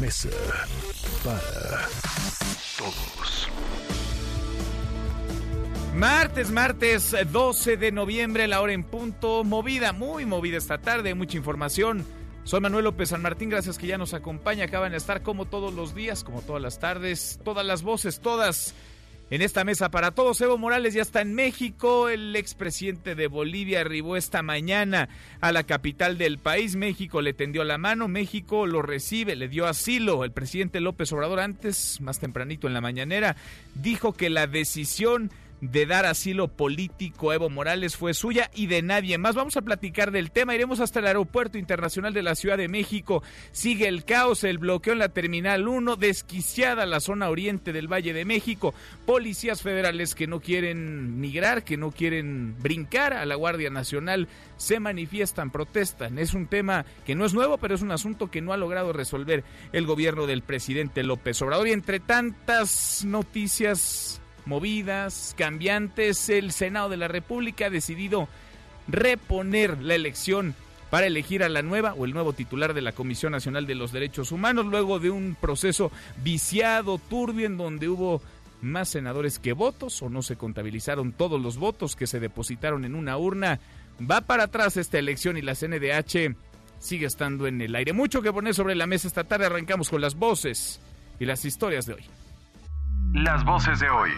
Mesa 0.00 0.28
para 1.24 1.88
Todos. 2.76 3.48
Martes, 5.94 6.50
martes 6.50 7.14
eh, 7.14 7.24
12 7.24 7.76
de 7.78 7.92
noviembre, 7.92 8.46
la 8.46 8.60
hora 8.60 8.74
en 8.74 8.84
punto, 8.84 9.42
movida, 9.44 9.92
muy 9.92 10.26
movida 10.26 10.58
esta 10.58 10.78
tarde, 10.78 11.14
mucha 11.14 11.38
información. 11.38 12.04
Soy 12.44 12.60
Manuel 12.60 12.84
López 12.84 13.08
San 13.08 13.22
Martín, 13.22 13.48
gracias 13.48 13.78
que 13.78 13.86
ya 13.86 13.96
nos 13.96 14.12
acompaña, 14.12 14.64
acaban 14.64 14.92
de 14.92 14.98
estar 14.98 15.22
como 15.22 15.46
todos 15.46 15.72
los 15.72 15.94
días, 15.94 16.24
como 16.24 16.42
todas 16.42 16.60
las 16.60 16.78
tardes, 16.78 17.40
todas 17.42 17.64
las 17.64 17.82
voces, 17.82 18.20
todas 18.20 18.74
en 19.30 19.42
esta 19.42 19.64
mesa 19.64 19.90
para 19.90 20.12
todos. 20.12 20.40
Evo 20.40 20.58
Morales 20.58 20.94
ya 20.94 21.02
está 21.02 21.20
en 21.20 21.34
México, 21.34 22.08
el 22.08 22.34
expresidente 22.36 23.14
de 23.14 23.26
Bolivia 23.26 23.80
arribó 23.80 24.16
esta 24.16 24.42
mañana 24.42 25.08
a 25.40 25.52
la 25.52 25.64
capital 25.64 26.18
del 26.18 26.38
país, 26.38 26.76
México 26.76 27.22
le 27.22 27.32
tendió 27.32 27.64
la 27.64 27.78
mano, 27.78 28.08
México 28.08 28.66
lo 28.66 28.82
recibe, 28.82 29.36
le 29.36 29.48
dio 29.48 29.66
asilo. 29.66 30.24
El 30.24 30.32
presidente 30.32 30.80
López 30.80 31.12
Obrador 31.12 31.40
antes, 31.40 32.00
más 32.00 32.20
tempranito 32.20 32.66
en 32.66 32.74
la 32.74 32.80
mañanera, 32.80 33.36
dijo 33.74 34.12
que 34.12 34.30
la 34.30 34.46
decisión 34.46 35.30
de 35.60 35.86
dar 35.86 36.06
asilo 36.06 36.48
político 36.48 37.30
a 37.30 37.34
Evo 37.34 37.48
Morales 37.48 37.96
fue 37.96 38.14
suya 38.14 38.50
y 38.54 38.66
de 38.66 38.82
nadie 38.82 39.18
más. 39.18 39.34
Vamos 39.34 39.56
a 39.56 39.62
platicar 39.62 40.10
del 40.10 40.30
tema. 40.30 40.54
Iremos 40.54 40.80
hasta 40.80 41.00
el 41.00 41.06
Aeropuerto 41.06 41.58
Internacional 41.58 42.12
de 42.12 42.22
la 42.22 42.34
Ciudad 42.34 42.58
de 42.58 42.68
México. 42.68 43.22
Sigue 43.52 43.88
el 43.88 44.04
caos, 44.04 44.44
el 44.44 44.58
bloqueo 44.58 44.92
en 44.92 44.98
la 44.98 45.08
Terminal 45.08 45.66
1, 45.66 45.96
desquiciada 45.96 46.86
la 46.86 47.00
zona 47.00 47.30
oriente 47.30 47.72
del 47.72 47.90
Valle 47.90 48.12
de 48.12 48.24
México. 48.24 48.74
Policías 49.06 49.62
federales 49.62 50.14
que 50.14 50.26
no 50.26 50.40
quieren 50.40 51.20
migrar, 51.20 51.64
que 51.64 51.76
no 51.76 51.90
quieren 51.90 52.56
brincar 52.60 53.12
a 53.12 53.24
la 53.24 53.34
Guardia 53.34 53.70
Nacional, 53.70 54.28
se 54.56 54.80
manifiestan, 54.80 55.50
protestan. 55.50 56.18
Es 56.18 56.34
un 56.34 56.46
tema 56.46 56.84
que 57.04 57.14
no 57.14 57.24
es 57.24 57.34
nuevo, 57.34 57.58
pero 57.58 57.74
es 57.74 57.82
un 57.82 57.92
asunto 57.92 58.30
que 58.30 58.42
no 58.42 58.52
ha 58.52 58.56
logrado 58.56 58.92
resolver 58.92 59.44
el 59.72 59.86
gobierno 59.86 60.26
del 60.26 60.42
presidente 60.42 61.02
López 61.02 61.40
Obrador. 61.42 61.68
Y 61.68 61.72
entre 61.72 62.00
tantas 62.00 63.04
noticias 63.04 64.20
movidas, 64.46 65.34
cambiantes, 65.36 66.28
el 66.28 66.52
Senado 66.52 66.88
de 66.88 66.96
la 66.96 67.08
República 67.08 67.66
ha 67.66 67.70
decidido 67.70 68.28
reponer 68.88 69.82
la 69.82 69.94
elección 69.94 70.54
para 70.90 71.06
elegir 71.06 71.42
a 71.42 71.48
la 71.48 71.62
nueva 71.62 71.94
o 71.94 72.04
el 72.04 72.12
nuevo 72.12 72.32
titular 72.32 72.72
de 72.72 72.80
la 72.80 72.92
Comisión 72.92 73.32
Nacional 73.32 73.66
de 73.66 73.74
los 73.74 73.92
Derechos 73.92 74.32
Humanos, 74.32 74.66
luego 74.66 75.00
de 75.00 75.10
un 75.10 75.36
proceso 75.38 75.90
viciado, 76.22 76.98
turbio, 76.98 77.46
en 77.46 77.56
donde 77.56 77.88
hubo 77.88 78.22
más 78.62 78.88
senadores 78.88 79.38
que 79.38 79.52
votos 79.52 80.00
o 80.02 80.08
no 80.08 80.22
se 80.22 80.36
contabilizaron 80.36 81.12
todos 81.12 81.40
los 81.40 81.58
votos 81.58 81.96
que 81.96 82.06
se 82.06 82.20
depositaron 82.20 82.84
en 82.84 82.94
una 82.94 83.18
urna. 83.18 83.60
Va 83.98 84.20
para 84.20 84.44
atrás 84.44 84.76
esta 84.76 84.98
elección 84.98 85.36
y 85.36 85.42
la 85.42 85.54
CNDH 85.54 86.36
sigue 86.78 87.06
estando 87.06 87.46
en 87.46 87.60
el 87.60 87.74
aire. 87.74 87.92
Mucho 87.92 88.22
que 88.22 88.32
poner 88.32 88.54
sobre 88.54 88.74
la 88.74 88.86
mesa 88.86 89.08
esta 89.08 89.24
tarde. 89.24 89.46
Arrancamos 89.46 89.88
con 89.88 90.00
las 90.00 90.14
voces 90.14 90.80
y 91.18 91.24
las 91.24 91.44
historias 91.44 91.86
de 91.86 91.94
hoy. 91.94 92.04
Las 93.12 93.44
voces 93.46 93.80
de 93.80 93.88
hoy. 93.88 94.10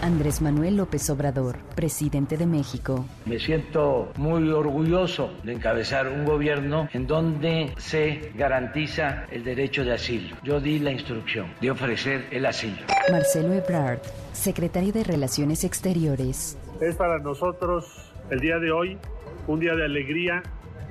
Andrés 0.00 0.40
Manuel 0.40 0.78
López 0.78 1.10
Obrador, 1.10 1.58
presidente 1.74 2.38
de 2.38 2.46
México. 2.46 3.04
Me 3.26 3.38
siento 3.38 4.10
muy 4.16 4.48
orgulloso 4.50 5.30
de 5.42 5.52
encabezar 5.52 6.08
un 6.08 6.24
gobierno 6.24 6.88
en 6.94 7.06
donde 7.06 7.74
se 7.76 8.32
garantiza 8.34 9.26
el 9.30 9.44
derecho 9.44 9.84
de 9.84 9.92
asilo. 9.92 10.34
Yo 10.42 10.60
di 10.60 10.78
la 10.78 10.92
instrucción 10.92 11.52
de 11.60 11.70
ofrecer 11.70 12.26
el 12.30 12.46
asilo. 12.46 12.78
Marcelo 13.12 13.52
Ebrard, 13.52 14.00
secretario 14.32 14.92
de 14.94 15.04
Relaciones 15.04 15.62
Exteriores. 15.62 16.56
Es 16.80 16.94
para 16.96 17.18
nosotros 17.18 18.12
el 18.30 18.40
día 18.40 18.58
de 18.58 18.72
hoy 18.72 18.98
un 19.46 19.60
día 19.60 19.74
de 19.74 19.84
alegría 19.84 20.42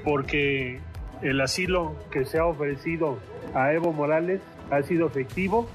porque 0.04 0.80
el 1.22 1.42
asilo 1.42 1.96
que 2.12 2.24
se 2.26 2.38
ha 2.38 2.46
ofrecido 2.46 3.18
a 3.56 3.74
Evo 3.74 3.94
Morales 3.94 4.42
ha 4.70 4.84
sido 4.84 5.08
efectivo 5.08 5.68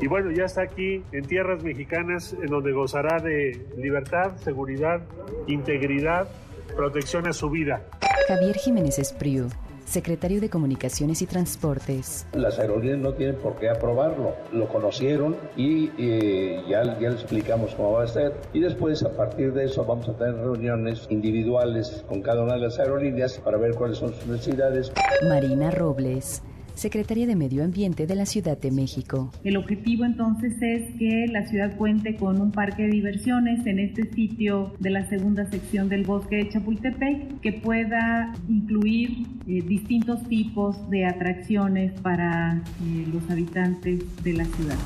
y 0.00 0.06
bueno, 0.06 0.30
ya 0.30 0.44
está 0.44 0.62
aquí 0.62 1.02
en 1.12 1.24
tierras 1.24 1.62
mexicanas 1.62 2.32
en 2.32 2.46
donde 2.46 2.72
gozará 2.72 3.20
de 3.20 3.66
libertad, 3.76 4.36
seguridad, 4.36 5.00
integridad, 5.46 6.28
protección 6.74 7.26
a 7.26 7.32
su 7.32 7.50
vida. 7.50 7.82
Javier 8.28 8.56
Jiménez 8.56 8.98
Espriu, 8.98 9.48
secretario 9.84 10.40
de 10.40 10.50
Comunicaciones 10.50 11.22
y 11.22 11.26
Transportes. 11.26 12.26
Las 12.32 12.58
aerolíneas 12.58 12.98
no 12.98 13.12
tienen 13.14 13.36
por 13.36 13.56
qué 13.56 13.70
aprobarlo. 13.70 14.34
Lo 14.52 14.68
conocieron 14.68 15.36
y 15.56 15.90
eh, 15.98 16.62
ya, 16.68 16.82
ya 16.98 17.10
les 17.10 17.22
explicamos 17.22 17.74
cómo 17.74 17.92
va 17.92 18.04
a 18.04 18.08
ser. 18.08 18.34
Y 18.52 18.60
después, 18.60 19.02
a 19.02 19.16
partir 19.16 19.52
de 19.52 19.64
eso, 19.64 19.84
vamos 19.84 20.08
a 20.08 20.16
tener 20.16 20.34
reuniones 20.36 21.06
individuales 21.08 22.04
con 22.08 22.20
cada 22.22 22.42
una 22.42 22.54
de 22.54 22.60
las 22.60 22.78
aerolíneas 22.78 23.38
para 23.38 23.58
ver 23.58 23.74
cuáles 23.74 23.98
son 23.98 24.12
sus 24.14 24.26
necesidades. 24.26 24.92
Marina 25.28 25.70
Robles, 25.70 26.42
secretaria 26.76 27.26
de 27.26 27.34
Medio 27.34 27.64
Ambiente 27.64 28.06
de 28.06 28.14
la 28.14 28.26
Ciudad 28.26 28.56
de 28.58 28.70
México. 28.70 29.32
El 29.42 29.56
objetivo 29.56 30.04
entonces 30.04 30.54
es 30.60 30.94
que 30.98 31.26
la 31.28 31.46
ciudad 31.46 31.76
cuente 31.76 32.16
con 32.16 32.40
un 32.40 32.52
parque 32.52 32.84
de 32.84 32.90
diversiones 32.90 33.66
en 33.66 33.78
este 33.78 34.12
sitio 34.12 34.72
de 34.78 34.90
la 34.90 35.08
segunda 35.08 35.50
sección 35.50 35.88
del 35.88 36.04
bosque 36.04 36.36
de 36.36 36.48
Chapultepec 36.50 37.40
que 37.40 37.52
pueda 37.54 38.32
incluir 38.48 39.26
eh, 39.48 39.62
distintos 39.62 40.22
tipos 40.28 40.88
de 40.90 41.06
atracciones 41.06 41.98
para 42.00 42.56
eh, 42.56 43.06
los 43.12 43.28
habitantes 43.30 44.04
de 44.22 44.32
la 44.34 44.44
ciudad. 44.44 44.76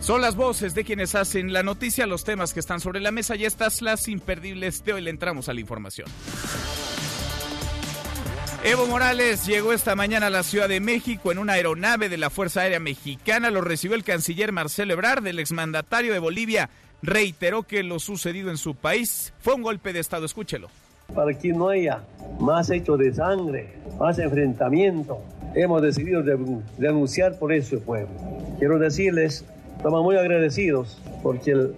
Son 0.00 0.22
las 0.22 0.36
voces 0.36 0.74
de 0.74 0.84
quienes 0.84 1.14
hacen 1.14 1.52
la 1.52 1.62
noticia, 1.62 2.06
los 2.06 2.24
temas 2.24 2.54
que 2.54 2.60
están 2.60 2.80
sobre 2.80 2.98
la 2.98 3.10
mesa 3.10 3.36
y 3.36 3.44
estas 3.44 3.82
las 3.82 4.08
imperdibles 4.08 4.82
de 4.82 4.94
hoy. 4.94 5.02
Le 5.02 5.10
entramos 5.10 5.50
a 5.50 5.52
la 5.52 5.60
información. 5.60 6.08
Evo 8.64 8.86
Morales 8.88 9.46
llegó 9.46 9.72
esta 9.72 9.94
mañana 9.94 10.26
a 10.26 10.30
la 10.30 10.42
Ciudad 10.42 10.68
de 10.68 10.80
México 10.80 11.30
en 11.30 11.38
una 11.38 11.52
aeronave 11.54 12.08
de 12.08 12.18
la 12.18 12.28
Fuerza 12.28 12.62
Aérea 12.62 12.80
Mexicana. 12.80 13.50
Lo 13.50 13.60
recibió 13.60 13.96
el 13.96 14.02
canciller 14.02 14.50
Marcelo 14.50 14.94
Ebrard, 14.94 15.24
el 15.26 15.38
exmandatario 15.38 16.12
de 16.12 16.18
Bolivia. 16.18 16.68
Reiteró 17.00 17.62
que 17.62 17.84
lo 17.84 18.00
sucedido 18.00 18.50
en 18.50 18.56
su 18.56 18.74
país 18.74 19.32
fue 19.38 19.54
un 19.54 19.62
golpe 19.62 19.92
de 19.92 20.00
Estado. 20.00 20.26
Escúchelo. 20.26 20.68
Para 21.14 21.32
que 21.38 21.52
no 21.52 21.68
haya 21.68 22.02
más 22.40 22.68
hechos 22.70 22.98
de 22.98 23.14
sangre, 23.14 23.74
más 23.98 24.18
enfrentamiento, 24.18 25.22
hemos 25.54 25.80
decidido 25.80 26.22
denunciar 26.76 27.38
por 27.38 27.52
ese 27.52 27.78
pueblo. 27.78 28.10
Quiero 28.58 28.78
decirles, 28.80 29.44
estamos 29.76 30.02
muy 30.02 30.16
agradecidos 30.16 31.00
porque 31.22 31.52
el 31.52 31.74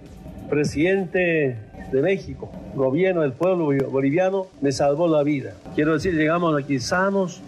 presidente 0.49 1.57
de 1.91 2.01
México, 2.01 2.51
gobierno 2.75 3.21
del 3.21 3.33
pueblo 3.33 3.69
boliviano, 3.89 4.47
me 4.61 4.71
salvó 4.71 5.07
la 5.07 5.23
vida. 5.23 5.53
Quiero 5.75 5.93
decir, 5.93 6.13
llegamos 6.13 6.61
aquí 6.61 6.79
sanos 6.79 7.41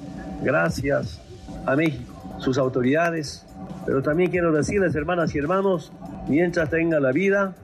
gracias 0.43 1.21
a 1.65 1.75
México, 1.75 2.13
sus 2.39 2.57
autoridades, 2.57 3.45
pero 3.85 4.01
también 4.01 4.31
quiero 4.31 4.51
decirles, 4.51 4.93
hermanas 4.95 5.33
y 5.33 5.37
hermanos, 5.37 5.91
mientras 6.27 6.69
tenga 6.69 6.99
la 6.99 7.11
vida, 7.11 7.55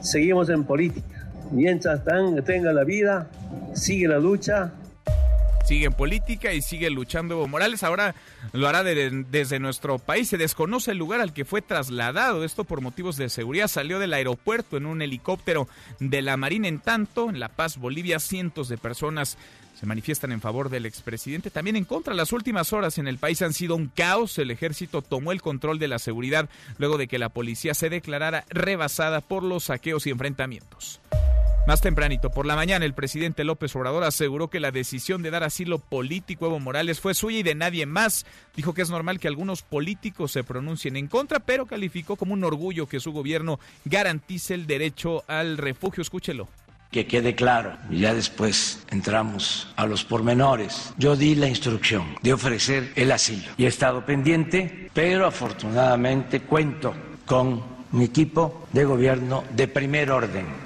seguimos 0.00 0.48
en 0.50 0.64
política. 0.64 1.26
Mientras 1.52 2.00
tenga 2.44 2.72
la 2.72 2.84
vida, 2.84 3.28
sigue 3.72 4.08
la 4.08 4.18
lucha, 4.18 4.72
sigue 5.66 5.86
en 5.86 5.92
política 5.92 6.52
y 6.52 6.62
sigue 6.62 6.88
luchando 6.90 7.34
Evo 7.34 7.48
Morales. 7.48 7.82
Ahora 7.82 8.14
lo 8.52 8.68
hará 8.68 8.84
de, 8.84 9.24
desde 9.30 9.58
nuestro 9.58 9.98
país. 9.98 10.28
Se 10.28 10.38
desconoce 10.38 10.92
el 10.92 10.98
lugar 10.98 11.20
al 11.20 11.32
que 11.32 11.44
fue 11.44 11.60
trasladado. 11.60 12.44
Esto 12.44 12.64
por 12.64 12.80
motivos 12.80 13.16
de 13.16 13.28
seguridad. 13.28 13.68
Salió 13.68 13.98
del 13.98 14.14
aeropuerto 14.14 14.76
en 14.76 14.86
un 14.86 15.02
helicóptero 15.02 15.68
de 15.98 16.22
la 16.22 16.36
Marina. 16.36 16.68
En 16.68 16.78
tanto, 16.78 17.28
en 17.28 17.40
La 17.40 17.48
Paz, 17.48 17.78
Bolivia, 17.78 18.20
cientos 18.20 18.68
de 18.68 18.78
personas 18.78 19.36
se 19.78 19.84
manifiestan 19.84 20.32
en 20.32 20.40
favor 20.40 20.70
del 20.70 20.86
expresidente, 20.86 21.50
también 21.50 21.76
en 21.76 21.84
contra. 21.84 22.14
Las 22.14 22.32
últimas 22.32 22.72
horas 22.72 22.96
en 22.96 23.08
el 23.08 23.18
país 23.18 23.42
han 23.42 23.52
sido 23.52 23.76
un 23.76 23.88
caos. 23.88 24.38
El 24.38 24.50
ejército 24.50 25.02
tomó 25.02 25.32
el 25.32 25.42
control 25.42 25.78
de 25.78 25.88
la 25.88 25.98
seguridad 25.98 26.48
luego 26.78 26.96
de 26.96 27.08
que 27.08 27.18
la 27.18 27.28
policía 27.28 27.74
se 27.74 27.90
declarara 27.90 28.44
rebasada 28.48 29.20
por 29.20 29.42
los 29.42 29.64
saqueos 29.64 30.06
y 30.06 30.10
enfrentamientos. 30.10 31.00
Más 31.66 31.80
tempranito, 31.80 32.30
por 32.30 32.46
la 32.46 32.54
mañana, 32.54 32.84
el 32.84 32.94
presidente 32.94 33.42
López 33.42 33.74
Obrador 33.74 34.04
aseguró 34.04 34.48
que 34.48 34.60
la 34.60 34.70
decisión 34.70 35.22
de 35.22 35.32
dar 35.32 35.42
asilo 35.42 35.80
político 35.80 36.44
a 36.44 36.48
Evo 36.48 36.60
Morales 36.60 37.00
fue 37.00 37.12
suya 37.12 37.40
y 37.40 37.42
de 37.42 37.56
nadie 37.56 37.86
más. 37.86 38.24
Dijo 38.54 38.72
que 38.72 38.82
es 38.82 38.90
normal 38.90 39.18
que 39.18 39.26
algunos 39.26 39.62
políticos 39.62 40.30
se 40.30 40.44
pronuncien 40.44 40.94
en 40.94 41.08
contra, 41.08 41.40
pero 41.40 41.66
calificó 41.66 42.14
como 42.14 42.34
un 42.34 42.44
orgullo 42.44 42.86
que 42.86 43.00
su 43.00 43.10
gobierno 43.10 43.58
garantice 43.84 44.54
el 44.54 44.68
derecho 44.68 45.24
al 45.26 45.58
refugio. 45.58 46.02
Escúchelo. 46.02 46.48
que 46.92 47.08
quede 47.08 47.34
claro, 47.34 47.76
y 47.90 47.98
ya 47.98 48.14
después 48.14 48.84
entramos 48.90 49.68
a 49.74 49.86
los 49.86 50.04
pormenores. 50.04 50.94
Yo 50.96 51.16
di 51.16 51.34
la 51.34 51.48
instrucción 51.48 52.14
de 52.22 52.32
ofrecer 52.32 52.92
el 52.94 53.10
asilo 53.10 53.50
y 53.56 53.64
he 53.64 53.68
estado 53.68 54.06
pendiente, 54.06 54.88
pero 54.94 55.26
afortunadamente 55.26 56.42
cuento 56.42 56.94
con 57.26 57.60
mi 57.90 58.04
equipo 58.04 58.68
de 58.72 58.84
gobierno 58.84 59.42
de 59.50 59.66
primer 59.66 60.12
orden 60.12 60.65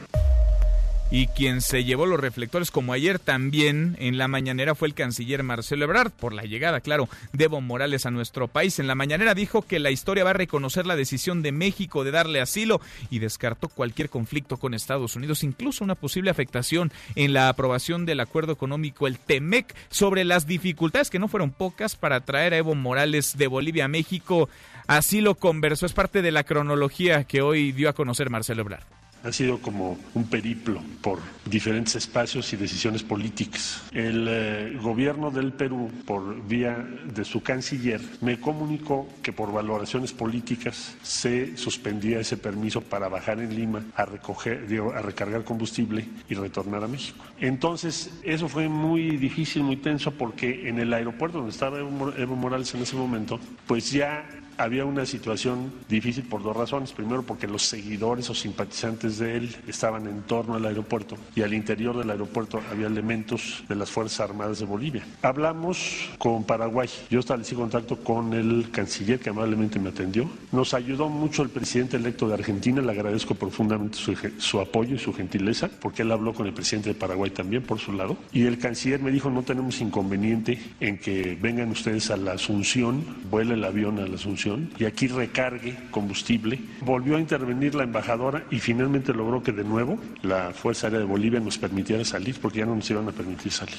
y 1.11 1.27
quien 1.27 1.61
se 1.61 1.85
llevó 1.85 2.07
los 2.07 2.21
reflectores 2.21 2.71
como 2.71 2.93
ayer 2.93 3.19
también 3.19 3.97
en 3.99 4.17
la 4.17 4.29
mañanera 4.29 4.75
fue 4.75 4.89
el 4.89 4.95
canciller 4.95 5.43
Marcelo 5.43 5.85
Ebrard 5.85 6.13
por 6.13 6.33
la 6.33 6.43
llegada, 6.43 6.81
claro, 6.81 7.09
de 7.33 7.45
Evo 7.45 7.61
Morales 7.61 8.07
a 8.07 8.11
nuestro 8.11 8.49
país. 8.49 8.79
En 8.79 8.87
la 8.87 8.95
mañanera 8.95 9.35
dijo 9.35 9.63
que 9.63 9.81
la 9.81 9.91
historia 9.91 10.25
va 10.25 10.31
a 10.31 10.35
reconocer 10.35 10.87
la 10.87 10.97
decisión 10.97 11.43
de 11.43 11.53
México 11.53 12.05
de 12.05 12.13
darle 12.13 12.41
asilo 12.41 12.81
y 13.11 13.19
descartó 13.19 13.69
cualquier 13.69 14.09
conflicto 14.09 14.57
con 14.57 14.75
Estados 14.75 15.17
Unidos, 15.17 15.43
incluso 15.43 15.85
una 15.85 15.95
posible 15.95 16.31
afectación 16.31 16.93
en 17.17 17.33
la 17.33 17.49
aprobación 17.49 18.07
del 18.07 18.21
acuerdo 18.21 18.53
económico, 18.53 19.07
el 19.07 19.19
TEMEC, 19.19 19.75
sobre 19.91 20.25
las 20.25 20.47
dificultades 20.47 21.11
que 21.11 21.19
no 21.19 21.29
fueron 21.29 21.51
pocas 21.51 21.97
para 21.97 22.21
traer 22.21 22.55
a 22.55 22.59
Evo 22.59 22.75
Morales 22.75 23.37
de 23.37 23.47
Bolivia 23.49 23.87
a 23.87 23.89
México. 23.89 24.49
Así 24.87 25.21
lo 25.21 25.35
conversó, 25.35 25.87
es 25.87 25.93
parte 25.93 26.23
de 26.23 26.33
la 26.33 26.45
cronología 26.45 27.25
que 27.25 27.43
hoy 27.43 27.73
dio 27.73 27.89
a 27.89 27.93
conocer 27.93 28.31
Marcelo 28.31 28.63
Ebrard. 28.63 28.85
Ha 29.23 29.33
sido 29.33 29.59
como 29.59 29.99
un 30.15 30.25
periplo 30.25 30.83
por 31.03 31.19
diferentes 31.45 31.95
espacios 31.97 32.53
y 32.53 32.57
decisiones 32.57 33.03
políticas. 33.03 33.83
El 33.93 34.27
eh, 34.29 34.79
gobierno 34.81 35.31
del 35.31 35.53
Perú, 35.53 35.91
por 36.07 36.47
vía 36.47 36.77
de 37.13 37.25
su 37.25 37.43
canciller, 37.43 38.01
me 38.21 38.41
comunicó 38.41 39.09
que 39.23 39.33
por 39.33 39.53
valoraciones 39.53 40.13
políticas 40.13 40.97
se 41.03 41.57
suspendía 41.57 42.21
ese 42.21 42.37
permiso 42.37 42.81
para 42.81 43.09
bajar 43.09 43.41
en 43.41 43.55
Lima 43.55 43.85
a 43.95 44.05
recoger, 44.05 44.67
a 44.95 45.03
recargar 45.03 45.45
combustible 45.45 46.07
y 46.29 46.35
retornar 46.35 46.85
a 46.85 46.89
México. 46.89 47.25
Entonces, 47.41 48.11
eso 48.23 48.49
fue 48.49 48.69
muy 48.69 49.17
difícil, 49.17 49.63
muy 49.63 49.77
tenso, 49.77 50.13
porque 50.13 50.69
en 50.69 50.79
el 50.79 50.93
aeropuerto 50.93 51.39
donde 51.39 51.53
estaba 51.53 51.79
Evo 51.79 52.37
Morales 52.37 52.75
en 52.75 52.83
ese 52.83 52.97
momento, 52.97 53.39
pues 53.67 53.91
ya 53.91 54.27
había 54.61 54.85
una 54.85 55.07
situación 55.07 55.73
difícil 55.89 56.25
por 56.25 56.43
dos 56.43 56.57
razones. 56.57 56.93
Primero, 56.93 57.23
porque 57.23 57.47
los 57.47 57.63
seguidores 57.63 58.29
o 58.29 58.35
simpatizantes 58.35 59.19
de 59.19 59.37
él 59.37 59.57
estaban 59.67 60.07
en 60.07 60.23
torno 60.23 60.55
al 60.55 60.67
aeropuerto 60.67 61.17
y 61.35 61.43
al 61.43 61.55
interior 61.55 61.97
del 61.97 62.11
aeropuerto 62.11 62.61
había 62.71 62.87
elementos 62.87 63.65
de 63.69 63.75
las 63.75 63.91
Fuerzas 63.91 64.21
Armadas 64.21 64.59
de 64.59 64.67
Bolivia. 64.67 65.03
Hablamos 65.23 66.11
con 66.19 66.45
Paraguay. 66.45 66.89
Yo 67.09 67.21
establecí 67.21 67.55
contacto 67.55 67.97
con 67.97 68.35
el 68.35 68.71
canciller 68.71 69.19
que 69.19 69.31
amablemente 69.31 69.79
me 69.79 69.89
atendió. 69.89 70.29
Nos 70.53 70.75
ayudó 70.75 71.09
mucho 71.09 71.43
el 71.43 71.49
presidente 71.49 71.97
electo 71.97 72.29
de 72.29 72.35
Argentina. 72.35 72.83
Le 72.83 72.93
agradezco 72.93 73.35
profundamente 73.35 73.97
su, 73.97 74.15
su 74.39 74.61
apoyo 74.61 74.97
y 74.97 74.99
su 74.99 75.15
gentileza, 75.15 75.71
porque 75.81 76.03
él 76.03 76.13
habló 76.13 76.35
con 76.35 76.47
el 76.47 76.53
presidente 76.53 76.91
de 76.91 76.95
Paraguay 76.95 77.31
también 77.31 77.63
por 77.63 77.79
su 77.79 77.93
lado. 77.93 78.19
Y 78.33 78.45
el 78.45 78.59
canciller 78.59 79.01
me 79.01 79.11
dijo, 79.11 79.31
no 79.31 79.43
tenemos 79.43 79.81
inconveniente 79.81 80.59
en 80.81 80.99
que 80.99 81.39
vengan 81.41 81.71
ustedes 81.71 82.11
a 82.11 82.17
la 82.17 82.33
Asunción, 82.33 83.05
vuele 83.31 83.55
el 83.55 83.65
avión 83.65 83.99
a 83.99 84.07
la 84.07 84.17
Asunción 84.17 84.50
y 84.79 84.85
aquí 84.85 85.09
recargue 85.09 85.77
combustible. 85.91 86.59
Volvió 86.81 87.17
a 87.17 87.21
intervenir 87.21 87.75
la 87.75 87.85
embajadora 87.85 88.45
y 88.51 88.59
finalmente 88.59 89.13
logró 89.13 89.43
que 89.43 89.53
de 89.53 89.65
nuevo 89.65 89.99
la 90.23 90.53
Fuerza 90.53 90.87
Aérea 90.87 91.01
de 91.01 91.07
Bolivia 91.07 91.41
nos 91.41 91.59
permitiera 91.59 92.05
salir 92.05 92.39
porque 92.41 92.59
ya 92.59 92.67
no 92.67 92.75
nos 92.75 92.91
iban 92.91 93.09
a 93.09 93.13
permitir 93.13 93.53
salir. 93.53 93.77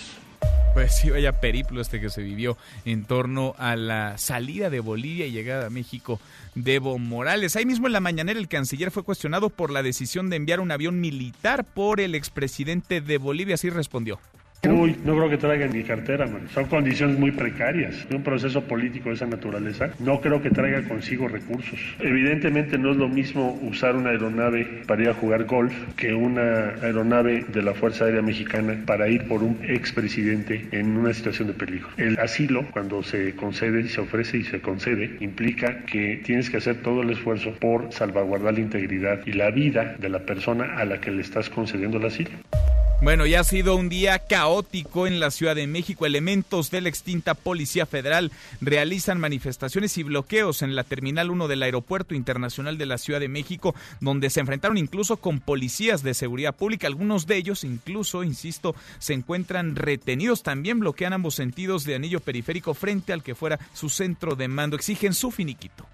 Pues 0.73 0.95
sí, 0.95 1.09
vaya 1.09 1.33
periplo 1.33 1.81
este 1.81 1.99
que 1.99 2.09
se 2.09 2.21
vivió 2.21 2.57
en 2.85 3.03
torno 3.03 3.55
a 3.57 3.75
la 3.75 4.17
salida 4.17 4.69
de 4.69 4.79
Bolivia 4.79 5.25
y 5.25 5.31
llegada 5.31 5.67
a 5.67 5.69
México 5.69 6.19
de 6.55 6.75
Evo 6.75 6.97
Morales. 6.97 7.57
Ahí 7.57 7.65
mismo 7.65 7.87
en 7.87 7.93
la 7.93 7.99
mañanera 7.99 8.39
el 8.39 8.47
canciller 8.47 8.89
fue 8.89 9.03
cuestionado 9.03 9.49
por 9.49 9.69
la 9.69 9.83
decisión 9.83 10.29
de 10.29 10.37
enviar 10.37 10.61
un 10.61 10.71
avión 10.71 11.01
militar 11.01 11.65
por 11.65 11.99
el 11.99 12.15
expresidente 12.15 13.01
de 13.01 13.17
Bolivia. 13.17 13.55
Así 13.55 13.69
respondió. 13.69 14.19
Uy, 14.69 14.95
no 15.03 15.15
creo 15.15 15.27
que 15.27 15.37
traigan 15.37 15.73
mi 15.73 15.81
cartera, 15.83 16.27
man. 16.27 16.47
Son 16.53 16.65
condiciones 16.65 17.17
muy 17.17 17.31
precarias. 17.31 18.05
Un 18.11 18.21
proceso 18.21 18.61
político 18.63 19.09
de 19.09 19.15
esa 19.15 19.25
naturaleza, 19.25 19.89
no 19.97 20.21
creo 20.21 20.39
que 20.39 20.51
traiga 20.51 20.87
consigo 20.87 21.27
recursos. 21.27 21.79
Evidentemente 21.99 22.77
no 22.77 22.91
es 22.91 22.97
lo 22.97 23.09
mismo 23.09 23.59
usar 23.63 23.95
una 23.95 24.11
aeronave 24.11 24.83
para 24.85 25.01
ir 25.01 25.09
a 25.09 25.13
jugar 25.15 25.45
golf 25.45 25.73
que 25.95 26.13
una 26.13 26.75
aeronave 26.83 27.43
de 27.51 27.63
la 27.63 27.73
Fuerza 27.73 28.05
Aérea 28.05 28.21
Mexicana 28.21 28.77
para 28.85 29.09
ir 29.09 29.27
por 29.27 29.41
un 29.41 29.57
expresidente 29.63 30.67
en 30.71 30.95
una 30.95 31.11
situación 31.11 31.47
de 31.47 31.53
peligro. 31.53 31.87
El 31.97 32.19
asilo, 32.19 32.63
cuando 32.71 33.01
se 33.01 33.35
concede, 33.35 33.87
se 33.87 34.01
ofrece 34.01 34.37
y 34.37 34.43
se 34.43 34.61
concede, 34.61 35.17
implica 35.21 35.85
que 35.85 36.21
tienes 36.23 36.51
que 36.51 36.57
hacer 36.57 36.83
todo 36.83 37.01
el 37.01 37.09
esfuerzo 37.09 37.51
por 37.59 37.91
salvaguardar 37.91 38.53
la 38.53 38.59
integridad 38.59 39.21
y 39.25 39.33
la 39.33 39.49
vida 39.49 39.95
de 39.97 40.09
la 40.09 40.19
persona 40.19 40.77
a 40.77 40.85
la 40.85 41.01
que 41.01 41.09
le 41.09 41.23
estás 41.23 41.49
concediendo 41.49 41.97
el 41.97 42.05
asilo. 42.05 42.29
Bueno, 43.01 43.25
ya 43.25 43.39
ha 43.39 43.43
sido 43.43 43.75
un 43.77 43.89
día 43.89 44.19
caótico 44.19 45.07
en 45.07 45.19
la 45.19 45.31
Ciudad 45.31 45.55
de 45.55 45.65
México. 45.65 46.05
Elementos 46.05 46.69
de 46.69 46.81
la 46.81 46.89
extinta 46.89 47.33
Policía 47.33 47.87
Federal 47.87 48.31
realizan 48.61 49.19
manifestaciones 49.19 49.97
y 49.97 50.03
bloqueos 50.03 50.61
en 50.61 50.75
la 50.75 50.83
Terminal 50.83 51.31
1 51.31 51.47
del 51.47 51.63
Aeropuerto 51.63 52.13
Internacional 52.13 52.77
de 52.77 52.85
la 52.85 52.99
Ciudad 52.99 53.19
de 53.19 53.27
México, 53.27 53.73
donde 54.01 54.29
se 54.29 54.39
enfrentaron 54.39 54.77
incluso 54.77 55.17
con 55.17 55.39
policías 55.39 56.03
de 56.03 56.13
seguridad 56.13 56.55
pública. 56.55 56.85
Algunos 56.85 57.25
de 57.25 57.37
ellos, 57.37 57.63
incluso, 57.63 58.23
insisto, 58.23 58.75
se 58.99 59.13
encuentran 59.13 59.75
retenidos. 59.75 60.43
También 60.43 60.79
bloquean 60.79 61.13
ambos 61.13 61.33
sentidos 61.33 61.85
de 61.85 61.95
anillo 61.95 62.19
periférico 62.19 62.75
frente 62.75 63.13
al 63.13 63.23
que 63.23 63.33
fuera 63.33 63.59
su 63.73 63.89
centro 63.89 64.35
de 64.35 64.47
mando. 64.47 64.75
Exigen 64.75 65.15
su 65.15 65.31
finiquito. 65.31 65.87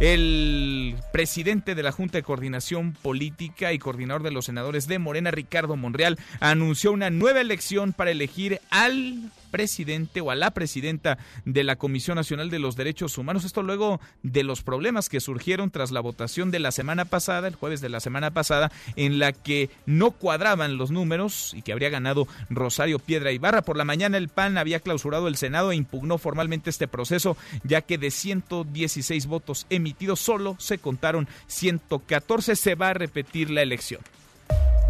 El 0.00 0.96
presidente 1.12 1.74
de 1.74 1.82
la 1.82 1.92
Junta 1.92 2.16
de 2.16 2.22
Coordinación 2.22 2.94
Política 2.94 3.74
y 3.74 3.78
coordinador 3.78 4.22
de 4.22 4.30
los 4.30 4.46
senadores 4.46 4.88
de 4.88 4.98
Morena, 4.98 5.30
Ricardo 5.30 5.76
Monreal, 5.76 6.18
anunció 6.40 6.90
una 6.90 7.10
nueva 7.10 7.42
elección 7.42 7.92
para 7.92 8.10
elegir 8.10 8.62
al 8.70 9.30
presidente 9.50 10.20
o 10.20 10.30
a 10.30 10.34
la 10.34 10.52
presidenta 10.52 11.18
de 11.44 11.64
la 11.64 11.76
Comisión 11.76 12.16
Nacional 12.16 12.50
de 12.50 12.58
los 12.58 12.76
Derechos 12.76 13.18
Humanos. 13.18 13.44
Esto 13.44 13.62
luego 13.62 14.00
de 14.22 14.42
los 14.42 14.62
problemas 14.62 15.08
que 15.08 15.20
surgieron 15.20 15.70
tras 15.70 15.90
la 15.90 16.00
votación 16.00 16.50
de 16.50 16.60
la 16.60 16.72
semana 16.72 17.04
pasada, 17.04 17.48
el 17.48 17.54
jueves 17.54 17.80
de 17.80 17.88
la 17.88 18.00
semana 18.00 18.30
pasada, 18.30 18.70
en 18.96 19.18
la 19.18 19.32
que 19.32 19.70
no 19.86 20.12
cuadraban 20.12 20.76
los 20.76 20.90
números 20.90 21.52
y 21.54 21.62
que 21.62 21.72
habría 21.72 21.90
ganado 21.90 22.26
Rosario 22.48 22.98
Piedra 22.98 23.32
Ibarra. 23.32 23.62
Por 23.62 23.76
la 23.76 23.84
mañana 23.84 24.16
el 24.16 24.28
PAN 24.28 24.58
había 24.58 24.80
clausurado 24.80 25.28
el 25.28 25.36
Senado 25.36 25.72
e 25.72 25.76
impugnó 25.76 26.18
formalmente 26.18 26.70
este 26.70 26.88
proceso, 26.88 27.36
ya 27.64 27.82
que 27.82 27.98
de 27.98 28.10
116 28.10 29.26
votos 29.26 29.66
emitidos 29.70 30.20
solo 30.20 30.56
se 30.58 30.78
contaron 30.78 31.28
114. 31.46 32.56
Se 32.56 32.74
va 32.74 32.90
a 32.90 32.94
repetir 32.94 33.50
la 33.50 33.62
elección. 33.62 34.00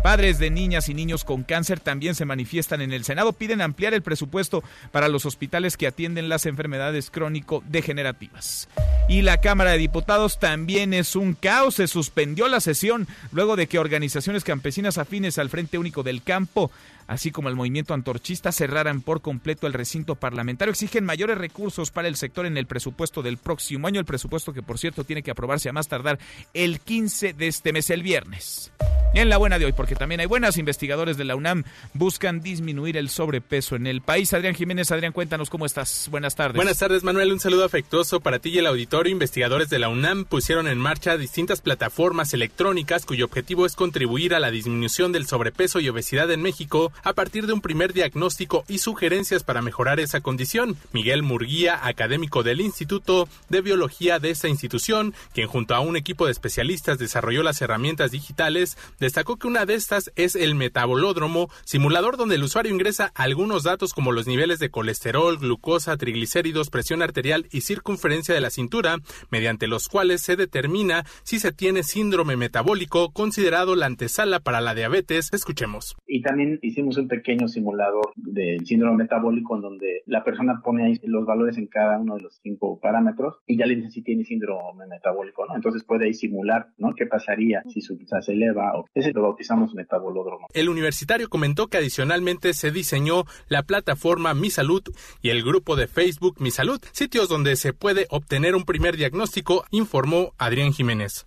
Padres 0.03 0.39
de 0.39 0.49
niñas 0.49 0.89
y 0.89 0.95
niños 0.95 1.25
con 1.25 1.43
cáncer 1.43 1.79
también 1.79 2.15
se 2.15 2.25
manifiestan 2.25 2.81
en 2.81 2.93
el 2.93 3.05
Senado, 3.05 3.35
piden 3.35 3.61
ampliar 3.61 3.93
el 3.93 4.03
presupuesto 4.03 4.65
para 4.93 5.09
los 5.09 5.27
hospitales 5.27 5.77
que 5.77 5.87
atienden 5.87 6.31
las 6.31 6.47
enfermedades 6.47 7.11
crónico-degenerativas. 7.11 8.69
Y 9.11 9.21
la 9.21 9.43
Cámara 9.43 9.73
de 9.73 9.79
Diputados 9.79 10.39
también 10.39 10.95
es 10.95 11.17
un 11.17 11.35
caos, 11.35 11.75
se 11.75 11.87
suspendió 11.87 12.49
la 12.49 12.61
sesión 12.61 13.09
luego 13.31 13.57
de 13.57 13.67
que 13.67 13.79
organizaciones 13.79 14.43
campesinas 14.43 14.97
afines 14.97 15.39
al 15.39 15.51
Frente 15.51 15.77
Único 15.77 16.03
del 16.03 16.23
Campo 16.23 16.71
así 17.11 17.33
como 17.33 17.49
el 17.49 17.57
movimiento 17.57 17.93
antorchista, 17.93 18.53
cerraran 18.53 19.01
por 19.01 19.21
completo 19.21 19.67
el 19.67 19.73
recinto 19.73 20.15
parlamentario. 20.15 20.71
Exigen 20.71 21.05
mayores 21.05 21.39
recursos 21.39 21.91
para 21.91 22.07
el 22.07 22.15
sector 22.15 22.47
en 22.47 22.57
el 22.57 22.67
presupuesto 22.67 23.21
del 23.21 23.37
próximo 23.37 23.89
año, 23.89 23.99
el 23.99 24.07
presupuesto 24.07 24.53
que 24.53 24.63
por 24.63 24.79
cierto 24.79 25.03
tiene 25.03 25.25
que 25.25 25.33
aprobarse 25.33 25.69
a 25.69 25.73
más 25.73 25.89
tardar 25.89 26.21
el 26.55 26.79
15 26.79 27.33
de 27.33 27.49
este 27.49 27.73
mes, 27.73 27.91
el 27.91 28.05
viernes. 28.05 28.71
En 29.13 29.29
la 29.29 29.39
buena 29.39 29.59
de 29.59 29.65
hoy, 29.65 29.73
porque 29.73 29.97
también 29.97 30.21
hay 30.21 30.27
buenas 30.27 30.57
investigadores 30.57 31.17
de 31.17 31.25
la 31.25 31.35
UNAM 31.35 31.65
buscan 31.95 32.41
disminuir 32.41 32.97
el 32.97 33.09
sobrepeso 33.09 33.75
en 33.75 33.89
el 33.89 34.03
país. 34.03 34.33
Adrián 34.33 34.55
Jiménez, 34.55 34.93
Adrián, 34.93 35.13
cuéntanos 35.13 35.51
cómo 35.51 35.67
estás. 35.67 36.07
Buenas 36.13 36.37
tardes. 36.37 36.55
Buenas 36.55 36.79
tardes, 36.79 37.03
Manuel. 37.03 37.33
Un 37.33 37.41
saludo 37.41 37.65
afectuoso 37.65 38.21
para 38.21 38.39
ti 38.39 38.51
y 38.51 38.59
el 38.59 38.69
auditorio. 38.69 39.11
Investigadores 39.11 39.69
de 39.69 39.81
la 39.81 39.89
UNAM 39.89 40.27
pusieron 40.27 40.69
en 40.69 40.79
marcha 40.79 41.17
distintas 41.17 41.61
plataformas 41.61 42.33
electrónicas 42.35 43.05
cuyo 43.05 43.25
objetivo 43.25 43.67
es 43.67 43.75
contribuir 43.75 44.33
a 44.33 44.39
la 44.39 44.53
disminución 44.53 45.11
del 45.11 45.27
sobrepeso 45.27 45.81
y 45.81 45.89
obesidad 45.89 46.31
en 46.31 46.43
México 46.43 46.93
a 47.03 47.13
partir 47.13 47.49
de 47.49 47.53
un 47.53 47.63
primer 47.63 47.93
diagnóstico 47.93 48.65
y 48.69 48.79
sugerencias 48.79 49.43
para 49.43 49.61
mejorar 49.61 49.99
esa 49.99 50.21
condición. 50.21 50.77
Miguel 50.93 51.25
Murguía, 51.25 51.85
académico 51.85 52.45
del 52.45 52.61
Instituto 52.61 53.29
de 53.49 53.61
Biología 53.61 54.21
de 54.21 54.31
esta 54.31 54.47
institución, 54.47 55.15
quien 55.35 55.49
junto 55.49 55.75
a 55.75 55.81
un 55.81 55.97
equipo 55.97 56.27
de 56.27 56.33
especialistas 56.33 56.99
desarrolló 56.99 57.43
las 57.43 57.61
herramientas 57.61 58.13
digitales, 58.13 58.79
destacó 59.01 59.37
que 59.37 59.49
una 59.49 59.67
de 59.67 59.75
estas 59.75 60.13
es 60.15 60.37
el 60.37 60.55
metabolódromo, 60.55 61.49
simulador 61.65 62.17
donde 62.17 62.37
el 62.37 62.43
usuario 62.43 62.73
ingresa 62.73 63.11
algunos 63.15 63.65
datos 63.65 63.95
como 63.95 64.13
los 64.13 64.27
niveles 64.27 64.59
de 64.59 64.71
colesterol, 64.71 65.39
glucosa, 65.39 65.97
triglicéridos, 65.97 66.71
presión 66.71 67.03
arterial 67.03 67.47
y 67.51 67.63
circunferencia 67.63 68.35
de 68.35 68.41
la 68.41 68.51
cintura, 68.51 68.99
mediante 69.31 69.67
los 69.67 69.89
cuales 69.89 70.21
se 70.21 70.37
determina 70.37 71.05
si 71.23 71.39
se 71.39 71.53
tiene 71.53 71.83
síndrome 71.83 72.37
metabólico, 72.37 73.11
considerado 73.13 73.75
la 73.75 73.87
antesala 73.87 74.41
para 74.41 74.61
la 74.61 74.75
diabetes. 74.75 75.31
Escuchemos. 75.33 75.97
Y 76.07 76.23
también 76.23 76.59
hicimos 76.63 76.99
un 76.99 77.09
pequeño 77.09 77.49
simulador 77.49 78.13
del 78.17 78.67
síndrome 78.67 78.99
metabólico 78.99 79.57
en 79.57 79.63
donde 79.63 80.03
la 80.07 80.23
persona 80.25 80.61
pone 80.63 80.85
ahí 80.85 81.01
los 81.05 81.25
valores 81.25 81.57
en 81.57 81.67
cada 81.67 81.99
uno 81.99 82.17
de 82.17 82.23
los 82.23 82.39
cinco 82.43 82.79
parámetros 82.81 83.39
y 83.47 83.57
ya 83.57 83.67
le 83.67 83.77
dice 83.77 83.91
si 83.91 84.03
tiene 84.03 84.25
síndrome 84.25 84.87
metabólico, 84.87 85.47
¿no? 85.47 85.57
Entonces 85.57 85.85
puede 85.85 86.07
ahí 86.07 86.15
simular, 86.15 86.69
¿no? 86.77 86.95
¿Qué 86.95 87.07
pasaría 87.07 87.63
si 87.69 87.81
su 87.81 87.97
se 88.21 88.33
eleva 88.33 88.73
o 88.77 88.87
Ese 88.95 89.13
lo 89.13 89.23
bautizamos 89.23 89.73
metabolódromo. 89.73 90.49
El 90.53 90.69
universitario 90.69 91.29
comentó 91.29 91.69
que 91.69 91.79
adicionalmente 91.79 92.55
se 92.55 92.73
diseñó 92.73 93.25
la 93.49 93.63
plataforma 93.63 94.35
Mi 94.35 94.51
Salud 94.51 94.83
y 95.23 95.31
el 95.31 95.45
grupo 95.45 95.77
de 95.77 95.87
Facebook 95.87 96.37
Mi 96.41 96.51
Salud, 96.51 96.81
sitios 96.93 97.29
donde 97.29 97.55
se 97.57 97.73
puede 97.73 98.07
obtener 98.11 98.57
un 98.57 98.65
primer 98.65 98.97
diagnóstico, 98.97 99.65
informó 99.71 100.35
Adrián 100.39 100.73
Jiménez. 100.73 101.27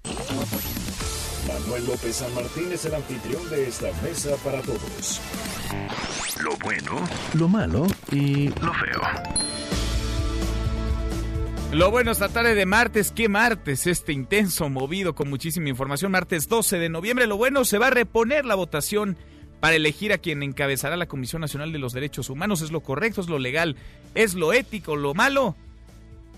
Manuel 1.47 1.85
López 1.85 2.15
San 2.17 2.33
Martín 2.35 2.71
es 2.71 2.83
el 2.85 2.95
anfitrión 2.95 3.49
de 3.49 3.67
esta 3.67 3.87
mesa 4.01 4.35
para 4.43 4.61
todos. 4.61 5.21
Lo 6.41 6.57
bueno, 6.63 7.07
Lo 7.35 7.47
malo 7.47 7.87
y 8.11 8.49
lo 8.49 8.73
feo. 8.73 9.01
Lo 11.73 11.89
bueno 11.89 12.11
esta 12.11 12.29
tarde 12.29 12.53
de 12.53 12.67
martes, 12.67 13.11
¿qué 13.11 13.27
martes? 13.27 13.87
Este 13.87 14.13
intenso, 14.13 14.69
movido, 14.69 15.15
con 15.15 15.27
muchísima 15.27 15.69
información. 15.69 16.11
Martes 16.11 16.47
12 16.47 16.77
de 16.77 16.87
noviembre. 16.87 17.25
Lo 17.25 17.35
bueno, 17.35 17.65
se 17.65 17.79
va 17.79 17.87
a 17.87 17.89
reponer 17.89 18.45
la 18.45 18.53
votación 18.53 19.17
para 19.59 19.75
elegir 19.75 20.13
a 20.13 20.19
quien 20.19 20.43
encabezará 20.43 20.97
la 20.97 21.07
Comisión 21.07 21.41
Nacional 21.41 21.71
de 21.71 21.79
los 21.79 21.93
Derechos 21.93 22.29
Humanos. 22.29 22.61
Es 22.61 22.71
lo 22.71 22.81
correcto, 22.81 23.21
es 23.21 23.27
lo 23.27 23.39
legal, 23.39 23.75
es 24.13 24.35
lo 24.35 24.53
ético, 24.53 24.95
lo 24.95 25.15
malo. 25.15 25.55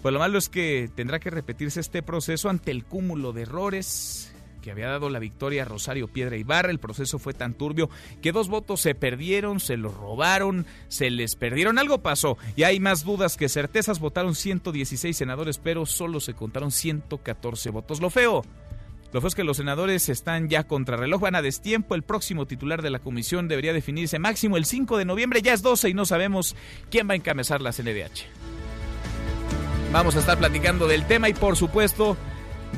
Pues 0.01 0.13
lo 0.13 0.19
malo 0.19 0.37
es 0.37 0.47
que 0.47 0.89
tendrá 0.95 1.19
que 1.19 1.31
repetirse 1.31 1.81
este 1.81 2.01
proceso 2.01 2.49
ante 2.49 2.71
el 2.71 2.85
cúmulo 2.85 3.33
de 3.33 3.41
errores 3.41 4.33
que 4.65 4.71
había 4.71 4.89
dado 4.89 5.11
la 5.11 5.19
victoria 5.19 5.61
a 5.61 5.65
Rosario 5.65 6.07
Piedra 6.07 6.37
Ibarra. 6.37 6.71
El 6.71 6.79
proceso 6.79 7.19
fue 7.19 7.35
tan 7.35 7.53
turbio 7.53 7.87
que 8.23 8.31
dos 8.31 8.49
votos 8.49 8.81
se 8.81 8.95
perdieron, 8.95 9.59
se 9.59 9.77
los 9.77 9.93
robaron, 9.93 10.65
se 10.87 11.11
les 11.11 11.35
perdieron. 11.35 11.77
Algo 11.77 11.99
pasó 11.99 12.39
y 12.55 12.63
hay 12.63 12.79
más 12.79 13.03
dudas 13.03 13.37
que 13.37 13.47
certezas. 13.47 13.99
Votaron 13.99 14.33
116 14.33 15.15
senadores, 15.15 15.59
pero 15.59 15.85
solo 15.85 16.19
se 16.19 16.33
contaron 16.33 16.71
114 16.71 17.69
votos. 17.69 18.01
Lo 18.01 18.09
feo. 18.09 18.41
Lo 19.13 19.21
feo 19.21 19.27
es 19.27 19.35
que 19.35 19.43
los 19.43 19.57
senadores 19.57 20.09
están 20.09 20.49
ya 20.49 20.63
contra 20.63 20.97
reloj, 20.97 21.21
van 21.21 21.35
a 21.35 21.43
destiempo. 21.43 21.93
El 21.93 22.01
próximo 22.01 22.47
titular 22.47 22.81
de 22.81 22.89
la 22.89 22.97
comisión 22.97 23.47
debería 23.47 23.71
definirse 23.71 24.17
máximo 24.17 24.57
el 24.57 24.65
5 24.65 24.97
de 24.97 25.05
noviembre. 25.05 25.43
Ya 25.43 25.53
es 25.53 25.61
12 25.61 25.89
y 25.89 25.93
no 25.93 26.05
sabemos 26.07 26.55
quién 26.89 27.07
va 27.07 27.13
a 27.13 27.17
encabezar 27.17 27.61
la 27.61 27.71
CNDH. 27.71 28.25
Vamos 29.91 30.15
a 30.15 30.19
estar 30.19 30.39
platicando 30.39 30.87
del 30.87 31.05
tema 31.05 31.29
y 31.29 31.35
por 31.35 31.55
supuesto 31.55 32.17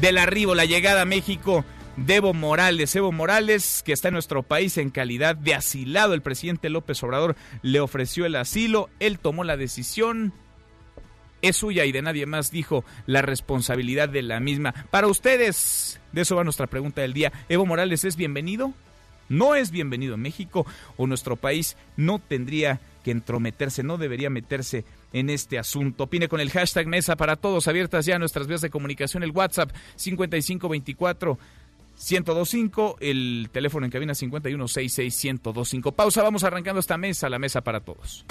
del 0.01 0.17
arribo, 0.17 0.53
la 0.53 0.65
llegada 0.65 1.03
a 1.03 1.05
México 1.05 1.65
de 1.97 2.15
Evo 2.15 2.33
Morales. 2.33 2.95
Evo 2.95 3.11
Morales, 3.11 3.81
que 3.83 3.91
está 3.91 4.07
en 4.07 4.13
nuestro 4.13 4.43
país 4.43 4.77
en 4.77 4.89
calidad 4.89 5.35
de 5.35 5.55
asilado. 5.55 6.13
El 6.13 6.21
presidente 6.21 6.69
López 6.69 7.01
Obrador 7.03 7.35
le 7.63 7.79
ofreció 7.79 8.25
el 8.25 8.35
asilo, 8.35 8.89
él 8.99 9.19
tomó 9.19 9.43
la 9.43 9.57
decisión. 9.57 10.33
Es 11.41 11.57
suya 11.57 11.85
y 11.85 11.91
de 11.91 12.01
nadie 12.01 12.25
más, 12.25 12.49
dijo 12.51 12.83
la 13.05 13.21
responsabilidad 13.21 14.09
de 14.09 14.21
la 14.21 14.39
misma. 14.39 14.73
Para 14.89 15.07
ustedes, 15.07 15.99
de 16.11 16.21
eso 16.21 16.35
va 16.35 16.43
nuestra 16.43 16.67
pregunta 16.67 17.01
del 17.01 17.13
día. 17.13 17.31
¿Evo 17.49 17.65
Morales 17.65 18.03
es 18.05 18.15
bienvenido? 18.15 18.73
¿No 19.29 19.55
es 19.55 19.71
bienvenido 19.71 20.15
en 20.15 20.21
México 20.21 20.65
o 20.95 21.05
nuestro 21.05 21.35
país 21.35 21.75
no 21.95 22.19
tendría 22.19 22.79
que 23.03 23.11
entrometerse, 23.11 23.83
no 23.83 23.97
debería 23.97 24.29
meterse 24.29 24.83
en 25.13 25.29
este 25.29 25.57
asunto. 25.59 26.05
Opine 26.05 26.27
con 26.27 26.39
el 26.39 26.51
hashtag 26.51 26.87
Mesa 26.87 27.15
para 27.15 27.35
Todos, 27.35 27.67
abiertas 27.67 28.05
ya 28.05 28.19
nuestras 28.19 28.47
vías 28.47 28.61
de 28.61 28.69
comunicación, 28.69 29.23
el 29.23 29.31
WhatsApp 29.31 29.71
5524 29.95 31.37
1025, 31.97 32.97
el 32.99 33.49
teléfono 33.51 33.85
en 33.85 33.91
cabina 33.91 34.13
51661025. 34.13 35.93
Pausa, 35.93 36.23
vamos 36.23 36.43
arrancando 36.43 36.79
esta 36.79 36.97
mesa, 36.97 37.29
la 37.29 37.39
mesa 37.39 37.61
para 37.61 37.79
todos. 37.81 38.25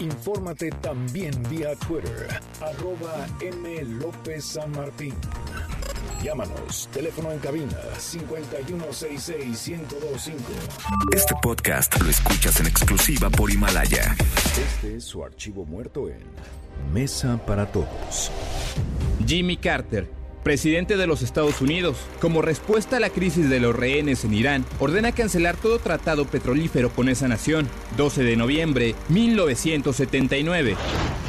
infórmate 0.00 0.70
también 0.70 1.30
vía 1.50 1.74
Twitter, 1.76 2.40
arroba 2.60 3.26
M. 3.40 3.82
López 4.00 4.44
San 4.44 4.70
Martín. 4.72 5.14
Llámanos, 6.22 6.88
teléfono 6.90 7.30
en 7.32 7.38
cabina 7.38 7.76
51661025. 7.98 10.32
Este 11.12 11.34
podcast 11.42 12.00
lo 12.00 12.08
escuchas 12.08 12.58
en 12.60 12.66
exclusiva 12.66 13.28
por 13.28 13.50
Himalaya. 13.50 14.16
Este 14.58 14.96
es 14.96 15.04
su 15.04 15.22
archivo 15.22 15.66
muerto 15.66 16.08
en 16.08 16.22
Mesa 16.94 17.38
para 17.44 17.70
Todos. 17.70 18.32
Jimmy 19.26 19.58
Carter, 19.58 20.08
presidente 20.44 20.96
de 20.96 21.06
los 21.08 21.22
Estados 21.22 21.60
Unidos, 21.60 21.96
como 22.20 22.42
respuesta 22.42 22.98
a 22.98 23.00
la 23.00 23.10
crisis 23.10 23.48
de 23.48 23.58
los 23.58 23.74
rehenes 23.74 24.24
en 24.24 24.34
Irán, 24.34 24.64
ordena 24.78 25.10
cancelar 25.10 25.56
todo 25.56 25.78
tratado 25.78 26.26
petrolífero 26.26 26.90
con 26.90 27.08
esa 27.08 27.26
nación. 27.26 27.68
12 27.96 28.22
de 28.22 28.36
noviembre 28.36 28.94
1979. 29.08 30.76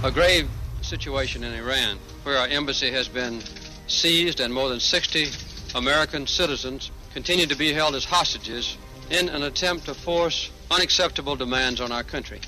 A 0.03 0.09
grave 0.11 0.45
situation 0.81 1.43
in 1.43 1.53
Iran, 1.53 1.97
where 2.23 2.37
our 2.37 2.47
embassy 2.49 2.91
has 2.91 3.07
been 3.07 3.41
seized 3.87 4.41
and 4.41 4.53
more 4.53 4.69
than 4.69 4.79
60 4.79 5.31
American 5.73 6.27
citizens 6.27 6.91
continue 7.13 7.47
to 7.47 7.55
be 7.55 7.73
held 7.73 7.95
as 7.95 8.05
hostages 8.05 8.77
in 9.09 9.29
an 9.29 9.43
attempt 9.43 9.85
to 9.85 9.93
force 9.93 10.51
unacceptable 10.69 11.35
demands 11.35 11.79
on 11.79 11.91
our 11.91 12.03
country. 12.03 12.41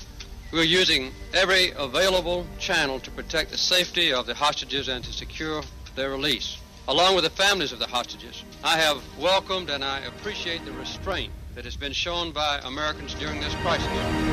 We're 0.52 0.64
using 0.64 1.12
every 1.34 1.72
available 1.76 2.46
channel 2.58 3.00
to 3.00 3.10
protect 3.10 3.50
the 3.50 3.58
safety 3.58 4.12
of 4.12 4.26
the 4.26 4.34
hostages 4.34 4.88
and 4.88 5.04
to 5.04 5.12
secure 5.12 5.62
their 5.98 6.10
release. 6.10 6.58
Along 6.86 7.14
with 7.14 7.24
the 7.24 7.30
families 7.30 7.72
of 7.72 7.80
the 7.80 7.86
hostages, 7.86 8.44
I 8.64 8.78
have 8.78 9.02
welcomed 9.18 9.68
and 9.68 9.84
I 9.84 9.98
appreciate 10.00 10.64
the 10.64 10.72
restraint 10.72 11.32
that 11.54 11.64
has 11.64 11.76
been 11.76 11.92
shown 11.92 12.30
by 12.30 12.60
Americans 12.64 13.14
during 13.14 13.40
this 13.40 13.54
crisis. 13.56 14.27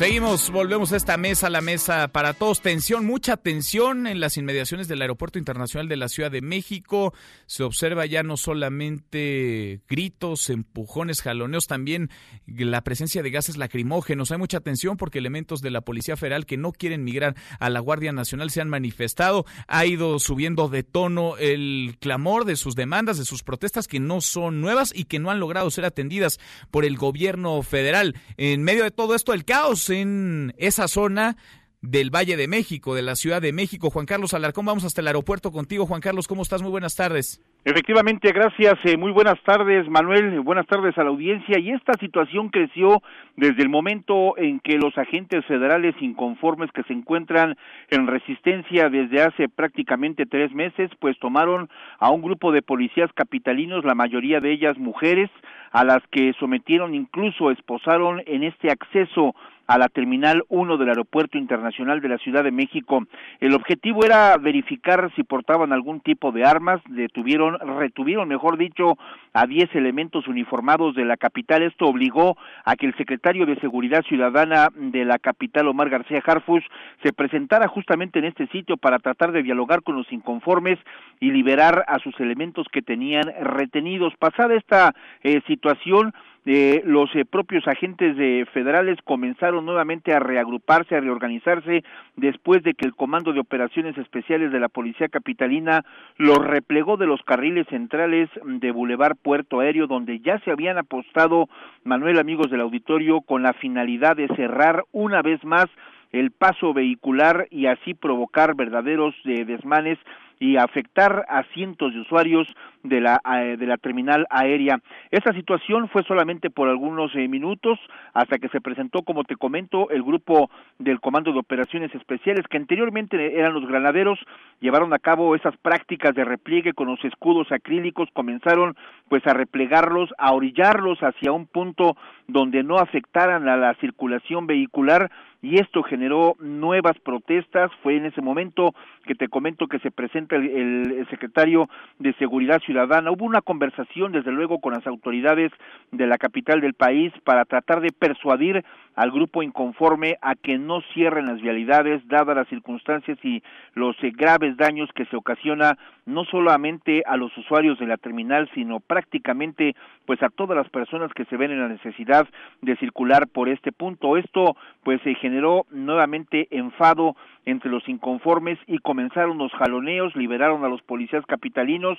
Seguimos, 0.00 0.48
volvemos 0.48 0.94
a 0.94 0.96
esta 0.96 1.18
mesa, 1.18 1.50
la 1.50 1.60
mesa 1.60 2.08
para 2.08 2.32
todos. 2.32 2.62
Tensión, 2.62 3.04
mucha 3.04 3.36
tensión 3.36 4.06
en 4.06 4.18
las 4.18 4.38
inmediaciones 4.38 4.88
del 4.88 5.02
Aeropuerto 5.02 5.38
Internacional 5.38 5.88
de 5.88 5.98
la 5.98 6.08
Ciudad 6.08 6.30
de 6.30 6.40
México. 6.40 7.12
Se 7.44 7.64
observa 7.64 8.06
ya 8.06 8.22
no 8.22 8.38
solamente 8.38 9.82
gritos, 9.90 10.48
empujones, 10.48 11.20
jaloneos, 11.20 11.66
también 11.66 12.08
la 12.46 12.82
presencia 12.82 13.22
de 13.22 13.30
gases 13.30 13.58
lacrimógenos. 13.58 14.32
Hay 14.32 14.38
mucha 14.38 14.60
tensión 14.60 14.96
porque 14.96 15.18
elementos 15.18 15.60
de 15.60 15.70
la 15.70 15.82
Policía 15.82 16.16
Federal 16.16 16.46
que 16.46 16.56
no 16.56 16.72
quieren 16.72 17.04
migrar 17.04 17.36
a 17.58 17.68
la 17.68 17.80
Guardia 17.80 18.12
Nacional 18.12 18.50
se 18.50 18.62
han 18.62 18.70
manifestado. 18.70 19.44
Ha 19.68 19.84
ido 19.84 20.18
subiendo 20.18 20.70
de 20.70 20.82
tono 20.82 21.36
el 21.36 21.98
clamor 22.00 22.46
de 22.46 22.56
sus 22.56 22.74
demandas, 22.74 23.18
de 23.18 23.26
sus 23.26 23.42
protestas 23.42 23.86
que 23.86 24.00
no 24.00 24.22
son 24.22 24.62
nuevas 24.62 24.94
y 24.96 25.04
que 25.04 25.18
no 25.18 25.30
han 25.30 25.40
logrado 25.40 25.70
ser 25.70 25.84
atendidas 25.84 26.40
por 26.70 26.86
el 26.86 26.96
gobierno 26.96 27.62
federal. 27.62 28.16
En 28.38 28.62
medio 28.62 28.84
de 28.84 28.92
todo 28.92 29.14
esto, 29.14 29.34
el 29.34 29.44
caos 29.44 29.89
en 29.90 30.54
esa 30.58 30.88
zona 30.88 31.36
del 31.82 32.10
Valle 32.14 32.36
de 32.36 32.46
México, 32.46 32.94
de 32.94 33.02
la 33.02 33.14
Ciudad 33.14 33.40
de 33.40 33.52
México. 33.52 33.90
Juan 33.90 34.06
Carlos 34.06 34.34
Alarcón, 34.34 34.66
vamos 34.66 34.84
hasta 34.84 35.00
el 35.00 35.06
aeropuerto 35.06 35.50
contigo. 35.50 35.86
Juan 35.86 36.00
Carlos, 36.00 36.28
¿cómo 36.28 36.42
estás? 36.42 36.62
Muy 36.62 36.70
buenas 36.70 36.94
tardes. 36.94 37.42
Efectivamente, 37.64 38.32
gracias. 38.32 38.74
Eh, 38.84 38.96
muy 38.96 39.12
buenas 39.12 39.38
tardes, 39.44 39.88
Manuel. 39.88 40.40
Buenas 40.40 40.66
tardes 40.66 40.96
a 40.98 41.04
la 41.04 41.10
audiencia. 41.10 41.58
Y 41.58 41.70
esta 41.70 41.94
situación 41.98 42.48
creció 42.48 43.02
desde 43.36 43.62
el 43.62 43.68
momento 43.68 44.36
en 44.36 44.60
que 44.60 44.78
los 44.78 44.96
agentes 44.96 45.44
federales 45.46 45.94
inconformes 46.00 46.70
que 46.72 46.82
se 46.84 46.92
encuentran 46.92 47.56
en 47.88 48.06
resistencia 48.06 48.88
desde 48.88 49.22
hace 49.22 49.48
prácticamente 49.48 50.26
tres 50.26 50.52
meses, 50.52 50.90
pues 51.00 51.18
tomaron 51.18 51.68
a 51.98 52.10
un 52.10 52.22
grupo 52.22 52.52
de 52.52 52.62
policías 52.62 53.10
capitalinos, 53.14 53.84
la 53.84 53.94
mayoría 53.94 54.40
de 54.40 54.52
ellas 54.52 54.78
mujeres, 54.78 55.30
a 55.72 55.84
las 55.84 56.02
que 56.10 56.32
sometieron, 56.40 56.94
incluso 56.94 57.50
esposaron 57.50 58.22
en 58.26 58.42
este 58.42 58.70
acceso 58.70 59.34
a 59.66 59.78
la 59.78 59.88
Terminal 59.88 60.42
1 60.48 60.76
del 60.76 60.88
Aeropuerto 60.88 61.38
Internacional 61.38 62.00
de 62.00 62.08
la 62.08 62.18
Ciudad 62.18 62.44
de 62.44 62.50
México. 62.50 63.04
El 63.40 63.54
objetivo 63.54 64.04
era 64.04 64.36
verificar 64.36 65.12
si 65.14 65.22
portaban 65.22 65.72
algún 65.72 66.00
tipo 66.00 66.32
de 66.32 66.44
armas, 66.44 66.80
detuvieron, 66.88 67.58
retuvieron, 67.78 68.28
mejor 68.28 68.58
dicho, 68.58 68.98
a 69.32 69.46
10 69.46 69.74
elementos 69.74 70.26
uniformados 70.26 70.94
de 70.94 71.04
la 71.04 71.16
capital. 71.16 71.62
Esto 71.62 71.86
obligó 71.86 72.36
a 72.64 72.76
que 72.76 72.86
el 72.86 72.96
secretario 72.96 73.46
de 73.46 73.60
Seguridad 73.60 74.02
Ciudadana 74.04 74.68
de 74.74 75.04
la 75.04 75.18
capital, 75.18 75.68
Omar 75.68 75.88
García 75.88 76.22
Harfus, 76.24 76.64
se 77.02 77.12
presentara 77.12 77.68
justamente 77.68 78.18
en 78.18 78.24
este 78.24 78.46
sitio 78.48 78.76
para 78.76 78.98
tratar 78.98 79.32
de 79.32 79.42
dialogar 79.42 79.82
con 79.82 79.96
los 79.96 80.10
inconformes 80.12 80.78
y 81.20 81.30
liberar 81.30 81.84
a 81.86 81.98
sus 81.98 82.18
elementos 82.20 82.66
que 82.72 82.82
tenían 82.82 83.32
retenidos. 83.40 84.14
Pasada 84.18 84.54
esta 84.54 84.94
eh, 85.22 85.40
situación, 85.46 86.12
eh, 86.46 86.82
los 86.86 87.14
eh, 87.14 87.24
propios 87.24 87.68
agentes 87.68 88.16
de 88.16 88.46
federales 88.52 88.98
comenzaron 89.04 89.66
nuevamente 89.66 90.14
a 90.14 90.20
reagruparse, 90.20 90.96
a 90.96 91.00
reorganizarse 91.00 91.84
después 92.16 92.62
de 92.62 92.74
que 92.74 92.86
el 92.86 92.94
Comando 92.94 93.32
de 93.32 93.40
Operaciones 93.40 93.98
Especiales 93.98 94.50
de 94.50 94.60
la 94.60 94.68
Policía 94.68 95.08
Capitalina 95.08 95.84
los 96.16 96.38
replegó 96.38 96.96
de 96.96 97.06
los 97.06 97.22
carriles 97.22 97.66
centrales 97.68 98.30
de 98.42 98.70
Boulevard 98.70 99.16
Puerto 99.16 99.60
Aéreo, 99.60 99.86
donde 99.86 100.20
ya 100.20 100.38
se 100.40 100.50
habían 100.50 100.78
apostado, 100.78 101.48
Manuel, 101.84 102.18
amigos 102.18 102.50
del 102.50 102.62
auditorio, 102.62 103.20
con 103.20 103.42
la 103.42 103.52
finalidad 103.52 104.16
de 104.16 104.28
cerrar 104.28 104.84
una 104.92 105.20
vez 105.20 105.44
más 105.44 105.66
el 106.12 106.30
paso 106.30 106.72
vehicular 106.72 107.46
y 107.50 107.66
así 107.66 107.94
provocar 107.94 108.54
verdaderos 108.56 109.14
eh, 109.24 109.44
desmanes 109.44 109.98
y 110.40 110.56
afectar 110.56 111.26
a 111.28 111.44
cientos 111.54 111.92
de 111.92 112.00
usuarios 112.00 112.48
de 112.82 113.00
la, 113.00 113.20
eh, 113.36 113.56
de 113.58 113.66
la 113.66 113.76
terminal 113.76 114.26
aérea. 114.30 114.80
Esta 115.10 115.32
situación 115.32 115.88
fue 115.88 116.02
solamente 116.04 116.50
por 116.50 116.68
algunos 116.68 117.14
eh, 117.14 117.28
minutos 117.28 117.78
hasta 118.14 118.38
que 118.38 118.48
se 118.48 118.60
presentó, 118.60 119.02
como 119.02 119.24
te 119.24 119.36
comento, 119.36 119.90
el 119.90 120.02
grupo 120.02 120.50
del 120.78 121.00
Comando 121.00 121.32
de 121.32 121.38
Operaciones 121.38 121.94
Especiales, 121.94 122.46
que 122.48 122.56
anteriormente 122.56 123.38
eran 123.38 123.54
los 123.54 123.66
granaderos, 123.66 124.18
llevaron 124.60 124.92
a 124.92 124.98
cabo 124.98 125.34
esas 125.34 125.56
prácticas 125.58 126.14
de 126.14 126.24
repliegue 126.24 126.72
con 126.72 126.88
los 126.88 127.04
escudos 127.04 127.52
acrílicos, 127.52 128.08
comenzaron 128.12 128.76
pues 129.08 129.26
a 129.26 129.34
replegarlos, 129.34 130.10
a 130.18 130.32
orillarlos 130.32 130.98
hacia 131.00 131.32
un 131.32 131.46
punto 131.46 131.96
donde 132.28 132.62
no 132.62 132.78
afectaran 132.78 133.48
a 133.48 133.56
la 133.56 133.74
circulación 133.74 134.46
vehicular 134.46 135.10
y 135.42 135.58
esto 135.58 135.82
generó 135.82 136.36
nuevas 136.38 136.98
protestas. 136.98 137.70
Fue 137.82 137.96
en 137.96 138.06
ese 138.06 138.20
momento 138.20 138.74
que 139.04 139.14
te 139.14 139.28
comento 139.28 139.66
que 139.66 139.78
se 139.78 139.90
presenta 139.90 140.36
el, 140.36 140.48
el, 140.48 141.08
secretario 141.08 141.68
de 141.98 142.12
Seguridad 142.14 142.60
Ciudadana. 142.70 143.10
Hubo 143.10 143.24
una 143.24 143.40
conversación, 143.40 144.12
desde 144.12 144.30
luego, 144.30 144.60
con 144.60 144.72
las 144.72 144.86
autoridades 144.86 145.50
de 145.90 146.06
la 146.06 146.18
capital 146.18 146.60
del 146.60 146.74
país 146.74 147.12
para 147.24 147.44
tratar 147.44 147.80
de 147.80 147.90
persuadir 147.90 148.64
al 148.94 149.10
grupo 149.10 149.42
inconforme 149.42 150.18
a 150.20 150.34
que 150.36 150.58
no 150.58 150.80
cierren 150.92 151.26
las 151.26 151.40
vialidades, 151.40 152.06
dadas 152.06 152.36
las 152.36 152.48
circunstancias 152.48 153.18
y 153.24 153.42
los 153.74 153.96
eh, 154.04 154.12
graves 154.14 154.56
daños 154.56 154.90
que 154.94 155.06
se 155.06 155.16
ocasiona 155.16 155.78
no 156.06 156.24
solamente 156.24 157.02
a 157.06 157.16
los 157.16 157.36
usuarios 157.36 157.78
de 157.78 157.86
la 157.86 157.96
terminal, 157.96 158.50
sino 158.54 158.78
prácticamente 158.80 159.74
pues 160.06 160.22
a 160.22 160.28
todas 160.28 160.56
las 160.56 160.68
personas 160.68 161.12
que 161.14 161.24
se 161.26 161.36
ven 161.36 161.50
en 161.52 161.60
la 161.60 161.68
necesidad 161.68 162.28
de 162.62 162.76
circular 162.76 163.26
por 163.28 163.48
este 163.48 163.72
punto. 163.72 164.16
Esto 164.16 164.56
pues 164.82 165.00
se 165.02 165.14
generó 165.14 165.66
nuevamente 165.70 166.48
enfado 166.50 167.16
entre 167.46 167.70
los 167.70 167.88
inconformes 167.88 168.58
y 168.66 168.78
comenzaron 168.78 169.38
los 169.38 169.52
jaloneos, 169.52 170.14
liberaron 170.14 170.64
a 170.64 170.68
los 170.68 170.82
policías 170.82 171.24
capitalinos, 171.26 171.98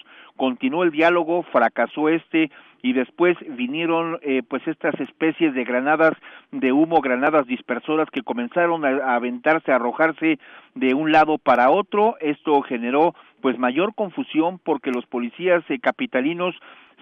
continuó 0.61 0.83
el 0.83 0.91
diálogo, 0.91 1.41
fracasó 1.51 2.07
este 2.07 2.51
y 2.83 2.93
después 2.93 3.35
vinieron 3.57 4.19
eh, 4.21 4.43
pues 4.47 4.61
estas 4.67 4.93
especies 4.99 5.55
de 5.55 5.63
granadas 5.63 6.13
de 6.51 6.71
humo, 6.71 7.01
granadas 7.01 7.47
dispersoras 7.47 8.07
que 8.11 8.21
comenzaron 8.21 8.85
a, 8.85 9.15
aventarse, 9.15 9.71
a 9.71 9.77
arrojarse 9.77 10.37
de 10.75 10.93
un 10.93 11.11
lado 11.11 11.39
para 11.39 11.71
otro. 11.71 12.15
Esto 12.19 12.61
generó 12.61 13.15
pues 13.41 13.57
mayor 13.57 13.95
confusión 13.95 14.59
porque 14.63 14.91
los 14.91 15.07
policías 15.07 15.63
eh, 15.69 15.79
capitalinos 15.79 16.53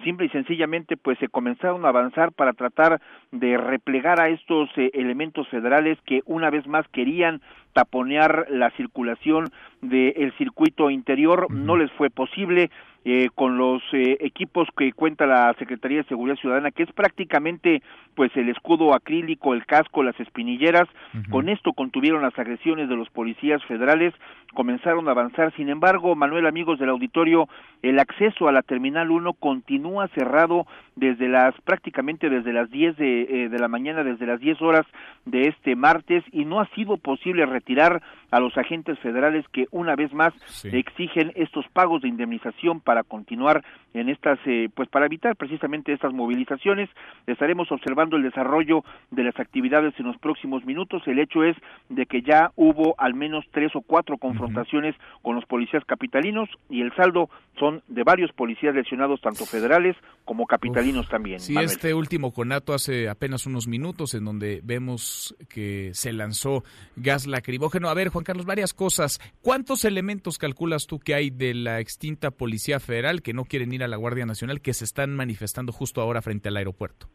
simple 0.04 0.24
y 0.24 0.30
sencillamente 0.30 0.96
pues 0.96 1.18
se 1.18 1.28
comenzaron 1.28 1.84
a 1.84 1.90
avanzar 1.90 2.32
para 2.32 2.54
tratar 2.54 3.02
de 3.30 3.58
replegar 3.58 4.20
a 4.20 4.30
estos 4.30 4.70
eh, 4.76 4.90
elementos 4.94 5.46
federales 5.48 5.98
que 6.06 6.22
una 6.24 6.48
vez 6.48 6.66
más 6.66 6.88
querían 6.88 7.42
taponear 7.74 8.46
la 8.48 8.70
circulación 8.70 9.50
del 9.82 10.32
circuito 10.38 10.90
interior. 10.90 11.52
No 11.52 11.76
les 11.76 11.90
fue 11.92 12.10
posible 12.10 12.70
eh, 13.04 13.28
con 13.34 13.56
los 13.56 13.82
eh, 13.92 14.18
equipos 14.20 14.68
que 14.76 14.92
cuenta 14.92 15.26
la 15.26 15.54
Secretaría 15.58 15.98
de 15.98 16.08
Seguridad 16.08 16.36
Ciudadana, 16.36 16.70
que 16.70 16.82
es 16.82 16.92
prácticamente 16.92 17.82
pues 18.14 18.30
el 18.36 18.50
escudo 18.50 18.94
acrílico, 18.94 19.54
el 19.54 19.64
casco, 19.64 20.02
las 20.02 20.18
espinilleras. 20.20 20.86
Con 21.30 21.48
esto 21.48 21.72
contuvieron 21.72 22.22
las 22.22 22.38
agresiones 22.38 22.88
de 22.88 22.96
los 22.96 23.08
policías 23.08 23.64
federales, 23.64 24.12
comenzaron 24.54 25.08
a 25.08 25.12
avanzar. 25.12 25.54
Sin 25.56 25.70
embargo, 25.70 26.14
Manuel, 26.14 26.46
amigos 26.46 26.78
del 26.78 26.90
auditorio, 26.90 27.48
el 27.82 27.98
acceso 27.98 28.48
a 28.48 28.52
la 28.52 28.62
Terminal 28.62 29.10
1 29.10 29.32
continúa 29.34 30.08
cerrado 30.08 30.66
desde 30.96 31.28
las 31.28 31.58
prácticamente 31.62 32.28
desde 32.28 32.52
las 32.52 32.70
10 32.70 32.96
de, 32.96 33.22
eh, 33.22 33.48
de 33.48 33.58
la 33.58 33.68
mañana, 33.68 34.04
desde 34.04 34.26
las 34.26 34.40
10 34.40 34.60
horas 34.60 34.86
de 35.24 35.48
este 35.48 35.74
martes 35.74 36.22
y 36.32 36.44
no 36.44 36.60
ha 36.60 36.66
sido 36.74 36.98
posible 36.98 37.46
retirar 37.46 38.02
a 38.30 38.40
los 38.40 38.56
agentes 38.56 38.98
federales 39.00 39.44
que 39.52 39.66
una 39.70 39.96
vez 39.96 40.12
más 40.12 40.32
exigen 40.64 41.32
estos 41.34 41.66
pagos 41.72 42.02
de 42.02 42.08
indemnización 42.08 42.80
para 42.80 43.02
continuar 43.02 43.64
en 43.94 44.08
estas, 44.08 44.38
eh, 44.46 44.68
pues 44.74 44.88
para 44.88 45.06
evitar 45.06 45.36
precisamente 45.36 45.92
estas 45.92 46.12
movilizaciones. 46.12 46.88
Estaremos 47.26 47.70
observando 47.72 48.16
el 48.16 48.22
desarrollo 48.22 48.84
de 49.10 49.24
las 49.24 49.38
actividades 49.38 49.94
en 49.98 50.06
los 50.06 50.16
próximos 50.18 50.64
minutos. 50.64 51.02
El 51.06 51.18
hecho 51.18 51.42
es 51.42 51.56
de 51.88 52.06
que 52.06 52.22
ya 52.22 52.52
hubo 52.56 52.94
al 52.98 53.14
menos 53.14 53.44
tres 53.50 53.74
o 53.74 53.80
cuatro 53.80 54.16
confrontaciones 54.18 54.94
con 55.22 55.34
los 55.34 55.44
policías 55.46 55.84
capitalinos 55.84 56.48
y 56.68 56.82
el 56.82 56.94
saldo 56.94 57.30
son 57.58 57.82
de 57.88 58.04
varios 58.04 58.32
policías 58.32 58.74
lesionados, 58.74 59.20
tanto 59.20 59.44
federales 59.44 59.96
como 60.24 60.46
capitalinos 60.46 61.08
también. 61.08 61.40
Sí, 61.40 61.56
este 61.58 61.92
último 61.92 62.32
conato 62.32 62.72
hace 62.72 63.08
apenas 63.08 63.46
unos 63.46 63.66
minutos 63.66 64.14
en 64.14 64.24
donde 64.24 64.60
vemos 64.62 65.34
que 65.48 65.90
se 65.92 66.12
lanzó 66.12 66.62
gas 66.96 67.26
lacrimógeno. 67.26 67.88
A 67.88 67.94
ver, 67.94 68.10
Juan 68.20 68.24
Carlos, 68.26 68.44
varias 68.44 68.74
cosas. 68.74 69.18
¿Cuántos 69.40 69.86
elementos 69.86 70.36
calculas 70.36 70.86
tú 70.86 70.98
que 70.98 71.14
hay 71.14 71.30
de 71.30 71.54
la 71.54 71.80
extinta 71.80 72.30
Policía 72.30 72.78
Federal 72.78 73.22
que 73.22 73.32
no 73.32 73.44
quieren 73.44 73.72
ir 73.72 73.82
a 73.82 73.88
la 73.88 73.96
Guardia 73.96 74.26
Nacional 74.26 74.60
que 74.60 74.74
se 74.74 74.84
están 74.84 75.16
manifestando 75.16 75.72
justo 75.72 76.02
ahora 76.02 76.20
frente 76.20 76.50
al 76.50 76.58
aeropuerto? 76.58 77.06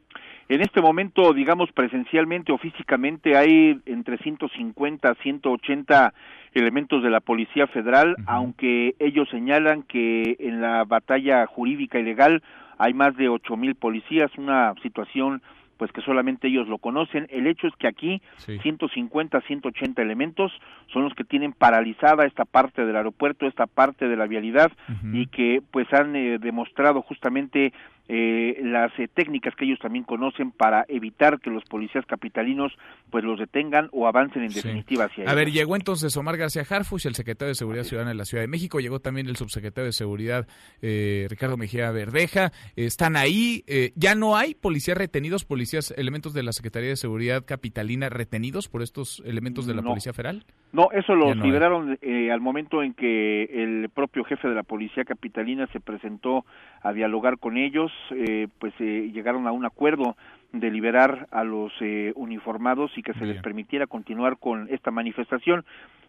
En 0.49 0.61
este 0.61 0.81
momento, 0.81 1.31
digamos 1.31 1.71
presencialmente 1.73 2.51
o 2.51 2.57
físicamente, 2.57 3.37
hay 3.37 3.79
entre 3.85 4.17
150 4.17 5.07
a 5.07 5.13
180 5.13 6.13
elementos 6.55 7.03
de 7.03 7.11
la 7.11 7.19
Policía 7.19 7.67
Federal, 7.67 8.15
aunque 8.25 8.95
ellos 8.97 9.29
señalan 9.29 9.83
que 9.83 10.37
en 10.39 10.59
la 10.59 10.85
batalla 10.85 11.45
jurídica 11.45 11.99
y 11.99 12.03
legal 12.03 12.41
hay 12.79 12.95
más 12.95 13.15
de 13.15 13.29
ocho 13.29 13.55
mil 13.55 13.75
policías, 13.75 14.31
una 14.39 14.73
situación 14.81 15.43
pues 15.77 15.91
que 15.91 16.01
solamente 16.01 16.47
ellos 16.47 16.67
lo 16.67 16.77
conocen. 16.77 17.27
El 17.29 17.47
hecho 17.47 17.67
es 17.67 17.75
que 17.75 17.87
aquí 17.87 18.21
150, 18.37 19.41
180 19.41 20.01
elementos 20.01 20.51
son 20.91 21.03
los 21.03 21.13
que 21.13 21.23
tienen 21.23 21.53
paralizada 21.53 22.25
esta 22.25 22.45
parte 22.45 22.85
del 22.85 22.95
aeropuerto, 22.95 23.47
esta 23.47 23.67
parte 23.67 24.07
de 24.07 24.15
la 24.15 24.27
vialidad 24.27 24.71
y 25.13 25.27
que 25.27 25.61
pues 25.71 25.91
han 25.93 26.15
eh, 26.15 26.37
demostrado 26.39 27.01
justamente 27.01 27.73
eh, 28.07 28.59
las 28.61 28.91
eh, 28.99 29.07
técnicas 29.11 29.55
que 29.55 29.65
ellos 29.65 29.79
también 29.79 30.03
conocen 30.03 30.51
para 30.51 30.85
evitar 30.87 31.39
que 31.39 31.49
los 31.49 31.63
policías 31.63 32.05
capitalinos 32.05 32.71
pues 33.09 33.23
los 33.23 33.39
detengan 33.39 33.89
o 33.93 34.07
avancen 34.07 34.43
en 34.43 34.53
definitiva 34.53 35.05
hacia 35.05 35.27
A 35.27 35.33
ver, 35.33 35.51
llegó 35.51 35.75
entonces 35.75 36.15
Omar 36.15 36.37
García 36.37 36.63
Harfuch, 36.69 37.07
el 37.07 37.15
secretario 37.15 37.49
de 37.49 37.55
Seguridad 37.55 37.83
Ciudadana 37.83 38.11
de 38.11 38.17
la 38.17 38.25
Ciudad 38.25 38.43
de 38.43 38.47
México, 38.47 38.79
llegó 38.79 38.99
también 38.99 39.27
el 39.27 39.37
subsecretario 39.37 39.85
de 39.85 39.91
Seguridad 39.91 40.47
eh, 40.83 41.25
Ricardo 41.31 41.57
Mejía 41.57 41.89
Verdeja, 41.89 42.51
están 42.75 43.15
ahí, 43.15 43.63
ya 43.95 44.13
no 44.13 44.37
hay 44.37 44.53
policías 44.53 44.97
retenidos, 44.97 45.43
policías, 45.43 45.91
elementos 45.97 46.33
de 46.33 46.43
la 46.43 46.51
Secretaría 46.51 46.89
de 46.89 46.97
Seguridad 46.97 47.43
capitalina 47.43 48.09
retenidos 48.09 48.69
por 48.69 48.83
estos 48.83 49.23
elementos 49.25 49.65
de 49.65 49.73
la 49.73 49.81
Policía 49.81 50.13
Federal. 50.13 50.45
No, 50.73 50.89
eso 50.91 51.15
lo 51.15 51.33
liberaron 51.33 51.97
al 52.31 52.41
momento 52.41 52.83
en 52.83 52.93
que 52.93 53.45
el 53.45 53.89
propio 53.89 54.23
jefe 54.25 54.47
de 54.47 54.55
la 54.55 54.63
Policía 54.63 55.05
Capitalina 55.05 55.67
se 55.67 55.79
presentó 55.79 56.45
a 56.81 56.93
dialogar 56.93 57.39
con 57.39 57.57
ellos, 57.57 57.91
eh, 58.11 58.47
pues 58.59 58.73
eh, 58.79 59.11
llegaron 59.13 59.47
a 59.47 59.51
un 59.51 59.65
acuerdo 59.65 60.15
de 60.59 60.71
liberar 60.71 61.27
a 61.31 61.43
los 61.43 61.71
eh, 61.81 62.13
uniformados 62.15 62.91
y 62.97 63.03
que 63.03 63.13
se 63.13 63.25
les 63.25 63.41
permitiera 63.41 63.87
continuar 63.87 64.37
con 64.37 64.67
esta 64.69 64.91
manifestación. 64.91 65.65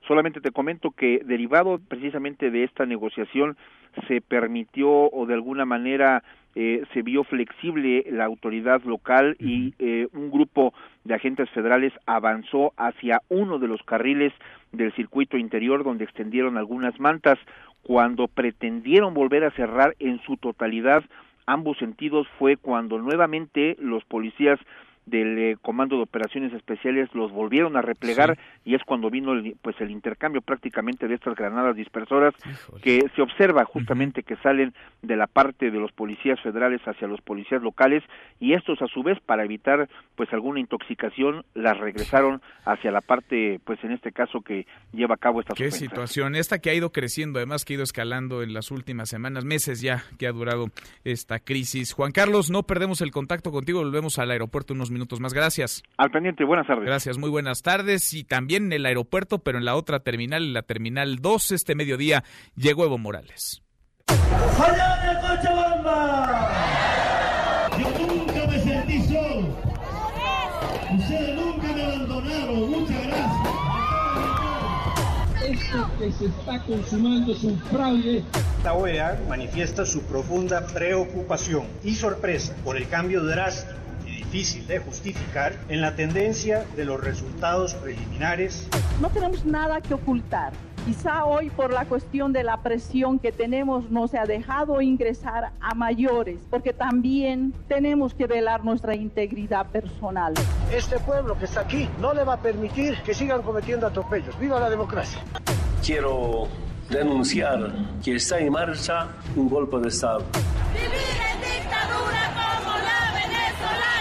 Solamente 0.07 0.41
te 0.41 0.53
comento 0.53 0.93
que 0.93 1.21
derivado 1.25 1.81
precisamente 1.89 2.51
de 2.51 2.65
esta 2.65 2.87
negociación 2.87 3.57
se 4.07 4.21
permitió 4.21 4.89
o 4.89 5.27
de 5.27 5.35
alguna 5.35 5.65
manera 5.65 6.23
eh, 6.55 6.85
se 6.95 7.03
vio 7.03 7.25
flexible 7.25 8.05
la 8.11 8.25
autoridad 8.25 8.83
local 8.85 9.37
y 9.39 9.75
eh, 9.79 10.09
un 10.13 10.31
grupo 10.31 10.73
de 11.05 11.15
agentes 11.15 11.51
federales 11.51 11.93
avanzó 12.07 12.73
hacia 12.77 13.21
uno 13.29 13.59
de 13.59 13.69
los 13.69 13.83
carriles 13.83 14.33
del 14.73 14.93
circuito 14.95 15.37
interior 15.37 15.83
donde 15.83 16.05
extendieron 16.05 16.57
algunas 16.57 16.99
mantas. 17.01 17.39
Cuando 17.83 18.27
pretendieron 18.27 19.13
volver 19.13 19.45
a 19.45 19.51
cerrar 19.53 19.95
en 19.99 20.21
su 20.23 20.37
totalidad 20.37 21.05
ambos 21.47 21.79
sentidos 21.79 22.27
fue 22.39 22.57
cuando 22.57 22.99
nuevamente 22.99 23.77
los 23.79 24.05
policías 24.05 24.59
del 25.07 25.39
eh, 25.39 25.57
Comando 25.63 25.97
de 25.97 26.03
Operaciones 26.03 26.53
Especiales 26.53 27.09
los 27.15 27.31
volvieron 27.31 27.77
a 27.77 27.83
replegar 27.83 28.37
y 28.65 28.75
es 28.75 28.83
cuando 28.85 29.09
vino 29.09 29.33
el, 29.33 29.57
pues 29.63 29.81
el 29.81 29.91
intercambio 29.93 30.43
prácticamente 30.43 31.07
de 31.07 31.15
estas 31.15 31.37
granadas 31.37 31.77
dispersoras 31.77 32.35
que 32.83 33.09
se 33.15 33.23
observa 33.23 33.65
justamente 33.65 34.25
que 34.25 34.37
salen 34.37 34.75
de 35.03 35.17
la 35.17 35.29
parte 35.29 35.71
de 35.71 35.79
los 35.79 35.93
policías 35.93 36.41
federales 36.41 36.81
hacia 36.87 37.07
los 37.07 37.21
policías 37.21 37.63
locales 37.63 38.03
y 38.41 38.55
estos 38.55 38.83
a 38.83 38.89
su 38.89 39.05
vez 39.05 39.19
para 39.25 39.45
evitar 39.45 39.89
pues 40.17 40.33
alguna 40.33 40.59
intoxicación 40.59 41.45
las 41.55 41.79
regresaron 41.79 42.43
hacia 42.65 42.91
la 42.91 43.01
parte 43.01 43.61
pues 43.65 43.83
en 43.85 43.93
este 43.93 44.11
caso 44.11 44.41
que 44.41 44.67
lleva 44.93 45.15
a 45.15 45.19
cabo 45.19 45.41
esta 45.41 45.55
Qué 45.55 45.71
situación. 45.71 46.35
Esta 46.35 46.59
que 46.59 46.71
ha 46.71 46.75
ido 46.75 46.91
creciendo 46.91 47.39
además 47.39 47.65
que 47.65 47.75
ha 47.75 47.77
ido 47.77 47.85
escalando 47.85 48.43
en 48.43 48.53
las 48.53 48.73
últimas 48.73 49.09
semanas 49.09 49.45
meses 49.45 49.81
ya 49.81 50.03
que 50.19 50.27
ha 50.27 50.33
durado 50.33 50.67
esta 51.05 51.39
crisis. 51.39 51.93
Juan 51.93 52.11
Carlos 52.11 52.51
no 52.51 52.65
perdemos 52.65 53.01
el 53.03 53.13
contacto 53.13 53.53
contigo 53.53 53.79
volvemos 53.79 54.19
al 54.19 54.33
aeropuerto 54.33 54.75
unos 54.75 54.91
minutos 54.91 54.96
más. 55.21 55.33
Gracias. 55.33 55.83
Al 55.97 56.11
pendiente, 56.11 56.45
buenas 56.45 56.67
tardes. 56.67 56.85
Gracias, 56.85 57.19
muy 57.19 57.31
buenas 57.31 57.63
tardes. 57.63 58.13
Y 58.15 58.25
también 58.25 58.67
en 58.67 58.73
el 58.73 58.87
aeropuerto, 58.87 59.39
pero 59.41 59.59
en 59.59 59.65
la 59.65 59.77
otra 59.77 60.01
terminal, 60.01 60.43
en 60.43 60.53
la 60.55 60.63
terminal 60.63 61.17
2, 61.21 61.53
este 61.53 61.75
mediodía, 61.75 62.25
llegó 62.57 62.85
Evo 62.85 62.99
Morales. 62.99 63.63
Yo 67.79 68.07
nunca 68.07 68.47
me 68.47 68.59
sentí 68.59 69.03
solo. 69.03 69.57
Ustedes 70.99 71.37
nunca 71.37 71.73
me 71.73 71.85
abandonaron. 71.85 72.71
Muchas 72.71 73.07
gracias. 73.07 73.57
Esto 75.47 75.91
que 75.99 76.11
se 76.13 76.27
está 76.27 76.63
consumando 76.65 77.33
es 77.33 77.45
un 77.45 77.59
fraude. 77.61 78.25
La 78.65 78.73
OEA 78.73 79.21
manifiesta 79.29 79.85
su 79.87 80.03
profunda 80.03 80.67
preocupación 80.67 81.67
y 81.85 81.95
sorpresa 81.95 82.57
por 82.65 82.77
el 82.77 82.89
cambio 82.89 83.23
drástico 83.23 83.86
difícil 84.17 84.67
de 84.67 84.79
justificar 84.79 85.55
en 85.69 85.81
la 85.81 85.95
tendencia 85.95 86.65
de 86.75 86.85
los 86.85 87.01
resultados 87.01 87.75
preliminares. 87.75 88.69
No 89.01 89.11
tenemos 89.11 89.45
nada 89.45 89.81
que 89.81 89.95
ocultar. 89.95 90.53
Quizá 90.87 91.25
hoy 91.25 91.51
por 91.51 91.73
la 91.73 91.85
cuestión 91.85 92.33
de 92.33 92.45
la 92.45 92.63
presión 92.63 93.19
que 93.19 93.33
tenemos 93.33 93.91
no 93.91 94.07
se 94.07 94.19
ha 94.19 94.25
dejado 94.25 94.81
ingresar 94.81 95.51
a 95.61 95.75
mayores, 95.75 96.39
porque 96.49 96.73
también 96.73 97.53
tenemos 97.67 98.15
que 98.15 98.27
velar 98.29 98.65
nuestra 98.65 98.95
integridad 98.95 99.67
personal. 99.67 100.35
Este 100.73 100.99
pueblo 101.01 101.37
que 101.37 101.47
está 101.47 101.63
aquí 101.63 101.89
no 102.01 102.15
le 102.15 102.23
va 102.23 102.35
a 102.35 102.41
permitir 102.41 102.97
que 103.05 103.15
sigan 103.15 103.43
cometiendo 103.43 103.87
atropellos. 103.87 104.39
¡Viva 104.39 104.61
la 104.61 104.71
democracia! 104.71 105.19
Quiero 105.85 106.47
denunciar 106.89 107.73
que 108.05 108.15
está 108.15 108.39
en 108.39 108.53
marcha 108.53 109.09
un 109.35 109.49
golpe 109.49 109.79
de 109.79 109.89
Estado. 109.89 110.25
¡Vivir 110.73 111.17
en 111.33 111.41
dictadura 111.41 112.23
como 112.33 112.73
la 112.79 113.13
venezolana! 113.13 113.96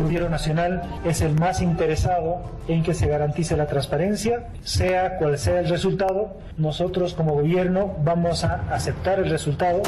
Gobierno 0.00 0.28
nacional 0.28 0.82
es 1.04 1.20
el 1.20 1.34
más 1.34 1.60
interesado 1.60 2.42
en 2.68 2.82
que 2.82 2.94
se 2.94 3.06
garantice 3.06 3.56
la 3.56 3.66
transparencia, 3.66 4.48
sea 4.62 5.18
cual 5.18 5.38
sea 5.38 5.60
el 5.60 5.68
resultado. 5.68 6.36
Nosotros 6.56 7.14
como 7.14 7.34
gobierno 7.34 7.94
vamos 8.04 8.44
a 8.44 8.64
aceptar 8.70 9.18
el 9.18 9.30
resultado. 9.30 9.82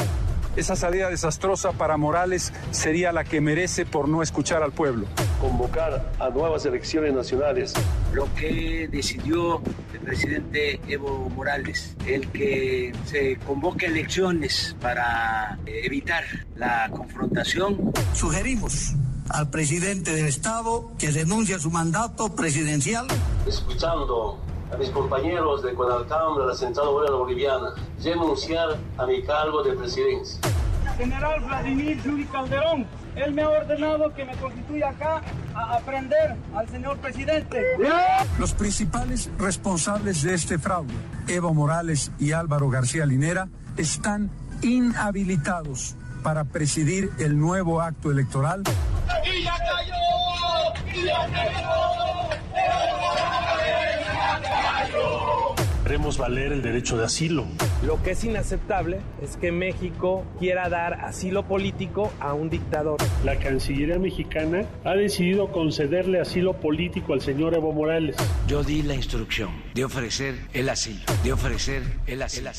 Esa 0.55 0.75
salida 0.75 1.09
desastrosa 1.09 1.71
para 1.71 1.95
Morales 1.95 2.51
sería 2.71 3.11
la 3.11 3.23
que 3.23 3.39
merece 3.39 3.85
por 3.85 4.09
no 4.09 4.21
escuchar 4.21 4.63
al 4.63 4.71
pueblo. 4.71 5.05
Convocar 5.39 6.11
a 6.19 6.29
nuevas 6.29 6.65
elecciones 6.65 7.13
nacionales. 7.13 7.73
Lo 8.13 8.27
que 8.33 8.89
decidió 8.91 9.61
el 9.93 9.99
presidente 10.01 10.81
Evo 10.87 11.29
Morales, 11.29 11.95
el 12.05 12.27
que 12.29 12.91
se 13.05 13.37
convoque 13.37 13.85
elecciones 13.85 14.75
para 14.81 15.57
evitar 15.65 16.23
la 16.55 16.89
confrontación. 16.91 17.93
Sugerimos 18.13 18.95
al 19.29 19.49
presidente 19.49 20.13
del 20.13 20.25
Estado 20.27 20.91
que 20.97 21.11
renuncie 21.11 21.55
a 21.55 21.59
su 21.59 21.71
mandato 21.71 22.35
presidencial. 22.35 23.07
Escuchando 23.47 24.39
a 24.73 24.77
mis 24.77 24.89
compañeros 24.89 25.63
de 25.63 25.73
Guadalcanal, 25.73 26.37
de 26.39 26.45
la 26.47 26.55
Central 26.55 26.87
Obrera 26.87 27.15
Boliviana, 27.15 27.73
renunciar 28.03 28.77
a 28.97 29.05
mi 29.05 29.23
cargo 29.23 29.63
de 29.63 29.73
presidencia. 29.73 30.39
General 30.97 31.39
Vladimir 31.41 32.01
Yuri 32.03 32.25
Calderón, 32.25 32.85
él 33.15 33.33
me 33.33 33.41
ha 33.41 33.49
ordenado 33.49 34.13
que 34.13 34.25
me 34.25 34.35
constituya 34.35 34.89
acá 34.89 35.21
a 35.55 35.75
aprender 35.75 36.35
al 36.55 36.67
señor 36.69 36.97
presidente. 36.97 37.63
Los 38.37 38.53
principales 38.53 39.29
responsables 39.37 40.21
de 40.23 40.33
este 40.33 40.59
fraude, 40.59 40.93
Evo 41.27 41.53
Morales 41.53 42.11
y 42.19 42.33
Álvaro 42.33 42.69
García 42.69 43.05
Linera, 43.05 43.47
están 43.77 44.29
inhabilitados 44.61 45.95
para 46.23 46.45
presidir 46.45 47.09
el 47.19 47.37
nuevo 47.37 47.81
acto 47.81 48.11
electoral. 48.11 48.63
¡Y 49.25 49.43
ya 49.43 49.55
cayó! 49.57 51.01
¡Y 51.01 51.05
ya 51.05 51.27
cayó! 51.31 51.89
Haremos 55.85 56.19
valer 56.19 56.53
el 56.53 56.61
derecho 56.61 56.97
de 56.97 57.05
asilo. 57.05 57.47
Lo 57.83 58.03
que 58.03 58.11
es 58.11 58.23
inaceptable 58.23 58.99
es 59.23 59.37
que 59.37 59.51
México 59.51 60.23
quiera 60.37 60.69
dar 60.69 60.93
asilo 61.05 61.47
político 61.47 62.11
a 62.19 62.35
un 62.35 62.51
dictador. 62.51 62.97
La 63.23 63.39
Cancillería 63.39 63.97
mexicana 63.97 64.65
ha 64.85 64.93
decidido 64.93 65.51
concederle 65.51 66.19
asilo 66.19 66.53
político 66.53 67.13
al 67.13 67.21
señor 67.21 67.55
Evo 67.55 67.73
Morales. 67.73 68.17
Yo 68.47 68.63
di 68.63 68.83
la 68.83 68.93
instrucción 68.93 69.49
de 69.79 69.85
ofrecer 69.85 70.35
el 70.51 70.67
asilo, 70.67 70.99
de 71.23 71.31
ofrecer 71.31 71.83
el 72.05 72.21
asilo. 72.21 72.51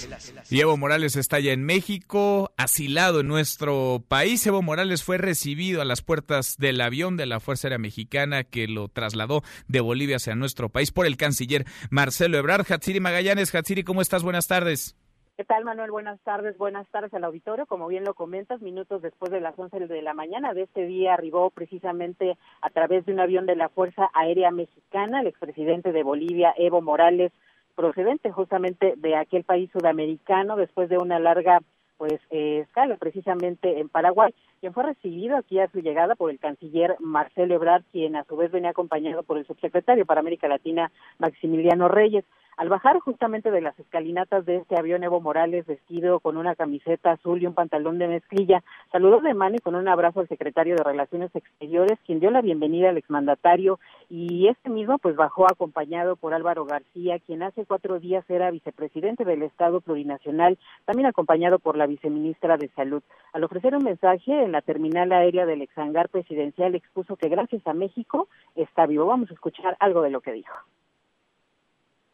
Y 0.49 0.65
Morales 0.79 1.17
está 1.17 1.39
ya 1.39 1.53
en 1.53 1.65
México, 1.65 2.51
asilado 2.57 3.21
en 3.21 3.29
nuestro 3.29 4.03
país. 4.09 4.47
Evo 4.47 4.63
Morales 4.63 5.03
fue 5.03 5.19
recibido 5.19 5.83
a 5.83 5.85
las 5.85 6.01
puertas 6.01 6.57
del 6.57 6.81
avión 6.81 7.19
de 7.19 7.27
la 7.27 7.39
Fuerza 7.39 7.69
Aérea 7.69 7.77
Mexicana 7.77 8.43
que 8.45 8.69
lo 8.69 8.89
trasladó 8.89 9.43
de 9.69 9.81
Bolivia 9.81 10.17
hacia 10.17 10.35
nuestro 10.35 10.71
país 10.71 10.93
por 10.93 11.05
el 11.05 11.19
canciller 11.19 11.67
Marcelo 11.91 12.39
Ebrard. 12.39 12.65
Hatsiri 12.73 13.01
Magallanes, 13.01 13.55
Hatsiri, 13.55 13.85
¿cómo 13.85 14.01
estás? 14.01 14.23
Buenas 14.23 14.47
tardes. 14.47 14.97
¿Qué 15.40 15.46
tal, 15.46 15.64
Manuel? 15.64 15.90
Buenas 15.90 16.20
tardes. 16.20 16.59
Buenas 16.59 16.87
tardes 16.88 17.14
al 17.14 17.24
auditorio. 17.24 17.64
Como 17.64 17.88
bien 17.88 18.05
lo 18.05 18.12
comentas, 18.12 18.61
minutos 18.61 19.00
después 19.00 19.33
de 19.33 19.40
las 19.40 19.59
11 19.59 19.87
de 19.87 20.03
la 20.03 20.12
mañana 20.12 20.53
de 20.53 20.64
este 20.64 20.85
día 20.85 21.14
arribó 21.14 21.48
precisamente 21.48 22.37
a 22.61 22.68
través 22.68 23.07
de 23.07 23.14
un 23.14 23.20
avión 23.20 23.46
de 23.46 23.57
la 23.57 23.70
Fuerza 23.70 24.11
Aérea 24.12 24.50
Mexicana 24.50 25.22
el 25.22 25.29
expresidente 25.29 25.92
de 25.92 26.03
Bolivia, 26.03 26.53
Evo 26.59 26.83
Morales, 26.83 27.33
procedente 27.74 28.31
justamente 28.31 28.92
de 28.98 29.16
aquel 29.16 29.44
país 29.44 29.70
sudamericano 29.72 30.57
después 30.57 30.90
de 30.90 30.98
una 30.98 31.18
larga 31.18 31.61
pues 31.96 32.20
eh, 32.31 32.61
escala 32.66 32.96
precisamente 32.96 33.79
en 33.79 33.88
Paraguay, 33.88 34.35
quien 34.61 34.74
fue 34.74 34.85
recibido 34.85 35.38
aquí 35.38 35.59
a 35.59 35.68
su 35.68 35.81
llegada 35.81 36.16
por 36.16 36.31
el 36.31 36.38
canciller 36.38 36.96
Marcelo 36.98 37.55
Ebrard, 37.55 37.85
quien 37.92 38.16
a 38.16 38.24
su 38.24 38.37
vez 38.37 38.50
venía 38.50 38.70
acompañado 38.70 39.22
por 39.22 39.38
el 39.38 39.46
subsecretario 39.46 40.05
para 40.05 40.20
América 40.20 40.48
Latina 40.48 40.90
Maximiliano 41.18 41.88
Reyes. 41.88 42.26
Al 42.61 42.68
bajar 42.68 42.99
justamente 43.01 43.51
de 43.51 43.62
las 43.62 43.81
escalinatas 43.81 44.44
de 44.44 44.57
este 44.57 44.79
avión, 44.79 45.03
Evo 45.03 45.23
Morales, 45.23 45.64
vestido 45.64 46.20
con 46.20 46.37
una 46.37 46.55
camiseta 46.55 47.12
azul 47.12 47.40
y 47.40 47.46
un 47.46 47.55
pantalón 47.55 47.99
de 47.99 48.07
mezclilla, 48.07 48.62
saludó 48.92 49.23
de 49.23 49.33
mano 49.33 49.57
y 49.57 49.61
con 49.61 49.77
un 49.77 49.88
abrazo 49.88 50.20
al 50.20 50.29
secretario 50.29 50.77
de 50.77 50.85
Relaciones 50.85 51.35
Exteriores, 51.35 51.99
quien 52.05 52.20
dio 52.20 52.31
la 52.31 52.42
bienvenida 52.42 52.90
al 52.90 52.99
exmandatario, 52.99 53.81
y 54.11 54.46
este 54.49 54.68
mismo 54.68 54.99
pues 54.99 55.16
bajó 55.16 55.51
acompañado 55.51 56.16
por 56.16 56.35
Álvaro 56.35 56.66
García, 56.66 57.18
quien 57.20 57.42
hace 57.42 57.64
cuatro 57.64 57.99
días 57.99 58.29
era 58.29 58.51
vicepresidente 58.51 59.25
del 59.25 59.42
Estado 59.42 59.81
Plurinacional, 59.81 60.59
también 60.85 61.07
acompañado 61.07 61.61
por 61.61 61.79
la 61.79 61.87
viceministra 61.87 62.59
de 62.59 62.68
Salud. 62.77 63.03
Al 63.33 63.42
ofrecer 63.42 63.75
un 63.75 63.85
mensaje 63.85 64.44
en 64.44 64.53
la 64.53 64.61
terminal 64.61 65.12
aérea 65.12 65.46
del 65.46 65.62
exhangar 65.62 66.11
presidencial, 66.11 66.75
expuso 66.75 67.16
que 67.16 67.31
gracias 67.31 67.66
a 67.66 67.73
México 67.73 68.29
está 68.55 68.85
vivo. 68.85 69.07
Vamos 69.07 69.31
a 69.31 69.33
escuchar 69.33 69.79
algo 69.81 70.03
de 70.03 70.11
lo 70.11 70.20
que 70.20 70.33
dijo. 70.33 70.53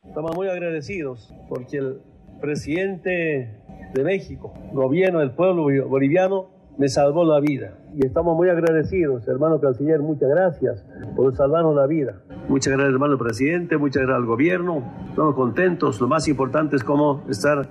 Estamos 0.08 0.34
muy 0.34 0.48
agradecidos 0.48 1.34
porque 1.48 1.78
el 1.78 2.00
presidente 2.40 3.60
de 3.94 4.04
México, 4.04 4.52
gobierno 4.72 5.20
del 5.20 5.30
pueblo 5.32 5.64
boliviano, 5.88 6.48
me 6.78 6.88
salvó 6.88 7.24
la 7.24 7.40
vida. 7.40 7.78
Y 7.94 8.04
estamos 8.06 8.36
muy 8.36 8.48
agradecidos, 8.48 9.26
hermano 9.28 9.60
canciller, 9.60 10.00
muchas 10.00 10.28
gracias 10.28 10.84
por 11.14 11.34
salvarnos 11.34 11.74
la 11.74 11.86
vida. 11.86 12.22
Muchas 12.48 12.74
gracias, 12.74 12.92
hermano 12.92 13.18
presidente, 13.18 13.76
muchas 13.76 14.02
gracias 14.02 14.18
al 14.18 14.26
gobierno. 14.26 14.82
Estamos 15.08 15.34
contentos. 15.34 16.00
Lo 16.00 16.08
más 16.08 16.28
importante 16.28 16.76
es 16.76 16.84
cómo 16.84 17.22
estar 17.28 17.68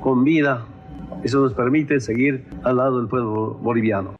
con 0.00 0.24
vida. 0.24 0.66
Eso 1.22 1.40
nos 1.40 1.54
permite 1.54 2.00
seguir 2.00 2.44
al 2.64 2.76
lado 2.76 2.98
del 2.98 3.08
pueblo 3.08 3.54
boliviano. 3.62 4.19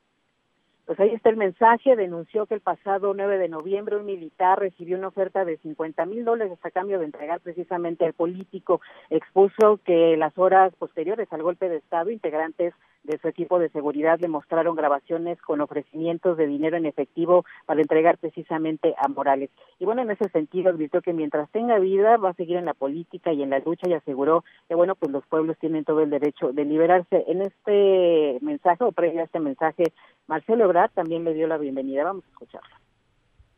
Pues 0.90 0.98
ahí 0.98 1.14
está 1.14 1.30
el 1.30 1.36
mensaje, 1.36 1.94
denunció 1.94 2.46
que 2.46 2.54
el 2.54 2.60
pasado 2.60 3.14
9 3.14 3.38
de 3.38 3.48
noviembre 3.48 3.96
un 3.96 4.06
militar 4.06 4.58
recibió 4.58 4.98
una 4.98 5.06
oferta 5.06 5.44
de 5.44 5.56
50 5.58 6.04
mil 6.06 6.24
dólares 6.24 6.58
a 6.64 6.70
cambio 6.72 6.98
de 6.98 7.04
entregar 7.04 7.38
precisamente 7.38 8.04
al 8.04 8.12
político. 8.12 8.80
Expuso 9.08 9.78
que 9.84 10.16
las 10.16 10.36
horas 10.36 10.74
posteriores 10.74 11.32
al 11.32 11.44
golpe 11.44 11.68
de 11.68 11.76
Estado, 11.76 12.10
integrantes 12.10 12.74
de 13.04 13.18
su 13.18 13.28
equipo 13.28 13.58
de 13.58 13.70
seguridad 13.70 14.18
le 14.20 14.28
mostraron 14.28 14.76
grabaciones 14.76 15.40
con 15.42 15.60
ofrecimientos 15.60 16.36
de 16.36 16.46
dinero 16.46 16.76
en 16.76 16.86
efectivo 16.86 17.44
para 17.66 17.80
entregar 17.80 18.18
precisamente 18.18 18.94
a 18.98 19.08
Morales. 19.08 19.50
Y 19.78 19.84
bueno, 19.84 20.02
en 20.02 20.10
ese 20.10 20.28
sentido 20.28 20.70
advirtió 20.70 21.00
que 21.02 21.12
mientras 21.12 21.50
tenga 21.50 21.78
vida 21.78 22.16
va 22.16 22.30
a 22.30 22.34
seguir 22.34 22.56
en 22.56 22.66
la 22.66 22.74
política 22.74 23.32
y 23.32 23.42
en 23.42 23.50
la 23.50 23.58
lucha 23.60 23.88
y 23.88 23.94
aseguró 23.94 24.44
que 24.68 24.74
bueno, 24.74 24.94
pues 24.94 25.12
los 25.12 25.26
pueblos 25.26 25.58
tienen 25.58 25.84
todo 25.84 26.00
el 26.00 26.10
derecho 26.10 26.52
de 26.52 26.64
liberarse. 26.64 27.24
En 27.26 27.42
este 27.42 28.38
mensaje 28.42 28.84
o 28.84 28.92
previo 28.92 29.20
a 29.20 29.24
este 29.24 29.40
mensaje, 29.40 29.92
Marcelo 30.26 30.64
Ebrard 30.64 30.90
también 30.92 31.24
le 31.24 31.34
dio 31.34 31.46
la 31.46 31.58
bienvenida. 31.58 32.04
Vamos 32.04 32.24
a 32.24 32.28
escucharla. 32.28 32.80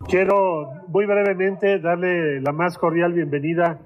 Quiero 0.08 0.72
muy 0.88 1.06
brevemente 1.06 1.78
darle 1.78 2.40
la 2.40 2.52
más 2.52 2.76
cordial 2.76 3.12
bienvenida 3.12 3.78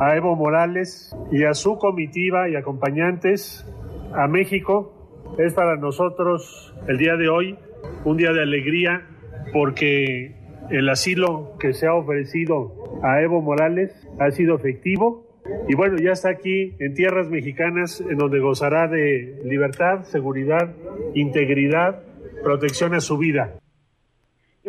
a 0.00 0.16
Evo 0.16 0.34
Morales 0.34 1.16
y 1.30 1.44
a 1.44 1.54
su 1.54 1.78
comitiva 1.78 2.48
y 2.48 2.56
acompañantes 2.56 3.64
a 4.12 4.26
México. 4.26 4.99
Es 5.38 5.54
para 5.54 5.76
nosotros 5.76 6.74
el 6.88 6.98
día 6.98 7.16
de 7.16 7.28
hoy 7.28 7.56
un 8.04 8.16
día 8.16 8.32
de 8.32 8.42
alegría 8.42 9.06
porque 9.52 10.36
el 10.70 10.88
asilo 10.88 11.56
que 11.58 11.72
se 11.72 11.86
ha 11.86 11.94
ofrecido 11.94 12.74
a 13.02 13.22
Evo 13.22 13.40
Morales 13.40 13.92
ha 14.18 14.30
sido 14.30 14.56
efectivo 14.56 15.26
y 15.68 15.74
bueno, 15.74 15.96
ya 15.98 16.12
está 16.12 16.30
aquí 16.30 16.76
en 16.78 16.94
tierras 16.94 17.28
mexicanas 17.28 18.00
en 18.00 18.18
donde 18.18 18.40
gozará 18.40 18.86
de 18.88 19.40
libertad, 19.44 20.02
seguridad, 20.04 20.74
integridad, 21.14 22.02
protección 22.42 22.94
a 22.94 23.00
su 23.00 23.16
vida. 23.16 23.54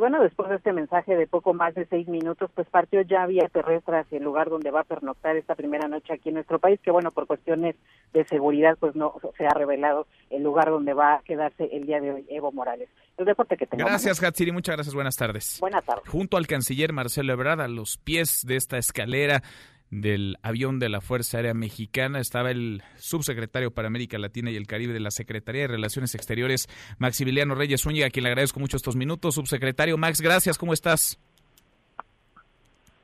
Bueno, 0.01 0.23
después 0.23 0.49
de 0.49 0.55
este 0.55 0.73
mensaje 0.73 1.15
de 1.15 1.27
poco 1.27 1.53
más 1.53 1.75
de 1.75 1.85
seis 1.85 2.07
minutos, 2.07 2.49
pues 2.55 2.67
partió 2.67 3.01
ya 3.03 3.27
vía 3.27 3.47
terrestre 3.53 3.99
hacia 3.99 4.17
el 4.17 4.23
lugar 4.23 4.49
donde 4.49 4.71
va 4.71 4.79
a 4.79 4.83
pernoctar 4.83 5.37
esta 5.37 5.53
primera 5.53 5.87
noche 5.87 6.11
aquí 6.11 6.29
en 6.29 6.35
nuestro 6.35 6.57
país, 6.57 6.79
que 6.81 6.89
bueno, 6.89 7.11
por 7.11 7.27
cuestiones 7.27 7.75
de 8.11 8.25
seguridad, 8.25 8.75
pues 8.79 8.95
no 8.95 9.13
se 9.37 9.45
ha 9.45 9.53
revelado 9.53 10.07
el 10.31 10.41
lugar 10.41 10.71
donde 10.71 10.95
va 10.95 11.17
a 11.17 11.21
quedarse 11.21 11.69
el 11.71 11.85
día 11.85 12.01
de 12.01 12.13
hoy 12.13 12.25
Evo 12.29 12.51
Morales. 12.51 12.89
El 13.15 13.25
deporte 13.25 13.55
que 13.55 13.67
tenemos. 13.67 13.91
Gracias, 13.91 14.23
Hatsiri, 14.23 14.51
muchas 14.51 14.75
gracias, 14.75 14.95
buenas 14.95 15.15
tardes. 15.17 15.59
Buenas 15.59 15.85
tardes. 15.85 16.09
Junto 16.09 16.37
al 16.37 16.47
canciller 16.47 16.93
Marcelo 16.93 17.33
Ebrard, 17.33 17.61
a 17.61 17.67
los 17.67 17.99
pies 17.99 18.43
de 18.47 18.55
esta 18.55 18.79
escalera 18.79 19.43
del 19.91 20.37
avión 20.41 20.79
de 20.79 20.89
la 20.89 21.01
Fuerza 21.01 21.37
Aérea 21.37 21.53
Mexicana 21.53 22.19
estaba 22.19 22.49
el 22.49 22.81
subsecretario 22.95 23.71
para 23.71 23.89
América 23.89 24.17
Latina 24.17 24.49
y 24.49 24.55
el 24.55 24.65
Caribe 24.65 24.93
de 24.93 25.01
la 25.01 25.11
Secretaría 25.11 25.63
de 25.63 25.67
Relaciones 25.67 26.15
Exteriores, 26.15 26.69
Maximiliano 26.97 27.55
Reyes 27.55 27.81
Zúñiga, 27.81 28.07
a 28.07 28.09
quien 28.09 28.23
le 28.23 28.29
agradezco 28.29 28.59
mucho 28.59 28.77
estos 28.77 28.95
minutos. 28.95 29.35
Subsecretario 29.35 29.97
Max, 29.97 30.21
gracias, 30.21 30.57
¿cómo 30.57 30.73
estás? 30.73 31.19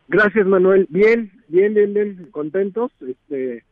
Gracias, 0.08 0.47
Manuel. 0.47 0.88
Bien, 0.89 1.32
bien, 1.50 1.73
bien, 1.73 1.93
bien, 1.93 2.30
contentos. 2.32 2.91
Este, 3.02 3.65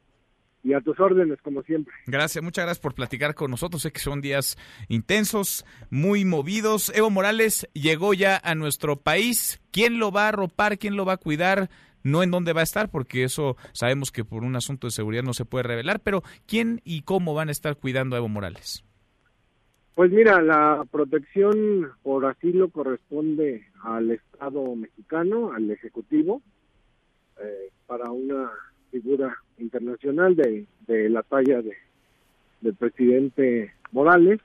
y 0.65 0.73
a 0.73 0.81
tus 0.81 0.99
órdenes, 0.99 1.39
como 1.41 1.61
siempre. 1.63 1.93
Gracias, 2.07 2.43
muchas 2.43 2.65
gracias 2.65 2.81
por 2.81 2.95
platicar 2.95 3.35
con 3.35 3.51
nosotros. 3.51 3.83
Sé 3.83 3.91
que 3.91 3.99
son 3.99 4.19
días 4.19 4.57
intensos, 4.89 5.63
muy 5.89 6.25
movidos. 6.25 6.91
Evo 6.93 7.09
Morales 7.09 7.69
llegó 7.73 8.13
ya 8.13 8.41
a 8.43 8.55
nuestro 8.55 8.97
país. 8.97 9.61
¿Quién 9.71 9.99
lo 9.99 10.11
va 10.11 10.25
a 10.25 10.29
arropar? 10.29 10.77
¿Quién 10.77 10.97
lo 10.97 11.05
va 11.05 11.13
a 11.13 11.17
cuidar? 11.17 11.69
No 12.05 12.23
en 12.23 12.31
dónde 12.31 12.53
va 12.53 12.61
a 12.61 12.63
estar, 12.63 12.89
porque 12.89 13.23
eso 13.23 13.57
sabemos 13.73 14.11
que 14.11 14.23
por 14.23 14.43
un 14.43 14.55
asunto 14.55 14.87
de 14.87 14.91
seguridad 14.91 15.23
no 15.23 15.33
se 15.33 15.43
puede 15.43 15.63
revelar, 15.63 15.99
pero 15.99 16.21
¿quién 16.47 16.79
y 16.85 17.01
cómo 17.01 17.33
van 17.33 17.49
a 17.49 17.51
estar 17.51 17.75
cuidando 17.75 18.15
a 18.15 18.19
Evo 18.19 18.29
Morales? 18.29 18.85
Pues 19.95 20.11
mira, 20.11 20.41
la 20.41 20.85
protección 20.91 21.89
por 22.03 22.25
asilo 22.25 22.69
corresponde 22.69 23.65
al 23.81 24.11
Estado 24.11 24.75
mexicano, 24.75 25.53
al 25.53 25.71
Ejecutivo, 25.71 26.41
eh, 27.41 27.71
para 27.87 28.11
una 28.11 28.51
figura 28.91 29.37
internacional 29.57 30.35
de, 30.35 30.67
de 30.85 31.09
la 31.09 31.23
talla 31.23 31.61
de, 31.61 31.75
del 32.61 32.75
presidente 32.75 33.73
Morales 33.91 34.41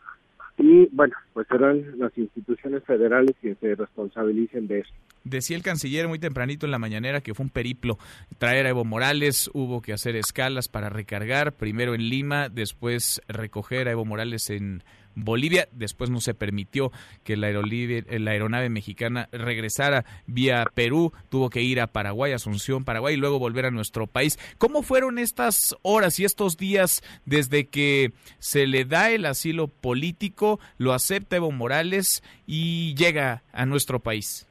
y 0.61 0.88
bueno, 0.92 1.14
pues 1.33 1.46
serán 1.49 1.99
las 1.99 2.16
instituciones 2.18 2.85
federales 2.85 3.35
que 3.40 3.55
se 3.55 3.75
responsabilicen 3.75 4.68
de 4.68 4.81
eso. 4.81 4.92
Decía 5.25 5.57
el 5.57 5.62
canciller 5.62 6.07
muy 6.07 6.18
tempranito 6.18 6.66
en 6.66 6.73
la 6.73 6.79
mañanera 6.79 7.23
que 7.23 7.35
fue 7.35 7.44
un 7.44 7.51
periplo 7.51 7.99
traer 8.38 8.66
a 8.66 8.70
Evo 8.70 8.85
Morales, 8.85 9.51
hubo 9.55 9.81
que 9.81 9.92
hacer 9.92 10.16
escalas 10.16 10.68
para 10.68 10.90
recargar, 10.90 11.53
primero 11.53 11.94
en 11.94 12.09
Lima, 12.09 12.49
después 12.49 13.23
recoger 13.27 13.88
a 13.88 13.92
Evo 13.92 14.05
Morales 14.05 14.51
en 14.51 14.83
Bolivia, 15.24 15.68
después 15.72 16.11
no 16.11 16.20
se 16.20 16.35
permitió 16.35 16.92
que 17.24 17.37
la, 17.37 17.50
la 17.50 18.30
aeronave 18.30 18.68
mexicana 18.68 19.28
regresara 19.33 20.04
vía 20.26 20.64
Perú, 20.74 21.12
tuvo 21.28 21.50
que 21.50 21.62
ir 21.62 21.80
a 21.80 21.87
Paraguay, 21.87 22.33
Asunción, 22.33 22.85
Paraguay 22.85 23.14
y 23.14 23.18
luego 23.18 23.38
volver 23.38 23.66
a 23.66 23.70
nuestro 23.70 24.06
país. 24.06 24.38
¿Cómo 24.59 24.83
fueron 24.83 25.18
estas 25.18 25.76
horas 25.83 26.18
y 26.20 26.24
estos 26.24 26.56
días 26.56 27.02
desde 27.26 27.66
que 27.66 28.12
se 28.38 28.66
le 28.66 28.85
da 28.85 29.11
el 29.11 29.26
asilo 29.26 29.68
político, 29.68 30.61
lo 30.78 30.92
acepta 30.92 31.37
Evo 31.37 31.52
Morales 31.52 32.22
y 32.46 32.94
llega 32.94 33.42
a 33.52 33.66
nuestro 33.66 34.00
país? 34.00 34.46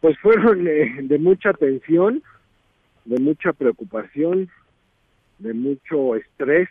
pues 0.00 0.18
fueron 0.20 0.64
de 0.64 1.18
mucha 1.18 1.52
tensión, 1.52 2.22
de 3.04 3.18
mucha 3.18 3.52
preocupación, 3.52 4.48
de 5.38 5.54
mucho 5.54 6.14
estrés. 6.14 6.68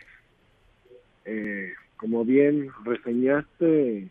Eh, 1.24 1.72
como 1.98 2.24
bien 2.24 2.70
reseñaste, 2.84 4.08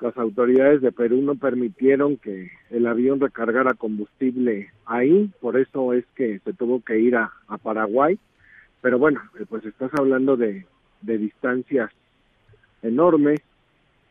las 0.00 0.16
autoridades 0.18 0.82
de 0.82 0.92
Perú 0.92 1.22
no 1.22 1.36
permitieron 1.36 2.16
que 2.18 2.50
el 2.70 2.86
avión 2.86 3.20
recargara 3.20 3.72
combustible 3.74 4.70
ahí, 4.84 5.30
por 5.40 5.58
eso 5.58 5.94
es 5.94 6.04
que 6.14 6.40
se 6.40 6.52
tuvo 6.52 6.82
que 6.82 6.98
ir 6.98 7.16
a, 7.16 7.32
Paraguay. 7.62 8.18
Pero 8.82 8.98
bueno, 8.98 9.20
eh, 9.40 9.46
pues 9.48 9.64
estás 9.64 9.90
hablando 9.94 10.36
de, 10.36 10.66
distancias 11.00 11.90
enormes 12.82 13.40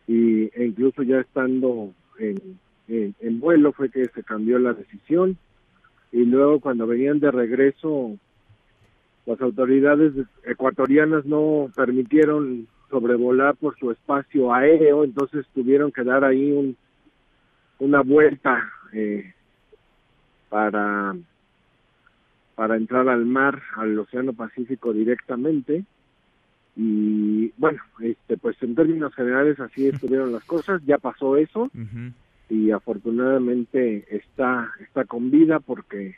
y, 0.08 0.46
e 0.58 0.66
incluso 0.66 1.04
ya 1.04 1.20
estando 1.20 1.92
en, 2.18 2.58
en, 2.88 3.40
vuelo 3.40 3.74
fue 3.74 3.90
que 3.90 4.06
se 4.08 4.24
cambió 4.24 4.58
la 4.60 4.74
decisión 4.74 5.38
y 6.12 6.24
luego 6.24 6.62
cuando 6.62 6.88
venían 6.88 7.20
de 7.20 7.32
regreso 7.32 8.18
las 9.26 9.42
autoridades 9.42 10.14
ecuatorianas 10.44 11.26
no 11.26 11.72
permitieron 11.76 12.68
sobrevolar 12.90 13.56
por 13.56 13.78
su 13.78 13.92
espacio 13.92 14.54
aéreo, 14.54 15.04
entonces 15.04 15.46
tuvieron 15.54 15.92
que 15.92 16.04
dar 16.04 16.24
ahí 16.24 16.52
un, 16.52 16.78
una 17.80 18.02
vuelta 18.02 18.72
eh, 18.94 19.34
para 20.50 21.16
para 22.56 22.78
entrar 22.78 23.10
al 23.10 23.26
mar, 23.26 23.62
al 23.76 24.00
Océano 24.00 24.32
Pacífico 24.32 24.94
directamente. 24.94 25.84
Y 26.78 27.52
bueno, 27.58 27.82
este 28.00 28.38
pues 28.38 28.62
en 28.62 28.76
términos 28.76 29.14
generales 29.14 29.60
así 29.60 29.88
estuvieron 29.90 30.32
las 30.32 30.46
cosas, 30.46 30.82
ya 30.86 30.98
pasó 30.98 31.38
eso 31.38 31.70
y 32.50 32.72
afortunadamente 32.72 34.06
está 34.10 34.72
está 34.80 35.06
con 35.06 35.32
vida 35.32 35.60
porque 35.60 36.16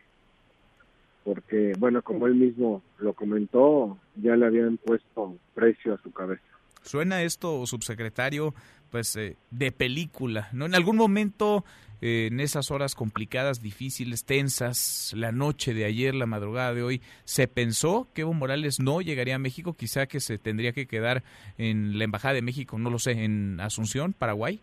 porque 1.27 1.73
bueno 1.77 2.01
como 2.01 2.25
él 2.25 2.35
mismo 2.35 2.81
lo 2.99 3.11
comentó 3.11 3.97
ya 4.15 4.37
le 4.37 4.45
habían 4.45 4.77
puesto 4.77 5.35
precio 5.53 5.93
a 5.93 5.97
su 5.97 6.09
cabeza. 6.13 6.41
Suena 6.83 7.21
esto 7.21 7.65
subsecretario 7.65 8.53
pues 8.91 9.13
eh, 9.17 9.35
de 9.51 9.73
película 9.73 10.47
no 10.53 10.65
en 10.65 10.73
algún 10.73 10.95
momento 10.95 11.65
eh, 11.99 12.29
en 12.31 12.39
esas 12.39 12.71
horas 12.71 12.95
complicadas 12.95 13.61
difíciles 13.61 14.23
tensas 14.23 15.13
la 15.17 15.33
noche 15.33 15.73
de 15.73 15.83
ayer 15.83 16.15
la 16.15 16.27
madrugada 16.27 16.73
de 16.73 16.83
hoy 16.83 17.01
se 17.25 17.49
pensó 17.49 18.07
que 18.13 18.21
Evo 18.21 18.33
Morales 18.33 18.79
no 18.79 19.01
llegaría 19.01 19.35
a 19.35 19.39
México 19.39 19.73
quizá 19.73 20.05
que 20.05 20.21
se 20.21 20.37
tendría 20.37 20.71
que 20.71 20.87
quedar 20.87 21.23
en 21.57 21.97
la 21.97 22.05
embajada 22.05 22.35
de 22.35 22.41
México 22.41 22.79
no 22.79 22.89
lo 22.89 22.99
sé 22.99 23.11
en 23.11 23.59
Asunción 23.59 24.13
Paraguay. 24.13 24.61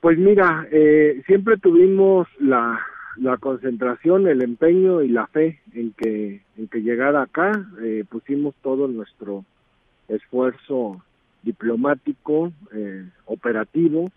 Pues 0.00 0.18
mira, 0.18 0.68
eh, 0.70 1.20
siempre 1.26 1.56
tuvimos 1.56 2.28
la, 2.38 2.78
la 3.18 3.36
concentración, 3.38 4.26
el 4.28 4.42
empeño 4.42 5.02
y 5.02 5.08
la 5.08 5.26
fe 5.26 5.60
en 5.74 5.92
que, 5.92 6.42
en 6.56 6.68
que 6.68 6.82
llegara 6.82 7.22
acá. 7.22 7.52
Eh, 7.82 8.04
pusimos 8.08 8.54
todo 8.62 8.88
nuestro 8.88 9.44
esfuerzo 10.08 11.02
diplomático, 11.42 12.52
eh, 12.72 13.08
operativo, 13.26 14.10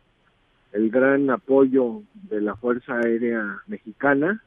el 0.72 0.90
gran 0.90 1.30
apoyo 1.30 2.04
de 2.30 2.42
la 2.42 2.56
Fuerza 2.56 2.98
Aérea 3.00 3.62
Mexicana 3.68 4.44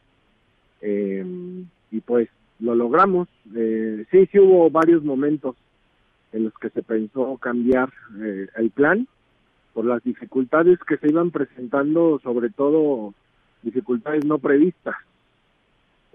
y 0.84 2.00
pues 2.00 2.28
lo 2.58 2.74
logramos. 2.74 3.28
sí, 3.44 4.26
sí 4.32 4.38
hubo 4.40 4.68
varios 4.68 5.04
momentos 5.04 5.54
en 6.32 6.44
los 6.44 6.54
que 6.54 6.70
se 6.70 6.82
pensó 6.82 7.36
cambiar 7.36 7.92
el 8.56 8.70
plan, 8.70 9.06
por 9.72 9.84
las 9.84 10.02
dificultades 10.02 10.78
que 10.80 10.96
se 10.98 11.08
iban 11.08 11.30
presentando, 11.30 12.20
sobre 12.22 12.50
todo 12.50 13.14
dificultades 13.62 14.25
no 14.25 14.38
previstas. 14.38 14.96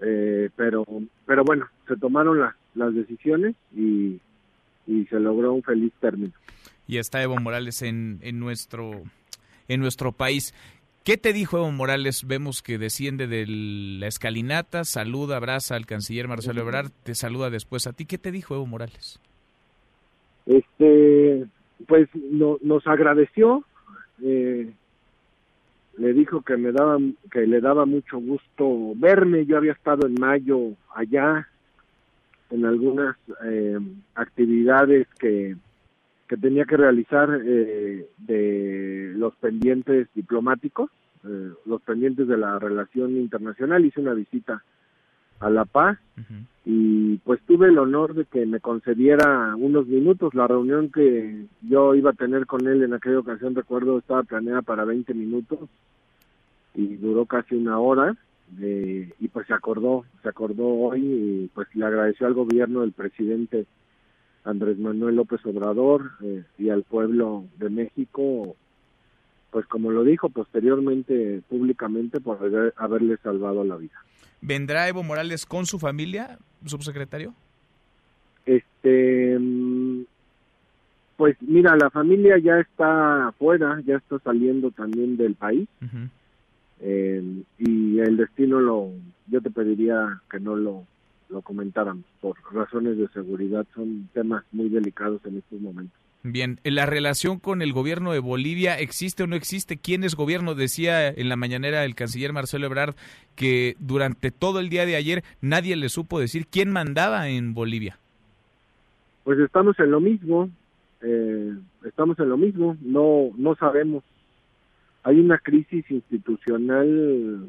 Eh, 0.00 0.50
pero, 0.54 0.84
pero 1.26 1.44
bueno, 1.44 1.66
se 1.88 1.96
tomaron 1.96 2.38
las, 2.38 2.54
las 2.74 2.94
decisiones 2.94 3.56
y, 3.74 4.20
y 4.86 5.04
se 5.06 5.18
logró 5.18 5.52
un 5.52 5.62
feliz 5.62 5.92
término. 6.00 6.32
Y 6.86 6.98
está 6.98 7.22
Evo 7.22 7.36
Morales 7.36 7.82
en, 7.82 8.18
en 8.22 8.38
nuestro 8.38 8.92
en 9.66 9.80
nuestro 9.80 10.12
país. 10.12 10.54
¿Qué 11.04 11.16
te 11.16 11.32
dijo 11.32 11.58
Evo 11.58 11.70
Morales? 11.72 12.26
Vemos 12.26 12.62
que 12.62 12.78
desciende 12.78 13.26
de 13.26 13.46
la 13.46 14.06
escalinata, 14.06 14.84
saluda, 14.84 15.36
abraza 15.36 15.74
al 15.74 15.86
canciller 15.86 16.28
Marcelo 16.28 16.60
Ebrard, 16.62 16.90
te 17.02 17.14
saluda 17.14 17.50
después 17.50 17.86
a 17.86 17.92
ti. 17.92 18.04
¿Qué 18.04 18.18
te 18.18 18.30
dijo 18.30 18.54
Evo 18.54 18.66
Morales? 18.66 19.20
Este, 20.46 21.46
pues 21.86 22.08
no, 22.14 22.58
nos 22.62 22.86
agradeció, 22.86 23.64
eh, 24.22 24.70
le 25.98 26.12
dijo 26.12 26.42
que 26.42 26.56
me 26.56 26.72
daba, 26.72 26.98
que 27.30 27.46
le 27.46 27.60
daba 27.60 27.84
mucho 27.86 28.18
gusto 28.18 28.92
verme, 28.96 29.46
yo 29.46 29.56
había 29.56 29.72
estado 29.72 30.06
en 30.06 30.14
mayo 30.14 30.72
allá 30.94 31.48
en 32.50 32.64
algunas 32.64 33.16
eh, 33.44 33.78
actividades 34.14 35.06
que, 35.18 35.56
que 36.28 36.36
tenía 36.36 36.64
que 36.64 36.76
realizar 36.76 37.28
eh, 37.44 38.08
de 38.18 39.12
los 39.16 39.34
pendientes 39.36 40.08
diplomáticos, 40.14 40.90
los 41.66 41.82
pendientes 41.82 42.28
de 42.28 42.38
la 42.38 42.58
relación 42.58 43.16
internacional, 43.16 43.84
hice 43.84 44.00
una 44.00 44.14
visita 44.14 44.62
a 45.40 45.50
La 45.50 45.64
Paz 45.64 45.98
y 46.70 47.16
pues 47.24 47.40
tuve 47.46 47.68
el 47.68 47.78
honor 47.78 48.12
de 48.12 48.26
que 48.26 48.44
me 48.44 48.60
concediera 48.60 49.56
unos 49.56 49.86
minutos. 49.86 50.34
La 50.34 50.46
reunión 50.46 50.90
que 50.92 51.46
yo 51.62 51.94
iba 51.94 52.10
a 52.10 52.12
tener 52.12 52.44
con 52.44 52.66
él 52.68 52.82
en 52.82 52.92
aquella 52.92 53.20
ocasión, 53.20 53.54
recuerdo, 53.54 53.96
estaba 53.96 54.22
planeada 54.22 54.60
para 54.60 54.84
20 54.84 55.14
minutos 55.14 55.60
y 56.74 56.96
duró 56.96 57.24
casi 57.24 57.54
una 57.54 57.78
hora 57.78 58.14
eh, 58.60 59.10
y 59.18 59.28
pues 59.28 59.46
se 59.46 59.54
acordó, 59.54 60.04
se 60.22 60.28
acordó 60.28 60.66
hoy 60.68 61.00
y 61.00 61.50
pues 61.54 61.74
le 61.74 61.86
agradeció 61.86 62.26
al 62.26 62.34
gobierno 62.34 62.82
del 62.82 62.92
presidente 62.92 63.64
Andrés 64.44 64.78
Manuel 64.78 65.16
López 65.16 65.40
Obrador 65.46 66.10
eh, 66.22 66.44
y 66.58 66.68
al 66.68 66.82
pueblo 66.82 67.44
de 67.56 67.70
México 67.70 68.56
pues 69.50 69.66
como 69.66 69.90
lo 69.90 70.04
dijo 70.04 70.28
posteriormente 70.28 71.42
públicamente 71.48 72.20
por 72.20 72.38
haber- 72.38 72.74
haberle 72.76 73.16
salvado 73.18 73.64
la 73.64 73.76
vida. 73.76 73.94
¿Vendrá 74.40 74.88
Evo 74.88 75.02
Morales 75.02 75.46
con 75.46 75.66
su 75.66 75.78
familia, 75.78 76.38
subsecretario? 76.64 77.34
Este, 78.46 79.36
pues 81.16 81.36
mira, 81.40 81.76
la 81.76 81.90
familia 81.90 82.38
ya 82.38 82.60
está 82.60 83.28
afuera, 83.28 83.80
ya 83.84 83.96
está 83.96 84.18
saliendo 84.20 84.70
también 84.70 85.16
del 85.16 85.34
país 85.34 85.68
eh, 86.80 87.22
y 87.58 87.98
el 87.98 88.16
destino 88.16 88.60
lo, 88.60 88.90
yo 89.26 89.40
te 89.40 89.50
pediría 89.50 90.20
que 90.30 90.38
no 90.38 90.54
lo, 90.56 90.84
lo 91.28 91.42
comentáramos 91.42 92.04
por 92.20 92.36
razones 92.52 92.96
de 92.96 93.08
seguridad, 93.08 93.66
son 93.74 94.08
temas 94.14 94.44
muy 94.52 94.68
delicados 94.68 95.20
en 95.26 95.38
estos 95.38 95.60
momentos. 95.60 95.98
Bien, 96.24 96.58
¿la 96.64 96.84
relación 96.84 97.38
con 97.38 97.62
el 97.62 97.72
gobierno 97.72 98.12
de 98.12 98.18
Bolivia 98.18 98.78
existe 98.78 99.22
o 99.22 99.26
no 99.26 99.36
existe? 99.36 99.76
¿Quién 99.76 100.02
es 100.02 100.16
gobierno? 100.16 100.54
Decía 100.54 101.08
en 101.08 101.28
la 101.28 101.36
mañanera 101.36 101.84
el 101.84 101.94
canciller 101.94 102.32
Marcelo 102.32 102.66
Ebrard 102.66 102.96
que 103.36 103.76
durante 103.78 104.32
todo 104.32 104.58
el 104.58 104.68
día 104.68 104.84
de 104.84 104.96
ayer 104.96 105.22
nadie 105.40 105.76
le 105.76 105.88
supo 105.88 106.18
decir 106.18 106.46
quién 106.48 106.70
mandaba 106.72 107.28
en 107.28 107.54
Bolivia. 107.54 107.98
Pues 109.22 109.38
estamos 109.38 109.78
en 109.78 109.90
lo 109.92 110.00
mismo, 110.00 110.50
eh, 111.02 111.54
estamos 111.84 112.18
en 112.18 112.28
lo 112.28 112.36
mismo, 112.36 112.76
no, 112.80 113.30
no 113.36 113.54
sabemos. 113.54 114.02
Hay 115.04 115.20
una 115.20 115.38
crisis 115.38 115.88
institucional 115.88 117.46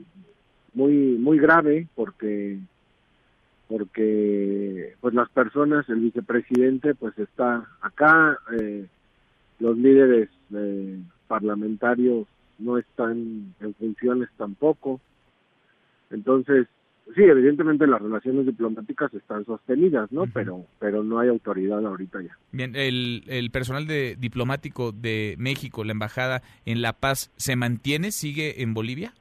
muy, 0.73 0.93
muy 0.93 1.39
grave 1.39 1.87
porque, 1.95 2.59
porque, 3.69 4.95
pues 4.99 5.13
las 5.13 5.29
personas, 5.29 5.87
el 5.89 5.99
vicepresidente, 5.99 6.95
pues 6.95 7.17
está 7.19 7.67
acá, 7.81 8.35
eh, 8.59 8.87
los 9.59 9.77
líderes 9.77 10.29
eh, 10.55 10.99
parlamentarios 11.27 12.25
no 12.57 12.79
están 12.79 13.53
en 13.59 13.73
funciones 13.75 14.27
tampoco. 14.37 14.99
Entonces, 16.09 16.65
sí, 17.15 17.21
evidentemente 17.21 17.85
las 17.85 18.01
relaciones 18.01 18.47
diplomáticas 18.47 19.13
están 19.13 19.45
sostenidas, 19.45 20.11
¿no? 20.11 20.25
Pero, 20.33 20.65
pero 20.79 21.03
no 21.03 21.19
hay 21.19 21.29
autoridad 21.29 21.85
ahorita 21.85 22.23
ya. 22.23 22.35
Bien, 22.51 22.75
el, 22.75 23.23
el 23.27 23.51
personal 23.51 23.85
de, 23.85 24.15
diplomático 24.17 24.91
de 24.91 25.35
México, 25.37 25.83
la 25.83 25.91
embajada 25.91 26.41
en 26.65 26.81
La 26.81 26.93
Paz, 26.93 27.31
¿se 27.35 27.55
mantiene? 27.55 28.11
¿Sigue 28.11 28.63
en 28.63 28.73
Bolivia? 28.73 29.13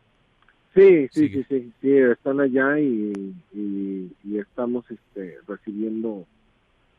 Sí, 0.74 1.08
sí, 1.10 1.28
sí, 1.28 1.44
sí, 1.48 1.72
sí, 1.80 1.92
están 1.92 2.40
allá 2.40 2.78
y, 2.78 3.34
y, 3.52 4.12
y 4.24 4.38
estamos 4.38 4.84
este, 4.90 5.38
recibiendo 5.46 6.26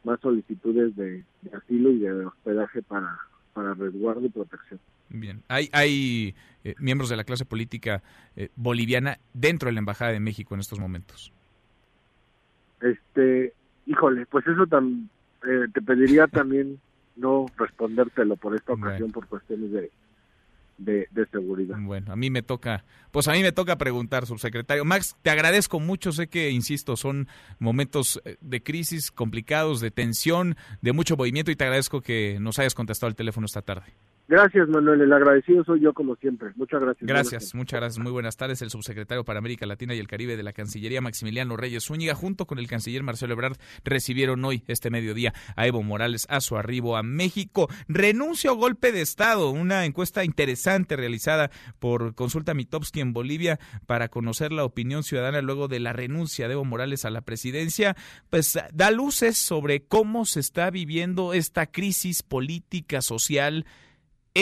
más 0.04 0.20
solicitudes 0.20 0.96
de, 0.96 1.24
de 1.42 1.58
asilo 1.58 1.92
y 1.92 2.00
de 2.00 2.26
hospedaje 2.26 2.82
para, 2.82 3.18
para 3.54 3.74
resguardo 3.74 4.26
y 4.26 4.30
protección. 4.30 4.80
Bien, 5.10 5.42
hay, 5.48 5.70
hay 5.72 6.36
eh, 6.64 6.76
miembros 6.80 7.10
de 7.10 7.18
la 7.18 7.24
clase 7.24 7.46
política 7.46 8.04
eh, 8.36 8.50
boliviana 8.56 9.20
dentro 9.34 9.68
de 9.68 9.74
la 9.74 9.80
Embajada 9.80 10.12
de 10.12 10.20
México 10.20 10.54
en 10.54 10.60
estos 10.60 10.80
momentos. 10.80 11.32
Este, 12.82 13.54
híjole, 13.86 14.26
pues 14.26 14.46
eso 14.48 14.68
tam, 14.68 15.10
eh, 15.48 15.66
te 15.74 15.82
pediría 15.82 16.28
también 16.28 16.80
no 17.16 17.48
respondértelo 17.58 18.36
por 18.36 18.56
esta 18.56 18.74
ocasión 18.74 19.12
por 19.12 19.28
cuestiones 19.28 19.72
de, 19.72 19.92
de, 20.80 21.08
de, 21.12 21.26
seguridad. 21.28 21.78
Bueno, 21.80 22.12
a 22.12 22.16
mí 22.16 22.30
me 22.30 22.42
toca, 22.42 22.86
pues 23.12 23.28
a 23.28 23.34
mí 23.34 23.42
me 23.42 23.52
toca 23.52 23.78
preguntar, 23.78 24.26
subsecretario. 24.26 24.86
Max, 24.86 25.16
te 25.22 25.30
agradezco 25.30 25.80
mucho, 25.80 26.12
sé 26.12 26.28
que, 26.28 26.50
insisto, 26.50 26.96
son 26.96 27.28
momentos 27.60 28.22
eh, 28.26 28.38
de 28.42 28.64
crisis 28.64 29.12
complicados, 29.12 29.82
de 29.82 29.92
tensión, 29.92 30.56
de 30.82 30.94
mucho 30.94 31.18
movimiento 31.18 31.52
y 31.52 31.56
te 31.56 31.66
agradezco 31.66 32.02
que 32.02 32.38
nos 32.40 32.60
hayas 32.60 32.74
contestado 32.74 33.10
el 33.10 33.16
teléfono 33.16 33.46
esta 33.46 33.62
tarde. 33.62 33.94
Gracias, 34.30 34.70
Manuel. 34.70 35.02
El 35.02 35.12
agradecido 35.12 35.64
soy 35.64 35.80
yo 35.82 35.92
como 35.92 36.16
siempre. 36.18 36.52
Muchas 36.56 36.80
gracias. 36.80 37.08
Gracias, 37.08 37.56
muchas 37.56 37.80
gracias. 37.80 38.04
Muy 38.04 38.12
buenas 38.12 38.38
tardes. 38.38 38.62
El 38.62 38.70
subsecretario 38.70 39.26
para 39.26 39.40
América 39.40 39.66
Latina 39.66 39.96
y 39.96 40.00
el 40.00 40.08
Caribe 40.08 40.38
de 40.38 40.44
la 40.44 40.54
Cancillería, 40.54 41.02
Maximiliano 41.02 41.58
Reyes 41.58 41.86
Zúñiga, 41.86 42.14
junto 42.14 42.46
con 42.46 42.60
el 42.60 42.68
canciller 42.68 43.02
Marcelo 43.02 43.34
Ebrard, 43.34 43.58
recibieron 43.84 44.46
hoy, 44.46 44.64
este 44.68 44.92
mediodía, 44.92 45.34
a 45.56 45.66
Evo 45.66 45.82
Morales 45.82 46.28
a 46.30 46.42
su 46.42 46.58
arribo 46.58 46.96
a 46.96 47.02
México. 47.02 47.70
Renuncio 47.88 48.54
golpe 48.54 48.92
de 48.92 49.02
Estado, 49.02 49.50
una 49.50 49.86
encuesta 49.86 50.24
interesante 50.24 50.96
realizada 50.96 51.50
por 51.80 52.14
Consulta 52.14 52.54
Mitowski 52.54 53.00
en 53.00 53.14
Bolivia 53.14 53.60
para 53.88 54.10
conocer 54.10 54.52
la 54.52 54.64
opinión 54.64 55.02
ciudadana 55.02 55.42
luego 55.42 55.68
de 55.68 55.80
la 55.80 55.92
renuncia 55.92 56.48
de 56.48 56.54
Evo 56.54 56.66
Morales 56.66 57.04
a 57.04 57.10
la 57.10 57.22
presidencia, 57.22 57.96
pues 58.30 58.60
da 58.74 58.92
luces 58.92 59.40
sobre 59.40 59.82
cómo 59.88 60.26
se 60.26 60.40
está 60.40 60.70
viviendo 60.70 61.34
esta 61.34 61.66
crisis 61.66 62.22
política, 62.22 63.02
social, 63.02 63.66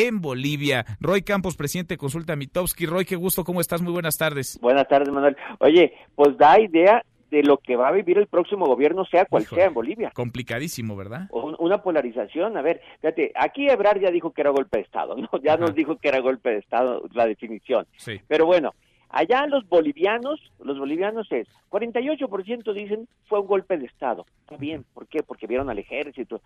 en 0.05 0.21
Bolivia. 0.21 0.85
Roy 0.99 1.21
Campos, 1.21 1.55
presidente 1.55 1.93
de 1.95 1.97
Consulta 1.97 2.35
Mitowski. 2.35 2.85
Roy, 2.85 3.05
qué 3.05 3.15
gusto, 3.15 3.43
¿cómo 3.43 3.61
estás? 3.61 3.81
Muy 3.81 3.93
buenas 3.93 4.17
tardes. 4.17 4.59
Buenas 4.61 4.87
tardes, 4.87 5.09
Manuel. 5.09 5.35
Oye, 5.59 5.93
pues 6.15 6.37
da 6.37 6.59
idea 6.59 7.03
de 7.31 7.43
lo 7.43 7.57
que 7.57 7.75
va 7.75 7.89
a 7.89 7.91
vivir 7.91 8.17
el 8.17 8.27
próximo 8.27 8.65
gobierno, 8.67 9.03
sea 9.05 9.25
cual 9.25 9.43
Híjole, 9.43 9.59
sea 9.61 9.67
en 9.67 9.73
Bolivia. 9.73 10.11
Complicadísimo, 10.13 10.95
¿verdad? 10.95 11.27
Un- 11.31 11.55
Una 11.59 11.81
polarización, 11.81 12.55
a 12.55 12.61
ver, 12.61 12.79
fíjate, 13.01 13.31
aquí 13.35 13.67
Ebrard 13.67 13.99
ya 13.99 14.11
dijo 14.11 14.31
que 14.31 14.41
era 14.41 14.51
golpe 14.51 14.77
de 14.77 14.83
Estado, 14.85 15.15
¿no? 15.17 15.27
Ya 15.43 15.53
Ajá. 15.55 15.61
nos 15.61 15.75
dijo 15.75 15.97
que 15.97 16.07
era 16.07 16.19
golpe 16.21 16.51
de 16.51 16.59
Estado 16.59 17.03
la 17.13 17.25
definición. 17.25 17.85
Sí. 17.97 18.21
Pero 18.29 18.45
bueno, 18.45 18.73
allá 19.09 19.45
los 19.47 19.67
bolivianos, 19.67 20.39
los 20.63 20.79
bolivianos 20.79 21.27
es, 21.31 21.47
48% 21.69 22.73
dicen 22.73 23.07
fue 23.27 23.41
un 23.41 23.47
golpe 23.47 23.77
de 23.77 23.87
Estado. 23.87 24.25
Está 24.41 24.55
bien, 24.55 24.85
¿por 24.93 25.07
qué? 25.07 25.21
Porque 25.23 25.47
vieron 25.47 25.69
al 25.69 25.79
ejército. 25.79 26.41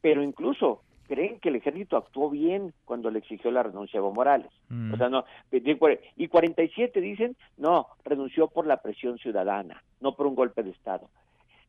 Pero 0.00 0.22
incluso 0.22 0.80
creen 1.06 1.38
que 1.40 1.48
el 1.48 1.56
ejército 1.56 1.96
actuó 1.96 2.30
bien 2.30 2.72
cuando 2.84 3.10
le 3.10 3.18
exigió 3.18 3.50
la 3.50 3.62
renuncia 3.62 3.98
a 3.98 4.00
Evo 4.00 4.12
Morales. 4.12 4.50
Mm. 4.68 4.94
O 4.94 4.96
sea, 4.96 5.08
no, 5.08 5.24
y 5.50 6.28
47 6.28 7.00
dicen, 7.00 7.36
no, 7.56 7.88
renunció 8.04 8.48
por 8.48 8.66
la 8.66 8.78
presión 8.78 9.18
ciudadana, 9.18 9.82
no 10.00 10.14
por 10.16 10.26
un 10.26 10.34
golpe 10.34 10.62
de 10.62 10.70
Estado. 10.70 11.08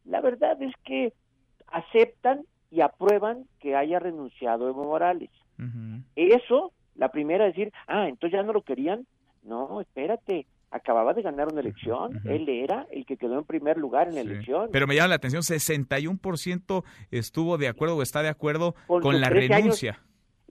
La 0.06 0.22
verdad 0.22 0.62
es 0.62 0.74
que 0.84 1.14
aceptan 1.68 2.46
y 2.72 2.82
aprueban 2.82 3.46
que 3.60 3.76
haya 3.76 4.00
renunciado 4.00 4.68
Evo 4.68 4.84
Morales. 4.84 5.30
Eso, 6.16 6.74
la 6.96 7.10
primera 7.10 7.46
decir, 7.46 7.72
ah, 7.88 8.08
entonces 8.08 8.38
ya 8.38 8.44
no 8.44 8.54
lo 8.54 8.62
querían. 8.62 9.06
No, 9.44 9.80
espérate, 9.80 10.48
acababa 10.76 11.14
de 11.14 11.22
ganar 11.22 11.48
una 11.48 11.62
elección, 11.62 12.20
él 12.26 12.50
era 12.50 12.86
el 12.92 13.06
que 13.06 13.16
quedó 13.16 13.40
en 13.40 13.46
primer 13.46 13.78
lugar 13.78 14.10
en 14.10 14.16
la 14.16 14.22
elección. 14.22 14.70
Pero 14.74 14.88
me 14.88 14.96
llama 14.96 15.08
la 15.10 15.16
atención, 15.16 15.42
61% 15.42 16.84
estuvo 17.12 17.58
de 17.58 17.70
acuerdo 17.70 17.96
o 17.96 18.02
está 18.02 18.22
de 18.22 18.28
acuerdo 18.28 18.76
con, 18.88 19.22
la 19.22 19.30
13 19.30 19.54
años, 19.54 19.82
renuncia. 19.82 20.02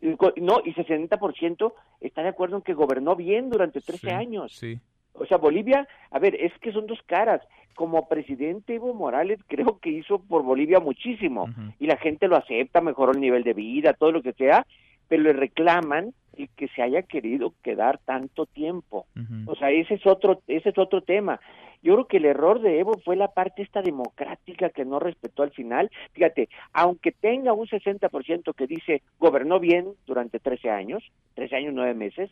no, 0.00 0.60
y 0.64 0.72
60% 0.72 1.72
está 2.00 2.22
de 2.22 2.28
acuerdo 2.28 2.56
en 2.56 2.62
que 2.62 2.72
gobernó 2.72 3.16
bien 3.16 3.50
durante 3.50 3.82
13 3.82 4.12
años. 4.12 4.52
Sí. 4.56 4.80
O 5.12 5.26
sea, 5.26 5.36
Bolivia, 5.36 5.86
a 6.10 6.18
ver, 6.18 6.34
es 6.34 6.52
que 6.60 6.72
son 6.72 6.86
dos 6.86 6.98
caras. 7.06 7.42
Como 7.74 8.08
presidente 8.08 8.76
Evo 8.76 8.94
Morales 8.94 9.40
creo 9.48 9.78
que 9.78 9.90
hizo 9.90 10.20
por 10.20 10.42
Bolivia 10.42 10.80
muchísimo 10.80 11.48
y 11.78 11.86
la 11.86 11.98
gente 11.98 12.28
lo 12.28 12.36
acepta, 12.36 12.80
mejoró 12.80 13.12
el 13.12 13.20
nivel 13.20 13.44
de 13.44 13.52
vida, 13.52 13.92
todo 13.92 14.10
lo 14.10 14.22
que 14.22 14.32
sea, 14.32 14.66
pero 15.06 15.22
le 15.22 15.34
reclaman 15.34 16.14
el 16.36 16.48
que 16.50 16.68
se 16.68 16.82
haya 16.82 17.02
querido 17.02 17.54
quedar 17.62 17.98
tanto 18.04 18.46
tiempo. 18.46 19.06
O 19.46 19.54
sea, 19.56 19.70
ese 19.70 19.94
es 19.94 20.06
otro 20.06 20.40
ese 20.46 20.70
es 20.70 20.78
otro 20.78 21.02
tema. 21.02 21.40
Yo 21.82 21.94
creo 21.94 22.06
que 22.06 22.16
el 22.16 22.24
error 22.24 22.60
de 22.60 22.78
Evo 22.78 22.98
fue 23.04 23.14
la 23.14 23.28
parte 23.28 23.62
esta 23.62 23.82
democrática 23.82 24.70
que 24.70 24.86
no 24.86 25.00
respetó 25.00 25.42
al 25.42 25.50
final. 25.50 25.90
Fíjate, 26.12 26.48
aunque 26.72 27.12
tenga 27.12 27.52
un 27.52 27.66
60% 27.66 28.54
que 28.54 28.66
dice 28.66 29.02
gobernó 29.18 29.60
bien 29.60 29.88
durante 30.06 30.40
13 30.40 30.70
años, 30.70 31.02
13 31.34 31.56
años, 31.56 31.74
9 31.74 31.94
meses, 31.94 32.30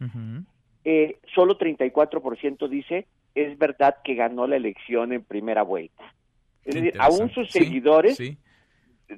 eh, 0.85 1.19
solo 1.35 1.59
34% 1.59 2.69
dice 2.69 3.07
es 3.35 3.59
verdad 3.59 3.97
que 4.05 4.15
ganó 4.15 4.47
la 4.47 4.57
elección 4.57 5.13
en 5.13 5.23
primera 5.23 5.63
vuelta. 5.63 6.03
Es 6.65 6.75
decir, 6.75 6.95
aún 6.99 7.31
sus 7.31 7.51
Sí, 7.51 7.61
seguidores 7.61 8.17
sí. 8.17 8.37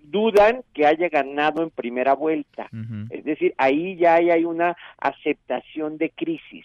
Dudan 0.03 0.63
que 0.73 0.87
haya 0.87 1.09
ganado 1.09 1.63
en 1.63 1.71
primera 1.71 2.15
vuelta. 2.15 2.69
Es 3.11 3.25
decir, 3.25 3.55
ahí 3.59 3.97
ya 3.97 4.15
hay, 4.15 4.31
hay 4.31 4.45
una 4.45 4.77
aceptación 4.99 5.99
de 5.99 6.11
crisis, 6.11 6.65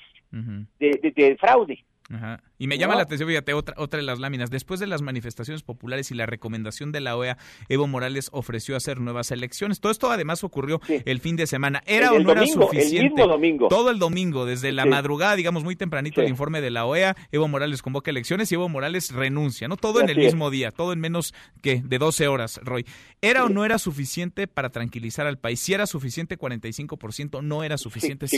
de- 0.80 1.14
de 1.16 1.38
fraude. 1.38 1.84
Ajá. 2.12 2.42
Y 2.58 2.66
me 2.68 2.78
llama 2.80 2.96
la 2.96 3.04
atención, 3.04 3.30
fíjate, 3.30 3.54
otra, 3.54 3.76
otra 3.78 4.00
de 4.00 4.06
las 4.06 4.18
láminas. 4.20 4.50
Después 4.50 4.80
de 4.80 4.88
las 4.88 5.02
manifestaciones 5.04 5.62
populares 5.62 6.10
y 6.10 6.16
la 6.16 6.26
recomendación 6.26 6.92
de 6.92 7.02
la 7.02 7.16
OEA, 7.16 7.38
Evo 7.70 7.86
Morales 7.88 8.30
ofreció 8.32 8.76
hacer 8.76 9.00
nuevas 9.00 9.30
elecciones. 9.32 9.80
Todo 9.80 9.92
esto 9.92 10.10
además 10.12 10.44
ocurrió 10.44 10.82
el 10.88 11.20
fin 11.20 11.36
de 11.36 11.46
semana. 11.46 11.84
¿Era 11.86 12.08
El 12.10 12.22
o 12.22 12.24
no 12.24 12.32
era 12.32 12.42
el 12.42 12.50
suficiente? 12.50 13.10
mismo 13.14 13.28
domingo. 13.28 13.68
Todo 13.68 13.92
el 13.92 14.00
domingo, 14.00 14.46
desde 14.46 14.72
la 14.72 14.84
Sí. 14.84 14.90
madrugada, 14.90 15.36
digamos 15.36 15.64
muy 15.64 15.76
tempranito, 15.76 16.22
Sí. 16.22 16.26
el 16.26 16.30
informe 16.32 16.62
de 16.62 16.72
la 16.72 16.86
OEA, 16.86 17.16
Evo 17.32 17.48
Morales 17.48 17.82
convoca 17.84 18.10
elecciones 18.10 18.52
y 18.52 18.56
Evo 18.56 18.70
Morales 18.70 19.12
renuncia, 19.14 19.68
¿no? 19.68 19.78
Todo 19.78 20.02
en 20.02 20.10
el 20.10 20.18
es. 20.18 20.26
mismo 20.26 20.50
día, 20.50 20.72
todo 20.72 20.94
en 20.94 21.00
menos 21.00 21.34
que 21.62 21.82
de 21.86 21.98
12 22.00 22.28
horas, 22.28 22.60
Roy. 22.64 22.86
¿Era 23.22 23.44
o 23.46 23.50
no 23.50 23.66
era 23.66 23.78
suficiente 23.78 24.48
para 24.48 24.70
tranquilizar 24.72 25.28
al 25.28 25.38
país? 25.38 25.60
Si 25.60 25.74
era 25.76 25.86
suficiente 25.86 26.38
45%, 26.40 27.42
no 27.44 27.64
era 27.64 27.78
suficiente 27.78 28.28
53. 28.28 28.32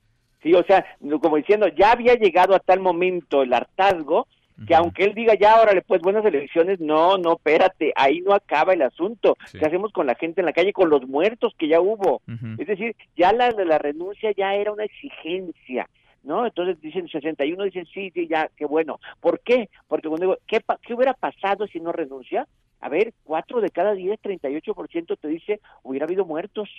Sí, 0.45 0.53
o 0.53 0.63
sea, 0.63 0.85
como 1.23 1.37
diciendo, 1.37 1.67
ya 1.69 1.93
había 1.93 2.13
llegado 2.13 2.53
a 2.53 2.59
tal 2.59 2.79
momento 2.79 3.41
el 3.41 3.51
hartazgo 3.51 4.27
que 4.67 4.75
aunque 4.75 5.03
él 5.03 5.15
diga 5.15 5.33
ya, 5.33 5.59
órale, 5.59 5.81
pues 5.81 6.01
buenas 6.01 6.23
elecciones, 6.23 6.79
no, 6.79 7.17
no, 7.17 7.33
espérate, 7.33 7.91
ahí 7.95 8.21
no 8.21 8.33
acaba 8.33 8.73
el 8.73 8.83
asunto. 8.83 9.35
¿Qué 9.51 9.65
hacemos 9.65 9.91
con 9.91 10.05
la 10.05 10.13
gente 10.13 10.41
en 10.41 10.45
la 10.45 10.53
calle, 10.53 10.71
con 10.71 10.89
los 10.89 11.05
muertos 11.07 11.53
que 11.57 11.67
ya 11.67 11.81
hubo? 11.81 12.21
Es 12.59 12.67
decir, 12.67 12.95
ya 13.17 13.33
la 13.33 13.49
la 13.49 13.79
renuncia 13.79 14.31
ya 14.37 14.53
era 14.53 14.71
una 14.71 14.85
exigencia. 14.85 15.89
¿No? 16.23 16.45
Entonces 16.45 16.79
dicen 16.81 17.07
61, 17.07 17.63
dicen 17.65 17.85
sí, 17.93 18.11
sí, 18.11 18.27
ya, 18.27 18.49
qué 18.55 18.65
bueno. 18.65 18.99
¿Por 19.19 19.41
qué? 19.41 19.69
Porque 19.87 20.07
cuando 20.07 20.25
digo, 20.25 20.37
¿qué, 20.47 20.59
¿qué 20.81 20.93
hubiera 20.95 21.13
pasado 21.13 21.67
si 21.67 21.79
no 21.79 21.91
renuncia? 21.91 22.47
A 22.81 22.89
ver, 22.89 23.13
cuatro 23.23 23.61
de 23.61 23.69
cada 23.69 23.93
diez, 23.93 24.19
38% 24.21 25.17
te 25.19 25.27
dice, 25.27 25.59
hubiera 25.83 26.05
habido 26.05 26.25
muertos. 26.25 26.69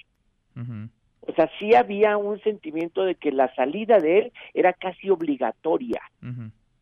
O 1.28 1.34
sea, 1.34 1.50
sí 1.58 1.74
había 1.74 2.16
un 2.16 2.40
sentimiento 2.40 3.04
de 3.04 3.14
que 3.14 3.32
la 3.32 3.54
salida 3.54 3.98
de 3.98 4.18
él 4.18 4.32
era 4.54 4.72
casi 4.72 5.10
obligatoria. 5.10 6.00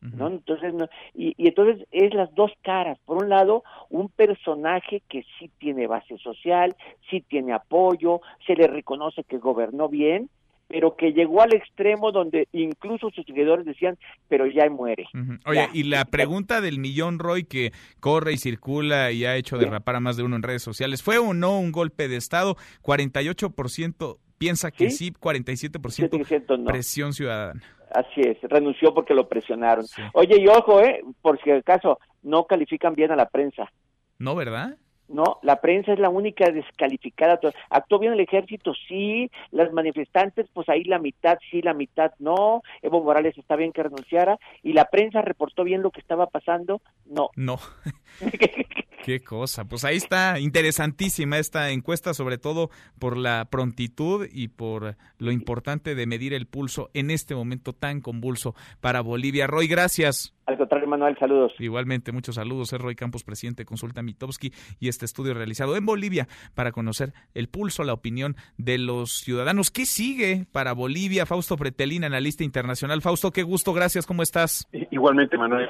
¿no? 0.01 0.27
Entonces, 0.27 0.73
no, 0.73 0.87
y, 1.15 1.33
y, 1.37 1.47
entonces 1.47 1.87
es 1.91 2.13
las 2.13 2.33
dos 2.35 2.51
caras. 2.61 2.99
Por 3.05 3.23
un 3.23 3.29
lado, 3.29 3.63
un 3.89 4.09
personaje 4.09 5.01
que 5.09 5.25
sí 5.39 5.49
tiene 5.57 5.87
base 5.87 6.17
social, 6.19 6.75
sí 7.09 7.21
tiene 7.27 7.53
apoyo, 7.53 8.21
se 8.45 8.55
le 8.55 8.67
reconoce 8.67 9.23
que 9.23 9.39
gobernó 9.39 9.89
bien, 9.89 10.29
pero 10.67 10.95
que 10.95 11.13
llegó 11.13 11.41
al 11.41 11.53
extremo 11.53 12.11
donde 12.11 12.47
incluso 12.51 13.09
sus 13.11 13.25
seguidores 13.25 13.65
decían, 13.65 13.97
pero 14.27 14.45
ya 14.47 14.69
muere. 14.69 15.05
Oye, 15.45 15.67
y 15.73 15.83
la 15.83 16.05
pregunta 16.05 16.61
del 16.61 16.79
millón 16.79 17.19
Roy 17.19 17.43
que 17.43 17.71
corre 17.99 18.33
y 18.33 18.37
circula 18.37 19.11
y 19.11 19.25
ha 19.25 19.35
hecho 19.35 19.57
derrapar 19.57 19.95
a 19.95 19.99
más 19.99 20.17
de 20.17 20.23
uno 20.23 20.35
en 20.35 20.43
redes 20.43 20.63
sociales, 20.63 21.03
¿fue 21.03 21.17
o 21.17 21.33
no 21.33 21.59
un 21.59 21.71
golpe 21.71 22.07
de 22.07 22.17
Estado? 22.17 22.55
48% 22.81 24.17
piensa 24.37 24.71
que 24.71 24.89
sí, 24.89 25.11
47% 25.11 26.59
no. 26.59 26.65
presión 26.65 27.13
ciudadana. 27.13 27.61
Así 27.91 28.21
es, 28.21 28.37
renunció 28.43 28.93
porque 28.93 29.13
lo 29.13 29.27
presionaron. 29.29 29.85
Oye, 30.13 30.39
y 30.39 30.47
ojo, 30.47 30.81
eh, 30.81 31.01
por 31.21 31.41
si 31.41 31.51
acaso, 31.51 31.99
no 32.23 32.45
califican 32.45 32.93
bien 32.93 33.11
a 33.11 33.15
la 33.15 33.29
prensa. 33.29 33.71
No, 34.17 34.35
¿verdad? 34.35 34.77
No, 35.07 35.39
la 35.43 35.61
prensa 35.61 35.93
es 35.93 35.99
la 35.99 36.09
única 36.09 36.51
descalificada. 36.51 37.39
Actuó 37.69 37.99
bien 37.99 38.13
el 38.13 38.19
ejército, 38.19 38.73
sí. 38.87 39.29
Las 39.51 39.71
manifestantes, 39.71 40.47
pues 40.53 40.67
ahí 40.69 40.83
la 40.83 40.99
mitad 40.99 41.37
sí, 41.51 41.61
la 41.61 41.73
mitad 41.73 42.11
no. 42.19 42.63
Evo 42.81 43.03
Morales 43.03 43.37
está 43.37 43.55
bien 43.55 43.71
que 43.71 43.83
renunciara. 43.83 44.37
Y 44.63 44.73
la 44.73 44.85
prensa 44.85 45.21
reportó 45.21 45.63
bien 45.63 45.81
lo 45.81 45.91
que 45.91 46.01
estaba 46.01 46.27
pasando, 46.27 46.81
no. 47.05 47.29
No. 47.35 47.59
Qué 49.05 49.23
cosa. 49.23 49.65
Pues 49.65 49.85
ahí 49.85 49.97
está, 49.97 50.39
interesantísima 50.39 51.37
esta 51.37 51.69
encuesta, 51.69 52.15
sobre 52.15 52.39
todo 52.39 52.71
por 52.97 53.17
la 53.17 53.47
prontitud 53.51 54.27
y 54.31 54.47
por 54.47 54.97
lo 55.19 55.31
importante 55.31 55.93
de 55.93 56.07
medir 56.07 56.33
el 56.33 56.47
pulso 56.47 56.89
en 56.95 57.11
este 57.11 57.35
momento 57.35 57.73
tan 57.73 58.01
convulso 58.01 58.55
para 58.81 59.01
Bolivia. 59.01 59.45
Roy, 59.45 59.67
gracias. 59.67 60.34
Al 60.45 60.57
contrario, 60.57 60.87
Manuel, 60.87 61.17
saludos. 61.17 61.53
Igualmente, 61.59 62.11
muchos 62.11 62.35
saludos. 62.35 62.71
Es 62.71 62.79
Roy 62.79 62.95
Campos, 62.95 63.23
presidente 63.23 63.63
de 63.63 63.65
Consulta 63.65 64.03
Mitowski, 64.03 64.53
y 64.79 64.89
este 64.89 65.05
estudio 65.05 65.33
realizado 65.33 65.75
en 65.75 65.85
Bolivia 65.85 66.27
para 66.53 66.71
conocer 66.71 67.13
el 67.33 67.49
pulso, 67.49 67.83
la 67.83 67.93
opinión 67.93 68.35
de 68.57 68.77
los 68.77 69.11
ciudadanos. 69.11 69.71
¿Qué 69.71 69.85
sigue 69.85 70.45
para 70.51 70.73
Bolivia? 70.73 71.25
Fausto 71.25 71.57
Pretelín, 71.57 72.03
analista 72.03 72.43
internacional. 72.43 73.01
Fausto, 73.01 73.31
qué 73.31 73.43
gusto, 73.43 73.73
gracias, 73.73 74.05
¿cómo 74.05 74.21
estás? 74.21 74.67
Igualmente, 74.91 75.37
Manuel. 75.37 75.67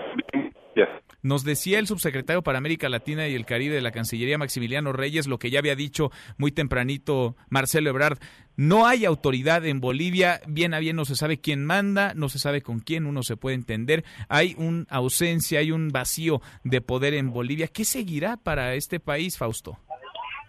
Nos 1.26 1.44
decía 1.44 1.80
el 1.80 1.88
subsecretario 1.88 2.44
para 2.44 2.60
América 2.60 2.88
Latina 2.88 3.28
y 3.28 3.34
el 3.34 3.48
Caribe 3.48 3.74
de 3.74 3.82
la 3.82 3.90
Cancillería, 3.90 4.38
Maximiliano 4.38 4.94
Reyes, 4.94 5.26
lo 5.26 5.40
que 5.40 5.50
ya 5.50 5.58
había 5.58 5.76
dicho 5.76 6.12
muy 6.38 6.52
tempranito 6.52 7.36
Marcelo 7.50 7.90
Ebrard. 7.90 8.20
No 8.58 8.86
hay 8.86 9.06
autoridad 9.06 9.66
en 9.66 9.82
Bolivia, 9.82 10.40
bien 10.48 10.76
a 10.76 10.80
bien 10.80 10.96
no 10.96 11.04
se 11.04 11.16
sabe 11.16 11.42
quién 11.42 11.66
manda, 11.66 12.14
no 12.14 12.30
se 12.30 12.38
sabe 12.38 12.62
con 12.62 12.78
quién 12.78 13.08
uno 13.08 13.24
se 13.24 13.38
puede 13.38 13.56
entender. 13.56 14.04
Hay 14.30 14.54
una 14.60 14.86
ausencia, 14.88 15.62
hay 15.62 15.72
un 15.72 15.90
vacío 15.90 16.42
de 16.64 16.82
poder 16.82 17.16
en 17.16 17.32
Bolivia. 17.32 17.70
¿Qué 17.74 17.86
seguirá 17.86 18.38
para 18.38 18.76
este 18.76 19.00
país, 19.00 19.36
Fausto? 19.40 19.80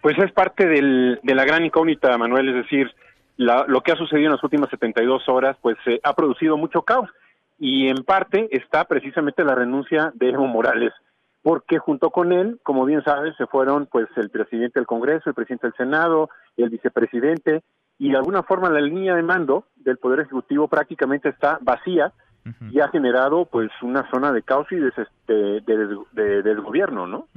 Pues 0.02 0.18
es 0.18 0.30
parte 0.32 0.66
del, 0.66 1.20
de 1.22 1.34
la 1.34 1.46
gran 1.46 1.64
incógnita, 1.64 2.18
Manuel, 2.18 2.50
es 2.50 2.54
decir, 2.56 2.94
lo 3.38 3.80
que 3.80 3.92
ha 3.92 3.96
sucedido 3.96 4.26
en 4.26 4.32
las 4.32 4.44
últimas 4.44 4.68
72 4.68 5.26
horas, 5.30 5.56
pues 5.62 5.78
eh, 5.86 6.00
ha 6.04 6.12
producido 6.12 6.58
mucho 6.58 6.82
caos 6.82 7.08
y 7.58 7.88
en 7.88 8.04
parte 8.04 8.48
está 8.50 8.84
precisamente 8.84 9.44
la 9.44 9.54
renuncia 9.54 10.12
de 10.14 10.30
Evo 10.30 10.46
Morales, 10.46 10.92
porque 11.42 11.78
junto 11.78 12.10
con 12.10 12.32
él, 12.32 12.58
como 12.62 12.84
bien 12.84 13.02
sabes, 13.04 13.34
se 13.36 13.46
fueron 13.46 13.86
pues 13.86 14.08
el 14.16 14.30
presidente 14.30 14.80
del 14.80 14.86
Congreso, 14.86 15.30
el 15.30 15.34
presidente 15.34 15.68
del 15.68 15.76
Senado, 15.76 16.28
el 16.56 16.70
vicepresidente, 16.70 17.62
y 17.98 18.10
de 18.10 18.16
alguna 18.16 18.42
forma 18.42 18.68
la 18.68 18.80
línea 18.80 19.14
de 19.14 19.22
mando 19.22 19.66
del 19.76 19.96
Poder 19.98 20.20
Ejecutivo 20.20 20.68
prácticamente 20.68 21.28
está 21.28 21.58
vacía 21.62 22.12
y 22.70 22.78
ha 22.80 22.88
generado 22.88 23.46
pues 23.46 23.70
una 23.82 24.08
zona 24.10 24.32
de 24.32 24.42
caos 24.42 24.66
y 24.70 24.76
de, 24.76 24.92
de, 25.26 26.42
desgobierno, 26.42 27.06
¿no? 27.06 27.28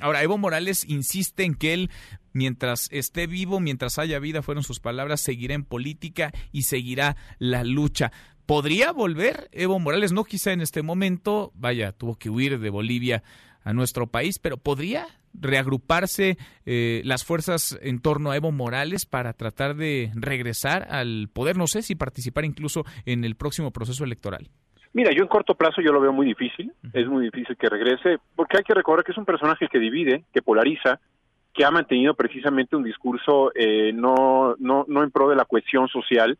Ahora, 0.00 0.22
Evo 0.22 0.38
Morales 0.38 0.84
insiste 0.88 1.44
en 1.44 1.54
que 1.54 1.72
él, 1.72 1.90
mientras 2.32 2.88
esté 2.90 3.28
vivo, 3.28 3.60
mientras 3.60 3.98
haya 3.98 4.18
vida, 4.18 4.42
fueron 4.42 4.64
sus 4.64 4.80
palabras, 4.80 5.20
seguirá 5.20 5.54
en 5.54 5.64
política 5.64 6.32
y 6.50 6.62
seguirá 6.62 7.16
la 7.38 7.62
lucha. 7.62 8.10
¿Podría 8.46 8.92
volver 8.92 9.48
Evo 9.52 9.78
Morales? 9.78 10.12
No 10.12 10.24
quizá 10.24 10.52
en 10.52 10.60
este 10.60 10.82
momento, 10.82 11.50
vaya, 11.54 11.92
tuvo 11.92 12.16
que 12.16 12.28
huir 12.28 12.58
de 12.58 12.68
Bolivia 12.68 13.22
a 13.62 13.72
nuestro 13.72 14.06
país, 14.06 14.38
pero 14.38 14.58
¿podría 14.58 15.06
reagruparse 15.32 16.36
eh, 16.66 17.00
las 17.04 17.24
fuerzas 17.24 17.78
en 17.80 18.00
torno 18.00 18.30
a 18.30 18.36
Evo 18.36 18.52
Morales 18.52 19.06
para 19.06 19.32
tratar 19.32 19.76
de 19.76 20.10
regresar 20.14 20.86
al 20.90 21.28
poder? 21.32 21.56
No 21.56 21.66
sé 21.66 21.80
si 21.80 21.94
participar 21.94 22.44
incluso 22.44 22.84
en 23.06 23.24
el 23.24 23.34
próximo 23.34 23.70
proceso 23.70 24.04
electoral. 24.04 24.50
Mira, 24.92 25.10
yo 25.12 25.22
en 25.22 25.28
corto 25.28 25.54
plazo 25.54 25.80
yo 25.80 25.92
lo 25.92 26.00
veo 26.00 26.12
muy 26.12 26.26
difícil, 26.26 26.70
es 26.92 27.08
muy 27.08 27.24
difícil 27.24 27.56
que 27.56 27.68
regrese, 27.68 28.18
porque 28.36 28.58
hay 28.58 28.62
que 28.62 28.74
recordar 28.74 29.04
que 29.04 29.12
es 29.12 29.18
un 29.18 29.24
personaje 29.24 29.66
que 29.68 29.80
divide, 29.80 30.24
que 30.32 30.42
polariza, 30.42 31.00
que 31.52 31.64
ha 31.64 31.70
mantenido 31.70 32.14
precisamente 32.14 32.76
un 32.76 32.84
discurso 32.84 33.50
eh, 33.54 33.92
no, 33.92 34.54
no, 34.58 34.84
no 34.86 35.02
en 35.02 35.10
pro 35.10 35.28
de 35.30 35.36
la 35.36 35.46
cohesión 35.46 35.88
social, 35.88 36.38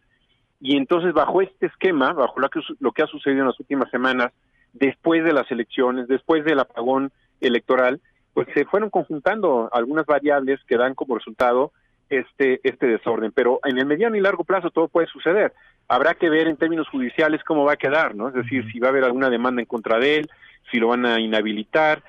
y 0.65 0.79
entonces, 0.79 1.13
bajo 1.13 1.43
este 1.43 1.67
esquema, 1.67 2.15
bajo 2.15 2.41
lo 2.41 2.49
que, 2.49 2.59
lo 2.81 2.93
que 2.93 3.03
ha 3.03 3.07
sucedido 3.07 3.43
en 3.43 3.49
las 3.49 3.61
últimas 3.61 3.91
semanas, 3.91 4.33
después 4.73 5.23
de 5.23 5.35
las 5.35 5.51
elecciones, 5.51 6.09
después 6.09 6.43
del 6.43 6.59
apagón 6.59 7.13
electoral, 7.43 8.01
pues 8.33 8.49
se 8.55 8.65
fueron 8.65 8.89
conjuntando 8.89 9.69
algunas 9.75 10.07
variables 10.07 10.59
que 10.67 10.79
dan 10.79 10.95
como 10.95 11.17
resultado 11.17 11.73
este, 12.09 12.61
este 12.65 12.87
desorden. 12.87 13.31
Pero 13.33 13.61
en 13.63 13.77
el 13.77 13.85
mediano 13.85 14.17
y 14.17 14.23
largo 14.23 14.45
plazo 14.45 14.71
todo 14.71 14.89
puede 14.89 15.07
suceder. 15.09 15.53
Habrá 15.87 16.15
que 16.15 16.31
ver 16.31 16.49
en 16.49 16.57
términos 16.57 16.89
judiciales 16.89 17.45
cómo 17.45 17.67
va 17.67 17.75
a 17.75 17.77
quedar, 17.77 18.15
¿no? 18.15 18.29
Es 18.29 18.35
decir, 18.35 18.65
si 18.73 18.79
va 18.79 18.87
a 18.87 18.91
haber 18.91 19.05
alguna 19.05 19.29
demanda 19.29 19.61
en 19.61 19.67
contra 19.67 19.99
de 19.99 20.17
él, 20.17 20.31
si 20.71 20.79
lo 20.79 20.89
van 20.89 21.05
a 21.05 21.21
inhabilitar, 21.21 22.03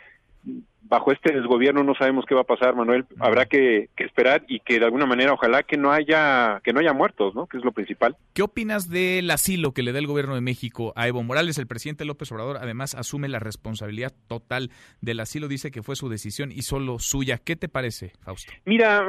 bajo 0.87 1.11
este 1.11 1.33
desgobierno 1.33 1.83
no 1.83 1.95
sabemos 1.95 2.25
qué 2.27 2.35
va 2.35 2.41
a 2.41 2.45
pasar, 2.45 2.75
Manuel. 2.75 3.05
Habrá 3.19 3.45
que, 3.45 3.89
esperar 3.97 4.43
y 4.47 4.59
que 4.59 4.79
de 4.79 4.85
alguna 4.85 5.05
manera 5.05 5.33
ojalá 5.33 5.63
que 5.63 5.77
no 5.77 5.91
haya 5.91 6.61
que 6.63 6.73
no 6.73 6.79
haya 6.79 6.93
muertos, 6.93 7.33
¿no? 7.35 7.47
Que 7.47 7.57
es 7.57 7.65
lo 7.65 7.71
principal. 7.71 8.15
¿Qué 8.33 8.43
opinas 8.43 8.89
del 8.89 9.29
asilo 9.31 9.73
que 9.73 9.83
le 9.83 9.91
da 9.91 9.99
el 9.99 10.07
gobierno 10.07 10.35
de 10.35 10.41
México 10.41 10.93
a 10.95 11.07
Evo 11.07 11.23
Morales? 11.23 11.57
El 11.57 11.67
presidente 11.67 12.05
López 12.05 12.31
Obrador 12.31 12.57
además 12.57 12.93
asume 12.93 13.27
la 13.27 13.39
responsabilidad 13.39 14.13
total 14.27 14.69
del 15.01 15.19
asilo, 15.19 15.47
dice 15.47 15.71
que 15.71 15.81
fue 15.81 15.95
su 15.95 16.09
decisión 16.09 16.51
y 16.51 16.61
solo 16.61 16.99
suya. 16.99 17.39
¿Qué 17.43 17.55
te 17.55 17.67
parece, 17.67 18.13
Fausto? 18.21 18.53
Mira, 18.65 19.03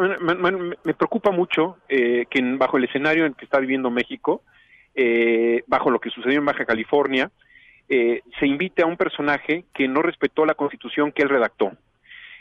me 0.84 0.94
preocupa 0.94 1.30
mucho 1.30 1.76
eh, 1.88 2.24
que 2.30 2.40
bajo 2.56 2.78
el 2.78 2.84
escenario 2.84 3.26
en 3.26 3.34
que 3.34 3.44
está 3.44 3.58
viviendo 3.58 3.90
México, 3.90 4.42
eh, 4.94 5.62
bajo 5.66 5.90
lo 5.90 6.00
que 6.00 6.10
sucedió 6.10 6.38
en 6.38 6.44
Baja 6.44 6.64
California, 6.64 7.30
eh, 7.88 8.22
se 8.40 8.46
invite 8.46 8.82
a 8.82 8.86
un 8.86 8.96
personaje 8.96 9.64
que 9.72 9.86
no 9.86 10.02
respetó 10.02 10.44
la 10.44 10.54
constitución 10.54 11.12
que 11.12 11.22
él 11.22 11.28
redactó. 11.28 11.72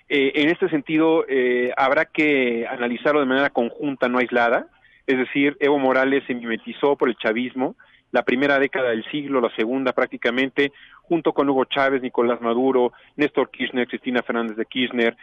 Eh, 0.10 0.32
en 0.36 0.50
este 0.50 0.70
sentido, 0.70 1.26
eh, 1.28 1.72
habrá 1.78 2.06
que 2.06 2.66
analizarlo 2.68 3.20
de 3.20 3.28
manera 3.28 3.50
conjunta, 3.52 4.08
no 4.08 4.20
aislada. 4.20 4.68
Es 5.06 5.18
decir, 5.18 5.56
Evo 5.60 5.78
Morales 5.78 6.24
se 6.26 6.34
mimetizó 6.34 6.96
por 6.96 7.10
el 7.10 7.18
chavismo, 7.18 7.76
la 8.12 8.24
primera 8.24 8.58
década 8.60 8.90
del 8.90 9.06
siglo, 9.12 9.42
la 9.42 9.54
segunda 9.56 9.94
prácticamente, 9.94 10.72
junto 11.02 11.34
con 11.34 11.50
Hugo 11.50 11.66
Chávez, 11.66 12.02
Nicolás 12.02 12.42
Maduro, 12.42 12.94
Néstor 13.16 13.52
Kirchner, 13.52 13.88
Cristina 13.88 14.24
Fernández 14.24 14.58
de 14.58 14.66
Kirchner. 14.66 15.16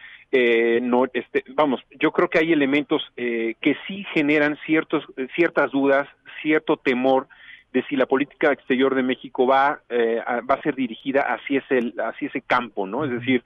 no, 0.83 1.07
este, 1.13 1.43
vamos, 1.49 1.81
yo 1.99 2.13
creo 2.13 2.29
que 2.29 2.39
hay 2.39 2.53
elementos 2.53 3.03
que 3.17 3.77
sí 3.87 4.05
generan 4.13 4.57
ciertos, 4.67 5.05
ciertas 5.35 5.73
dudas, 5.73 6.07
cierto 6.43 6.77
temor 6.77 7.27
de 7.73 7.83
si 7.85 7.97
la 7.97 8.07
política 8.07 8.53
exterior 8.53 8.95
de 8.95 9.03
México 9.03 9.47
va, 9.47 9.81
eh, 9.89 10.21
a, 10.27 10.41
va 10.41 10.57
a 10.57 10.63
ser 10.63 10.75
dirigida 10.75 11.23
hacia 11.23 11.61
ese, 11.61 11.95
hacia 11.99 12.29
ese 12.29 12.43
campo, 12.43 12.87
¿no? 12.87 13.05
Es 13.05 13.11
decir, 13.11 13.43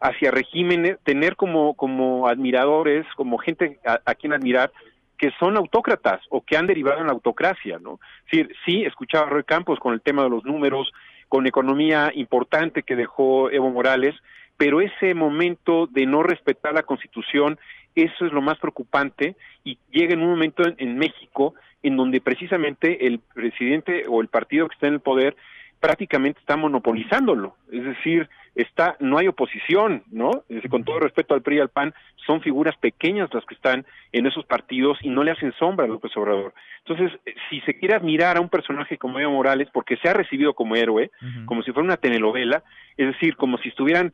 hacia 0.00 0.30
regímenes, 0.30 0.98
tener 1.04 1.36
como, 1.36 1.74
como 1.74 2.28
admiradores, 2.28 3.06
como 3.16 3.38
gente 3.38 3.78
a, 3.84 4.14
quien 4.14 4.32
admirar, 4.32 4.72
que 5.16 5.30
son 5.38 5.56
autócratas 5.56 6.20
o 6.28 6.42
que 6.42 6.56
han 6.56 6.66
derivado 6.66 7.00
en 7.00 7.06
la 7.06 7.12
autocracia, 7.12 7.78
¿no? 7.80 7.98
Es 8.26 8.30
decir, 8.30 8.56
sí, 8.64 8.82
escuchaba 8.84 9.26
a 9.26 9.30
Roy 9.30 9.44
Campos 9.44 9.78
con 9.80 9.94
el 9.94 10.00
tema 10.00 10.22
de 10.22 10.30
los 10.30 10.44
números, 10.44 10.92
con 11.28 11.46
economía 11.46 12.12
importante 12.14 12.82
que 12.82 12.96
dejó 12.96 13.50
Evo 13.50 13.70
Morales, 13.70 14.14
pero 14.56 14.80
ese 14.80 15.14
momento 15.14 15.86
de 15.86 16.06
no 16.06 16.22
respetar 16.22 16.74
la 16.74 16.82
Constitución, 16.82 17.58
eso 17.94 18.26
es 18.26 18.32
lo 18.32 18.42
más 18.42 18.58
preocupante 18.58 19.36
y 19.64 19.78
llega 19.90 20.14
en 20.14 20.22
un 20.22 20.30
momento 20.30 20.62
en 20.76 20.98
México 20.98 21.54
en 21.82 21.96
donde 21.96 22.20
precisamente 22.20 23.06
el 23.06 23.20
presidente 23.20 24.04
o 24.08 24.20
el 24.20 24.28
partido 24.28 24.68
que 24.68 24.74
está 24.74 24.88
en 24.88 24.94
el 24.94 25.00
poder 25.00 25.36
prácticamente 25.80 26.40
está 26.40 26.56
monopolizándolo. 26.56 27.56
Es 27.70 27.84
decir, 27.84 28.28
está, 28.54 28.96
no 28.98 29.18
hay 29.18 29.28
oposición, 29.28 30.02
¿no? 30.10 30.42
con 30.70 30.84
todo 30.84 30.98
respeto 30.98 31.34
al 31.34 31.42
PRI 31.42 31.56
y 31.56 31.60
al 31.60 31.68
PAN, 31.68 31.94
son 32.26 32.40
figuras 32.40 32.76
pequeñas 32.76 33.32
las 33.32 33.44
que 33.44 33.54
están 33.54 33.86
en 34.12 34.26
esos 34.26 34.44
partidos 34.44 34.98
y 35.02 35.08
no 35.08 35.22
le 35.22 35.30
hacen 35.30 35.52
sombra 35.52 35.84
a 35.84 35.88
López 35.88 36.16
Obrador. 36.16 36.52
Entonces, 36.84 37.18
si 37.48 37.60
se 37.60 37.78
quiere 37.78 37.94
admirar 37.94 38.36
a 38.36 38.40
un 38.40 38.48
personaje 38.48 38.98
como 38.98 39.20
Evo 39.20 39.32
Morales, 39.32 39.68
porque 39.72 39.96
se 39.98 40.08
ha 40.08 40.14
recibido 40.14 40.54
como 40.54 40.74
héroe, 40.74 41.10
como 41.46 41.62
si 41.62 41.72
fuera 41.72 41.86
una 41.86 41.96
telenovela, 41.96 42.64
es 42.96 43.06
decir, 43.06 43.36
como 43.36 43.58
si 43.58 43.68
estuvieran 43.68 44.12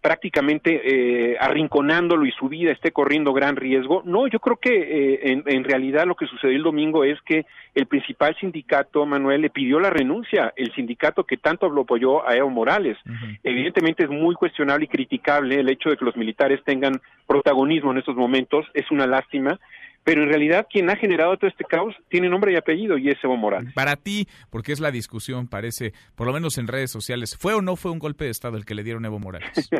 prácticamente 0.00 0.80
eh, 1.32 1.36
arrinconándolo 1.40 2.24
y 2.24 2.32
su 2.32 2.48
vida 2.48 2.72
esté 2.72 2.92
corriendo 2.92 3.32
gran 3.32 3.56
riesgo. 3.56 4.02
No, 4.04 4.26
yo 4.26 4.38
creo 4.38 4.56
que 4.56 4.70
eh, 4.70 5.42
en, 5.44 5.64
realidad 5.64 6.06
lo 6.06 6.14
que 6.14 6.26
sucedió 6.26 6.56
el 6.56 6.62
domingo 6.62 7.04
es 7.04 7.20
que 7.22 7.46
el 7.74 7.86
principal 7.86 8.36
sindicato, 8.38 9.04
Manuel, 9.06 9.42
le 9.42 9.50
pidió 9.50 9.80
la 9.80 9.90
renuncia, 9.90 10.52
el 10.56 10.72
sindicato 10.74 11.24
que 11.24 11.36
tanto 11.36 11.68
lo 11.68 11.82
apoyó 11.82 12.26
a 12.26 12.36
Evo 12.36 12.50
Morales. 12.50 12.96
Evidentemente 13.42 14.04
es 14.04 14.10
muy 14.10 14.34
cuestionable 14.34 14.84
y 14.84 14.88
criticable 14.88 15.60
el 15.60 15.68
hecho 15.68 15.90
de 15.90 15.96
que 15.96 16.04
los 16.04 16.16
militares 16.16 16.62
tengan 16.64 17.00
protagonismo 17.26 17.90
en 17.92 17.98
estos 17.98 18.16
momentos, 18.16 18.66
es 18.74 18.90
una 18.90 19.06
lástima, 19.06 19.58
pero 20.04 20.22
en 20.22 20.28
realidad 20.28 20.66
quien 20.70 20.90
ha 20.90 20.96
generado 20.96 21.36
todo 21.36 21.48
este 21.48 21.64
caos 21.64 21.94
tiene 22.08 22.28
nombre 22.28 22.52
y 22.52 22.56
apellido 22.56 22.98
y 22.98 23.10
es 23.10 23.22
Evo 23.22 23.36
Morales. 23.36 23.72
Para 23.74 23.96
ti, 23.96 24.26
porque 24.50 24.72
es 24.72 24.80
la 24.80 24.90
discusión, 24.90 25.48
parece, 25.48 25.92
por 26.14 26.26
lo 26.26 26.32
menos 26.32 26.58
en 26.58 26.66
redes 26.66 26.90
sociales, 26.90 27.36
¿fue 27.38 27.54
o 27.54 27.62
no 27.62 27.76
fue 27.76 27.90
un 27.90 27.98
golpe 27.98 28.24
de 28.24 28.30
Estado 28.30 28.56
el 28.56 28.64
que 28.64 28.74
le 28.74 28.84
dieron 28.84 29.04
a 29.04 29.08
Evo 29.08 29.18
Morales? 29.18 29.70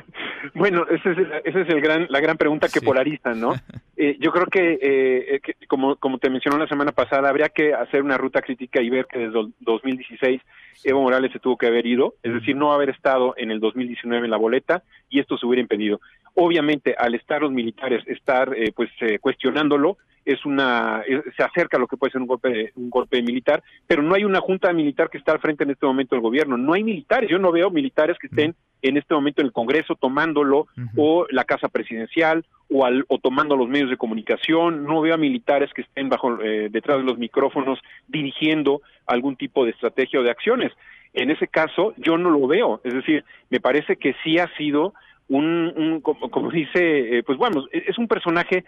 bueno, 0.55 0.87
esa 0.89 1.11
es, 1.11 1.19
ese 1.45 1.61
es 1.63 1.69
el 1.69 1.81
gran, 1.81 2.07
la 2.09 2.21
gran 2.21 2.37
pregunta 2.37 2.69
que 2.69 2.81
polariza, 2.81 3.35
¿no? 3.35 3.55
Eh, 4.01 4.17
yo 4.21 4.31
creo 4.31 4.47
que, 4.47 4.79
eh, 4.81 5.41
que, 5.41 5.57
como, 5.67 5.97
como 5.97 6.19
te 6.19 6.31
mencionó 6.31 6.57
la 6.57 6.69
semana 6.69 6.93
pasada, 6.93 7.29
habría 7.29 7.49
que 7.49 7.75
hacer 7.75 8.01
una 8.01 8.17
ruta 8.17 8.41
crítica 8.41 8.81
y 8.81 8.91
ver 8.91 9.07
que 9.07 9.19
desde 9.19 9.51
2016 9.59 10.41
Evo 10.85 11.03
Morales 11.03 11.33
se 11.33 11.41
tuvo 11.41 11.57
que 11.59 11.67
haber 11.67 11.85
ido, 11.85 12.15
es 12.23 12.33
decir, 12.33 12.55
no 12.55 12.73
haber 12.73 12.91
estado 12.91 13.35
en 13.37 13.51
el 13.51 13.59
2019 13.59 14.25
en 14.25 14.31
la 14.31 14.37
boleta 14.37 14.85
y 15.11 15.19
esto 15.19 15.37
se 15.37 15.45
hubiera 15.45 15.63
impedido. 15.63 16.01
Obviamente, 16.35 16.95
al 16.97 17.17
estar 17.17 17.43
los 17.43 17.51
militares, 17.51 18.05
estar 18.07 18.55
eh, 18.57 18.71
pues 18.73 18.89
cuestionándolo, 19.21 19.99
es 20.29 20.45
una 20.45 21.03
se 21.37 21.43
acerca 21.43 21.79
a 21.79 21.81
lo 21.81 21.87
que 21.87 21.97
puede 21.97 22.13
ser 22.13 22.21
un 22.21 22.27
golpe 22.27 22.71
un 22.77 22.91
golpe 22.91 23.23
militar, 23.23 23.63
pero 23.87 24.03
no 24.03 24.15
hay 24.15 24.25
una 24.25 24.41
junta 24.41 24.73
militar 24.75 25.09
que 25.09 25.17
está 25.17 25.33
al 25.33 25.41
frente 25.41 25.65
en 25.65 25.71
este 25.71 25.87
momento 25.87 26.15
del 26.15 26.23
gobierno, 26.23 26.59
no 26.59 26.75
hay 26.75 26.85
militares, 26.85 27.31
yo 27.31 27.39
no 27.39 27.51
veo 27.51 27.71
militares 27.71 28.19
que 28.19 28.27
estén 28.27 28.55
en 28.83 28.97
este 28.99 29.15
momento 29.15 29.41
en 29.41 29.47
el 29.47 29.53
Congreso 29.53 29.95
tomándolo 29.95 30.67
o 30.97 31.27
la 31.31 31.45
casa 31.45 31.69
presidencial 31.69 32.45
o 32.71 32.85
al, 32.85 33.07
o 33.09 33.19
tomando 33.19 33.57
los 33.57 33.69
medios 33.69 33.89
de 33.89 33.97
comunicación, 33.97 34.85
no 34.85 35.01
veo 35.01 35.15
a 35.15 35.19
militares 35.19 35.71
que 35.75 35.83
estén 35.83 36.11
bajo 36.11 36.41
eh, 36.43 36.69
detrás 36.71 36.99
de 36.99 37.05
los 37.05 37.17
micrófonos 37.17 37.79
dirigiendo 38.07 38.83
algún 39.07 39.37
tipo 39.37 39.65
de 39.65 39.71
estrategia 39.71 40.21
o 40.21 40.23
de 40.23 40.31
acciones. 40.31 40.73
En 41.15 41.31
ese 41.31 41.49
caso 41.49 41.95
yo 41.97 42.19
no 42.19 42.31
lo 42.31 42.47
veo, 42.47 42.83
es 42.85 42.93
decir, 42.93 43.25
me 43.49 43.61
parece 43.61 43.97
que 43.97 44.15
sí 44.23 44.39
ha 44.39 44.55
sido 44.59 44.93
un, 45.29 46.01
como, 46.03 46.51
dice, 46.51 47.19
eh, 47.19 47.23
pues 47.23 47.39
bueno, 47.39 47.65
es 47.73 47.99
un 47.99 48.09
personaje 48.09 48.65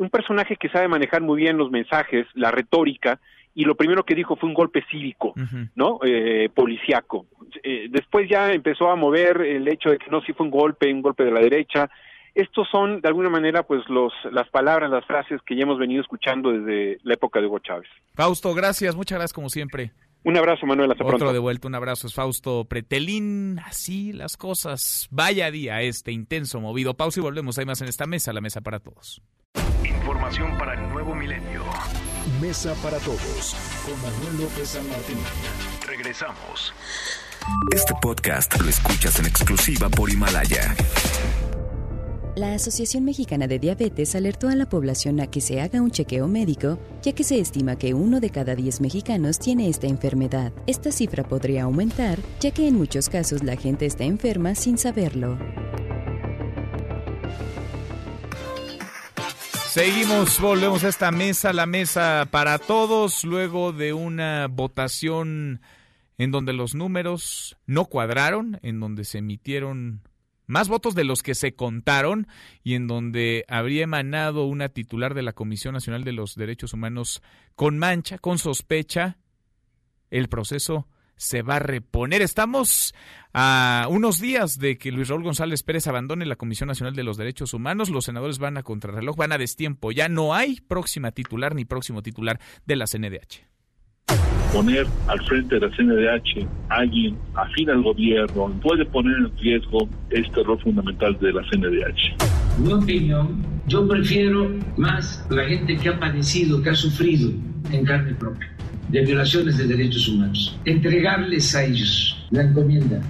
un 0.00 0.08
personaje 0.08 0.56
que 0.56 0.70
sabe 0.70 0.88
manejar 0.88 1.20
muy 1.20 1.42
bien 1.42 1.58
los 1.58 1.70
mensajes, 1.70 2.26
la 2.32 2.50
retórica, 2.50 3.20
y 3.54 3.64
lo 3.64 3.74
primero 3.74 4.02
que 4.04 4.14
dijo 4.14 4.34
fue 4.34 4.48
un 4.48 4.54
golpe 4.54 4.82
cívico, 4.90 5.34
¿no? 5.74 5.98
Eh, 6.02 6.48
policiaco. 6.54 7.26
Eh, 7.62 7.88
después 7.90 8.26
ya 8.28 8.50
empezó 8.50 8.88
a 8.88 8.96
mover 8.96 9.42
el 9.42 9.68
hecho 9.68 9.90
de 9.90 9.98
que 9.98 10.10
no, 10.10 10.22
si 10.22 10.32
fue 10.32 10.46
un 10.46 10.50
golpe, 10.50 10.90
un 10.90 11.02
golpe 11.02 11.24
de 11.24 11.30
la 11.30 11.40
derecha. 11.40 11.90
Estos 12.34 12.66
son, 12.70 13.02
de 13.02 13.08
alguna 13.08 13.28
manera, 13.28 13.62
pues 13.62 13.82
los, 13.90 14.12
las 14.32 14.48
palabras, 14.48 14.90
las 14.90 15.04
frases 15.04 15.42
que 15.44 15.54
ya 15.54 15.64
hemos 15.64 15.78
venido 15.78 16.00
escuchando 16.00 16.50
desde 16.50 16.98
la 17.02 17.14
época 17.14 17.38
de 17.38 17.48
Hugo 17.48 17.58
Chávez. 17.58 17.88
Fausto, 18.14 18.54
gracias, 18.54 18.96
muchas 18.96 19.18
gracias 19.18 19.34
como 19.34 19.50
siempre. 19.50 19.90
Un 20.24 20.38
abrazo, 20.38 20.64
Manuel, 20.64 20.92
hasta 20.92 21.04
Otro 21.04 21.32
de 21.34 21.38
vuelta, 21.38 21.68
un 21.68 21.74
abrazo, 21.74 22.06
es 22.06 22.14
Fausto 22.14 22.64
Pretelín. 22.64 23.58
Así 23.58 24.14
las 24.14 24.38
cosas. 24.38 25.08
Vaya 25.10 25.50
día 25.50 25.82
este 25.82 26.12
intenso, 26.12 26.58
movido. 26.58 26.94
Pausa 26.94 27.20
y 27.20 27.22
volvemos. 27.22 27.58
Hay 27.58 27.66
más 27.66 27.82
en 27.82 27.88
esta 27.88 28.06
mesa, 28.06 28.32
la 28.32 28.40
mesa 28.40 28.62
para 28.62 28.78
todos. 28.78 29.20
Información 30.10 30.58
para 30.58 30.74
el 30.74 30.88
nuevo 30.88 31.14
milenio. 31.14 31.62
Mesa 32.40 32.74
para 32.82 32.98
todos 32.98 33.54
con 33.86 33.94
Manuel 34.02 34.42
López 34.42 34.70
San 34.70 34.88
Martín. 34.88 35.18
Regresamos. 35.86 36.74
Este 37.72 37.94
podcast 38.02 38.60
lo 38.60 38.68
escuchas 38.68 39.20
en 39.20 39.26
exclusiva 39.26 39.88
por 39.88 40.10
Himalaya. 40.10 40.74
La 42.34 42.54
Asociación 42.54 43.04
Mexicana 43.04 43.46
de 43.46 43.60
Diabetes 43.60 44.16
alertó 44.16 44.48
a 44.48 44.56
la 44.56 44.68
población 44.68 45.20
a 45.20 45.28
que 45.28 45.40
se 45.40 45.60
haga 45.60 45.80
un 45.80 45.92
chequeo 45.92 46.26
médico, 46.26 46.80
ya 47.02 47.12
que 47.12 47.22
se 47.22 47.38
estima 47.38 47.76
que 47.76 47.94
uno 47.94 48.18
de 48.18 48.30
cada 48.30 48.56
diez 48.56 48.80
mexicanos 48.80 49.38
tiene 49.38 49.68
esta 49.68 49.86
enfermedad. 49.86 50.52
Esta 50.66 50.90
cifra 50.90 51.22
podría 51.22 51.62
aumentar, 51.62 52.18
ya 52.40 52.50
que 52.50 52.66
en 52.66 52.74
muchos 52.74 53.08
casos 53.08 53.44
la 53.44 53.54
gente 53.54 53.86
está 53.86 54.02
enferma 54.02 54.56
sin 54.56 54.76
saberlo. 54.76 55.38
Seguimos, 59.70 60.40
volvemos 60.40 60.82
a 60.82 60.88
esta 60.88 61.12
mesa, 61.12 61.52
la 61.52 61.64
mesa 61.64 62.26
para 62.32 62.58
todos, 62.58 63.22
luego 63.22 63.72
de 63.72 63.92
una 63.92 64.48
votación 64.48 65.60
en 66.18 66.32
donde 66.32 66.52
los 66.52 66.74
números 66.74 67.56
no 67.66 67.84
cuadraron, 67.84 68.58
en 68.62 68.80
donde 68.80 69.04
se 69.04 69.18
emitieron 69.18 70.02
más 70.48 70.68
votos 70.68 70.96
de 70.96 71.04
los 71.04 71.22
que 71.22 71.36
se 71.36 71.54
contaron 71.54 72.26
y 72.64 72.74
en 72.74 72.88
donde 72.88 73.44
habría 73.46 73.84
emanado 73.84 74.44
una 74.46 74.70
titular 74.70 75.14
de 75.14 75.22
la 75.22 75.34
Comisión 75.34 75.74
Nacional 75.74 76.02
de 76.02 76.14
los 76.14 76.34
Derechos 76.34 76.72
Humanos 76.72 77.22
con 77.54 77.78
mancha, 77.78 78.18
con 78.18 78.38
sospecha, 78.38 79.18
el 80.10 80.28
proceso 80.28 80.88
se 81.20 81.42
va 81.42 81.56
a 81.56 81.58
reponer. 81.58 82.22
Estamos 82.22 82.94
a 83.34 83.86
unos 83.90 84.20
días 84.20 84.58
de 84.58 84.78
que 84.78 84.90
Luis 84.90 85.08
Raúl 85.08 85.22
González 85.22 85.62
Pérez 85.62 85.86
abandone 85.86 86.24
la 86.24 86.36
Comisión 86.36 86.68
Nacional 86.68 86.96
de 86.96 87.04
los 87.04 87.18
Derechos 87.18 87.52
Humanos. 87.52 87.90
Los 87.90 88.06
senadores 88.06 88.38
van 88.38 88.56
a 88.56 88.62
contrarreloj, 88.62 89.16
van 89.16 89.32
a 89.32 89.38
destiempo. 89.38 89.92
Ya 89.92 90.08
no 90.08 90.34
hay 90.34 90.60
próxima 90.66 91.12
titular 91.12 91.54
ni 91.54 91.66
próximo 91.66 92.02
titular 92.02 92.40
de 92.64 92.76
la 92.76 92.86
CNDH 92.86 93.50
poner 94.52 94.84
al 95.06 95.24
frente 95.26 95.60
de 95.60 95.60
la 95.60 95.76
CNDH 95.76 96.44
alguien 96.70 97.16
afín 97.34 97.70
al 97.70 97.84
gobierno 97.84 98.52
puede 98.60 98.84
poner 98.84 99.16
en 99.16 99.38
riesgo 99.38 99.88
este 100.10 100.40
error 100.40 100.60
fundamental 100.60 101.16
de 101.20 101.32
la 101.32 101.42
CNDH. 101.48 102.58
Mi 102.58 102.72
opinión, 102.72 103.46
yo 103.68 103.86
prefiero 103.86 104.50
más 104.76 105.24
la 105.30 105.44
gente 105.44 105.76
que 105.76 105.90
ha 105.90 106.00
padecido, 106.00 106.60
que 106.60 106.70
ha 106.70 106.74
sufrido 106.74 107.30
en 107.70 107.84
carne 107.84 108.12
propia 108.14 108.50
de 108.90 109.00
violaciones 109.02 109.56
de 109.56 109.66
derechos 109.66 110.08
humanos, 110.08 110.58
entregarles 110.64 111.54
a 111.54 111.64
ellos 111.64 112.26
la 112.30 112.42
encomienda 112.42 113.00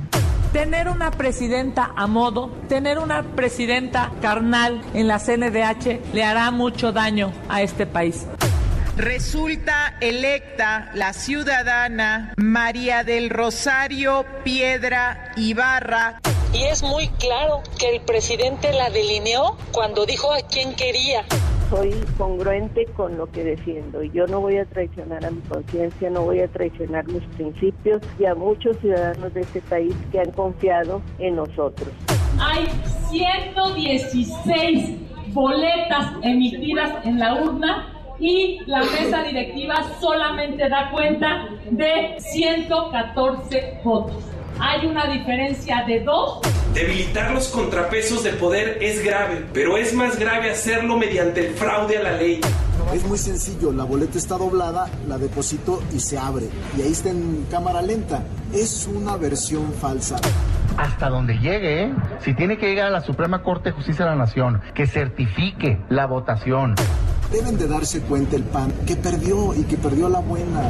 Tener 0.53 0.89
una 0.89 1.13
presidenta 1.13 1.93
a 1.95 2.09
modo, 2.09 2.49
tener 2.69 2.99
una 2.99 3.23
presidenta 3.23 4.11
carnal 4.21 4.81
en 4.95 5.07
la 5.07 5.21
CNDH 5.21 6.13
le 6.13 6.25
hará 6.25 6.51
mucho 6.51 6.91
daño 6.91 7.33
a 7.49 7.63
este 7.63 7.87
país 7.87 8.27
resulta 8.97 9.97
electa 10.01 10.91
la 10.95 11.15
ciudadana 11.15 12.35
María 12.37 13.03
del 13.03 13.31
Rosario 13.31 14.27
Piedra 14.45 15.33
Ibarra. 15.37 16.21
Y 16.53 16.65
es 16.65 16.83
muy 16.83 17.09
claro 17.09 17.63
que 17.79 17.97
el 17.97 18.03
presidente 18.03 18.73
la 18.73 18.91
delineó 18.91 19.57
cuando 19.73 20.05
dijo 20.05 20.33
a 20.35 20.43
quién 20.43 20.75
quería. 20.75 21.25
Soy 21.71 21.95
congruente 22.19 22.85
con 22.97 23.17
lo 23.17 23.31
que 23.31 23.45
defiendo 23.45 24.03
yo 24.03 24.27
no 24.27 24.41
voy 24.41 24.57
a 24.57 24.65
traicionar 24.65 25.25
a 25.25 25.31
mi 25.31 25.41
conciencia, 25.43 26.11
no 26.11 26.23
voy 26.23 26.41
a 26.41 26.49
traicionar 26.49 27.07
mis 27.07 27.23
principios 27.37 28.03
y 28.19 28.25
a 28.25 28.35
muchos 28.35 28.77
ciudadanos 28.79 29.33
de 29.35 29.43
este 29.43 29.61
país 29.61 29.95
que 30.11 30.19
han 30.19 30.33
confiado 30.33 31.01
en 31.21 31.37
nosotros. 31.37 31.91
Hay 32.41 32.67
116 33.09 34.97
boletas 35.33 36.13
emitidas 36.23 37.07
en 37.07 37.21
la 37.21 37.41
urna 37.41 38.17
y 38.19 38.59
la 38.67 38.81
mesa 38.81 39.23
directiva 39.23 39.77
solamente 40.01 40.69
da 40.69 40.91
cuenta 40.91 41.51
de 41.71 42.17
114 42.19 43.81
votos. 43.85 44.25
Hay 44.63 44.87
una 44.87 45.07
diferencia 45.07 45.85
de 45.87 46.01
dos. 46.01 46.41
Debilitar 46.75 47.33
los 47.33 47.49
contrapesos 47.49 48.23
de 48.23 48.33
poder 48.33 48.77
es 48.83 49.03
grave, 49.03 49.47
pero 49.55 49.79
es 49.79 49.95
más 49.95 50.19
grave 50.19 50.51
hacerlo 50.51 50.99
mediante 50.99 51.49
el 51.49 51.55
fraude 51.55 51.97
a 51.97 52.03
la 52.03 52.13
ley. 52.13 52.41
Es 52.93 53.05
muy 53.07 53.17
sencillo, 53.17 53.73
la 53.73 53.85
boleta 53.85 54.19
está 54.19 54.37
doblada, 54.37 54.91
la 55.09 55.17
deposito 55.17 55.83
y 55.95 56.01
se 56.01 56.19
abre. 56.19 56.47
Y 56.77 56.83
ahí 56.83 56.93
está 56.93 57.09
en 57.09 57.47
cámara 57.51 57.81
lenta. 57.81 58.23
Es 58.53 58.87
una 58.87 59.17
versión 59.17 59.73
falsa 59.73 60.17
hasta 60.77 61.11
donde 61.11 61.35
llegue, 61.39 61.85
¿eh? 61.85 61.95
si 62.21 62.33
tiene 62.33 62.57
que 62.57 62.67
llegar 62.67 62.87
a 62.87 62.91
la 62.91 63.03
Suprema 63.03 63.43
Corte 63.43 63.71
de 63.71 63.77
Justicia 63.77 64.05
de 64.05 64.13
la 64.13 64.17
Nación, 64.17 64.63
que 64.75 64.87
certifique 64.87 65.79
la 65.91 66.07
votación. 66.07 66.75
Deben 67.31 67.59
de 67.59 67.69
darse 67.69 68.01
cuenta 68.01 68.37
el 68.37 68.45
PAN 68.45 68.73
que 68.87 68.97
perdió 68.97 69.55
y 69.55 69.65
que 69.65 69.77
perdió 69.77 70.09
la 70.09 70.21
buena 70.21 70.63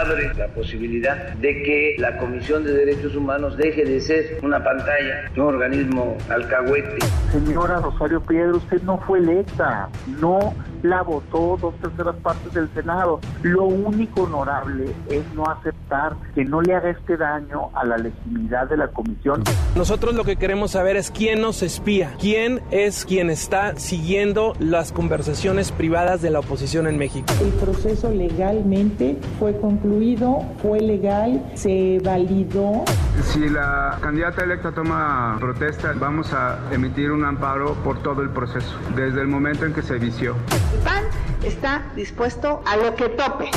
abre 0.00 0.32
la 0.34 0.48
posibilidad 0.48 1.32
de 1.34 1.62
que 1.62 1.96
la 1.98 2.16
Comisión 2.18 2.64
de 2.64 2.72
Derechos 2.72 3.14
Humanos 3.14 3.56
deje 3.56 3.84
de 3.84 4.00
ser 4.00 4.38
una 4.42 4.62
pantalla, 4.62 5.30
un 5.36 5.42
organismo 5.42 6.16
alcahuete. 6.28 6.98
Señora 7.32 7.80
Rosario 7.80 8.20
Piedra, 8.20 8.54
usted 8.54 8.82
no 8.82 8.98
fue 8.98 9.18
electa, 9.18 9.88
no 10.20 10.54
la 10.84 11.02
votó 11.02 11.56
dos 11.60 11.74
terceras 11.80 12.14
partes 12.16 12.52
del 12.52 12.68
Senado. 12.74 13.18
Lo 13.42 13.64
único 13.64 14.24
honorable 14.24 14.94
es 15.08 15.22
no 15.34 15.46
aceptar 15.46 16.14
que 16.34 16.44
no 16.44 16.60
le 16.60 16.74
haga 16.74 16.90
este 16.90 17.16
daño 17.16 17.70
a 17.74 17.84
la 17.84 17.96
legitimidad 17.96 18.68
de 18.68 18.76
la 18.76 18.88
comisión. 18.88 19.42
Nosotros 19.76 20.14
lo 20.14 20.24
que 20.24 20.36
queremos 20.36 20.72
saber 20.72 20.96
es 20.96 21.10
quién 21.10 21.40
nos 21.40 21.62
espía, 21.62 22.12
quién 22.20 22.60
es 22.70 23.06
quien 23.06 23.30
está 23.30 23.76
siguiendo 23.76 24.52
las 24.58 24.92
conversaciones 24.92 25.72
privadas 25.72 26.20
de 26.20 26.30
la 26.30 26.40
oposición 26.40 26.86
en 26.86 26.98
México. 26.98 27.32
El 27.40 27.52
proceso 27.52 28.10
legalmente 28.10 29.18
fue 29.38 29.58
concluido, 29.58 30.42
fue 30.60 30.80
legal, 30.80 31.42
se 31.54 31.98
validó. 32.04 32.84
Si 33.22 33.48
la 33.48 33.96
candidata 34.02 34.44
electa 34.44 34.72
toma 34.72 35.38
protesta, 35.40 35.94
vamos 35.96 36.32
a 36.34 36.58
emitir 36.72 37.10
un 37.10 37.24
amparo 37.24 37.72
por 37.82 38.02
todo 38.02 38.20
el 38.20 38.28
proceso, 38.28 38.76
desde 38.94 39.22
el 39.22 39.28
momento 39.28 39.64
en 39.64 39.72
que 39.72 39.80
se 39.80 39.98
vició. 39.98 40.36
El 40.74 40.80
PAN 40.80 41.04
está 41.44 41.86
dispuesto 41.94 42.60
a 42.66 42.76
lo 42.76 42.96
que 42.96 43.08
tope. 43.10 43.48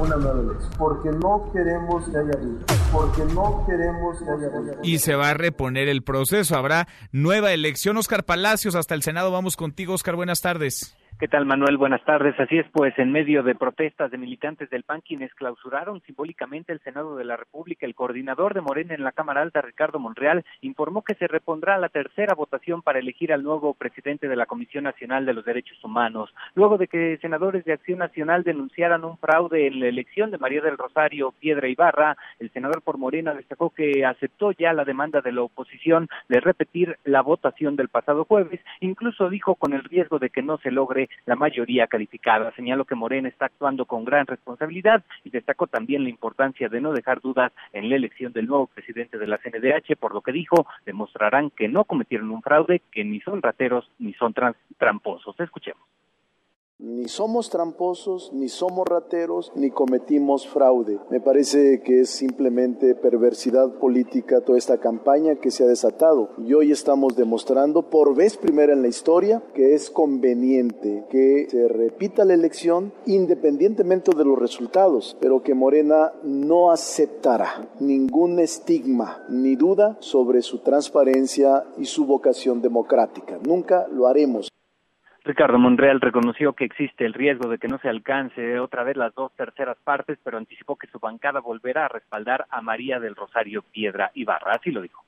Una 0.00 0.16
nueva 0.16 0.52
vez, 0.52 0.68
porque 0.76 1.10
no 1.10 1.48
queremos 1.52 2.04
que 2.08 2.18
haya 2.18 2.38
duda, 2.40 2.64
porque 2.92 3.24
no 3.32 3.64
queremos 3.66 4.18
que 4.18 4.30
haya 4.30 4.48
duda. 4.48 4.74
Y 4.82 4.98
se 4.98 5.14
va 5.14 5.30
a 5.30 5.34
reponer 5.34 5.88
el 5.88 6.02
proceso, 6.02 6.56
habrá 6.56 6.88
nueva 7.12 7.52
elección. 7.52 7.96
Oscar 7.96 8.24
Palacios, 8.24 8.74
hasta 8.74 8.94
el 8.94 9.04
Senado, 9.04 9.30
vamos 9.30 9.56
contigo, 9.56 9.94
Oscar, 9.94 10.16
buenas 10.16 10.40
tardes. 10.40 10.96
¿Qué 11.18 11.28
tal, 11.28 11.46
Manuel? 11.46 11.78
Buenas 11.78 12.04
tardes. 12.04 12.38
Así 12.38 12.58
es, 12.58 12.66
pues, 12.72 12.92
en 12.98 13.10
medio 13.10 13.42
de 13.42 13.54
protestas 13.54 14.10
de 14.10 14.18
militantes 14.18 14.68
del 14.68 14.82
PAN, 14.82 15.00
quienes 15.00 15.32
clausuraron 15.32 16.02
simbólicamente 16.02 16.74
el 16.74 16.80
Senado 16.80 17.16
de 17.16 17.24
la 17.24 17.38
República, 17.38 17.86
el 17.86 17.94
coordinador 17.94 18.52
de 18.52 18.60
Morena 18.60 18.92
en 18.92 19.02
la 19.02 19.12
Cámara 19.12 19.40
Alta, 19.40 19.62
Ricardo 19.62 19.98
Monreal, 19.98 20.44
informó 20.60 21.00
que 21.00 21.14
se 21.14 21.26
repondrá 21.26 21.78
la 21.78 21.88
tercera 21.88 22.34
votación 22.34 22.82
para 22.82 22.98
elegir 22.98 23.32
al 23.32 23.42
nuevo 23.42 23.72
presidente 23.72 24.28
de 24.28 24.36
la 24.36 24.44
Comisión 24.44 24.84
Nacional 24.84 25.24
de 25.24 25.32
los 25.32 25.46
Derechos 25.46 25.82
Humanos, 25.82 26.34
luego 26.54 26.76
de 26.76 26.86
que 26.86 27.16
senadores 27.22 27.64
de 27.64 27.72
Acción 27.72 28.00
Nacional 28.00 28.42
denunciaran 28.42 29.02
un 29.02 29.16
fraude 29.16 29.68
en 29.68 29.80
la 29.80 29.86
elección 29.86 30.30
de 30.30 30.36
María 30.36 30.60
del 30.60 30.76
Rosario 30.76 31.32
Piedra 31.40 31.66
Ibarra. 31.66 32.18
El 32.38 32.50
senador 32.50 32.82
por 32.82 32.98
Morena 32.98 33.32
destacó 33.32 33.70
que 33.70 34.04
aceptó 34.04 34.52
ya 34.52 34.74
la 34.74 34.84
demanda 34.84 35.22
de 35.22 35.32
la 35.32 35.40
oposición 35.40 36.10
de 36.28 36.40
repetir 36.40 36.98
la 37.04 37.22
votación 37.22 37.74
del 37.74 37.88
pasado 37.88 38.26
jueves, 38.26 38.60
incluso 38.80 39.30
dijo 39.30 39.54
con 39.54 39.72
el 39.72 39.82
riesgo 39.82 40.18
de 40.18 40.28
que 40.28 40.42
no 40.42 40.58
se 40.58 40.70
logre 40.70 41.05
la 41.24 41.36
mayoría 41.36 41.86
calificada. 41.86 42.52
Señaló 42.54 42.84
que 42.84 42.94
Morena 42.94 43.28
está 43.28 43.46
actuando 43.46 43.84
con 43.84 44.04
gran 44.04 44.26
responsabilidad 44.26 45.04
y 45.24 45.30
destacó 45.30 45.66
también 45.66 46.04
la 46.04 46.10
importancia 46.10 46.68
de 46.68 46.80
no 46.80 46.92
dejar 46.92 47.20
dudas 47.20 47.52
en 47.72 47.88
la 47.88 47.96
elección 47.96 48.32
del 48.32 48.46
nuevo 48.46 48.66
presidente 48.66 49.18
de 49.18 49.26
la 49.26 49.38
CNDH, 49.38 49.96
por 49.98 50.14
lo 50.14 50.20
que 50.20 50.32
dijo, 50.32 50.66
demostrarán 50.84 51.50
que 51.50 51.68
no 51.68 51.84
cometieron 51.84 52.30
un 52.30 52.42
fraude, 52.42 52.82
que 52.90 53.04
ni 53.04 53.20
son 53.20 53.42
rateros 53.42 53.90
ni 53.98 54.14
son 54.14 54.34
tramposos. 54.78 55.38
Escuchemos. 55.40 55.82
Ni 56.78 57.08
somos 57.08 57.48
tramposos, 57.48 58.32
ni 58.34 58.50
somos 58.50 58.86
rateros, 58.86 59.50
ni 59.54 59.70
cometimos 59.70 60.46
fraude. 60.46 60.98
Me 61.08 61.20
parece 61.20 61.80
que 61.80 62.00
es 62.00 62.10
simplemente 62.10 62.94
perversidad 62.94 63.78
política 63.78 64.42
toda 64.42 64.58
esta 64.58 64.78
campaña 64.78 65.36
que 65.36 65.50
se 65.50 65.64
ha 65.64 65.66
desatado. 65.66 66.30
Y 66.36 66.52
hoy 66.52 66.72
estamos 66.72 67.16
demostrando 67.16 67.88
por 67.88 68.14
vez 68.14 68.36
primera 68.36 68.74
en 68.74 68.82
la 68.82 68.88
historia 68.88 69.42
que 69.54 69.74
es 69.74 69.88
conveniente 69.88 71.06
que 71.08 71.48
se 71.48 71.66
repita 71.66 72.26
la 72.26 72.34
elección 72.34 72.92
independientemente 73.06 74.14
de 74.14 74.24
los 74.24 74.38
resultados, 74.38 75.16
pero 75.18 75.42
que 75.42 75.54
Morena 75.54 76.12
no 76.24 76.70
aceptará 76.70 77.70
ningún 77.80 78.38
estigma 78.38 79.24
ni 79.30 79.56
duda 79.56 79.96
sobre 80.00 80.42
su 80.42 80.58
transparencia 80.58 81.64
y 81.78 81.86
su 81.86 82.04
vocación 82.04 82.60
democrática. 82.60 83.38
Nunca 83.42 83.88
lo 83.88 84.06
haremos. 84.06 84.50
Ricardo 85.26 85.58
Monreal 85.58 86.00
reconoció 86.00 86.52
que 86.52 86.64
existe 86.64 87.04
el 87.04 87.12
riesgo 87.12 87.48
de 87.48 87.58
que 87.58 87.66
no 87.66 87.78
se 87.78 87.88
alcance 87.88 88.60
otra 88.60 88.84
vez 88.84 88.96
las 88.96 89.12
dos 89.12 89.32
terceras 89.32 89.76
partes, 89.82 90.18
pero 90.22 90.38
anticipó 90.38 90.76
que 90.76 90.86
su 90.86 91.00
bancada 91.00 91.40
volverá 91.40 91.86
a 91.86 91.88
respaldar 91.88 92.46
a 92.48 92.62
María 92.62 93.00
del 93.00 93.16
Rosario 93.16 93.62
Piedra 93.72 94.12
Ibarra. 94.14 94.52
Así 94.52 94.70
lo 94.70 94.80
dijo. 94.80 95.02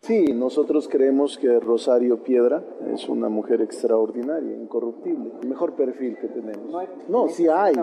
Sí, 0.00 0.32
nosotros 0.32 0.88
creemos 0.88 1.36
que 1.36 1.60
Rosario 1.60 2.22
Piedra 2.22 2.62
es 2.94 3.06
una 3.06 3.28
mujer 3.28 3.60
extraordinaria, 3.60 4.56
incorruptible, 4.56 5.32
el 5.42 5.48
mejor 5.50 5.74
perfil 5.74 6.16
que 6.16 6.28
tenemos. 6.28 6.74
No, 7.10 7.28
sí 7.28 7.46
hay, 7.46 7.74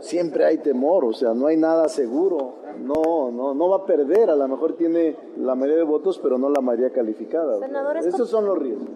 siempre 0.00 0.44
hay 0.44 0.58
temor, 0.58 1.04
o 1.04 1.12
sea, 1.12 1.32
no 1.32 1.46
hay 1.46 1.56
nada 1.56 1.88
seguro, 1.88 2.56
no, 2.80 3.30
no, 3.30 3.54
no 3.54 3.68
va 3.68 3.76
a 3.76 3.86
perder, 3.86 4.30
a 4.30 4.34
lo 4.34 4.48
mejor 4.48 4.72
tiene 4.72 5.14
la 5.36 5.54
mayoría 5.54 5.76
de 5.76 5.84
votos, 5.84 6.18
pero 6.18 6.38
no 6.38 6.50
la 6.50 6.60
mayoría 6.60 6.90
calificada. 6.90 7.64
Esos 8.00 8.28
son 8.28 8.46
los 8.46 8.58
riesgos. 8.58 8.88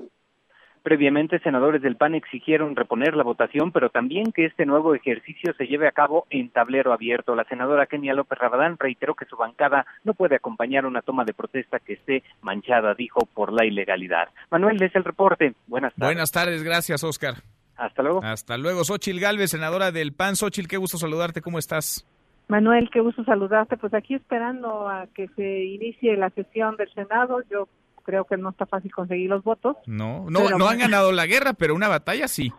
Previamente, 0.85 1.39
senadores 1.39 1.80
del 1.80 1.97
PAN 1.97 2.14
exigieron 2.14 2.76
reponer 2.76 3.16
la 3.16 3.22
votación, 3.22 3.72
pero 3.72 3.89
también 3.89 4.32
que 4.32 4.45
este 4.45 4.66
nuevo 4.66 4.95
ejercicio 4.95 5.55
se 5.55 5.66
lleve 5.66 5.89
a 5.89 5.93
cabo 5.93 6.26
en 6.28 6.51
tablero 6.51 6.93
abierto. 6.93 7.35
La 7.35 7.45
senadora 7.45 7.87
Kenia 7.87 8.12
López 8.12 8.39
Rabadán 8.39 8.76
reiteró 8.78 9.14
que 9.14 9.24
su 9.24 9.35
bancada 9.35 9.87
no 10.05 10.12
puede 10.12 10.37
acompañar 10.37 10.85
una 10.85 11.01
toma 11.01 11.24
de 11.24 11.32
protesta 11.32 11.78
que 11.78 11.95
esté 11.95 12.22
manchada, 12.43 12.93
dijo, 12.93 13.20
por 13.32 13.51
la 13.51 13.64
ilegalidad. 13.64 14.28
Manuel, 14.51 14.82
es 14.82 14.95
el 14.95 15.05
reporte. 15.05 15.55
Buenas 15.68 15.95
tardes. 15.95 16.07
Buenas 16.07 16.30
tardes, 16.30 16.62
gracias, 16.62 17.03
Oscar. 17.03 17.37
Hasta 17.78 18.03
luego. 18.03 18.20
Hasta 18.22 18.59
luego. 18.59 18.85
Xochil 18.85 19.20
Galvez, 19.20 19.53
senadora 19.53 19.91
del 19.91 20.12
PAN. 20.12 20.37
Xochil, 20.37 20.68
qué 20.68 20.76
gusto 20.76 20.99
saludarte, 20.99 21.41
¿cómo 21.41 21.59
estás? 21.59 22.07
Manuel, 22.49 22.91
qué 22.93 23.01
gusto 23.01 23.24
saludarte. 23.24 23.78
Pues 23.78 23.95
aquí 23.95 24.16
esperando 24.16 24.87
a 24.87 25.07
que 25.14 25.28
se 25.28 25.64
inicie 25.64 26.14
la 26.18 26.28
sesión 26.28 26.76
del 26.76 26.93
Senado. 26.93 27.41
Yo 27.51 27.68
creo 28.05 28.25
que 28.25 28.37
no 28.37 28.51
está 28.51 28.67
fácil 28.67 28.93
conseguir 28.93 29.31
los 29.31 29.43
votos. 29.43 29.77
No, 29.87 30.31
no, 30.31 30.51
no 30.51 30.69
han 30.69 30.79
ganado 30.79 31.11
la 31.11 31.27
guerra, 31.27 31.55
pero 31.55 31.75
una 31.75 31.89
batalla 31.89 32.29
sí. 32.29 32.53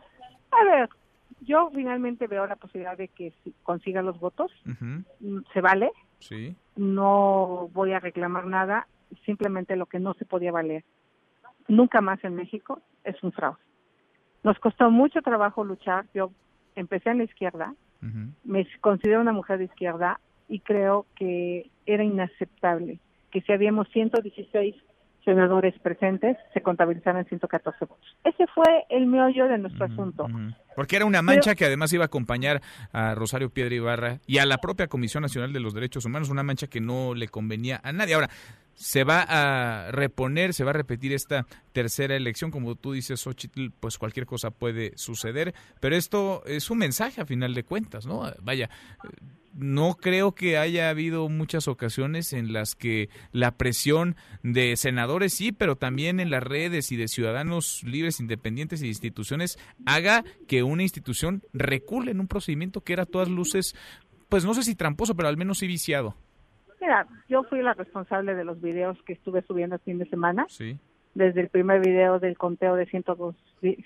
A 0.52 0.64
ver, 0.66 0.90
yo 1.42 1.72
finalmente 1.74 2.28
veo 2.28 2.46
la 2.46 2.56
posibilidad 2.56 2.98
de 2.98 3.08
que 3.08 3.34
consiga 3.64 4.02
los 4.02 4.20
votos. 4.20 4.52
Se 5.54 5.62
vale. 5.62 5.92
Sí. 6.20 6.56
No 6.76 7.70
voy 7.74 7.94
a 7.94 8.00
reclamar 8.00 8.46
nada. 8.48 8.88
Simplemente 9.26 9.76
lo 9.76 9.86
que 9.86 10.00
no 10.00 10.14
se 10.16 10.26
podía 10.26 10.52
valer 10.52 10.84
nunca 11.68 12.02
más 12.02 12.24
en 12.24 12.36
México 12.36 12.82
es 13.04 13.22
un 13.24 13.32
fraude. 13.32 13.60
Nos 14.44 14.60
costó 14.60 14.92
mucho 14.92 15.22
trabajo 15.22 15.64
luchar. 15.64 16.06
Yo 16.14 16.32
empecé 16.76 17.10
en 17.10 17.20
la 17.20 17.24
izquierda. 17.24 17.74
Me 18.44 18.68
considero 18.82 19.20
una 19.20 19.32
mujer 19.32 19.58
de 19.58 19.66
izquierda 19.66 20.20
y 20.48 20.60
creo 20.60 21.08
que 21.16 21.72
era 21.88 22.04
inaceptable 22.04 23.00
que 23.32 23.42
si 23.42 23.52
habíamos 23.52 23.90
116 23.90 24.76
senadores 25.26 25.74
presentes, 25.80 26.38
se 26.54 26.62
contabilizaron 26.62 27.26
114 27.26 27.86
votos. 27.86 28.18
Ese 28.24 28.46
fue 28.54 28.86
el 28.90 29.08
meollo 29.08 29.48
de 29.48 29.58
nuestro 29.58 29.86
asunto. 29.86 30.28
Porque 30.76 30.96
era 30.96 31.06
una 31.06 31.22
mancha 31.22 31.56
que 31.56 31.66
además 31.66 31.92
iba 31.94 32.04
a 32.04 32.08
acompañar 32.08 32.62
a 32.94 33.16
Rosario 33.16 33.50
Piedra 33.50 33.76
Ibarra 33.76 34.20
y 34.28 34.38
a 34.38 34.46
la 34.46 34.60
propia 34.60 34.88
Comisión 34.88 35.24
Nacional 35.24 35.52
de 35.52 35.60
los 35.60 35.74
Derechos 35.74 36.06
Humanos, 36.06 36.30
una 36.30 36.44
mancha 36.44 36.68
que 36.68 36.80
no 36.80 37.16
le 37.16 37.28
convenía 37.28 37.82
a 37.84 37.92
nadie. 37.92 38.14
Ahora, 38.14 38.30
se 38.76 39.04
va 39.04 39.26
a 39.28 39.92
reponer, 39.92 40.54
se 40.54 40.64
va 40.64 40.72
a 40.72 40.74
repetir 40.74 41.14
esta 41.14 41.48
tercera 41.72 42.16
elección, 42.16 42.52
como 42.52 42.76
tú 42.76 42.92
dices, 42.92 43.22
Xochitl, 43.22 43.70
pues 43.80 43.98
cualquier 43.98 44.26
cosa 44.26 44.52
puede 44.52 44.92
suceder, 44.98 45.54
pero 45.80 45.96
esto 45.96 46.44
es 46.46 46.70
un 46.70 46.80
mensaje 46.80 47.22
a 47.22 47.26
final 47.26 47.54
de 47.54 47.64
cuentas, 47.64 48.06
¿no? 48.06 48.32
Vaya, 48.42 48.70
no 49.54 49.96
creo 49.96 50.36
que 50.36 50.58
haya 50.58 50.90
habido 50.90 51.30
muchas 51.30 51.70
ocasiones 51.70 52.34
en 52.34 52.52
las 52.52 52.76
que 52.76 53.10
la 53.32 53.56
presión 53.56 54.18
de 54.44 54.76
senadores 54.76 55.34
sí, 55.34 55.54
pero 55.54 55.78
también 55.78 56.20
en 56.20 56.30
las 56.30 56.44
redes 56.44 56.92
y 56.92 56.98
de 56.98 57.08
ciudadanos 57.08 57.82
libres, 57.84 58.20
independientes 58.20 58.82
y 58.82 58.88
instituciones 58.88 59.58
haga 59.86 60.26
que 60.48 60.64
una 60.64 60.84
institución 60.84 61.44
recule 61.54 62.12
en 62.12 62.20
un 62.20 62.28
procedimiento 62.28 62.82
que 62.82 62.94
era 62.94 63.04
a 63.04 63.08
todas 63.08 63.30
luces, 63.30 63.76
pues 64.28 64.44
no 64.44 64.54
sé 64.54 64.64
si 64.64 64.76
tramposo, 64.76 65.16
pero 65.16 65.30
al 65.30 65.38
menos 65.38 65.60
sí 65.60 65.68
viciado. 65.68 66.18
Mira, 66.86 67.08
yo 67.28 67.42
fui 67.42 67.64
la 67.64 67.74
responsable 67.74 68.36
de 68.36 68.44
los 68.44 68.62
videos 68.62 69.02
que 69.08 69.14
estuve 69.14 69.42
subiendo 69.42 69.76
el 69.76 69.82
fin 69.82 69.98
de 69.98 70.06
semana. 70.06 70.46
Sí. 70.50 70.78
Desde 71.16 71.42
el 71.42 71.50
primer 71.50 71.82
video 71.82 72.20
del 72.20 72.38
conteo 72.38 72.76
de 72.76 72.86
102, 72.86 73.36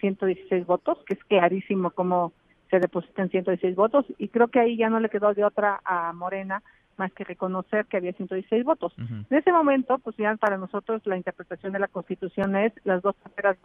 116 0.01 0.65
votos, 0.65 0.97
que 1.05 1.13
es 1.13 1.23
clarísimo 1.23 1.91
cómo 1.91 2.33
se 2.69 2.79
depositan 2.79 3.29
116 3.29 3.75
votos 3.77 4.05
y 4.17 4.27
creo 4.27 4.49
que 4.49 4.59
ahí 4.59 4.75
ya 4.75 4.89
no 4.89 4.99
le 4.99 5.09
quedó 5.09 5.33
de 5.33 5.45
otra 5.45 5.79
a 5.85 6.11
Morena 6.11 6.61
más 6.97 7.13
que 7.13 7.23
reconocer 7.23 7.85
que 7.85 7.95
había 7.95 8.11
116 8.11 8.65
votos. 8.65 8.93
En 8.97 9.25
ese 9.29 9.53
momento, 9.53 9.97
pues 9.99 10.17
ya 10.17 10.35
para 10.35 10.57
nosotros 10.57 11.01
la 11.05 11.15
interpretación 11.15 11.71
de 11.71 11.79
la 11.79 11.87
Constitución 11.87 12.57
es 12.57 12.73
las 12.83 13.01
dos 13.01 13.15
terceras 13.23 13.57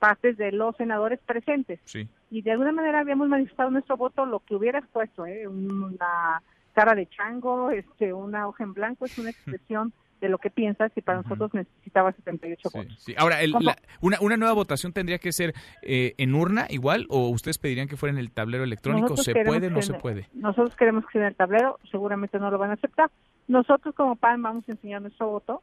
partes 0.00 0.36
de 0.36 0.50
los 0.50 0.76
senadores 0.76 1.20
presentes. 1.24 1.78
Y 2.30 2.42
de 2.42 2.50
alguna 2.50 2.72
manera 2.72 2.98
habíamos 2.98 3.28
manifestado 3.28 3.70
nuestro 3.70 3.96
voto 3.96 4.26
lo 4.26 4.40
que 4.40 4.56
hubiera 4.56 4.80
puesto, 4.80 5.24
¿eh? 5.24 5.46
una 5.46 6.42
cara 6.72 6.94
de 6.94 7.08
chango, 7.08 7.70
este, 7.70 8.12
una 8.12 8.48
hoja 8.48 8.64
en 8.64 8.72
blanco, 8.72 9.04
es 9.04 9.18
una 9.18 9.30
expresión 9.30 9.92
de 10.20 10.28
lo 10.28 10.38
que 10.38 10.50
piensas 10.50 10.92
y 10.94 11.00
para 11.00 11.20
nosotros 11.22 11.52
necesitaba 11.52 12.12
78 12.12 12.70
votos. 12.72 12.96
Sí. 13.00 13.12
Ahora, 13.18 13.38
una, 14.00 14.18
una 14.20 14.36
nueva 14.36 14.54
votación 14.54 14.92
tendría 14.92 15.18
que 15.18 15.32
ser 15.32 15.52
eh, 15.82 16.14
en 16.16 16.34
urna 16.34 16.66
igual 16.70 17.06
o 17.10 17.28
ustedes 17.28 17.58
pedirían 17.58 17.88
que 17.88 17.96
fuera 17.96 18.12
en 18.12 18.18
el 18.18 18.30
tablero 18.30 18.62
electrónico. 18.62 19.16
¿Se 19.16 19.32
puede 19.44 19.66
o 19.66 19.70
no 19.70 19.82
se 19.82 19.94
puede? 19.94 20.28
Nosotros 20.32 20.76
queremos 20.76 21.04
que 21.06 21.12
sea 21.12 21.22
en 21.22 21.26
el 21.28 21.34
tablero, 21.34 21.80
seguramente 21.90 22.38
no 22.38 22.52
lo 22.52 22.58
van 22.58 22.70
a 22.70 22.74
aceptar. 22.74 23.10
Nosotros 23.48 23.96
como 23.96 24.14
PAN 24.14 24.42
vamos 24.42 24.68
a 24.68 24.72
enseñar 24.72 25.02
nuestro 25.02 25.28
voto, 25.28 25.62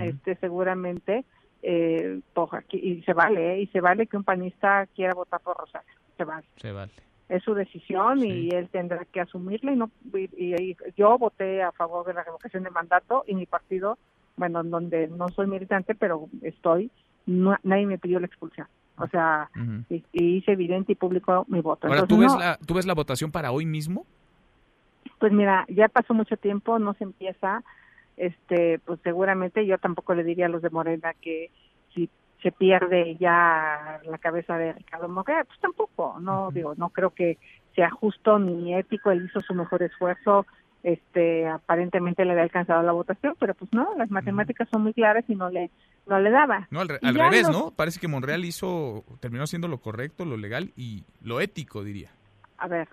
este 0.00 0.34
seguramente, 0.36 1.24
eh, 1.62 2.20
y 2.72 3.02
se 3.02 3.12
vale, 3.12 3.54
¿eh? 3.54 3.60
y 3.62 3.66
se 3.68 3.80
vale 3.80 4.08
que 4.08 4.16
un 4.16 4.24
panista 4.24 4.86
quiera 4.88 5.14
votar 5.14 5.40
por 5.40 5.56
Rosario 5.56 6.00
se 6.20 6.24
vale. 6.24 6.46
Se 6.56 6.72
vale. 6.72 6.92
Es 7.30 7.44
su 7.44 7.54
decisión 7.54 8.24
y 8.24 8.50
él 8.50 8.68
tendrá 8.70 9.04
que 9.04 9.20
asumirla 9.20 9.72
y 9.72 9.76
no 9.76 9.90
y, 10.12 10.76
yo 10.96 11.16
voté 11.16 11.62
a 11.62 11.70
favor 11.70 12.04
de 12.04 12.12
la 12.12 12.24
revocación 12.24 12.64
de 12.64 12.70
mandato 12.70 13.22
y 13.24 13.36
mi 13.36 13.46
partido, 13.46 13.98
bueno, 14.36 14.60
en 14.60 14.70
donde 14.70 15.06
no 15.06 15.28
soy 15.28 15.46
militante, 15.46 15.94
pero 15.94 16.28
estoy, 16.42 16.90
nadie 17.26 17.86
me 17.86 17.98
pidió 17.98 18.18
la 18.18 18.26
expulsión. 18.26 18.66
O 18.98 19.06
sea, 19.06 19.48
y, 19.88 20.02
hice 20.12 20.52
evidente 20.52 20.92
y 20.92 20.96
público 20.96 21.46
mi 21.48 21.60
voto. 21.60 21.86
Ahora, 21.86 22.04
¿tú, 22.04 22.18
ves 22.18 22.34
la, 22.34 22.58
¿tú 22.66 22.74
ves 22.74 22.84
la 22.84 22.94
votación 22.94 23.30
para 23.30 23.52
hoy 23.52 23.64
mismo? 23.64 24.04
Pues 25.20 25.32
mira, 25.32 25.66
ya 25.68 25.88
pasó 25.88 26.12
mucho 26.12 26.36
tiempo, 26.36 26.80
no 26.80 26.94
se 26.94 27.04
empieza, 27.04 27.62
este, 28.16 28.80
pues 28.80 28.98
seguramente 29.04 29.64
yo 29.66 29.78
tampoco 29.78 30.14
le 30.14 30.24
diría 30.24 30.46
a 30.46 30.48
los 30.48 30.62
de 30.62 30.70
Morena 30.70 31.14
que 31.20 31.50
si 31.94 32.10
se 32.42 32.52
pierde 32.52 33.16
ya 33.16 34.00
la 34.04 34.18
cabeza 34.18 34.56
de 34.56 34.72
Ricardo 34.72 35.08
Morena, 35.08 35.44
pues 35.44 35.58
tampoco, 35.60 36.18
no 36.20 36.50
digo, 36.50 36.74
no 36.76 36.90
creo 36.90 37.10
que 37.10 37.38
sea 37.74 37.90
justo 37.90 38.38
ni 38.38 38.74
ético, 38.74 39.10
él 39.10 39.26
hizo 39.26 39.40
su 39.40 39.54
mejor 39.54 39.82
esfuerzo, 39.82 40.46
este 40.82 41.46
aparentemente 41.46 42.24
le 42.24 42.32
había 42.32 42.44
alcanzado 42.44 42.82
la 42.82 42.92
votación, 42.92 43.34
pero 43.38 43.54
pues 43.54 43.72
no, 43.72 43.94
las 43.96 44.10
matemáticas 44.10 44.68
son 44.70 44.82
muy 44.82 44.94
claras 44.94 45.24
y 45.28 45.34
no 45.34 45.50
le 45.50 45.70
no 46.06 46.18
le 46.18 46.30
daba. 46.30 46.66
No, 46.70 46.80
al, 46.80 46.88
revés, 46.88 47.48
¿no? 47.50 47.70
Parece 47.70 48.00
que 48.00 48.08
Monreal 48.08 48.44
hizo 48.44 49.04
terminó 49.20 49.46
siendo 49.46 49.68
lo 49.68 49.78
correcto, 49.78 50.24
lo 50.24 50.36
legal 50.36 50.72
y 50.76 51.04
lo 51.22 51.40
ético, 51.40 51.84
diría. 51.84 52.10
A 52.56 52.66
ver, 52.66 52.88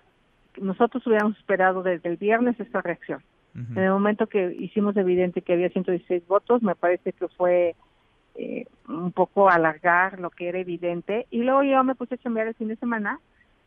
nosotros 0.60 1.04
hubiéramos 1.06 1.36
esperado 1.38 1.82
desde 1.82 2.08
el 2.08 2.16
viernes 2.16 2.58
esta 2.60 2.80
reacción. 2.80 3.22
En 3.54 3.78
el 3.78 3.90
momento 3.90 4.28
que 4.28 4.54
hicimos 4.56 4.96
evidente 4.96 5.42
que 5.42 5.52
había 5.52 5.68
116 5.68 6.28
votos, 6.28 6.62
me 6.62 6.76
parece 6.76 7.12
que 7.12 7.26
fue 7.26 7.74
eh, 8.38 8.66
un 8.88 9.10
poco 9.10 9.50
alargar 9.50 10.20
lo 10.20 10.30
que 10.30 10.48
era 10.48 10.60
evidente. 10.60 11.26
Y 11.30 11.42
luego 11.42 11.64
yo 11.64 11.82
me 11.82 11.96
puse 11.96 12.14
a 12.14 12.18
chambear 12.18 12.46
el 12.46 12.54
fin 12.54 12.68
de 12.68 12.76
semana 12.76 13.18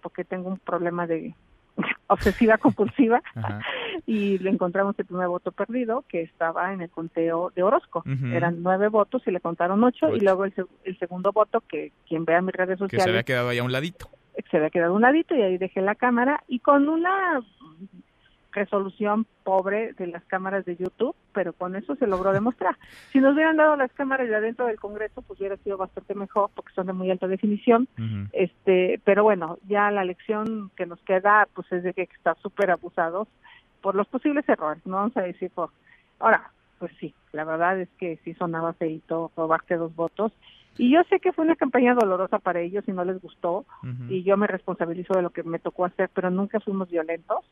porque 0.01 0.23
tengo 0.23 0.47
un 0.47 0.57
problema 0.59 1.05
de 1.05 1.35
obsesiva 2.07 2.57
compulsiva 2.57 3.21
y 4.07 4.37
le 4.37 4.49
encontramos 4.49 4.97
el 4.97 5.05
primer 5.05 5.27
voto 5.27 5.51
perdido 5.51 6.05
que 6.07 6.21
estaba 6.21 6.73
en 6.73 6.81
el 6.81 6.89
conteo 6.89 7.51
de 7.53 7.63
Orozco. 7.63 8.03
Eran 8.33 8.63
nueve 8.63 8.87
votos 8.87 9.21
y 9.27 9.31
le 9.31 9.41
contaron 9.41 9.83
ocho, 9.83 10.15
y 10.15 10.21
luego 10.21 10.45
el, 10.45 10.53
el, 10.85 10.97
segundo 10.97 11.33
voto 11.33 11.61
que 11.67 11.91
quien 12.07 12.23
vea 12.23 12.41
mis 12.41 12.55
redes 12.55 12.79
sociales... 12.79 13.03
Que 13.03 13.03
se 13.03 13.09
había 13.09 13.23
quedado 13.23 13.49
ahí 13.49 13.57
a 13.59 13.63
un 13.63 13.73
ladito. 13.73 14.09
Se 14.49 14.57
había 14.57 14.69
quedado 14.69 14.93
a 14.93 14.95
un 14.95 15.01
ladito 15.01 15.35
y 15.35 15.41
ahí 15.41 15.57
dejé 15.57 15.81
la 15.81 15.95
cámara 15.95 16.43
y 16.47 16.59
con 16.59 16.87
una 16.87 17.41
resolución 18.51 19.25
pobre 19.43 19.93
de 19.93 20.07
las 20.07 20.23
cámaras 20.25 20.65
de 20.65 20.75
YouTube, 20.75 21.15
pero 21.33 21.53
con 21.53 21.75
eso 21.75 21.95
se 21.95 22.07
logró 22.07 22.33
demostrar. 22.33 22.77
Si 23.11 23.19
nos 23.19 23.33
hubieran 23.33 23.57
dado 23.57 23.75
las 23.75 23.91
cámaras 23.93 24.27
de 24.27 24.35
adentro 24.35 24.65
del 24.65 24.79
Congreso, 24.79 25.21
pues 25.21 25.39
hubiera 25.39 25.57
sido 25.57 25.77
bastante 25.77 26.15
mejor 26.15 26.49
porque 26.53 26.73
son 26.73 26.87
de 26.87 26.93
muy 26.93 27.09
alta 27.09 27.27
definición. 27.27 27.87
Este, 28.33 28.99
pero 29.03 29.23
bueno, 29.23 29.57
ya 29.67 29.91
la 29.91 30.03
lección 30.03 30.71
que 30.75 30.85
nos 30.85 30.99
queda 31.01 31.47
pues 31.53 31.71
es 31.71 31.83
de 31.83 31.93
que 31.93 32.03
está 32.03 32.35
súper 32.35 32.71
abusados 32.71 33.27
por 33.81 33.95
los 33.95 34.07
posibles 34.07 34.47
errores, 34.47 34.85
no 34.85 34.97
vamos 34.97 35.17
a 35.17 35.21
decir 35.21 35.49
por 35.49 35.71
ahora, 36.19 36.51
pues 36.77 36.91
sí, 36.99 37.13
la 37.31 37.43
verdad 37.43 37.79
es 37.79 37.89
que 37.97 38.19
sí 38.23 38.33
sonaba 38.35 38.73
feito 38.73 39.31
robarte 39.35 39.75
dos 39.75 39.95
votos. 39.95 40.31
Y 40.77 40.91
yo 40.91 41.03
sé 41.09 41.19
que 41.19 41.33
fue 41.33 41.43
una 41.45 41.55
campaña 41.55 41.93
dolorosa 41.93 42.39
para 42.39 42.61
ellos 42.61 42.83
y 42.87 42.91
no 42.91 43.03
les 43.03 43.21
gustó 43.21 43.65
y 44.07 44.23
yo 44.23 44.37
me 44.37 44.47
responsabilizo 44.47 45.13
de 45.13 45.21
lo 45.21 45.29
que 45.29 45.43
me 45.43 45.59
tocó 45.59 45.85
hacer, 45.85 46.09
pero 46.13 46.29
nunca 46.29 46.59
fuimos 46.59 46.89
violentos 46.89 47.43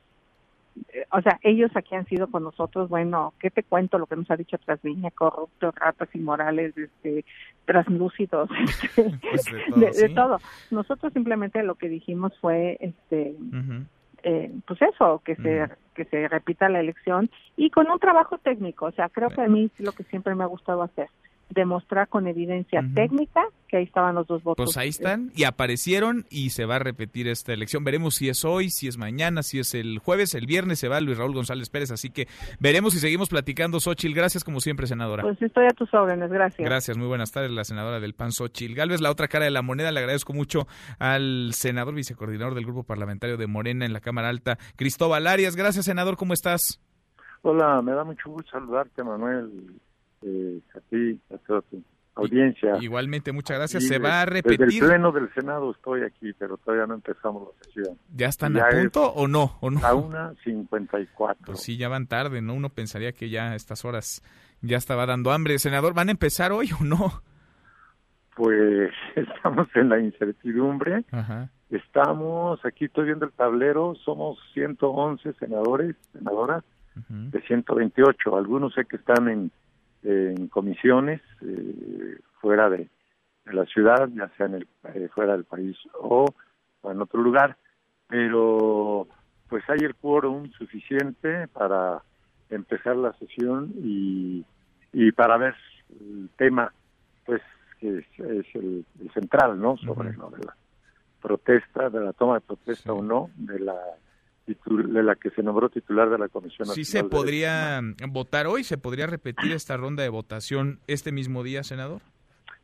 o 1.12 1.22
sea, 1.22 1.40
ellos 1.42 1.72
aquí 1.76 1.96
han 1.96 2.06
sido 2.06 2.28
con 2.28 2.44
nosotros, 2.44 2.90
bueno, 2.90 3.34
¿qué 3.40 3.50
te 3.50 3.64
cuento 3.64 3.98
lo 3.98 4.06
que 4.06 4.16
nos 4.16 4.30
ha 4.32 4.38
dicho 4.38 4.58
Trasviña? 4.58 5.12
Corruptos, 5.12 5.76
ratas 5.76 6.10
inmorales, 6.14 6.78
este, 6.78 7.26
traslúcidos, 7.66 8.50
este, 8.98 9.18
pues 9.72 9.98
de, 9.98 10.10
todo, 10.10 10.40
Nosotros 10.72 11.14
simplemente 11.14 11.64
lo 11.64 11.76
que 11.76 11.90
dijimos 11.90 12.34
fue, 12.40 12.78
este, 12.80 13.36
eh, 14.24 14.52
pues 14.66 14.82
eso, 14.82 15.22
que 15.24 15.36
se 15.36 15.68
que 15.96 16.06
se 16.06 16.30
repita 16.30 16.70
la 16.70 16.80
elección 16.80 17.30
y 17.58 17.72
con 17.72 17.92
un 17.92 18.00
trabajo 18.00 18.38
técnico. 18.38 18.86
O 18.86 18.92
sea, 18.92 19.10
creo 19.10 19.30
que 19.30 19.42
a 19.42 19.48
mí 19.50 19.66
es 19.66 19.86
lo 19.86 19.92
que 19.92 20.04
siempre 20.04 20.34
me 20.34 20.46
ha 20.46 20.48
gustado 20.48 20.82
hacer 20.82 21.10
demostrar 21.50 22.08
con 22.08 22.28
evidencia 22.28 22.84
técnica 22.94 23.42
que 23.68 23.78
ahí 23.78 23.84
estaban 23.84 24.16
los 24.16 24.28
dos 24.28 24.44
votos. 24.44 24.66
Pues 24.66 24.78
ahí 24.78 24.90
están 24.90 25.32
y 25.36 25.44
aparecieron 25.44 26.26
y 26.30 26.50
se 26.50 26.66
va 26.66 26.78
a 26.78 26.80
repetir 26.80 27.28
esta 27.28 27.54
elección. 27.54 27.84
Veremos 27.84 28.16
si 28.16 28.28
es 28.28 28.44
hoy, 28.44 28.70
si 28.70 28.88
es 28.88 28.98
mañana, 28.98 29.44
si 29.44 29.60
es 29.60 29.76
el 29.76 30.00
jueves, 30.00 30.34
el 30.34 30.48
viernes 30.48 30.80
se 30.80 30.88
va 30.88 31.00
Luis 31.00 31.18
Raúl 31.18 31.34
González 31.34 31.70
Pérez, 31.70 31.92
así 31.92 32.10
que 32.10 32.28
veremos 32.60 32.94
si 32.94 33.00
seguimos 33.00 33.30
platicando. 33.30 33.80
Xochil, 33.80 34.16
gracias 34.16 34.44
como 34.44 34.60
siempre, 34.60 34.88
senadora. 34.88 35.24
Pues 35.24 35.42
estoy 35.42 35.66
a 35.66 35.70
tus 35.70 35.94
órdenes, 35.94 36.32
gracias. 36.32 36.68
Gracias, 36.68 36.98
muy 36.98 37.08
buenas 37.08 37.32
tardes, 37.32 37.52
la 37.52 37.64
senadora 37.64 38.00
del 38.00 38.14
PAN, 38.14 38.32
Xochil 38.32 38.76
Galvez. 38.76 39.02
La 39.02 39.12
otra 39.12 39.28
cara 39.28 39.46
de 39.46 39.52
la 39.52 39.62
moneda, 39.62 39.92
le 39.92 40.00
agradezco 40.00 40.34
mucho 40.34 40.68
al 40.98 41.52
senador 41.54 41.94
vicecoordinador 41.94 42.56
del 42.56 42.66
Grupo 42.66 42.84
Parlamentario 42.84 43.38
de 43.38 43.48
Morena 43.48 43.86
en 43.86 43.94
la 43.94 44.02
Cámara 44.02 44.30
Alta, 44.30 44.58
Cristóbal 44.76 45.28
Arias. 45.28 45.56
Gracias, 45.56 45.86
senador, 45.86 46.18
¿cómo 46.18 46.34
estás? 46.34 46.82
Hola, 47.42 47.82
me 47.82 47.94
da 47.94 48.04
mucho 48.04 48.30
gusto 48.30 48.52
saludarte, 48.52 49.04
Manuel 49.04 49.80
eh, 50.22 50.60
a 50.76 50.80
ti, 50.90 51.20
a 51.34 51.38
toda 51.40 51.62
tu 51.64 51.82
audiencia. 52.16 52.78
Igualmente, 52.82 53.32
muchas 53.32 53.58
gracias. 53.58 53.86
Se 53.86 53.98
va 53.98 54.22
a 54.22 54.26
repetir. 54.26 54.60
Desde 54.60 54.80
el 54.80 54.86
pleno 54.86 55.12
del 55.12 55.34
Senado 55.34 55.72
estoy 55.72 56.04
aquí, 56.04 56.34
pero 56.34 56.58
todavía 56.58 56.86
no 56.86 56.96
empezamos 56.96 57.48
la 57.48 57.64
sesión. 57.64 57.98
¿Ya 58.16 58.28
están 58.28 58.58
a 58.58 58.68
punto 58.70 59.12
o 59.14 59.28
no? 59.28 59.58
¿O 59.62 59.70
no? 59.70 59.86
A 59.86 59.94
una 59.94 60.34
cincuenta 60.44 61.00
y 61.00 61.08
cuatro. 61.08 61.46
Pues 61.46 61.62
sí, 61.62 61.78
ya 61.78 61.88
van 61.88 62.08
tarde, 62.08 62.42
¿no? 62.42 62.54
Uno 62.54 62.70
pensaría 62.70 63.12
que 63.12 63.30
ya 63.30 63.52
a 63.52 63.56
estas 63.56 63.86
horas 63.86 64.24
ya 64.62 64.78
estaba 64.78 65.06
dando 65.06 65.32
hambre. 65.32 65.58
Senador, 65.60 65.94
¿van 65.94 66.10
a 66.10 66.12
empezar 66.12 66.52
hoy 66.52 66.70
o 66.80 66.84
no? 66.84 67.22
Pues 68.36 68.92
estamos 69.16 69.68
en 69.76 69.90
la 69.90 70.00
incertidumbre. 70.00 71.04
Estamos, 71.70 72.66
aquí 72.66 72.86
estoy 72.86 73.06
viendo 73.06 73.26
el 73.26 73.32
tablero, 73.32 73.94
somos 74.04 74.40
111 74.54 75.34
senadores, 75.34 75.96
senadoras, 76.14 76.64
de 77.08 77.42
128. 77.42 78.36
Algunos 78.36 78.74
sé 78.74 78.86
que 78.86 78.96
están 78.96 79.30
en 79.30 79.52
en 80.04 80.48
comisiones 80.48 81.22
eh, 81.42 82.20
fuera 82.42 82.70
de, 82.70 82.90
la 83.46 83.66
ciudad, 83.66 84.08
ya 84.14 84.30
sea 84.38 84.46
en 84.46 84.56
el, 84.56 84.68
eh, 84.94 85.10
fuera 85.14 85.34
del 85.34 85.44
país 85.44 85.76
o, 86.00 86.28
en 86.84 87.02
otro 87.02 87.20
lugar, 87.20 87.58
pero 88.08 89.08
pues 89.48 89.68
hay 89.70 89.80
el 89.80 89.96
quórum 89.96 90.52
suficiente 90.52 91.48
para 91.48 92.04
empezar 92.52 92.96
la 92.96 93.12
sesión 93.14 93.74
y, 93.78 94.46
y 94.94 95.12
para 95.14 95.38
ver 95.38 95.56
el 96.00 96.30
tema 96.38 96.72
pues 97.26 97.42
que 97.80 98.00
es, 98.00 98.56
el, 98.56 98.86
central, 99.14 99.60
¿no? 99.60 99.78
Sobre 99.78 100.12
de 100.12 100.18
la 100.18 100.56
protesta, 101.22 101.90
de 101.90 102.02
la 102.02 102.14
toma 102.14 102.36
de 102.36 102.42
protesta 102.42 102.94
o 102.94 103.02
no, 103.02 103.30
de 103.36 103.60
la 103.60 103.78
de 104.56 105.04
la 105.04 105.16
que 105.16 105.30
se 105.32 105.44
nombró 105.44 105.70
titular 105.70 106.10
de 106.10 106.18
la 106.18 106.28
Comisión 106.28 106.68
Nacional. 106.68 106.76
¿Sí 106.76 106.86
se 106.86 107.04
podría 107.04 107.82
votar 108.10 108.48
hoy? 108.48 108.64
¿Se 108.64 108.78
podría 108.78 109.08
repetir 109.08 109.52
esta 109.52 109.78
ronda 109.78 110.04
de 110.04 110.10
votación 110.10 110.80
este 110.88 111.12
mismo 111.12 111.44
día, 111.44 111.64
senador? 111.64 112.02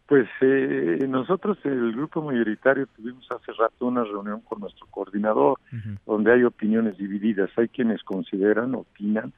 Pues 0.08 0.28
eh, 0.42 1.00
nosotros, 1.08 1.58
el 1.64 1.94
grupo 1.94 2.22
mayoritario, 2.22 2.86
tuvimos 2.96 3.28
hace 3.32 3.52
rato 3.54 3.88
una 3.88 4.04
reunión 4.04 4.42
con 4.42 4.60
nuestro 4.60 4.86
coordinador, 4.88 5.60
donde 6.06 6.32
hay 6.32 6.44
opiniones 6.44 6.98
divididas. 6.98 7.50
Hay 7.58 7.70
quienes 7.70 8.04
consideran, 8.04 8.76
opinan, 8.76 9.34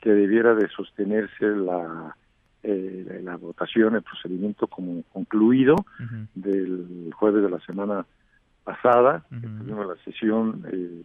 que 0.00 0.10
debiera 0.10 0.54
de 0.54 0.68
sostenerse 0.68 1.46
la, 1.46 2.16
eh, 2.62 3.20
la 3.24 3.36
votación, 3.36 3.96
el 3.96 4.02
procedimiento 4.02 4.68
como 4.68 5.02
concluido 5.12 5.74
del 6.34 7.10
jueves 7.16 7.42
de 7.42 7.50
la 7.50 7.60
semana 7.60 8.06
pasada, 8.62 9.24
que 9.28 9.48
tuvimos 9.48 9.88
la 9.88 9.96
sesión 10.04 10.64
eh, 10.72 11.02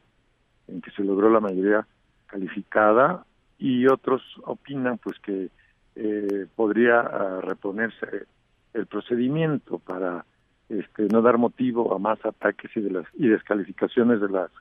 en 0.68 0.82
que 0.82 0.92
se 0.92 1.04
logró 1.04 1.30
la 1.30 1.40
mayoría 1.40 1.86
calificada 2.28 3.26
y 3.58 3.88
otros 3.88 4.22
opinan 4.46 4.98
pues 4.98 5.18
que 5.20 5.50
eh, 5.96 6.46
podría 6.56 7.00
ah, 7.00 7.40
reponerse 7.42 8.26
el 8.74 8.86
procedimiento 8.86 9.80
para 9.80 10.26
este, 10.70 11.08
no 11.12 11.22
dar 11.22 11.38
motivo 11.38 11.96
a 11.96 12.00
más 12.00 12.24
ataques 12.26 12.70
y 12.76 12.82
de 12.82 12.92
las 12.92 13.06
y 13.14 13.28
descalificaciones 13.28 14.22
de 14.22 14.30
las 14.30 14.52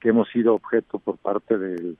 que 0.00 0.08
hemos 0.08 0.28
sido 0.30 0.54
objeto 0.54 0.98
por 0.98 1.18
parte 1.18 1.56
de 1.58 1.94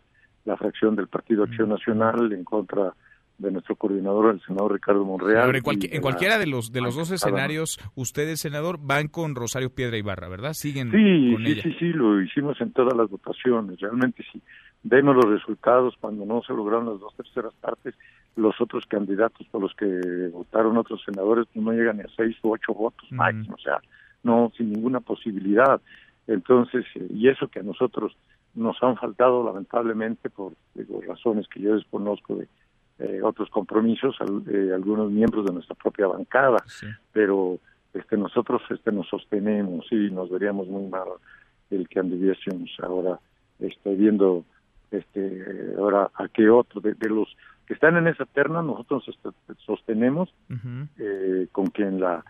la 0.45 0.57
fracción 0.57 0.97
del 0.97 1.07
Partido 1.07 1.45
Acción 1.45 1.69
Nacional 1.69 2.33
en 2.33 2.43
contra 2.43 2.95
de 3.39 3.51
nuestro 3.51 3.77
coordinador, 3.77 4.35
el 4.35 4.41
senador 4.43 4.73
Ricardo 4.73 5.05
Monreal. 5.05 5.55
en, 5.55 6.01
cualquiera 6.01 6.39
de 6.39 6.47
los 6.47 6.73
de 6.73 6.81
los 6.81 6.95
dos 6.95 7.11
escenarios, 7.11 7.79
ustedes, 7.95 8.41
senador, 8.41 8.79
van 8.81 9.09
con 9.09 9.35
Rosario 9.35 9.75
Piedra 9.75 9.97
Ibarra, 9.97 10.29
¿verdad? 10.29 10.53
Siguen 10.53 10.91
sí, 10.91 11.33
con 11.35 11.45
sí, 11.45 11.61
Sí, 11.61 11.77
sí, 11.79 11.93
lo 11.93 12.21
hicimos 12.21 12.61
en 12.61 12.73
todas 12.73 12.97
las 12.97 13.11
votaciones. 13.11 13.81
Realmente, 13.81 14.25
si 14.33 14.41
vemos 14.85 15.17
los 15.17 15.27
resultados, 15.27 15.95
cuando 16.01 16.25
no 16.25 16.43
se 16.43 16.53
lograron 16.53 16.87
las 16.87 17.01
dos 17.01 17.15
terceras 17.17 17.53
partes, 17.61 17.95
los 18.37 18.61
otros 18.61 18.87
candidatos 18.87 19.47
por 19.49 19.61
los 19.63 19.75
que 19.75 20.31
votaron 20.33 20.77
otros 20.77 21.03
senadores 21.05 21.47
pues, 21.53 21.65
no 21.65 21.73
llegan 21.73 21.99
ni 21.99 22.03
a 22.03 22.09
seis 22.17 22.37
u 22.43 22.53
ocho 22.53 22.73
votos 22.73 23.11
máximo, 23.11 23.57
o 23.57 23.59
sea, 23.59 23.81
no, 24.23 24.53
sin 24.57 24.73
ninguna 24.73 25.01
posibilidad. 25.01 25.81
Entonces, 26.27 26.85
eh, 26.95 27.07
y 27.13 27.29
eso 27.29 27.49
que 27.49 27.61
a 27.61 27.63
nosotros 27.63 28.17
nos 28.55 28.81
han 28.83 28.97
faltado 28.97 29.45
lamentablemente 29.45 30.31
por 30.31 30.53
razones 31.07 31.49
que 31.49 31.61
yo 31.61 31.75
desconozco 31.75 32.37
de 32.37 32.49
eh, 32.99 33.21
otros 33.23 33.49
compromisos, 33.51 34.17
eh, 34.49 34.71
algunos 34.75 35.11
miembros 35.11 35.47
de 35.47 35.53
nuestra 35.53 35.75
propia 35.75 36.07
bancada, 36.07 36.63
pero 37.13 37.59
este 37.95 38.17
nosotros 38.17 38.63
este 38.71 38.93
nos 38.93 39.09
sostenemos 39.09 39.87
y 39.91 40.11
nos 40.11 40.31
veríamos 40.31 40.69
muy 40.69 40.89
mal 40.89 41.09
el 41.71 41.89
que 41.89 42.01
anduviésemos 42.01 42.71
ahora 42.83 43.19
estoy 43.59 43.97
viendo 43.97 44.45
este 44.91 45.75
ahora 45.79 46.11
a 46.15 46.29
qué 46.29 46.49
otro 46.49 46.81
de, 46.81 46.95
los 47.09 47.29
que 47.67 47.75
están 47.75 47.97
en 47.97 48.07
esa 48.09 48.25
terna 48.27 48.63
nosotros 48.63 49.05
este, 49.09 49.31
sostenemos 49.65 50.33
eh, 50.99 51.49
con 51.53 51.67
quien 51.67 52.01
la 52.01 52.25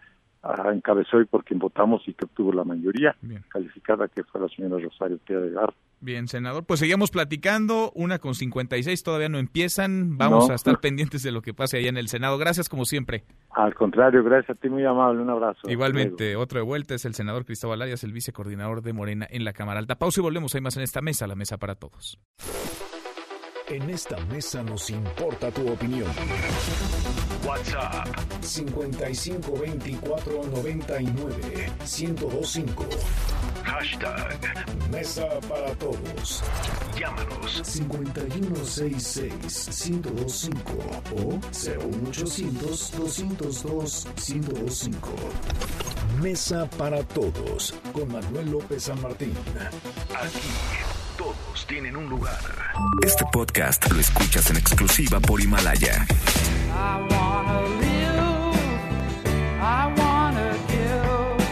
encabezó 0.72 1.20
y 1.20 1.24
por 1.24 1.44
quien 1.44 1.60
votamos 1.60 2.02
y 2.08 2.14
que 2.14 2.24
obtuvo 2.24 2.52
la 2.52 2.64
mayoría 2.64 3.14
calificada 3.48 4.08
que 4.08 4.24
fue 4.24 4.40
la 4.40 4.48
señora 4.48 4.82
Rosario 4.82 5.20
de 5.26 5.50
Garza 5.50 5.76
Bien, 6.02 6.26
senador, 6.26 6.64
pues 6.64 6.80
seguimos 6.80 7.12
platicando, 7.12 7.92
una 7.94 8.18
con 8.18 8.34
56, 8.34 9.04
todavía 9.04 9.28
no 9.28 9.38
empiezan, 9.38 10.18
vamos 10.18 10.50
a 10.50 10.54
estar 10.54 10.80
pendientes 10.80 11.22
de 11.22 11.30
lo 11.30 11.42
que 11.42 11.54
pase 11.54 11.78
allá 11.78 11.90
en 11.90 11.96
el 11.96 12.08
Senado. 12.08 12.38
Gracias 12.38 12.68
como 12.68 12.84
siempre. 12.84 13.22
Al 13.52 13.72
contrario, 13.76 14.24
gracias 14.24 14.56
a 14.56 14.60
ti, 14.60 14.68
muy 14.68 14.84
amable, 14.84 15.22
un 15.22 15.30
abrazo. 15.30 15.60
Igualmente, 15.70 16.34
otro 16.34 16.58
de 16.58 16.64
vuelta 16.64 16.96
es 16.96 17.04
el 17.04 17.14
senador 17.14 17.44
Cristóbal 17.44 17.82
Arias, 17.82 18.02
el 18.02 18.12
vicecoordinador 18.12 18.82
de 18.82 18.92
Morena 18.92 19.28
en 19.30 19.44
la 19.44 19.52
Cámara 19.52 19.78
Alta. 19.78 19.94
Pausa 19.94 20.20
y 20.20 20.24
volvemos, 20.24 20.52
hay 20.56 20.60
más 20.60 20.76
en 20.76 20.82
esta 20.82 21.02
mesa, 21.02 21.28
la 21.28 21.36
mesa 21.36 21.56
para 21.56 21.76
todos. 21.76 22.18
En 23.68 23.90
esta 23.90 24.16
mesa 24.26 24.62
nos 24.62 24.88
importa 24.90 25.50
tu 25.50 25.66
opinión. 25.70 26.10
WhatsApp 27.46 28.06
5524 28.42 30.44
99 30.44 31.70
1025. 31.80 32.84
Hashtag 33.64 34.38
Mesa 34.90 35.26
para 35.48 35.74
Todos. 35.76 36.42
Llámanos 36.98 37.62
5166 37.64 39.90
1025 39.90 40.72
o 41.16 41.38
01800 41.52 42.90
202 42.92 44.06
1025. 44.28 45.08
Mesa 46.20 46.68
para 46.76 47.02
Todos 47.04 47.74
con 47.92 48.12
Manuel 48.12 48.50
López 48.50 48.82
San 48.84 49.00
Martín. 49.00 49.34
Aquí 50.14 50.50
todos 51.16 51.66
tienen 51.66 51.96
un 51.96 52.08
lugar. 52.08 52.40
Este 53.02 53.24
podcast 53.32 53.90
lo 53.90 54.00
escuchas 54.00 54.50
en 54.50 54.56
exclusiva 54.56 55.20
por 55.20 55.40
Himalaya. 55.40 56.06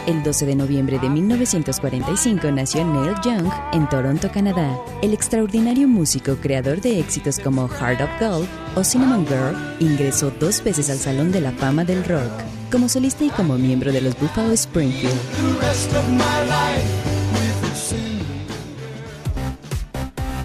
El 0.07 0.23
12 0.25 0.47
de 0.47 0.57
noviembre 0.57 0.99
de 0.99 1.09
1945 1.09 2.51
nació 2.51 2.85
Neil 2.85 3.15
Young 3.23 3.49
en 3.73 3.89
Toronto, 3.89 4.31
Canadá. 4.33 4.77
El 5.03 5.13
extraordinario 5.13 5.87
músico 5.87 6.37
creador 6.37 6.81
de 6.81 6.99
éxitos 6.99 7.39
como 7.39 7.69
Heart 7.69 8.01
of 8.01 8.11
Gold 8.21 8.49
o 8.75 8.83
Cinnamon 8.83 9.27
Girl 9.27 9.57
ingresó 9.79 10.33
dos 10.33 10.65
veces 10.65 10.91
al 10.91 10.99
Salón 10.99 11.31
de 11.31 11.41
la 11.41 11.53
Fama 11.53 11.85
del 11.85 12.05
Rock, 12.05 12.33
como 12.73 12.89
solista 12.89 13.25
y 13.25 13.31
como 13.31 13.57
miembro 13.57 13.93
de 13.93 14.01
los 14.01 14.19
Buffalo 14.19 14.53
Springfield. 14.53 15.15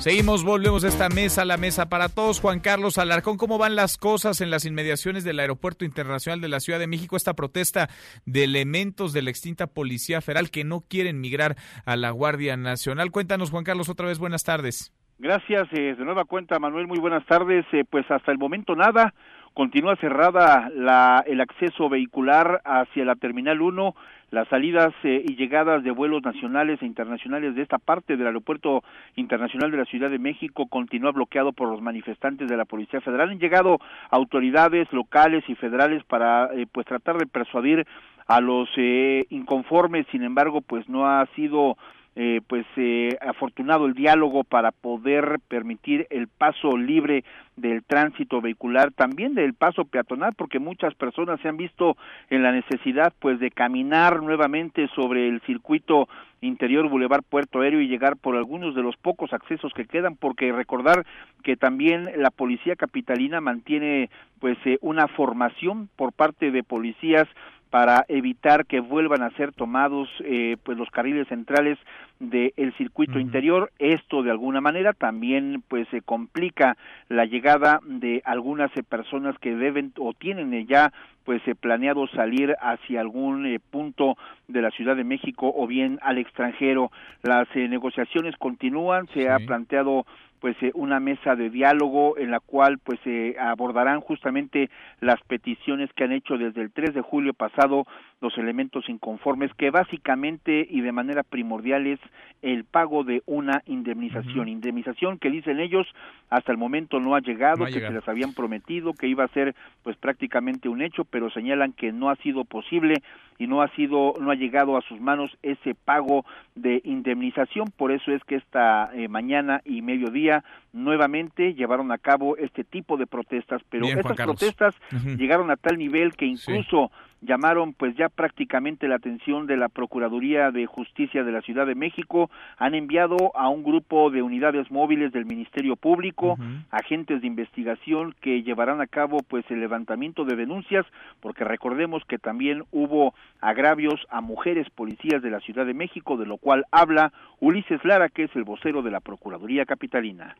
Seguimos, 0.05 0.43
volvemos 0.43 0.83
a 0.83 0.87
esta 0.87 1.09
mesa, 1.09 1.45
la 1.45 1.57
mesa 1.57 1.89
para 1.89 2.09
todos. 2.09 2.39
Juan 2.39 2.59
Carlos 2.59 2.99
Alarcón, 2.99 3.37
¿cómo 3.37 3.57
van 3.57 3.75
las 3.75 3.97
cosas 3.97 4.39
en 4.39 4.51
las 4.51 4.63
inmediaciones 4.63 5.23
del 5.23 5.39
Aeropuerto 5.39 5.83
Internacional 5.83 6.41
de 6.41 6.47
la 6.47 6.59
Ciudad 6.59 6.77
de 6.77 6.85
México? 6.85 7.15
Esta 7.15 7.33
protesta 7.33 7.89
de 8.23 8.43
elementos 8.43 9.13
de 9.13 9.23
la 9.23 9.31
extinta 9.31 9.65
Policía 9.65 10.21
Federal 10.21 10.51
que 10.51 10.63
no 10.63 10.81
quieren 10.81 11.19
migrar 11.21 11.55
a 11.87 11.95
la 11.95 12.11
Guardia 12.11 12.55
Nacional. 12.55 13.09
Cuéntanos, 13.09 13.49
Juan 13.49 13.63
Carlos, 13.63 13.89
otra 13.89 14.05
vez, 14.05 14.19
buenas 14.19 14.43
tardes. 14.43 14.93
Gracias, 15.17 15.67
eh, 15.73 15.95
de 15.97 16.05
nueva 16.05 16.25
cuenta, 16.25 16.59
Manuel, 16.59 16.85
muy 16.85 16.99
buenas 16.99 17.25
tardes. 17.25 17.65
Eh, 17.71 17.83
pues 17.89 18.05
hasta 18.11 18.31
el 18.31 18.37
momento 18.37 18.75
nada, 18.75 19.15
continúa 19.55 19.95
cerrada 19.95 20.69
la, 20.75 21.23
el 21.25 21.41
acceso 21.41 21.89
vehicular 21.89 22.61
hacia 22.63 23.05
la 23.05 23.15
Terminal 23.15 23.59
1 23.59 23.95
las 24.31 24.47
salidas 24.47 24.93
eh, 25.03 25.23
y 25.25 25.35
llegadas 25.35 25.83
de 25.83 25.91
vuelos 25.91 26.23
nacionales 26.23 26.81
e 26.81 26.85
internacionales 26.85 27.55
de 27.55 27.61
esta 27.61 27.77
parte 27.77 28.17
del 28.17 28.27
Aeropuerto 28.27 28.83
Internacional 29.15 29.71
de 29.71 29.77
la 29.77 29.85
Ciudad 29.85 30.09
de 30.09 30.19
México 30.19 30.67
continúa 30.67 31.11
bloqueado 31.11 31.53
por 31.53 31.69
los 31.69 31.81
manifestantes 31.81 32.49
de 32.49 32.57
la 32.57 32.65
Policía 32.65 33.01
Federal. 33.01 33.29
Han 33.29 33.39
llegado 33.39 33.79
autoridades 34.09 34.91
locales 34.91 35.43
y 35.47 35.55
federales 35.55 36.03
para 36.03 36.49
eh, 36.53 36.65
pues 36.71 36.85
tratar 36.85 37.17
de 37.17 37.27
persuadir 37.27 37.85
a 38.27 38.41
los 38.41 38.67
eh, 38.77 39.25
inconformes, 39.29 40.07
sin 40.11 40.23
embargo, 40.23 40.61
pues 40.61 40.89
no 40.89 41.07
ha 41.07 41.25
sido 41.35 41.77
eh, 42.15 42.39
pues 42.47 42.65
eh, 42.77 43.17
afortunado 43.19 43.85
el 43.85 43.93
diálogo 43.93 44.43
para 44.43 44.71
poder 44.71 45.39
permitir 45.47 46.07
el 46.09 46.27
paso 46.27 46.77
libre 46.77 47.25
del 47.57 47.83
tránsito 47.83 48.41
vehicular, 48.41 48.91
también 48.91 49.35
del 49.35 49.53
paso 49.53 49.85
peatonal, 49.85 50.33
porque 50.33 50.59
muchas 50.59 50.93
personas 50.95 51.39
se 51.41 51.49
han 51.49 51.57
visto 51.57 51.97
en 52.29 52.43
la 52.43 52.51
necesidad 52.51 53.13
pues 53.19 53.39
de 53.39 53.51
caminar 53.51 54.23
nuevamente 54.23 54.87
sobre 54.95 55.27
el 55.27 55.41
circuito 55.41 56.07
interior 56.41 56.87
Boulevard 56.89 57.23
Puerto 57.23 57.61
Aéreo 57.61 57.81
y 57.81 57.87
llegar 57.87 58.17
por 58.17 58.35
algunos 58.35 58.75
de 58.75 58.81
los 58.81 58.95
pocos 58.97 59.33
accesos 59.33 59.73
que 59.73 59.85
quedan, 59.85 60.15
porque 60.15 60.51
recordar 60.51 61.05
que 61.43 61.57
también 61.57 62.09
la 62.17 62.29
policía 62.29 62.75
capitalina 62.75 63.41
mantiene 63.41 64.09
pues 64.39 64.57
eh, 64.65 64.77
una 64.81 65.07
formación 65.07 65.89
por 65.95 66.13
parte 66.13 66.51
de 66.51 66.63
policías 66.63 67.27
para 67.75 68.05
evitar 68.07 68.65
que 68.65 68.79
vuelvan 68.79 69.21
a 69.21 69.31
ser 69.31 69.51
tomados 69.51 70.07
eh, 70.23 70.55
pues 70.63 70.77
los 70.77 70.89
carriles 70.91 71.27
centrales 71.27 71.77
del 72.21 72.73
circuito 72.77 73.19
interior. 73.19 73.69
Esto 73.79 74.23
de 74.23 74.31
alguna 74.31 74.61
manera 74.61 74.93
también 74.93 75.61
pues 75.67 75.85
se 75.89 75.99
complica 75.99 76.77
la 77.09 77.25
llegada 77.25 77.81
de 77.85 78.21
algunas 78.23 78.71
eh, 78.77 78.83
personas 78.83 79.37
que 79.39 79.57
deben 79.57 79.91
o 79.99 80.13
tienen 80.13 80.53
eh, 80.53 80.65
ya 80.65 80.93
pues 81.25 81.41
planeado 81.59 82.07
salir 82.07 82.55
hacia 82.61 83.01
algún 83.01 83.59
punto 83.71 84.15
de 84.47 84.61
la 84.61 84.71
Ciudad 84.71 84.95
de 84.95 85.03
México 85.03 85.51
o 85.53 85.67
bien 85.67 85.99
al 86.01 86.17
extranjero. 86.17 86.91
Las 87.23 87.53
negociaciones 87.55 88.37
continúan 88.37 89.07
se 89.13 89.27
ha 89.27 89.39
planteado 89.39 90.05
pues 90.39 90.55
eh, 90.61 90.71
una 90.73 90.99
mesa 90.99 91.35
de 91.35 91.49
diálogo 91.49 92.17
en 92.17 92.31
la 92.31 92.39
cual 92.39 92.77
pues 92.79 92.99
se 93.03 93.35
abordarán 93.39 94.01
justamente 94.01 94.69
las 95.01 95.21
peticiones 95.23 95.91
que 95.93 96.03
han 96.03 96.11
hecho 96.11 96.37
desde 96.37 96.61
el 96.61 96.71
3 96.71 96.93
de 96.93 97.01
julio 97.01 97.33
pasado 97.33 97.85
los 98.21 98.37
elementos 98.37 98.87
inconformes 98.89 99.53
que 99.55 99.69
básicamente 99.69 100.65
y 100.69 100.81
de 100.81 100.91
manera 100.91 101.23
primordial 101.23 101.87
es 101.87 101.99
el 102.41 102.63
pago 102.63 103.03
de 103.03 103.21
una 103.25 103.61
indemnización, 103.65 104.47
indemnización 104.47 105.17
que 105.17 105.29
dicen 105.29 105.59
ellos 105.59 105.87
hasta 106.29 106.51
el 106.51 106.57
momento 106.57 106.99
no 106.99 107.15
ha 107.15 107.19
llegado, 107.19 107.65
que 107.65 107.71
se 107.73 107.91
les 107.91 108.07
habían 108.07 108.33
prometido 108.33 108.93
que 108.93 109.07
iba 109.07 109.23
a 109.23 109.29
ser 109.29 109.55
pues 109.83 109.97
prácticamente 109.97 110.69
un 110.69 110.81
hecho, 110.81 111.05
pero 111.05 111.29
señalan 111.29 111.73
que 111.73 111.91
no 111.91 112.09
ha 112.09 112.15
sido 112.17 112.45
posible 112.45 113.01
y 113.37 113.47
no 113.47 113.61
ha 113.61 113.67
sido 113.75 114.13
no 114.19 114.31
ha 114.31 114.35
llegado 114.35 114.77
a 114.77 114.81
sus 114.81 114.99
manos 114.99 115.37
ese 115.43 115.75
pago 115.75 116.25
de 116.55 116.81
indemnización, 116.83 117.71
por 117.75 117.91
eso 117.91 118.11
es 118.11 118.23
que 118.23 118.35
esta 118.35 118.89
eh, 118.93 119.07
mañana 119.07 119.61
y 119.65 119.81
mediodía 119.81 120.43
nuevamente 120.73 121.53
llevaron 121.53 121.91
a 121.91 121.97
cabo 121.97 122.37
este 122.37 122.63
tipo 122.63 122.97
de 122.97 123.07
protestas, 123.07 123.61
pero 123.69 123.85
estas 123.87 124.17
protestas 124.17 124.75
llegaron 125.17 125.51
a 125.51 125.55
tal 125.55 125.77
nivel 125.77 126.13
que 126.13 126.25
incluso 126.25 126.91
llamaron 127.21 127.73
pues 127.73 127.95
ya 127.95 128.09
prácticamente 128.09 128.87
la 128.87 128.95
atención 128.95 129.47
de 129.47 129.57
la 129.57 129.69
Procuraduría 129.69 130.51
de 130.51 130.65
Justicia 130.65 131.23
de 131.23 131.31
la 131.31 131.41
Ciudad 131.41 131.65
de 131.65 131.75
México, 131.75 132.29
han 132.57 132.75
enviado 132.75 133.31
a 133.35 133.49
un 133.49 133.63
grupo 133.63 134.09
de 134.09 134.21
unidades 134.21 134.69
móviles 134.71 135.11
del 135.11 135.25
Ministerio 135.25 135.75
Público, 135.75 136.37
agentes 136.71 137.21
de 137.21 137.27
investigación 137.27 138.15
que 138.21 138.43
llevarán 138.43 138.81
a 138.81 138.87
cabo 138.87 139.19
pues 139.27 139.45
el 139.49 139.59
levantamiento 139.59 140.25
de 140.25 140.35
denuncias, 140.35 140.85
porque 141.21 141.43
recordemos 141.43 142.03
que 142.05 142.17
también 142.17 142.63
hubo 142.71 143.13
agravios 143.41 144.05
a 144.09 144.21
mujeres 144.21 144.69
policías 144.69 145.21
de 145.21 145.31
la 145.31 145.39
Ciudad 145.39 145.65
de 145.65 145.73
México, 145.73 146.17
de 146.17 146.25
lo 146.25 146.37
cual 146.37 146.65
habla 146.71 147.11
Ulises 147.39 147.83
Lara, 147.83 148.09
que 148.09 148.23
es 148.23 148.35
el 148.35 148.43
vocero 148.43 148.81
de 148.81 148.91
la 148.91 148.99
Procuraduría 148.99 149.65
Capitalina. 149.65 150.35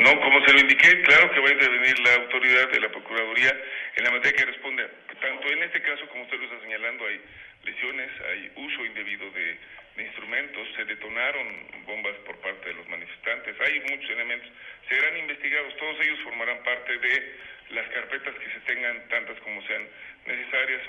No, 0.00 0.18
como 0.18 0.40
se 0.46 0.54
lo 0.54 0.60
indiqué, 0.60 1.02
claro 1.02 1.30
que 1.30 1.40
va 1.40 1.48
a 1.48 1.52
intervenir 1.52 1.98
la 2.00 2.14
autoridad 2.24 2.70
de 2.70 2.80
la 2.80 2.88
Procuraduría 2.88 3.52
en 3.96 4.04
la 4.04 4.10
materia 4.10 4.32
que 4.32 4.50
responde. 4.50 4.88
Tanto 5.20 5.46
en 5.52 5.62
este 5.62 5.82
caso, 5.82 6.08
como 6.08 6.22
usted 6.24 6.38
lo 6.38 6.44
está 6.44 6.60
señalando, 6.62 7.04
hay 7.06 7.20
lesiones, 7.64 8.10
hay 8.30 8.50
uso 8.56 8.86
indebido 8.86 9.30
de, 9.30 9.58
instrumentos, 10.00 10.66
se 10.74 10.86
detonaron 10.86 11.46
bombas 11.84 12.14
por 12.24 12.34
parte 12.38 12.70
de 12.70 12.74
los 12.76 12.88
manifestantes, 12.88 13.54
hay 13.60 13.80
muchos 13.80 14.08
elementos, 14.08 14.48
serán 14.88 15.18
investigados, 15.18 15.76
todos 15.76 16.00
ellos 16.00 16.18
formarán 16.24 16.62
parte 16.62 16.96
de 16.96 17.34
las 17.68 17.86
carpetas 17.90 18.34
que 18.36 18.50
se 18.52 18.60
tengan, 18.60 19.06
tantas 19.10 19.38
como 19.40 19.60
sean 19.66 19.82
necesarias. 20.24 20.80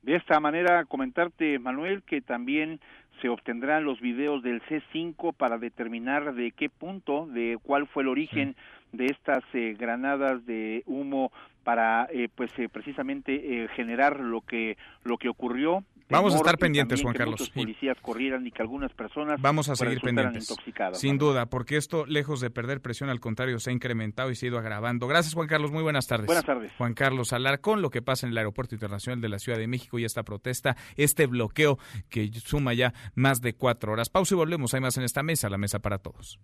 De 0.00 0.16
esta 0.16 0.40
manera, 0.40 0.86
comentarte, 0.86 1.58
Manuel, 1.58 2.02
que 2.04 2.22
también 2.22 2.80
se 3.20 3.28
obtendrán 3.28 3.84
los 3.84 4.00
videos 4.00 4.42
del 4.42 4.62
C5 4.62 5.34
para 5.34 5.58
determinar 5.58 6.34
de 6.34 6.52
qué 6.52 6.68
punto, 6.68 7.26
de 7.26 7.58
cuál 7.62 7.86
fue 7.86 8.02
el 8.02 8.08
origen 8.08 8.56
de 8.92 9.06
estas 9.06 9.42
eh, 9.52 9.74
granadas 9.78 10.44
de 10.46 10.82
humo 10.86 11.32
para 11.66 12.06
eh, 12.12 12.28
pues 12.32 12.52
eh, 12.58 12.68
precisamente 12.68 13.66
generar 13.74 14.20
lo 14.20 14.40
que 14.40 14.78
lo 15.02 15.18
que 15.18 15.28
ocurrió 15.28 15.84
Vamos 16.08 16.34
a 16.34 16.36
estar 16.36 16.56
pendientes, 16.56 17.02
Juan 17.02 17.14
que 17.14 17.18
Carlos. 17.18 17.40
muchos 17.40 17.50
policías 17.50 17.96
corrieran 18.00 18.46
y 18.46 18.52
que 18.52 18.62
algunas 18.62 18.92
personas 18.92 19.40
Vamos 19.40 19.68
a 19.68 19.74
seguir 19.74 20.00
pendientes. 20.00 20.48
intoxicadas. 20.48 21.00
Sin 21.00 21.18
duda, 21.18 21.46
porque 21.46 21.76
esto, 21.76 22.06
lejos 22.06 22.40
de 22.40 22.50
perder 22.50 22.80
presión, 22.80 23.10
al 23.10 23.18
contrario, 23.18 23.58
se 23.58 23.70
ha 23.70 23.72
incrementado 23.72 24.30
y 24.30 24.36
se 24.36 24.46
ha 24.46 24.50
ido 24.50 24.58
agravando. 24.58 25.08
Gracias, 25.08 25.34
Juan 25.34 25.48
Carlos. 25.48 25.72
Muy 25.72 25.82
buenas 25.82 26.06
tardes. 26.06 26.26
Buenas 26.26 26.44
tardes. 26.44 26.70
Juan 26.78 26.94
Carlos 26.94 27.32
Alarcón, 27.32 27.82
lo 27.82 27.90
que 27.90 28.02
pasa 28.02 28.26
en 28.26 28.32
el 28.32 28.38
Aeropuerto 28.38 28.76
Internacional 28.76 29.20
de 29.20 29.28
la 29.28 29.40
Ciudad 29.40 29.58
de 29.58 29.66
México 29.66 29.98
y 29.98 30.04
esta 30.04 30.22
protesta, 30.22 30.76
este 30.96 31.26
bloqueo 31.26 31.78
que 32.08 32.30
suma 32.32 32.72
ya 32.72 32.92
más 33.16 33.40
de 33.40 33.54
cuatro 33.54 33.92
horas. 33.92 34.08
Pausa 34.08 34.34
y 34.34 34.38
volvemos. 34.38 34.74
Hay 34.74 34.80
más 34.80 34.96
en 34.98 35.02
esta 35.02 35.24
mesa, 35.24 35.50
la 35.50 35.58
mesa 35.58 35.80
para 35.80 35.98
todos. 35.98 36.38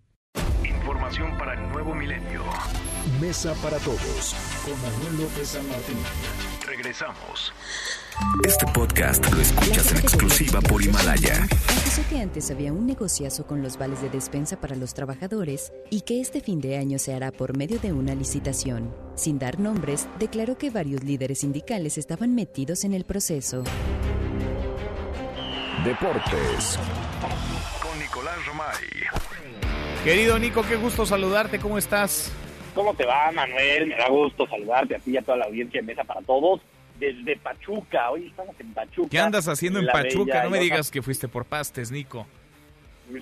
Información 0.65 1.37
para 1.37 1.53
el 1.53 1.71
nuevo 1.71 1.95
milenio. 1.95 2.43
Mesa 3.19 3.53
para 3.61 3.77
todos 3.79 4.33
con 4.63 4.81
Manuel 4.81 5.23
López 5.23 5.49
San 5.49 5.67
Martín. 5.67 5.97
Regresamos. 6.65 7.51
Este 8.45 8.65
podcast 8.67 9.29
lo 9.33 9.41
escuchas 9.41 9.91
en 9.91 9.97
exclusiva 9.97 10.61
por 10.61 10.81
Himalaya. 10.81 11.43
Acusó 11.43 12.01
que 12.09 12.21
antes 12.21 12.49
había 12.49 12.71
un 12.71 12.85
negociazo 12.85 13.45
con 13.45 13.61
los 13.61 13.77
vales 13.77 14.01
de 14.01 14.09
despensa 14.09 14.59
para 14.61 14.77
los 14.77 14.93
trabajadores 14.93 15.73
y 15.89 16.01
que 16.01 16.21
este 16.21 16.39
fin 16.39 16.61
de 16.61 16.77
año 16.77 16.97
se 16.97 17.13
hará 17.13 17.31
por 17.33 17.57
medio 17.57 17.77
de 17.79 17.91
una 17.91 18.15
licitación. 18.15 18.95
Sin 19.15 19.37
dar 19.37 19.59
nombres, 19.59 20.07
declaró 20.17 20.57
que 20.57 20.69
varios 20.69 21.03
líderes 21.03 21.39
sindicales 21.39 21.97
estaban 21.97 22.33
metidos 22.35 22.85
en 22.85 22.93
el 22.93 23.03
proceso. 23.03 23.63
Deportes. 25.83 26.79
Con 27.81 27.99
Nicolás 27.99 28.45
Romay. 28.47 28.77
Querido 30.05 30.39
Nico, 30.39 30.63
qué 30.63 30.77
gusto 30.77 31.05
saludarte. 31.05 31.59
¿Cómo 31.59 31.77
estás? 31.77 32.31
¿Cómo 32.73 32.93
te 32.95 33.05
va, 33.05 33.31
Manuel? 33.31 33.87
Me 33.87 33.95
da 33.95 34.09
gusto 34.09 34.47
saludarte 34.47 34.95
a 34.95 34.99
ti 34.99 35.11
y 35.11 35.17
a 35.17 35.21
toda 35.21 35.37
la 35.37 35.45
audiencia 35.45 35.81
de 35.81 35.87
Mesa 35.87 36.03
para 36.03 36.21
Todos. 36.21 36.61
Desde 36.99 37.37
Pachuca, 37.37 38.11
hoy 38.11 38.27
estamos 38.27 38.55
en 38.59 38.73
Pachuca. 38.73 39.09
¿Qué 39.09 39.19
andas 39.19 39.47
haciendo 39.47 39.79
en 39.79 39.87
Pachuca? 39.87 40.25
bella 40.25 40.43
No 40.43 40.49
me 40.49 40.59
digas 40.59 40.89
que 40.89 41.01
fuiste 41.01 41.27
por 41.27 41.45
pastes, 41.45 41.91
Nico. 41.91 42.27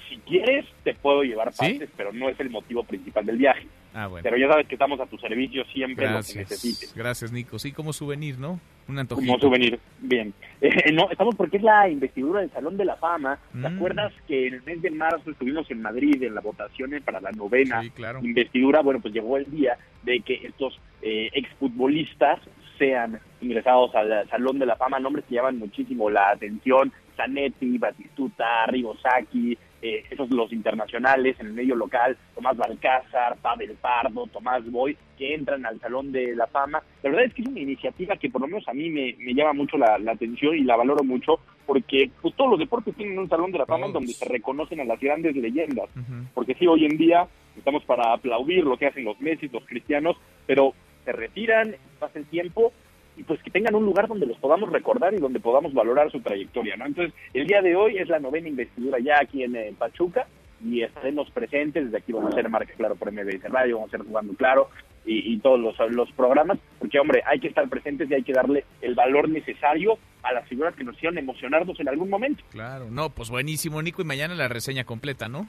Si 0.10 0.18
quieres, 0.20 0.66
te 0.84 0.94
puedo 0.94 1.24
llevar 1.24 1.52
¿Sí? 1.54 1.60
pastes, 1.60 1.90
pero 1.98 2.12
no 2.14 2.30
es 2.30 2.40
el 2.40 2.50
motivo 2.50 2.84
principal 2.84 3.26
del 3.26 3.38
viaje. 3.38 3.68
Ah, 3.94 4.08
bueno. 4.08 4.24
Pero 4.24 4.38
ya 4.38 4.48
sabes 4.48 4.68
que 4.68 4.76
estamos 4.76 5.00
a 5.02 5.06
tu 5.06 5.18
servicio 5.18 5.66
siempre 5.66 6.06
en 6.06 6.14
lo 6.14 6.20
que 6.20 6.34
Gracias. 6.34 6.50
necesites. 6.50 6.94
Gracias, 6.96 7.32
Nico. 7.34 7.60
Sí, 7.60 7.74
como 7.74 7.92
souvenir, 7.92 8.38
¿no? 8.40 8.60
Un 8.88 9.00
antojito. 9.00 9.28
Como 9.34 9.40
souvenir. 9.40 9.80
Bien. 10.00 10.34
Eh, 10.64 10.92
no, 10.92 11.10
estamos 11.10 11.34
porque 11.36 11.58
es 11.58 11.64
la 11.64 11.90
investidura 11.90 12.42
del 12.42 12.52
Salón 12.52 12.78
de 12.78 12.86
la 12.86 12.96
Fama. 12.96 13.40
¿Te 13.52 13.58
Mm. 13.58 13.66
acuerdas 13.66 14.14
que 14.28 14.46
en 14.48 14.54
el 14.54 14.62
mes 14.64 14.80
de 14.84 14.92
marzo 14.92 15.32
estuvimos 15.32 15.70
en 15.72 15.82
Madrid 15.82 16.22
en 16.22 16.36
las 16.36 16.44
votaciones 16.44 17.02
para 17.02 17.20
la 17.20 17.32
novena 17.32 17.82
Sí, 17.82 17.90
claro. 17.90 18.20
investidura? 18.24 18.82
Bueno, 18.82 19.00
pues 19.02 19.12
llegó 19.14 19.38
el 19.38 19.50
día 19.50 19.78
de 20.04 20.20
que 20.22 20.36
estos 20.46 20.80
eh, 21.02 21.30
exfutbolistas 21.34 22.40
sean 22.78 23.20
ingresados 23.42 23.94
al 23.96 24.28
Salón 24.30 24.60
de 24.60 24.66
la 24.68 24.76
Fama, 24.76 25.00
nombres 25.00 25.26
que 25.28 25.34
llaman 25.36 25.58
muchísimo 25.58 26.10
la 26.12 26.30
atención, 26.30 26.92
Zanetti, 27.18 27.78
Batistuta, 27.80 28.66
Ribosaki, 28.68 29.58
eh, 29.82 30.04
esos 30.10 30.30
los 30.30 30.52
internacionales 30.54 31.36
en 31.40 31.48
el 31.48 31.54
medio 31.54 31.76
local, 31.76 32.18
Tomás 32.36 32.56
Balcázar, 32.58 33.38
Pavel 33.38 33.76
Pardo, 33.82 34.28
Tomás 34.28 34.70
Boy, 34.70 34.96
que 35.18 35.34
entran 35.34 35.66
al 35.66 35.80
Salón 35.80 36.12
de 36.12 36.36
la 36.36 36.48
Fama. 36.48 36.82
La 37.02 37.10
verdad 37.10 37.26
es 37.26 37.34
que 37.34 37.42
es 37.42 37.48
una 37.48 37.60
iniciativa 37.60 38.16
que 38.18 38.30
por 38.30 38.42
lo 38.42 38.48
menos 38.48 38.68
a 38.68 38.74
mí 38.74 38.90
me, 38.90 39.16
me 39.20 39.34
llama 39.34 39.54
mucho 39.54 39.78
la, 39.78 39.98
la 39.98 40.12
atención 40.12 40.56
y 40.56 40.62
la 40.62 40.76
valoro 40.76 41.04
mucho 41.04 41.40
porque 41.66 42.12
pues, 42.22 42.36
todos 42.36 42.52
los 42.52 42.60
deportes 42.60 42.96
tienen 42.96 43.18
un 43.18 43.30
Salón 43.30 43.52
de 43.52 43.60
la 43.60 43.66
Fama 43.66 43.88
en 43.88 43.94
donde 43.94 44.14
se 44.14 44.26
reconocen 44.26 44.82
a 44.82 44.86
las 44.86 45.00
grandes 45.00 45.36
leyendas. 45.36 45.90
Porque 46.34 46.54
sí, 46.56 46.68
hoy 46.68 46.86
en 46.86 46.98
día 46.98 47.28
estamos 47.58 47.84
para 47.86 48.14
aplaudir 48.14 48.64
lo 48.64 48.78
que 48.78 48.88
hacen 48.88 49.06
los 49.06 49.20
Messi, 49.20 49.48
los 49.48 49.66
cristianos, 49.66 50.18
pero 50.46 50.74
se 51.06 51.12
retiran, 51.12 51.76
pasa 52.00 52.20
el 52.20 52.26
tiempo 52.26 52.74
y 53.18 53.24
pues 53.24 53.42
que 53.44 53.52
tengan 53.52 53.76
un 53.76 53.86
lugar 53.86 54.08
donde 54.08 54.26
los 54.26 54.38
podamos 54.38 54.72
recordar 54.72 55.14
y 55.14 55.18
donde 55.18 55.40
podamos 55.40 55.74
valorar 55.74 56.12
su 56.12 56.22
trayectoria, 56.22 56.76
¿no? 56.78 56.86
Entonces, 56.86 57.14
el 57.34 57.48
día 57.48 57.62
de 57.62 57.76
hoy 57.76 57.98
es 57.98 58.08
la 58.10 58.20
novena 58.20 58.48
investidura 58.48 59.00
ya 59.00 59.20
aquí 59.20 59.44
en 59.44 59.56
eh, 59.56 59.74
Pachuca 59.78 60.28
y 60.64 60.82
estaremos 60.82 61.30
presentes, 61.32 61.86
desde 61.86 61.98
aquí 61.98 62.12
vamos 62.12 62.32
a 62.32 62.38
hacer 62.38 62.50
marca 62.50 62.74
claro 62.76 62.96
por 62.96 63.12
MBS 63.12 63.44
Radio, 63.50 63.78
vamos 63.78 63.94
a 63.94 63.96
hacer 63.96 64.08
jugando 64.08 64.34
claro 64.34 64.70
y, 65.06 65.34
y 65.34 65.40
todos 65.40 65.60
los, 65.60 65.76
los 65.92 66.12
programas, 66.12 66.60
porque 66.80 67.00
hombre, 67.00 67.24
hay 67.26 67.40
que 67.40 67.48
estar 67.48 67.68
presentes 67.68 68.10
y 68.10 68.14
hay 68.14 68.24
que 68.24 68.34
darle 68.34 68.66
el 68.82 68.96
valor 68.96 69.30
necesario 69.30 69.98
a 70.24 70.34
las 70.34 70.48
figuras 70.48 70.76
que 70.76 70.84
nos 70.84 70.96
hicieron 70.96 71.18
emocionarnos 71.18 71.80
en 71.80 71.90
algún 71.90 72.10
momento. 72.10 72.44
Claro, 72.52 72.90
no, 72.92 73.10
pues 73.10 73.30
buenísimo, 73.30 73.82
Nico. 73.82 74.02
Y 74.02 74.06
mañana 74.06 74.36
la 74.36 74.48
reseña 74.48 74.84
completa, 74.84 75.28
¿no? 75.28 75.48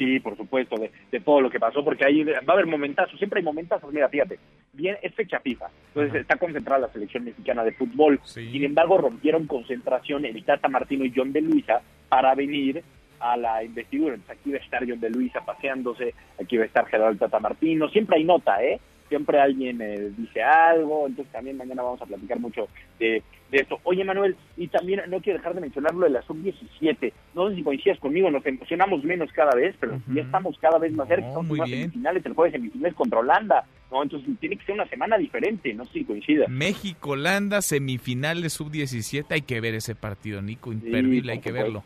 Sí, 0.00 0.18
por 0.18 0.34
supuesto, 0.34 0.76
de, 0.76 0.90
de 1.12 1.20
todo 1.20 1.42
lo 1.42 1.50
que 1.50 1.60
pasó, 1.60 1.84
porque 1.84 2.06
ahí 2.06 2.24
va 2.24 2.38
a 2.46 2.52
haber 2.52 2.64
momentazos, 2.64 3.18
siempre 3.18 3.40
hay 3.40 3.44
momentazos, 3.44 3.92
mira, 3.92 4.08
fíjate, 4.08 4.38
bien, 4.72 4.96
es 5.02 5.14
fecha 5.14 5.40
FIFA, 5.40 5.66
entonces 5.88 6.22
está 6.22 6.36
concentrada 6.36 6.86
la 6.86 6.92
selección 6.94 7.22
mexicana 7.22 7.62
de 7.64 7.72
fútbol, 7.72 8.18
sin 8.24 8.64
embargo 8.64 8.96
rompieron 8.96 9.46
concentración 9.46 10.24
el 10.24 10.42
Tata 10.42 10.68
Martino 10.68 11.04
y 11.04 11.12
John 11.14 11.34
de 11.34 11.42
Luisa 11.42 11.82
para 12.08 12.34
venir 12.34 12.82
a 13.18 13.36
la 13.36 13.62
investidura, 13.62 14.14
entonces 14.14 14.38
aquí 14.40 14.52
va 14.52 14.56
a 14.56 14.60
estar 14.62 14.88
John 14.88 15.00
de 15.00 15.10
Luisa 15.10 15.44
paseándose, 15.44 16.14
aquí 16.42 16.56
va 16.56 16.62
a 16.62 16.66
estar 16.66 16.86
Gerardo 16.86 17.18
Tata 17.18 17.38
Martino, 17.38 17.90
siempre 17.90 18.16
hay 18.16 18.24
nota, 18.24 18.64
¿eh? 18.64 18.80
Siempre 19.10 19.40
alguien 19.40 19.82
eh, 19.82 20.12
dice 20.16 20.42
algo, 20.42 21.06
entonces 21.06 21.30
también 21.32 21.58
mañana 21.58 21.82
vamos 21.82 22.00
a 22.00 22.06
platicar 22.06 22.40
mucho 22.40 22.68
de, 22.98 23.22
de 23.50 23.58
esto. 23.58 23.80
Oye, 23.82 24.04
Manuel, 24.04 24.36
y 24.56 24.68
también 24.68 25.02
no 25.08 25.20
quiero 25.20 25.38
dejar 25.38 25.54
de 25.54 25.60
mencionar 25.60 25.92
lo 25.94 26.06
de 26.06 26.10
la 26.10 26.22
sub-17. 26.22 27.12
No 27.34 27.50
sé 27.50 27.56
si 27.56 27.62
coincidas 27.62 27.98
conmigo, 27.98 28.30
nos 28.30 28.46
emocionamos 28.46 29.02
menos 29.04 29.30
cada 29.32 29.52
vez, 29.54 29.74
pero 29.78 30.00
ya 30.14 30.22
estamos 30.22 30.56
cada 30.60 30.78
vez 30.78 30.92
más 30.92 31.08
cerca. 31.08 31.26
Estamos 31.26 31.48
muy 31.48 31.60
en 31.60 31.66
semifinales, 31.66 32.24
el 32.24 32.34
jueves 32.34 32.52
semifinales 32.52 32.94
contra 32.94 33.18
Holanda, 33.18 33.66
¿no? 33.90 34.02
Entonces 34.02 34.30
tiene 34.38 34.56
que 34.56 34.64
ser 34.64 34.76
una 34.76 34.88
semana 34.88 35.18
diferente, 35.18 35.74
no 35.74 35.84
sé 35.86 35.92
si 35.92 36.04
coincidas. 36.04 36.48
México-Holanda, 36.48 37.62
semifinales 37.62 38.52
sub-17. 38.52 39.26
Hay 39.30 39.42
que 39.42 39.60
ver 39.60 39.74
ese 39.74 39.96
partido, 39.96 40.40
Nico. 40.40 40.72
Imperdible, 40.72 41.32
hay 41.32 41.40
que 41.40 41.52
verlo. 41.52 41.82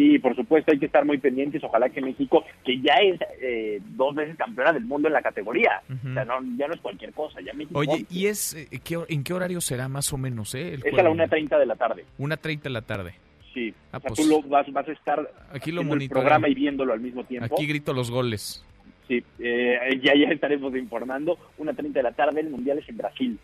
Sí, 0.00 0.18
por 0.18 0.34
supuesto, 0.34 0.72
hay 0.72 0.78
que 0.78 0.86
estar 0.86 1.04
muy 1.04 1.18
pendientes. 1.18 1.62
Ojalá 1.62 1.90
que 1.90 2.00
México, 2.00 2.42
que 2.64 2.80
ya 2.80 2.94
es 2.94 3.20
eh, 3.42 3.82
dos 3.90 4.14
veces 4.14 4.34
campeona 4.34 4.72
del 4.72 4.86
mundo 4.86 5.08
en 5.08 5.12
la 5.12 5.20
categoría, 5.20 5.82
o 5.90 6.14
sea, 6.14 6.24
no, 6.24 6.36
ya 6.56 6.68
no 6.68 6.72
es 6.72 6.80
cualquier 6.80 7.12
cosa, 7.12 7.38
ya 7.42 7.52
México 7.52 7.78
Oye, 7.78 8.06
¿y 8.08 8.24
es 8.24 8.54
eh, 8.54 8.80
¿qué 8.82 8.98
en 9.08 9.22
qué 9.22 9.34
horario 9.34 9.60
será 9.60 9.88
más 9.88 10.10
o 10.14 10.16
menos, 10.16 10.54
eh? 10.54 10.72
El 10.72 10.86
es 10.86 10.94
a 10.94 11.02
la 11.02 11.10
juego? 11.10 11.16
1.30 11.26 11.58
de 11.58 11.66
la 11.66 11.76
tarde. 11.76 12.06
1.30 12.18 12.62
de 12.62 12.70
la 12.70 12.80
tarde. 12.80 13.14
Sí, 13.52 13.74
Ah, 13.92 13.98
o 13.98 14.00
sea, 14.00 14.08
pues, 14.08 14.20
tú 14.20 14.26
lo 14.26 14.40
vas, 14.48 14.72
vas 14.72 14.88
a 14.88 14.92
estar 14.92 15.30
Aquí 15.52 15.70
lo 15.70 15.82
el 15.82 16.08
programa 16.08 16.48
y 16.48 16.54
viéndolo 16.54 16.94
al 16.94 17.00
mismo 17.00 17.24
tiempo. 17.24 17.54
Aquí 17.54 17.66
grito 17.66 17.92
los 17.92 18.10
goles. 18.10 18.64
Sí, 19.06 19.22
eh, 19.38 20.00
ya, 20.02 20.14
ya 20.14 20.32
estaremos 20.32 20.74
informando. 20.76 21.36
Una 21.58 21.74
30 21.74 21.98
de 21.98 22.02
la 22.04 22.12
tarde, 22.12 22.40
el 22.40 22.48
Mundial 22.48 22.78
es 22.78 22.88
en 22.88 22.96
Brasil. 22.96 23.38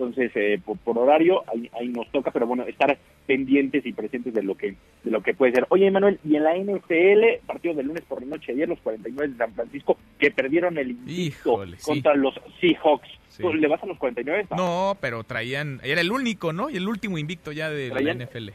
Entonces, 0.00 0.32
eh, 0.34 0.58
por, 0.64 0.78
por 0.78 0.96
horario, 0.96 1.42
ahí, 1.52 1.68
ahí 1.78 1.88
nos 1.88 2.10
toca, 2.10 2.30
pero 2.30 2.46
bueno, 2.46 2.62
estar 2.64 2.96
pendientes 3.26 3.84
y 3.84 3.92
presentes 3.92 4.32
de 4.32 4.42
lo 4.42 4.54
que 4.56 4.74
de 5.04 5.10
lo 5.10 5.22
que 5.22 5.34
puede 5.34 5.52
ser. 5.52 5.66
Oye, 5.68 5.90
Manuel, 5.90 6.18
y 6.24 6.36
en 6.36 6.44
la 6.44 6.56
NFL, 6.56 7.44
partido 7.46 7.74
del 7.74 7.86
lunes 7.88 8.02
por 8.08 8.22
la 8.22 8.28
noche, 8.28 8.52
ayer 8.52 8.66
los 8.66 8.80
49 8.80 9.32
de 9.32 9.36
San 9.36 9.52
Francisco, 9.52 9.98
que 10.18 10.30
perdieron 10.30 10.78
el 10.78 10.92
invicto 10.92 11.66
sí. 11.66 11.72
contra 11.84 12.14
los 12.14 12.34
Seahawks. 12.60 13.08
Sí. 13.28 13.42
¿Tú 13.42 13.52
¿Le 13.52 13.68
vas 13.68 13.82
a 13.82 13.86
los 13.86 13.98
49? 13.98 14.46
No, 14.56 14.96
pero 15.02 15.22
traían, 15.22 15.80
era 15.84 16.00
el 16.00 16.10
único, 16.10 16.52
¿no? 16.54 16.70
Y 16.70 16.76
el 16.76 16.88
último 16.88 17.18
invicto 17.18 17.52
ya 17.52 17.68
de 17.70 17.90
Traían- 17.90 18.18
la 18.18 18.24
NFL. 18.24 18.48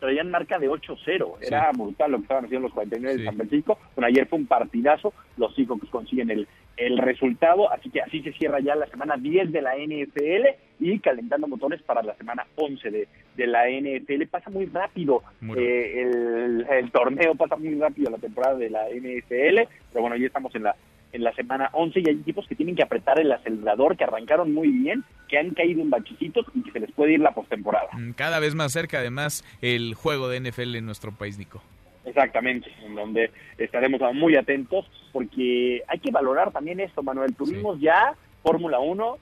traían 0.00 0.30
marca 0.30 0.58
de 0.60 0.68
8-0. 0.68 1.38
Era 1.40 1.72
brutal 1.72 2.12
lo 2.12 2.18
que 2.18 2.22
estaban 2.22 2.44
haciendo 2.44 2.68
los 2.68 2.74
49 2.74 3.14
Sí. 3.16 3.20
de 3.20 3.26
San 3.26 3.36
Francisco. 3.36 3.78
Bueno, 3.96 4.06
ayer 4.06 4.26
fue 4.28 4.38
un 4.38 4.46
partidazo. 4.46 5.12
Los 5.36 5.54
Seahawks 5.56 5.88
consiguen 5.90 6.30
el, 6.30 6.46
el 6.78 6.98
resultado. 6.98 7.70
Así 7.72 7.90
que 7.90 8.00
así 8.00 8.22
se 8.22 8.32
cierra 8.32 8.60
ya 8.60 8.74
la 8.74 8.86
semana 8.86 9.16
10 9.16 9.52
de 9.52 9.62
la 9.62 9.74
NFL 9.76 10.46
y 10.80 10.98
calentando 11.00 11.48
motores 11.48 11.82
para 11.82 12.02
la 12.02 12.14
semana 12.14 12.46
11 12.56 12.90
de, 12.90 13.08
de 13.36 13.46
la 13.46 13.64
NFL. 13.68 14.26
Pasa 14.30 14.50
muy 14.50 14.66
rápido 14.66 15.22
Muy 15.40 15.58
eh, 15.58 16.02
el, 16.02 16.66
el 16.70 16.90
torneo, 16.90 17.34
pasa 17.34 17.56
muy 17.56 17.74
rápido 17.74 18.10
la 18.10 18.18
temporada 18.18 18.56
de 18.56 18.70
la 18.70 18.86
NFL. 18.88 19.68
Pero 19.92 20.00
bueno, 20.02 20.16
ya 20.16 20.26
estamos 20.26 20.54
en 20.54 20.64
la 20.64 20.76
en 21.12 21.24
la 21.24 21.32
semana 21.32 21.70
11 21.72 22.00
y 22.00 22.08
hay 22.08 22.16
equipos 22.16 22.46
que 22.46 22.54
tienen 22.54 22.76
que 22.76 22.82
apretar 22.82 23.18
el 23.18 23.32
acelerador, 23.32 23.96
que 23.96 24.04
arrancaron 24.04 24.52
muy 24.52 24.68
bien, 24.68 25.04
que 25.28 25.38
han 25.38 25.50
caído 25.50 25.80
en 25.80 25.90
bachecitos 25.90 26.46
y 26.54 26.62
que 26.62 26.72
se 26.72 26.80
les 26.80 26.92
puede 26.92 27.14
ir 27.14 27.20
la 27.20 27.32
postemporada. 27.32 27.88
Mm, 27.92 28.12
Cada 28.12 28.38
vez 28.40 28.54
más 28.54 28.72
cerca, 28.72 28.98
además, 28.98 29.44
el 29.62 29.94
juego 29.94 30.28
de 30.28 30.40
NFL 30.40 30.76
en 30.76 30.86
nuestro 30.86 31.12
país, 31.12 31.38
Nico. 31.38 31.62
Exactamente, 32.08 32.70
en 32.84 32.94
donde 32.94 33.30
estaremos 33.58 34.00
muy 34.14 34.36
atentos 34.36 34.90
porque 35.12 35.82
hay 35.86 35.98
que 35.98 36.10
valorar 36.10 36.52
también 36.52 36.80
esto, 36.80 37.02
Manuel. 37.02 37.34
Tuvimos 37.34 37.80
ya 37.80 38.14
Fórmula 38.42 38.78
1, 38.78 39.18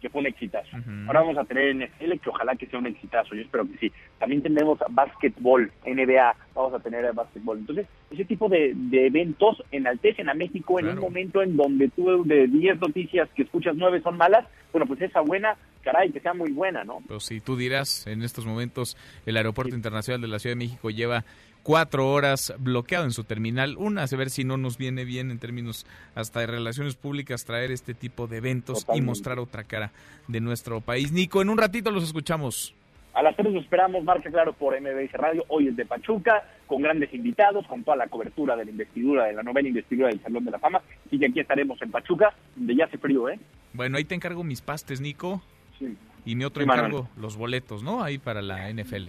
que 0.00 0.10
fue 0.10 0.20
un 0.20 0.26
exitazo. 0.26 0.76
Ahora 1.06 1.20
vamos 1.20 1.38
a 1.38 1.44
tener 1.44 1.74
NFL, 1.74 2.18
que 2.22 2.28
ojalá 2.28 2.54
que 2.56 2.66
sea 2.66 2.78
un 2.78 2.86
exitazo, 2.86 3.34
yo 3.34 3.40
espero 3.40 3.64
que 3.66 3.78
sí. 3.78 3.92
También 4.18 4.42
tenemos 4.42 4.78
básquetbol, 4.90 5.72
NBA, 5.86 6.36
vamos 6.54 6.74
a 6.74 6.80
tener 6.80 7.10
básquetbol. 7.14 7.58
Entonces, 7.58 7.86
ese 8.10 8.26
tipo 8.26 8.48
de, 8.50 8.72
de 8.74 9.06
eventos 9.06 9.62
enaltecen 9.70 10.28
a 10.28 10.34
México 10.34 10.78
en 10.78 10.88
un 10.88 10.98
momento 10.98 11.42
en 11.42 11.56
donde 11.56 11.88
tú 11.88 12.22
de 12.24 12.46
10 12.48 12.80
noticias 12.80 13.30
que 13.34 13.44
escuchas 13.44 13.76
9 13.76 14.02
son 14.02 14.18
malas, 14.18 14.46
bueno, 14.72 14.86
pues 14.86 15.00
esa 15.00 15.20
buena, 15.20 15.56
caray, 15.82 16.10
que 16.10 16.20
sea 16.20 16.34
muy 16.34 16.52
buena, 16.52 16.84
¿no? 16.84 16.98
Pues 17.08 17.24
si 17.24 17.40
tú 17.40 17.56
dirás, 17.56 18.06
en 18.06 18.22
estos 18.22 18.44
momentos 18.44 18.96
el 19.24 19.36
Aeropuerto 19.36 19.74
Internacional 19.74 20.20
de 20.20 20.28
la 20.28 20.38
Ciudad 20.38 20.56
de 20.56 20.64
México 20.64 20.90
lleva 20.90 21.24
cuatro 21.64 22.08
horas 22.12 22.54
bloqueado 22.58 23.04
en 23.04 23.10
su 23.10 23.24
terminal. 23.24 23.76
Una, 23.76 24.04
a 24.04 24.16
ver 24.16 24.30
si 24.30 24.44
no 24.44 24.56
nos 24.56 24.78
viene 24.78 25.04
bien 25.04 25.32
en 25.32 25.40
términos 25.40 25.84
hasta 26.14 26.38
de 26.40 26.46
relaciones 26.46 26.94
públicas 26.94 27.44
traer 27.44 27.72
este 27.72 27.94
tipo 27.94 28.28
de 28.28 28.36
eventos 28.36 28.86
y 28.94 29.00
mostrar 29.00 29.40
otra 29.40 29.64
cara 29.64 29.90
de 30.28 30.40
nuestro 30.40 30.80
país. 30.80 31.10
Nico, 31.10 31.42
en 31.42 31.48
un 31.48 31.58
ratito 31.58 31.90
los 31.90 32.04
escuchamos. 32.04 32.72
A 33.14 33.22
las 33.22 33.34
3 33.36 33.52
nos 33.52 33.62
esperamos, 33.62 34.02
marca 34.04 34.28
claro 34.30 34.52
por 34.52 34.78
MBS 34.80 35.12
Radio, 35.12 35.44
hoy 35.48 35.68
es 35.68 35.76
de 35.76 35.86
Pachuca, 35.86 36.48
con 36.66 36.82
grandes 36.82 37.14
invitados, 37.14 37.64
con 37.68 37.84
toda 37.84 37.96
la 37.96 38.08
cobertura 38.08 38.56
de 38.56 38.64
la 38.64 38.70
investidura, 38.72 39.24
de 39.26 39.32
la 39.34 39.42
novena 39.44 39.68
investidura 39.68 40.08
del 40.08 40.20
Salón 40.20 40.44
de 40.44 40.50
la 40.50 40.58
Fama. 40.58 40.82
Y 41.12 41.18
que 41.20 41.26
aquí 41.26 41.38
estaremos 41.40 41.80
en 41.80 41.90
Pachuca, 41.92 42.34
donde 42.56 42.74
ya 42.74 42.86
hace 42.86 42.98
frío, 42.98 43.28
¿eh? 43.28 43.38
Bueno, 43.72 43.98
ahí 43.98 44.04
te 44.04 44.16
encargo 44.16 44.42
mis 44.42 44.60
pastes, 44.60 45.00
Nico. 45.00 45.40
Sí. 45.78 45.96
Y 46.24 46.34
mi 46.34 46.44
otro 46.44 46.62
Sí, 46.64 46.68
encargo, 46.68 47.02
Manuel. 47.04 47.12
los 47.20 47.36
boletos, 47.36 47.82
¿no? 47.84 48.02
Ahí 48.02 48.18
para 48.18 48.42
la 48.42 48.68
NFL. 48.68 49.08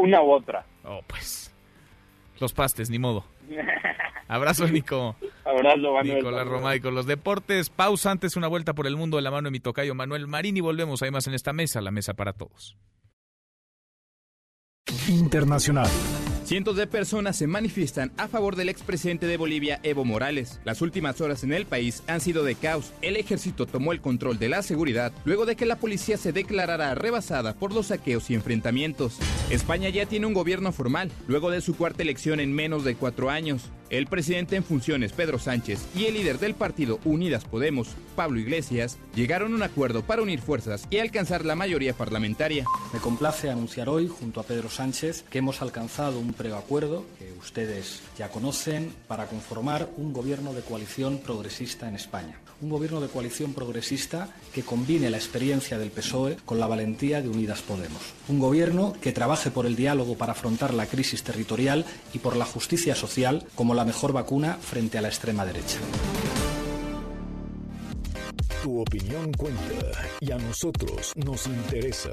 Una 0.00 0.22
u 0.22 0.30
otra. 0.32 0.64
Oh, 0.84 1.02
pues. 1.06 1.52
Los 2.38 2.52
pastes, 2.52 2.90
ni 2.90 2.98
modo. 2.98 3.24
Abrazo, 4.28 4.66
Nico. 4.68 5.16
Abrazo, 5.44 5.92
Manuel. 5.92 6.16
Nicolás 6.18 6.46
Romay 6.46 6.80
con 6.80 6.94
los 6.94 7.06
deportes. 7.06 7.68
Pausa 7.68 8.10
antes 8.10 8.36
una 8.36 8.46
vuelta 8.48 8.74
por 8.74 8.86
el 8.86 8.96
mundo 8.96 9.16
de 9.16 9.22
la 9.22 9.30
mano 9.30 9.48
de 9.48 9.50
mi 9.50 9.60
tocayo 9.60 9.94
Manuel 9.94 10.26
Marín 10.26 10.56
y 10.56 10.60
volvemos 10.60 11.02
además 11.02 11.26
en 11.26 11.34
esta 11.34 11.52
mesa, 11.52 11.80
la 11.80 11.90
mesa 11.90 12.14
para 12.14 12.32
todos. 12.32 12.76
Internacional. 15.08 15.88
Cientos 16.50 16.74
de 16.74 16.88
personas 16.88 17.36
se 17.36 17.46
manifiestan 17.46 18.10
a 18.16 18.26
favor 18.26 18.56
del 18.56 18.70
expresidente 18.70 19.28
de 19.28 19.36
Bolivia, 19.36 19.78
Evo 19.84 20.04
Morales. 20.04 20.58
Las 20.64 20.82
últimas 20.82 21.20
horas 21.20 21.44
en 21.44 21.52
el 21.52 21.64
país 21.64 22.02
han 22.08 22.20
sido 22.20 22.42
de 22.42 22.56
caos. 22.56 22.92
El 23.02 23.14
ejército 23.14 23.66
tomó 23.66 23.92
el 23.92 24.00
control 24.00 24.40
de 24.40 24.48
la 24.48 24.62
seguridad 24.62 25.12
luego 25.24 25.46
de 25.46 25.54
que 25.54 25.64
la 25.64 25.76
policía 25.76 26.16
se 26.16 26.32
declarara 26.32 26.96
rebasada 26.96 27.54
por 27.54 27.72
los 27.72 27.86
saqueos 27.86 28.30
y 28.30 28.34
enfrentamientos. 28.34 29.16
España 29.48 29.90
ya 29.90 30.06
tiene 30.06 30.26
un 30.26 30.34
gobierno 30.34 30.72
formal, 30.72 31.12
luego 31.28 31.52
de 31.52 31.60
su 31.60 31.76
cuarta 31.76 32.02
elección 32.02 32.40
en 32.40 32.52
menos 32.52 32.82
de 32.82 32.96
cuatro 32.96 33.30
años. 33.30 33.70
El 33.90 34.06
presidente 34.06 34.54
en 34.54 34.62
funciones, 34.62 35.12
Pedro 35.12 35.40
Sánchez, 35.40 35.84
y 35.96 36.04
el 36.04 36.14
líder 36.14 36.38
del 36.38 36.54
partido 36.54 37.00
Unidas 37.04 37.44
Podemos, 37.44 37.88
Pablo 38.14 38.38
Iglesias, 38.38 38.98
llegaron 39.16 39.52
a 39.52 39.56
un 39.56 39.62
acuerdo 39.64 40.02
para 40.02 40.22
unir 40.22 40.40
fuerzas 40.40 40.86
y 40.90 40.98
alcanzar 40.98 41.44
la 41.44 41.56
mayoría 41.56 41.92
parlamentaria. 41.92 42.64
Me 42.92 43.00
complace 43.00 43.50
anunciar 43.50 43.88
hoy, 43.88 44.06
junto 44.06 44.38
a 44.38 44.44
Pedro 44.44 44.68
Sánchez, 44.68 45.24
que 45.28 45.38
hemos 45.38 45.60
alcanzado 45.60 46.20
un 46.20 46.32
preacuerdo 46.40 47.04
que 47.18 47.34
ustedes 47.38 48.00
ya 48.16 48.30
conocen 48.30 48.94
para 49.06 49.26
conformar 49.26 49.90
un 49.98 50.14
gobierno 50.14 50.54
de 50.54 50.62
coalición 50.62 51.18
progresista 51.18 51.86
en 51.86 51.96
España. 51.96 52.40
Un 52.62 52.70
gobierno 52.70 53.02
de 53.02 53.08
coalición 53.08 53.52
progresista 53.52 54.30
que 54.54 54.62
combine 54.62 55.10
la 55.10 55.18
experiencia 55.18 55.76
del 55.76 55.90
PSOE 55.90 56.38
con 56.46 56.58
la 56.58 56.66
valentía 56.66 57.20
de 57.20 57.28
Unidas 57.28 57.60
Podemos. 57.60 58.00
Un 58.28 58.38
gobierno 58.38 58.94
que 59.02 59.12
trabaje 59.12 59.50
por 59.50 59.66
el 59.66 59.76
diálogo 59.76 60.16
para 60.16 60.32
afrontar 60.32 60.72
la 60.72 60.86
crisis 60.86 61.22
territorial 61.22 61.84
y 62.14 62.20
por 62.20 62.36
la 62.36 62.46
justicia 62.46 62.94
social 62.94 63.46
como 63.54 63.74
la 63.74 63.84
mejor 63.84 64.14
vacuna 64.14 64.56
frente 64.62 64.96
a 64.96 65.02
la 65.02 65.08
extrema 65.08 65.44
derecha. 65.44 65.76
Tu 68.62 68.80
opinión 68.80 69.30
cuenta 69.34 70.08
y 70.20 70.32
a 70.32 70.38
nosotros 70.38 71.12
nos 71.16 71.46
interesa. 71.46 72.12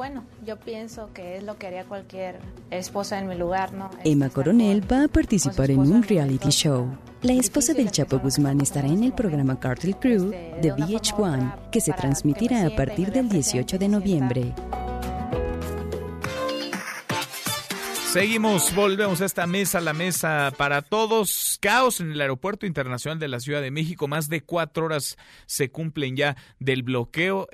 Bueno, 0.00 0.24
yo 0.46 0.58
pienso 0.58 1.12
que 1.12 1.36
es 1.36 1.42
lo 1.42 1.58
que 1.58 1.66
haría 1.66 1.84
cualquier 1.84 2.38
esposa 2.70 3.18
en 3.18 3.28
mi 3.28 3.34
lugar, 3.34 3.74
¿no? 3.74 3.90
Emma 4.02 4.30
Coronel 4.30 4.90
va 4.90 5.04
a 5.04 5.08
participar 5.08 5.70
en 5.70 5.80
un 5.80 6.02
reality 6.02 6.48
show. 6.48 6.88
La 7.20 7.34
esposa 7.34 7.74
del 7.74 7.90
Chapo 7.90 8.18
Guzmán 8.18 8.62
estará 8.62 8.88
en 8.88 9.04
el 9.04 9.12
programa 9.12 9.60
Cartel 9.60 9.96
Crew 9.96 10.30
de 10.30 10.72
VH1, 10.72 11.68
que 11.70 11.82
se 11.82 11.92
transmitirá 11.92 12.64
a 12.64 12.70
partir 12.70 13.12
del 13.12 13.28
18 13.28 13.76
de 13.76 13.88
noviembre. 13.88 14.54
Seguimos, 18.10 18.74
volvemos 18.74 19.20
a 19.20 19.26
esta 19.26 19.46
mesa, 19.46 19.82
la 19.82 19.92
mesa 19.92 20.50
para 20.56 20.80
todos. 20.80 21.58
Caos 21.60 22.00
en 22.00 22.10
el 22.10 22.20
Aeropuerto 22.22 22.64
Internacional 22.64 23.18
de 23.18 23.28
la 23.28 23.38
Ciudad 23.38 23.60
de 23.60 23.70
México. 23.70 24.08
Más 24.08 24.30
de 24.30 24.40
cuatro 24.40 24.86
horas 24.86 25.18
se 25.44 25.70
cumplen 25.70 26.16
ya 26.16 26.36
del 26.58 26.82
bloqueo. 26.82 27.48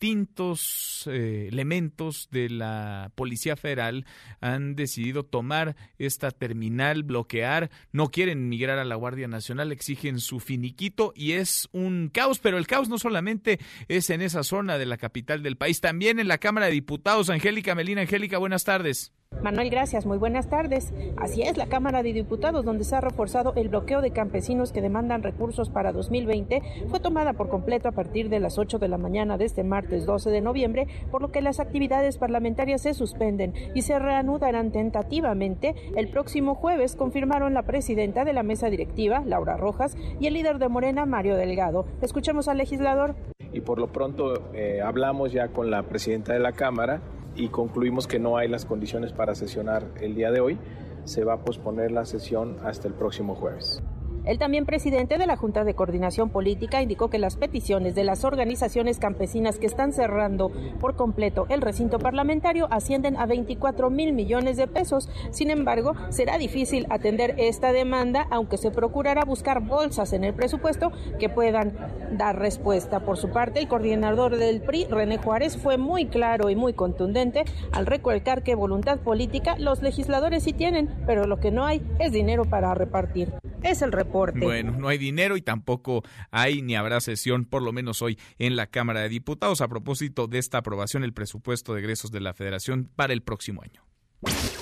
Extintos 0.00 1.08
eh, 1.10 1.48
elementos 1.50 2.28
de 2.30 2.48
la 2.48 3.10
Policía 3.16 3.56
Federal 3.56 4.06
han 4.40 4.76
decidido 4.76 5.24
tomar 5.24 5.74
esta 5.98 6.30
terminal, 6.30 7.02
bloquear. 7.02 7.68
No 7.90 8.12
quieren 8.12 8.48
migrar 8.48 8.78
a 8.78 8.84
la 8.84 8.94
Guardia 8.94 9.26
Nacional, 9.26 9.72
exigen 9.72 10.20
su 10.20 10.38
finiquito 10.38 11.12
y 11.16 11.32
es 11.32 11.68
un 11.72 12.10
caos. 12.14 12.38
Pero 12.38 12.58
el 12.58 12.68
caos 12.68 12.88
no 12.88 12.98
solamente 12.98 13.58
es 13.88 14.08
en 14.10 14.22
esa 14.22 14.44
zona 14.44 14.78
de 14.78 14.86
la 14.86 14.98
capital 14.98 15.42
del 15.42 15.56
país, 15.56 15.80
también 15.80 16.20
en 16.20 16.28
la 16.28 16.38
Cámara 16.38 16.66
de 16.66 16.72
Diputados. 16.74 17.28
Angélica 17.28 17.74
Melina, 17.74 18.02
Angélica, 18.02 18.38
buenas 18.38 18.62
tardes. 18.62 19.12
Manuel, 19.42 19.70
gracias. 19.70 20.04
Muy 20.04 20.18
buenas 20.18 20.48
tardes. 20.48 20.92
Así 21.16 21.42
es, 21.42 21.56
la 21.56 21.66
Cámara 21.66 22.02
de 22.02 22.12
Diputados, 22.12 22.64
donde 22.64 22.84
se 22.84 22.96
ha 22.96 23.00
reforzado 23.00 23.52
el 23.56 23.68
bloqueo 23.68 24.00
de 24.00 24.10
campesinos 24.10 24.72
que 24.72 24.82
demandan 24.82 25.22
recursos 25.22 25.70
para 25.70 25.92
2020, 25.92 26.62
fue 26.88 27.00
tomada 27.00 27.32
por 27.32 27.48
completo 27.48 27.88
a 27.88 27.92
partir 27.92 28.28
de 28.28 28.40
las 28.40 28.58
8 28.58 28.78
de 28.78 28.88
la 28.88 28.98
mañana 28.98 29.38
de 29.38 29.44
este 29.44 29.62
martes 29.62 30.06
12 30.06 30.30
de 30.30 30.40
noviembre, 30.40 30.86
por 31.10 31.22
lo 31.22 31.30
que 31.30 31.40
las 31.40 31.60
actividades 31.60 32.18
parlamentarias 32.18 32.82
se 32.82 32.94
suspenden 32.94 33.54
y 33.74 33.82
se 33.82 33.98
reanudarán 33.98 34.72
tentativamente 34.72 35.74
el 35.96 36.08
próximo 36.08 36.54
jueves, 36.54 36.96
confirmaron 36.96 37.54
la 37.54 37.62
presidenta 37.62 38.24
de 38.24 38.32
la 38.32 38.42
mesa 38.42 38.70
directiva, 38.70 39.22
Laura 39.24 39.56
Rojas, 39.56 39.96
y 40.20 40.26
el 40.26 40.34
líder 40.34 40.58
de 40.58 40.68
Morena, 40.68 41.06
Mario 41.06 41.36
Delgado. 41.36 41.86
Escuchemos 42.02 42.48
al 42.48 42.58
legislador. 42.58 43.14
y 43.52 43.60
por 43.60 43.78
lo 43.78 43.86
pronto 43.86 44.50
eh, 44.52 44.82
hablamos 44.82 45.32
ya 45.32 45.48
con 45.48 45.70
la 45.70 45.84
presidenta 45.84 46.32
de 46.34 46.38
la 46.38 46.52
Cámara 46.52 47.00
y 47.38 47.48
concluimos 47.48 48.06
que 48.06 48.18
no 48.18 48.36
hay 48.36 48.48
las 48.48 48.64
condiciones 48.64 49.12
para 49.12 49.34
sesionar 49.34 49.84
el 50.00 50.14
día 50.14 50.30
de 50.30 50.40
hoy. 50.40 50.58
Se 51.04 51.24
va 51.24 51.34
a 51.34 51.44
posponer 51.44 51.92
la 51.92 52.04
sesión 52.04 52.58
hasta 52.64 52.88
el 52.88 52.94
próximo 52.94 53.34
jueves. 53.34 53.82
El 54.28 54.38
también 54.38 54.66
presidente 54.66 55.16
de 55.16 55.26
la 55.26 55.38
Junta 55.38 55.64
de 55.64 55.72
Coordinación 55.72 56.28
Política 56.28 56.82
indicó 56.82 57.08
que 57.08 57.18
las 57.18 57.36
peticiones 57.36 57.94
de 57.94 58.04
las 58.04 58.24
organizaciones 58.24 58.98
campesinas 58.98 59.58
que 59.58 59.64
están 59.64 59.94
cerrando 59.94 60.52
por 60.80 60.96
completo 60.96 61.46
el 61.48 61.62
recinto 61.62 61.98
parlamentario 61.98 62.68
ascienden 62.70 63.16
a 63.16 63.24
24 63.24 63.88
mil 63.88 64.12
millones 64.12 64.58
de 64.58 64.66
pesos. 64.66 65.08
Sin 65.30 65.48
embargo, 65.48 65.94
será 66.10 66.36
difícil 66.36 66.86
atender 66.90 67.36
esta 67.38 67.72
demanda, 67.72 68.26
aunque 68.30 68.58
se 68.58 68.70
procurará 68.70 69.24
buscar 69.24 69.62
bolsas 69.62 70.12
en 70.12 70.24
el 70.24 70.34
presupuesto 70.34 70.92
que 71.18 71.30
puedan 71.30 71.72
dar 72.18 72.38
respuesta. 72.38 73.00
Por 73.00 73.16
su 73.16 73.30
parte, 73.30 73.60
el 73.60 73.68
coordinador 73.68 74.36
del 74.36 74.60
PRI, 74.60 74.88
René 74.90 75.16
Juárez, 75.16 75.56
fue 75.56 75.78
muy 75.78 76.04
claro 76.04 76.50
y 76.50 76.54
muy 76.54 76.74
contundente 76.74 77.46
al 77.72 77.86
recalcar 77.86 78.42
que 78.42 78.54
voluntad 78.54 78.98
política 78.98 79.56
los 79.56 79.80
legisladores 79.80 80.42
sí 80.42 80.52
tienen, 80.52 80.94
pero 81.06 81.26
lo 81.26 81.40
que 81.40 81.50
no 81.50 81.64
hay 81.64 81.80
es 81.98 82.12
dinero 82.12 82.44
para 82.44 82.74
repartir. 82.74 83.32
Es 83.62 83.80
el 83.82 83.90
reporte. 83.90 84.17
Bueno, 84.18 84.72
no 84.72 84.88
hay 84.88 84.98
dinero 84.98 85.36
y 85.36 85.42
tampoco 85.42 86.02
hay 86.30 86.62
ni 86.62 86.76
habrá 86.76 87.00
sesión, 87.00 87.44
por 87.44 87.62
lo 87.62 87.72
menos 87.72 88.02
hoy, 88.02 88.18
en 88.38 88.56
la 88.56 88.66
Cámara 88.66 89.00
de 89.00 89.08
Diputados 89.08 89.60
a 89.60 89.68
propósito 89.68 90.26
de 90.26 90.38
esta 90.38 90.58
aprobación 90.58 91.02
del 91.02 91.12
presupuesto 91.12 91.74
de 91.74 91.80
egresos 91.80 92.10
de 92.10 92.20
la 92.20 92.34
Federación 92.34 92.90
para 92.94 93.12
el 93.12 93.22
próximo 93.22 93.62
año. 93.62 93.82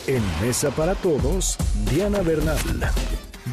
En 0.06 0.22
Mesa 0.40 0.70
para 0.70 0.94
Todos, 0.94 1.56
Diana 1.90 2.20
Bernal. 2.20 2.58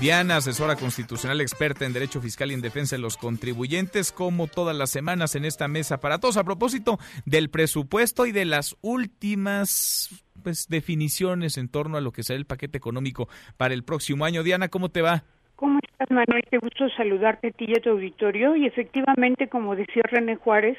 Diana, 0.02 0.38
asesora 0.38 0.76
constitucional 0.76 1.40
experta 1.40 1.86
en 1.86 1.94
derecho 1.94 2.20
fiscal 2.20 2.52
y 2.52 2.56
en 2.56 2.62
defensa 2.62 2.96
de 2.96 3.02
los 3.02 3.16
contribuyentes, 3.16 4.12
como 4.12 4.48
todas 4.48 4.76
las 4.76 4.90
semanas 4.90 5.36
en 5.36 5.46
esta 5.46 5.68
mesa 5.68 6.00
para 6.00 6.20
todos, 6.20 6.36
a 6.38 6.44
propósito 6.44 7.00
del 7.26 7.50
presupuesto 7.50 8.26
y 8.26 8.32
de 8.32 8.46
las 8.46 8.76
últimas 8.82 10.10
pues, 10.42 10.68
definiciones 10.68 11.58
en 11.58 11.70
torno 11.70 11.98
a 11.98 12.02
lo 12.02 12.12
que 12.12 12.24
será 12.24 12.38
el 12.38 12.46
paquete 12.46 12.78
económico 12.78 13.30
para 13.56 13.74
el 13.74 13.84
próximo 13.84 14.26
año. 14.26 14.44
Diana, 14.44 14.68
¿cómo 14.68 14.90
te 14.90 15.02
va? 15.02 15.26
¿Cómo 15.56 15.80
estás, 15.84 16.10
Manuel? 16.10 16.44
Qué 16.50 16.58
gusto 16.58 16.90
saludarte 16.90 17.48
a 17.48 17.52
ti 17.52 17.66
y 17.68 17.78
a 17.78 17.82
tu 17.82 17.92
auditorio. 17.92 18.56
Y 18.56 18.66
efectivamente, 18.66 19.48
como 19.48 19.76
decía 19.76 20.02
René 20.10 20.36
Juárez, 20.36 20.78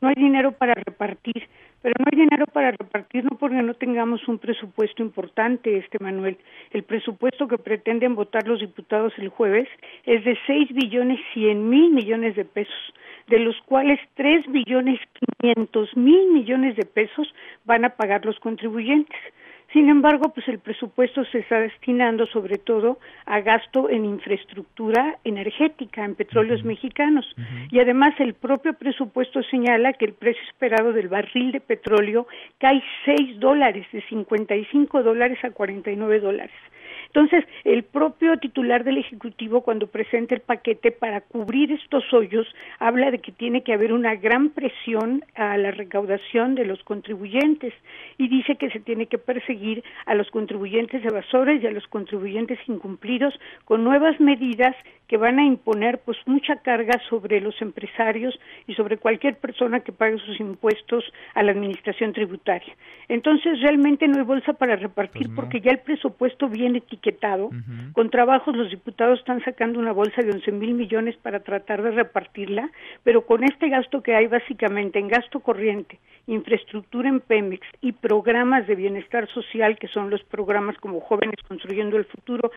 no 0.00 0.08
hay 0.08 0.14
dinero 0.14 0.52
para 0.52 0.74
repartir, 0.74 1.48
pero 1.80 1.94
no 1.98 2.06
hay 2.10 2.18
dinero 2.18 2.46
para 2.46 2.72
repartir 2.72 3.24
no 3.24 3.38
porque 3.38 3.62
no 3.62 3.74
tengamos 3.74 4.26
un 4.28 4.38
presupuesto 4.38 5.02
importante, 5.02 5.78
este 5.78 5.98
Manuel. 6.00 6.36
El 6.72 6.82
presupuesto 6.82 7.46
que 7.48 7.56
pretenden 7.56 8.14
votar 8.14 8.46
los 8.46 8.60
diputados 8.60 9.12
el 9.16 9.28
jueves 9.28 9.68
es 10.04 10.24
de 10.24 10.36
seis 10.46 10.68
billones 10.74 11.20
cien 11.32 11.70
mil 11.70 11.92
millones 11.92 12.34
de 12.36 12.44
pesos, 12.44 12.94
de 13.28 13.38
los 13.38 13.56
cuales 13.62 14.00
tres 14.14 14.44
billones 14.48 15.00
quinientos 15.40 15.96
mil 15.96 16.32
millones 16.32 16.76
de 16.76 16.84
pesos 16.84 17.32
van 17.64 17.84
a 17.84 17.90
pagar 17.90 18.26
los 18.26 18.38
contribuyentes. 18.40 19.18
Sin 19.76 19.90
embargo, 19.90 20.30
pues 20.30 20.48
el 20.48 20.58
presupuesto 20.58 21.22
se 21.26 21.40
está 21.40 21.60
destinando 21.60 22.24
sobre 22.24 22.56
todo 22.56 22.98
a 23.26 23.42
gasto 23.42 23.90
en 23.90 24.06
infraestructura 24.06 25.18
energética, 25.22 26.02
en 26.02 26.14
petróleos 26.14 26.64
mexicanos. 26.64 27.26
Y 27.70 27.78
además 27.78 28.14
el 28.18 28.32
propio 28.32 28.72
presupuesto 28.72 29.42
señala 29.42 29.92
que 29.92 30.06
el 30.06 30.14
precio 30.14 30.42
esperado 30.48 30.94
del 30.94 31.08
barril 31.08 31.52
de 31.52 31.60
petróleo 31.60 32.26
cae 32.56 32.82
6 33.04 33.38
dólares, 33.38 33.86
de 33.92 34.00
55 34.00 35.02
dólares 35.02 35.44
a 35.44 35.50
49 35.50 36.20
dólares. 36.20 36.56
Entonces, 37.16 37.48
el 37.64 37.82
propio 37.82 38.36
titular 38.36 38.84
del 38.84 38.98
Ejecutivo, 38.98 39.62
cuando 39.62 39.86
presenta 39.86 40.34
el 40.34 40.42
paquete 40.42 40.90
para 40.90 41.22
cubrir 41.22 41.72
estos 41.72 42.04
hoyos, 42.12 42.46
habla 42.78 43.10
de 43.10 43.20
que 43.20 43.32
tiene 43.32 43.62
que 43.62 43.72
haber 43.72 43.94
una 43.94 44.16
gran 44.16 44.50
presión 44.50 45.24
a 45.34 45.56
la 45.56 45.70
recaudación 45.70 46.54
de 46.56 46.66
los 46.66 46.82
contribuyentes 46.82 47.72
y 48.18 48.28
dice 48.28 48.56
que 48.56 48.68
se 48.68 48.80
tiene 48.80 49.06
que 49.06 49.16
perseguir 49.16 49.82
a 50.04 50.14
los 50.14 50.30
contribuyentes 50.30 51.02
evasores 51.06 51.62
y 51.62 51.66
a 51.66 51.70
los 51.70 51.86
contribuyentes 51.86 52.58
incumplidos 52.68 53.32
con 53.64 53.82
nuevas 53.82 54.20
medidas 54.20 54.76
que 55.08 55.16
van 55.16 55.38
a 55.38 55.44
imponer 55.44 56.00
pues 56.04 56.18
mucha 56.26 56.56
carga 56.56 57.00
sobre 57.08 57.40
los 57.40 57.60
empresarios 57.62 58.38
y 58.66 58.74
sobre 58.74 58.98
cualquier 58.98 59.36
persona 59.38 59.80
que 59.80 59.92
pague 59.92 60.18
sus 60.18 60.38
impuestos 60.40 61.04
a 61.34 61.42
la 61.42 61.52
administración 61.52 62.12
tributaria. 62.12 62.74
Entonces 63.08 63.60
realmente 63.60 64.08
no 64.08 64.18
hay 64.18 64.24
bolsa 64.24 64.52
para 64.52 64.76
repartir 64.76 65.28
pues 65.28 65.36
porque 65.36 65.60
ya 65.60 65.70
el 65.70 65.78
presupuesto 65.78 66.48
viene 66.48 66.78
etiquetado. 66.78 67.05
Con 67.92 68.10
trabajos 68.10 68.56
los 68.56 68.70
diputados 68.70 69.18
están 69.18 69.42
sacando 69.44 69.78
una 69.78 69.92
bolsa 69.92 70.22
de 70.22 70.30
11 70.30 70.52
mil 70.52 70.74
millones 70.74 71.16
para 71.16 71.40
tratar 71.40 71.82
de 71.82 71.90
repartirla, 71.90 72.70
pero 73.02 73.26
con 73.26 73.44
este 73.44 73.68
gasto 73.68 74.02
que 74.02 74.14
hay 74.14 74.26
básicamente 74.26 74.98
en 74.98 75.08
gasto 75.08 75.40
corriente, 75.40 75.98
infraestructura 76.26 77.08
en 77.08 77.20
Pemex 77.20 77.66
y 77.80 77.92
programas 77.92 78.66
de 78.66 78.74
bienestar 78.74 79.28
social 79.28 79.78
que 79.78 79.88
son 79.88 80.10
los 80.10 80.22
programas 80.24 80.76
como 80.78 81.00
Jóvenes 81.00 81.40
Construyendo 81.46 81.96
el 81.96 82.04
Futuro 82.06 82.50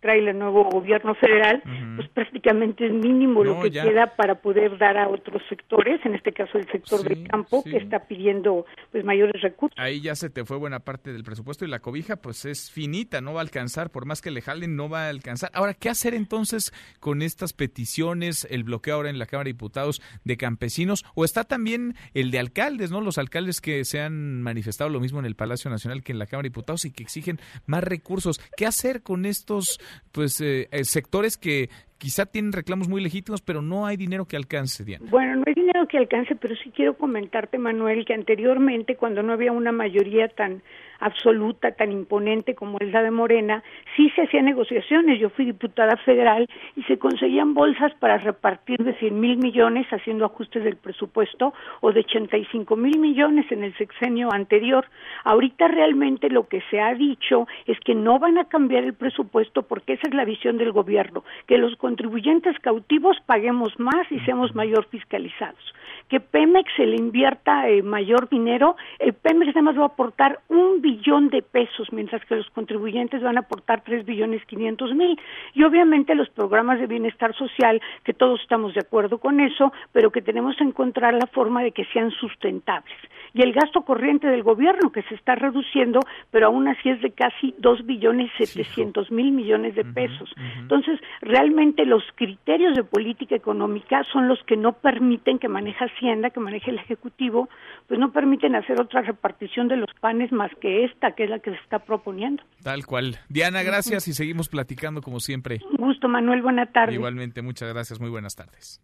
trae 0.00 0.18
el 0.18 0.38
nuevo 0.38 0.64
gobierno 0.64 1.14
federal, 1.14 1.62
pues 1.96 2.08
prácticamente 2.10 2.86
es 2.86 2.92
mínimo 2.92 3.44
lo 3.44 3.60
que 3.60 3.70
queda 3.70 4.14
para 4.16 4.36
poder 4.36 4.78
dar 4.78 4.96
a 4.96 5.08
otros 5.08 5.42
sectores, 5.48 6.00
en 6.04 6.14
este 6.14 6.32
caso 6.32 6.58
el 6.58 6.66
sector 6.70 7.02
del 7.02 7.26
campo, 7.28 7.62
que 7.62 7.76
está 7.76 8.06
pidiendo 8.06 8.66
pues 8.92 9.04
mayores 9.04 9.40
recursos. 9.42 9.78
Ahí 9.78 10.00
ya 10.00 10.14
se 10.14 10.30
te 10.30 10.44
fue 10.44 10.56
buena 10.56 10.80
parte 10.80 11.12
del 11.12 11.24
presupuesto 11.24 11.64
y 11.64 11.68
la 11.68 11.80
cobija 11.80 12.16
pues 12.16 12.44
es 12.44 12.70
finita, 12.70 13.20
no 13.20 13.34
va 13.34 13.40
a 13.40 13.42
alcanzar, 13.42 13.90
por 13.90 14.06
más 14.06 14.20
que 14.20 14.30
le 14.30 14.42
jalen, 14.42 14.76
no 14.76 14.88
va 14.88 15.06
a 15.06 15.08
alcanzar. 15.08 15.50
Ahora, 15.54 15.74
¿qué 15.74 15.88
hacer 15.88 16.14
entonces 16.14 16.72
con 17.00 17.22
estas 17.22 17.52
peticiones, 17.52 18.46
el 18.50 18.64
bloqueo 18.64 18.96
ahora 18.96 19.10
en 19.10 19.18
la 19.18 19.26
Cámara 19.26 19.44
de 19.44 19.52
Diputados 19.52 20.02
de 20.24 20.36
campesinos? 20.36 21.04
O 21.14 21.24
está 21.24 21.44
también 21.44 21.94
el 22.14 22.30
de 22.30 22.38
alcaldes, 22.38 22.90
¿no? 22.90 23.00
Los 23.00 23.18
alcaldes 23.18 23.60
que 23.60 23.84
se 23.84 24.00
han 24.00 24.42
manifestado 24.42 24.90
lo 24.90 25.00
mismo 25.00 25.18
en 25.18 25.26
el 25.26 25.34
Palacio 25.34 25.70
Nacional 25.70 26.02
que 26.02 26.12
en 26.12 26.18
la 26.18 26.26
Cámara 26.26 26.44
de 26.44 26.50
Diputados 26.50 26.84
y 26.84 26.92
que 26.92 27.02
exigen 27.02 27.38
más 27.66 27.84
recursos. 27.84 28.40
¿Qué 28.56 28.66
hacer 28.66 29.02
con 29.02 29.26
estos 29.26 29.78
pues 30.12 30.40
eh, 30.40 30.68
eh, 30.70 30.84
sectores 30.84 31.36
que 31.36 31.68
quizá 31.98 32.26
tienen 32.26 32.52
reclamos 32.52 32.88
muy 32.88 33.02
legítimos, 33.02 33.40
pero 33.40 33.62
no 33.62 33.86
hay 33.86 33.96
dinero 33.96 34.26
que 34.26 34.36
alcance, 34.36 34.84
Diana. 34.84 35.06
Bueno, 35.10 35.36
no 35.36 35.44
hay 35.46 35.54
dinero 35.54 35.86
que 35.88 35.98
alcance, 35.98 36.36
pero 36.36 36.54
sí 36.56 36.70
quiero 36.74 36.96
comentarte, 36.96 37.58
Manuel, 37.58 38.04
que 38.04 38.14
anteriormente, 38.14 38.96
cuando 38.96 39.22
no 39.22 39.32
había 39.32 39.52
una 39.52 39.72
mayoría 39.72 40.28
tan 40.28 40.62
absoluta, 41.00 41.72
tan 41.72 41.92
imponente 41.92 42.54
como 42.54 42.78
es 42.80 42.92
la 42.92 43.02
de 43.02 43.10
Morena, 43.10 43.62
sí 43.96 44.10
se 44.10 44.22
hacían 44.22 44.44
negociaciones. 44.44 45.20
Yo 45.20 45.30
fui 45.30 45.44
diputada 45.44 45.96
federal 45.98 46.48
y 46.74 46.82
se 46.84 46.98
conseguían 46.98 47.54
bolsas 47.54 47.92
para 47.94 48.18
repartir 48.18 48.82
de 48.82 48.94
100 48.94 49.20
mil 49.20 49.38
millones 49.38 49.86
haciendo 49.90 50.24
ajustes 50.24 50.64
del 50.64 50.76
presupuesto 50.76 51.54
o 51.80 51.92
de 51.92 52.00
85 52.00 52.76
mil 52.76 52.98
millones 52.98 53.50
en 53.50 53.64
el 53.64 53.76
sexenio 53.76 54.32
anterior. 54.32 54.86
Ahorita 55.24 55.68
realmente 55.68 56.30
lo 56.30 56.48
que 56.48 56.62
se 56.70 56.80
ha 56.80 56.94
dicho 56.94 57.46
es 57.66 57.78
que 57.80 57.94
no 57.94 58.18
van 58.18 58.38
a 58.38 58.44
cambiar 58.44 58.84
el 58.84 58.94
presupuesto 58.94 59.62
porque 59.62 59.94
esa 59.94 60.08
es 60.08 60.14
la 60.14 60.24
visión 60.24 60.58
del 60.58 60.72
gobierno, 60.72 61.24
que 61.46 61.58
los 61.58 61.76
contribuyentes 61.76 62.58
cautivos 62.60 63.16
paguemos 63.26 63.78
más 63.78 64.10
y 64.10 64.20
seamos 64.20 64.54
mayor 64.54 64.86
fiscalizados. 64.88 65.74
Que 66.08 66.20
Pemex 66.20 66.70
se 66.76 66.86
le 66.86 66.96
invierta 66.96 67.68
eh, 67.68 67.82
mayor 67.82 68.28
dinero, 68.28 68.76
el 68.98 69.12
Pemex 69.12 69.50
además 69.50 69.76
va 69.76 69.82
a 69.82 69.86
aportar 69.86 70.38
un 70.48 70.80
billón 70.80 71.28
de 71.30 71.42
pesos, 71.42 71.88
mientras 71.92 72.24
que 72.26 72.36
los 72.36 72.48
contribuyentes 72.50 73.22
van 73.22 73.36
a 73.36 73.40
aportar 73.40 73.82
tres 73.82 74.04
billones 74.04 74.44
quinientos 74.46 74.94
mil. 74.94 75.18
Y 75.54 75.64
obviamente 75.64 76.14
los 76.14 76.28
programas 76.30 76.78
de 76.78 76.86
bienestar 76.86 77.34
social, 77.34 77.80
que 78.04 78.12
todos 78.14 78.40
estamos 78.40 78.74
de 78.74 78.80
acuerdo 78.80 79.18
con 79.18 79.40
eso, 79.40 79.72
pero 79.92 80.10
que 80.10 80.22
tenemos 80.22 80.56
que 80.56 80.64
encontrar 80.64 81.14
la 81.14 81.26
forma 81.26 81.62
de 81.62 81.72
que 81.72 81.84
sean 81.86 82.10
sustentables. 82.12 82.96
Y 83.34 83.42
el 83.42 83.52
gasto 83.52 83.82
corriente 83.82 84.28
del 84.28 84.42
gobierno, 84.42 84.92
que 84.92 85.02
se 85.02 85.14
está 85.14 85.34
reduciendo, 85.34 86.00
pero 86.30 86.46
aún 86.46 86.68
así 86.68 86.88
es 86.88 87.02
de 87.02 87.10
casi 87.10 87.54
dos 87.58 87.84
billones 87.84 88.30
setecientos 88.38 89.10
mil 89.10 89.32
millones 89.32 89.74
de 89.74 89.84
pesos. 89.84 90.32
Entonces, 90.58 90.98
realmente 91.20 91.84
los 91.84 92.02
criterios 92.14 92.74
de 92.74 92.84
política 92.84 93.34
económica 93.34 94.04
son 94.12 94.28
los 94.28 94.42
que 94.44 94.56
no 94.56 94.72
permiten 94.72 95.38
que 95.38 95.48
maneje 95.48 95.84
Hacienda, 95.96 96.30
que 96.30 96.40
maneje 96.40 96.70
el 96.70 96.78
Ejecutivo, 96.78 97.48
pues 97.88 97.98
no 97.98 98.12
permiten 98.12 98.54
hacer 98.54 98.80
otra 98.80 99.02
repartición 99.02 99.68
de 99.68 99.76
los 99.76 99.90
panes 100.00 100.32
más 100.32 100.50
que 100.60 100.84
esta, 100.84 101.12
que 101.12 101.24
es 101.24 101.30
la 101.30 101.38
que 101.38 101.50
se 101.50 101.56
está 101.56 101.78
proponiendo. 101.78 102.42
Tal 102.62 102.86
cual. 102.86 103.16
Diana, 103.28 103.62
gracias 103.62 104.08
y 104.08 104.12
seguimos 104.12 104.48
platicando 104.48 105.00
como 105.02 105.20
siempre. 105.20 105.60
Un 105.70 105.76
gusto, 105.76 106.08
Manuel. 106.08 106.42
Buenas 106.42 106.72
tardes. 106.72 106.94
Igualmente, 106.94 107.42
muchas 107.42 107.72
gracias. 107.72 108.00
Muy 108.00 108.10
buenas 108.10 108.34
tardes. 108.36 108.80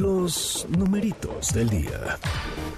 Los 0.00 0.66
numeritos 0.76 1.54
del 1.54 1.70
día. 1.70 2.18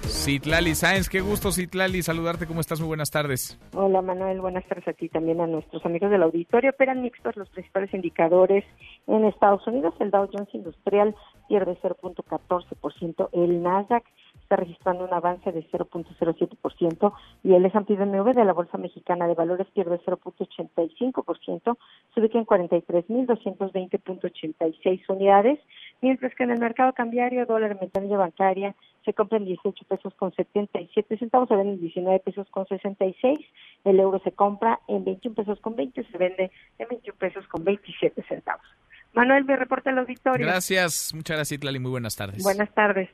Citlali 0.03 0.73
Sáenz, 0.73 1.09
qué 1.09 1.19
gusto 1.19 1.51
Citlali 1.51 2.01
saludarte, 2.01 2.47
¿cómo 2.47 2.61
estás? 2.61 2.79
Muy 2.79 2.87
buenas 2.87 3.11
tardes. 3.11 3.59
Hola 3.73 4.01
Manuel, 4.01 4.39
buenas 4.39 4.65
tardes 4.67 4.87
a 4.87 4.93
ti 4.93 5.09
también 5.09 5.41
a 5.41 5.47
nuestros 5.47 5.85
amigos 5.85 6.11
del 6.11 6.23
auditorio. 6.23 6.69
Operan 6.69 7.01
mixtos 7.01 7.35
los 7.35 7.49
principales 7.49 7.93
indicadores 7.93 8.63
en 9.07 9.25
Estados 9.25 9.67
Unidos. 9.67 9.95
El 9.99 10.11
Dow 10.11 10.29
Jones 10.31 10.53
Industrial 10.53 11.13
pierde 11.49 11.77
0.14%, 11.81 13.29
el 13.33 13.63
Nasdaq 13.63 14.03
está 14.49 14.55
registrando 14.55 15.05
un 15.05 15.13
avance 15.13 15.51
de 15.51 15.63
0.07% 15.69 17.13
y 17.43 17.53
el 17.53 17.63
S&P 17.65 17.93
BMW 17.93 18.31
de 18.31 18.45
la 18.45 18.53
Bolsa 18.53 18.79
Mexicana 18.79 19.27
de 19.27 19.35
Valores 19.35 19.67
pierde 19.75 20.01
0.85%, 20.03 21.77
se 22.15 22.19
ubica 22.19 22.39
en 22.39 22.47
43.220.86 22.47 25.03
unidades, 25.07 25.59
mientras 26.01 26.33
que 26.33 26.45
en 26.45 26.49
el 26.49 26.59
mercado 26.59 26.93
cambiario 26.93 27.45
dólar 27.45 27.73
en 27.73 27.79
ventanilla 27.79 28.17
bancaria 28.17 28.73
se 29.05 29.13
compra 29.13 29.37
en 29.37 29.45
18 29.45 29.85
pesos 29.85 30.15
con 30.15 30.33
77 30.33 31.19
centavos, 31.19 31.47
se 31.47 31.55
vende 31.55 31.73
en 31.73 31.81
19 31.81 32.19
pesos 32.21 32.49
con 32.49 32.65
66, 32.65 33.37
el 33.85 33.99
euro 33.99 34.19
se 34.23 34.31
compra 34.31 34.79
en 34.87 35.05
21 35.05 35.35
pesos 35.35 35.59
con 35.59 35.75
20, 35.75 36.03
se 36.05 36.17
vende 36.17 36.49
en 36.79 36.87
21 36.89 37.19
pesos 37.19 37.47
con 37.49 37.63
27 37.63 38.23
centavos. 38.23 38.65
Manuel, 39.13 39.45
me 39.45 39.55
reporta 39.55 39.91
el 39.91 39.99
auditorio. 39.99 40.47
Gracias, 40.47 41.13
muchas 41.13 41.37
gracias, 41.37 41.63
Lali. 41.63 41.77
Muy 41.77 41.91
buenas 41.91 42.15
tardes. 42.15 42.41
Buenas 42.41 42.73
tardes. 42.73 43.11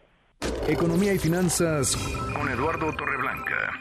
Economía 0.68 1.14
y 1.14 1.20
finanzas 1.20 1.96
con 2.36 2.50
Eduardo 2.50 2.92
Torreblanca. 2.96 3.72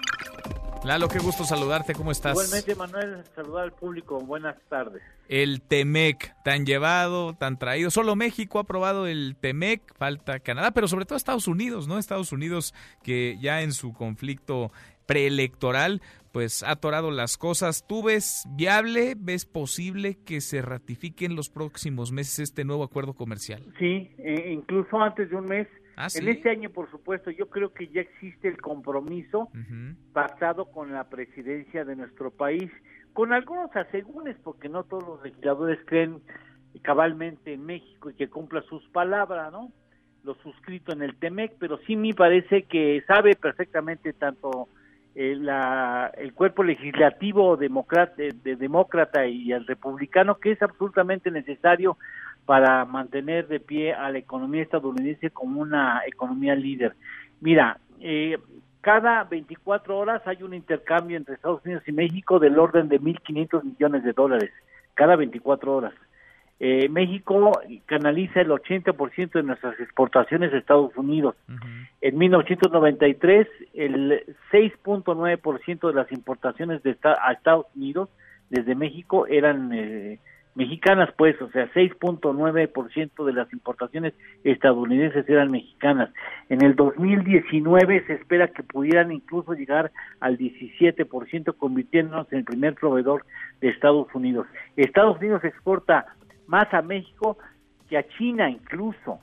Lalo, 0.84 1.08
qué 1.08 1.18
gusto 1.18 1.44
saludarte, 1.44 1.94
¿cómo 1.94 2.12
estás? 2.12 2.32
Igualmente, 2.32 2.74
Manuel, 2.74 3.24
saludar 3.34 3.64
al 3.64 3.72
público, 3.72 4.18
buenas 4.20 4.56
tardes. 4.68 5.02
El 5.28 5.62
TEMEC, 5.62 6.34
tan 6.44 6.66
llevado, 6.66 7.34
tan 7.34 7.58
traído. 7.58 7.90
Solo 7.90 8.16
México 8.16 8.58
ha 8.58 8.62
aprobado 8.62 9.06
el 9.06 9.34
TEMEC, 9.40 9.80
falta 9.96 10.40
Canadá, 10.40 10.72
pero 10.72 10.86
sobre 10.86 11.06
todo 11.06 11.16
Estados 11.16 11.48
Unidos, 11.48 11.88
¿no? 11.88 11.98
Estados 11.98 12.32
Unidos 12.32 12.74
que 13.02 13.38
ya 13.40 13.62
en 13.62 13.72
su 13.72 13.94
conflicto 13.94 14.72
preelectoral, 15.06 16.02
pues 16.32 16.62
ha 16.62 16.72
atorado 16.72 17.10
las 17.10 17.38
cosas. 17.38 17.86
¿Tú 17.86 18.02
ves 18.02 18.44
viable, 18.50 19.14
ves 19.16 19.46
posible 19.46 20.18
que 20.26 20.42
se 20.42 20.60
ratifique 20.60 21.24
en 21.24 21.34
los 21.34 21.48
próximos 21.48 22.12
meses 22.12 22.40
este 22.40 22.64
nuevo 22.64 22.84
acuerdo 22.84 23.14
comercial? 23.14 23.64
Sí, 23.78 24.10
e 24.18 24.52
incluso 24.52 25.00
antes 25.00 25.30
de 25.30 25.36
un 25.36 25.46
mes. 25.46 25.68
¿Ah, 25.96 26.08
en 26.14 26.28
este 26.28 26.50
año, 26.50 26.70
por 26.70 26.90
supuesto, 26.90 27.30
yo 27.30 27.48
creo 27.48 27.72
que 27.72 27.88
ya 27.88 28.00
existe 28.00 28.48
el 28.48 28.60
compromiso 28.60 29.50
basado 30.12 30.66
con 30.66 30.92
la 30.92 31.08
presidencia 31.08 31.84
de 31.84 31.96
nuestro 31.96 32.30
país, 32.30 32.70
con 33.12 33.32
algunos 33.32 33.74
asegúnes, 33.76 34.36
porque 34.42 34.68
no 34.68 34.84
todos 34.84 35.04
los 35.04 35.22
legisladores 35.22 35.78
creen 35.86 36.20
cabalmente 36.82 37.52
en 37.52 37.64
México 37.64 38.10
y 38.10 38.14
que 38.14 38.28
cumpla 38.28 38.62
sus 38.62 38.84
palabras, 38.88 39.52
¿no? 39.52 39.70
Lo 40.24 40.34
suscrito 40.36 40.92
en 40.92 41.02
el 41.02 41.16
TEMEC, 41.16 41.56
pero 41.58 41.78
sí 41.86 41.96
me 41.96 42.14
parece 42.14 42.64
que 42.64 43.02
sabe 43.06 43.36
perfectamente 43.36 44.12
tanto 44.14 44.68
el, 45.14 45.44
la, 45.44 46.10
el 46.16 46.32
cuerpo 46.32 46.64
legislativo 46.64 47.56
demócrata, 47.56 48.14
de, 48.16 48.56
demócrata 48.56 49.26
y 49.26 49.52
el 49.52 49.66
republicano 49.66 50.36
que 50.36 50.52
es 50.52 50.62
absolutamente 50.62 51.30
necesario 51.30 51.96
para 52.46 52.84
mantener 52.84 53.48
de 53.48 53.60
pie 53.60 53.94
a 53.94 54.10
la 54.10 54.18
economía 54.18 54.62
estadounidense 54.62 55.30
como 55.30 55.60
una 55.60 56.02
economía 56.06 56.54
líder. 56.54 56.94
Mira, 57.40 57.78
eh, 58.00 58.38
cada 58.80 59.24
24 59.24 59.96
horas 59.96 60.22
hay 60.26 60.42
un 60.42 60.52
intercambio 60.52 61.16
entre 61.16 61.34
Estados 61.34 61.64
Unidos 61.64 61.82
y 61.86 61.92
México 61.92 62.38
del 62.38 62.58
orden 62.58 62.88
de 62.88 63.00
1.500 63.00 63.64
millones 63.64 64.04
de 64.04 64.12
dólares, 64.12 64.50
cada 64.94 65.16
24 65.16 65.74
horas. 65.74 65.94
Eh, 66.60 66.88
México 66.88 67.52
canaliza 67.86 68.40
el 68.40 68.50
80% 68.50 69.32
de 69.32 69.42
nuestras 69.42 69.78
exportaciones 69.80 70.52
a 70.52 70.58
Estados 70.58 70.96
Unidos. 70.96 71.34
En 72.00 72.16
1993, 72.16 73.48
el 73.74 74.24
6.9% 74.52 75.88
de 75.88 75.94
las 75.94 76.12
importaciones 76.12 76.82
de 76.82 76.96
a 77.02 77.32
Estados 77.32 77.66
Unidos 77.74 78.08
desde 78.50 78.74
México 78.74 79.26
eran 79.26 79.72
eh, 79.72 80.20
mexicanas 80.54 81.10
pues, 81.16 81.40
o 81.42 81.50
sea, 81.50 81.70
6.9% 81.72 83.24
de 83.24 83.32
las 83.32 83.52
importaciones 83.52 84.14
estadounidenses 84.44 85.28
eran 85.28 85.50
mexicanas. 85.50 86.10
En 86.48 86.64
el 86.64 86.76
2019 86.76 88.04
se 88.06 88.14
espera 88.14 88.48
que 88.48 88.62
pudieran 88.62 89.12
incluso 89.12 89.54
llegar 89.54 89.90
al 90.20 90.38
17%, 90.38 91.56
convirtiéndonos 91.56 92.32
en 92.32 92.38
el 92.38 92.44
primer 92.44 92.74
proveedor 92.74 93.24
de 93.60 93.70
Estados 93.70 94.06
Unidos. 94.14 94.46
Estados 94.76 95.18
Unidos 95.18 95.42
exporta 95.44 96.06
más 96.46 96.72
a 96.72 96.82
México 96.82 97.36
que 97.88 97.98
a 97.98 98.06
China 98.08 98.48
incluso. 98.48 99.18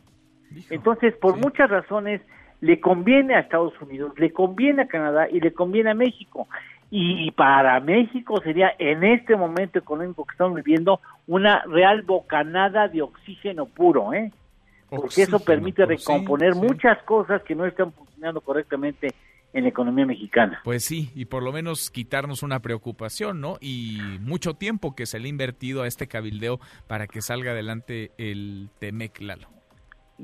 Entonces, 0.69 1.15
por 1.15 1.37
muchas 1.37 1.69
razones, 1.69 2.21
le 2.59 2.79
conviene 2.79 3.35
a 3.35 3.39
Estados 3.39 3.73
Unidos, 3.81 4.13
le 4.17 4.31
conviene 4.31 4.83
a 4.83 4.87
Canadá 4.87 5.27
y 5.29 5.39
le 5.39 5.53
conviene 5.53 5.91
a 5.91 5.95
México. 5.95 6.47
Y 6.93 7.31
para 7.31 7.79
México 7.79 8.41
sería 8.43 8.73
en 8.77 9.05
este 9.05 9.37
momento 9.37 9.79
económico 9.79 10.25
que 10.25 10.33
estamos 10.33 10.55
viviendo 10.55 10.99
una 11.25 11.63
real 11.63 12.01
bocanada 12.01 12.89
de 12.89 13.01
oxígeno 13.01 13.65
puro, 13.65 14.13
¿eh? 14.13 14.29
Porque 14.89 15.21
eso 15.23 15.39
permite 15.39 15.85
recomponer 15.85 16.53
muchas 16.53 17.01
cosas 17.03 17.41
que 17.43 17.55
no 17.55 17.65
están 17.65 17.93
funcionando 17.93 18.41
correctamente 18.41 19.07
en 19.53 19.63
la 19.63 19.69
economía 19.69 20.05
mexicana. 20.05 20.59
Pues 20.65 20.83
sí, 20.83 21.11
y 21.15 21.25
por 21.25 21.43
lo 21.43 21.53
menos 21.53 21.89
quitarnos 21.91 22.43
una 22.43 22.61
preocupación, 22.61 23.39
¿no? 23.39 23.57
Y 23.61 23.99
mucho 24.19 24.55
tiempo 24.55 24.93
que 24.93 25.05
se 25.05 25.19
le 25.19 25.27
ha 25.27 25.29
invertido 25.29 25.83
a 25.83 25.87
este 25.87 26.07
cabildeo 26.07 26.59
para 26.87 27.07
que 27.07 27.21
salga 27.21 27.51
adelante 27.51 28.11
el 28.17 28.69
Temec, 28.79 29.21
Lalo. 29.21 29.60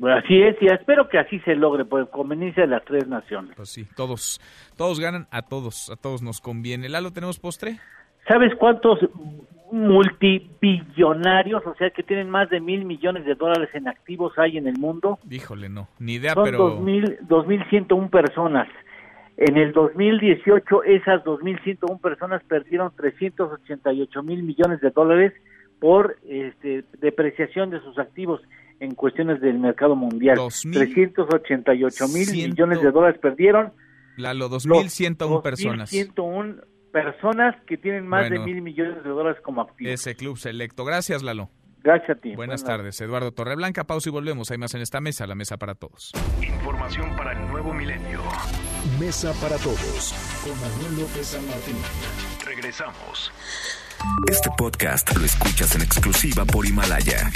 Así 0.04 0.42
es, 0.42 0.56
y 0.62 0.68
espero 0.68 1.10
que 1.10 1.18
así 1.18 1.40
se 1.40 1.56
logre 1.56 1.86
por 1.86 2.10
conveniencia 2.10 2.64
de 2.64 2.70
las 2.70 2.84
tres 2.86 3.08
naciones. 3.08 3.56
Pues 3.56 3.70
sí, 3.70 3.86
todos, 3.96 4.40
todos 4.76 5.00
ganan, 5.00 5.28
a 5.32 5.42
todos, 5.42 5.90
a 5.90 5.96
todos 5.96 6.22
nos 6.22 6.42
conviene. 6.42 6.90
Lalo, 6.90 7.12
¿tenemos 7.12 7.40
postre? 7.40 7.80
¿Sabes 8.28 8.54
cuántos 8.56 9.00
multibillonarios, 9.72 11.66
o 11.66 11.76
sea, 11.76 11.90
que 11.90 12.04
tienen 12.04 12.30
más 12.30 12.50
de 12.50 12.60
mil 12.60 12.86
millones 12.86 13.26
de 13.26 13.36
dólares 13.36 13.70
en 13.74 13.88
activos 13.88 14.34
hay 14.38 14.58
en 14.58 14.68
el 14.68 14.78
mundo? 14.78 15.20
Híjole, 15.30 15.70
no, 15.70 15.88
ni 16.00 16.14
idea, 16.16 16.34
Son 16.34 16.44
pero... 16.44 16.58
Son 16.58 16.86
2.101 16.86 18.10
personas. 18.10 18.68
En 19.38 19.58
el 19.58 19.72
2018, 19.72 20.84
esas 20.84 21.24
2.101 21.24 22.02
personas 22.02 22.44
perdieron 22.44 22.92
388 22.96 24.24
mil 24.24 24.44
millones 24.44 24.82
de 24.82 24.90
dólares 24.90 25.34
por 25.80 26.18
este, 26.28 26.84
depreciación 27.00 27.70
de 27.70 27.80
sus 27.82 28.00
activos 28.00 28.42
en 28.80 28.96
cuestiones 28.96 29.42
del 29.42 29.60
mercado 29.60 29.96
mundial. 29.96 30.38
388 30.38 32.08
mil 32.10 32.32
millones 32.32 32.82
de 32.82 32.92
dólares 32.92 33.20
perdieron. 33.22 33.74
Lalo, 34.18 34.50
2.101 34.50 35.42
personas. 35.42 35.94
2.101 35.94 36.64
personas 36.92 37.56
que 37.68 37.78
tienen 37.78 38.08
más 38.08 38.30
de 38.30 38.40
mil 38.40 38.62
millones 38.62 39.04
de 39.04 39.10
dólares 39.10 39.40
como 39.44 39.62
activos. 39.62 39.94
Ese 39.94 40.16
club 40.16 40.38
selecto. 40.38 40.86
Gracias, 40.86 41.22
Lalo. 41.24 41.50
Gracias 41.84 42.18
a 42.18 42.20
ti. 42.20 42.36
Buenas, 42.36 42.64
tardes, 42.64 43.00
Eduardo 43.00 43.32
Torreblanca. 43.32 43.86
Pausa 43.86 44.10
y 44.10 44.12
volvemos. 44.12 44.52
Hay 44.52 44.58
más 44.58 44.74
en 44.74 44.82
esta 44.82 45.00
mesa, 45.00 45.28
la 45.28 45.36
mesa 45.36 45.58
para 45.58 45.76
todos. 45.76 46.12
Información 46.42 47.16
para 47.16 47.32
el 47.34 47.48
nuevo 47.48 47.74
milenio. 47.74 48.22
Mesa 49.00 49.32
para 49.42 49.58
todos 49.58 50.14
con 50.44 50.60
Manuel 50.60 51.02
López 51.02 51.28
San 51.28 51.46
Martín. 51.48 51.78
Regresamos. 52.46 53.32
Este 54.28 54.50
podcast 54.58 55.16
lo 55.16 55.26
escuchas 55.26 55.76
en 55.76 55.82
exclusiva 55.82 56.46
por 56.46 56.66
Himalaya. 56.66 57.32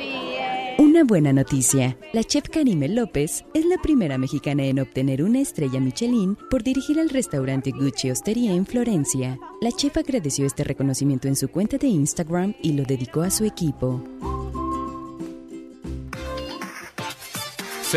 Eh... 0.00 0.76
Una 0.78 1.04
buena 1.04 1.32
noticia. 1.32 1.96
La 2.12 2.24
chef 2.24 2.48
Karime 2.48 2.88
López 2.88 3.44
es 3.54 3.64
la 3.64 3.76
primera 3.78 4.18
mexicana 4.18 4.64
en 4.64 4.80
obtener 4.80 5.22
una 5.22 5.40
estrella 5.40 5.80
Michelin 5.80 6.36
por 6.50 6.62
dirigir 6.62 6.98
al 6.98 7.10
restaurante 7.10 7.70
Gucci 7.70 8.10
Osteria 8.10 8.52
en 8.52 8.66
Florencia. 8.66 9.38
La 9.60 9.70
chef 9.70 9.96
agradeció 9.96 10.44
este 10.44 10.64
reconocimiento 10.64 11.28
en 11.28 11.36
su 11.36 11.48
cuenta 11.48 11.78
de 11.78 11.86
Instagram 11.86 12.54
y 12.62 12.72
lo 12.72 12.82
dedicó 12.82 13.22
a 13.22 13.30
su 13.30 13.44
equipo. 13.44 14.02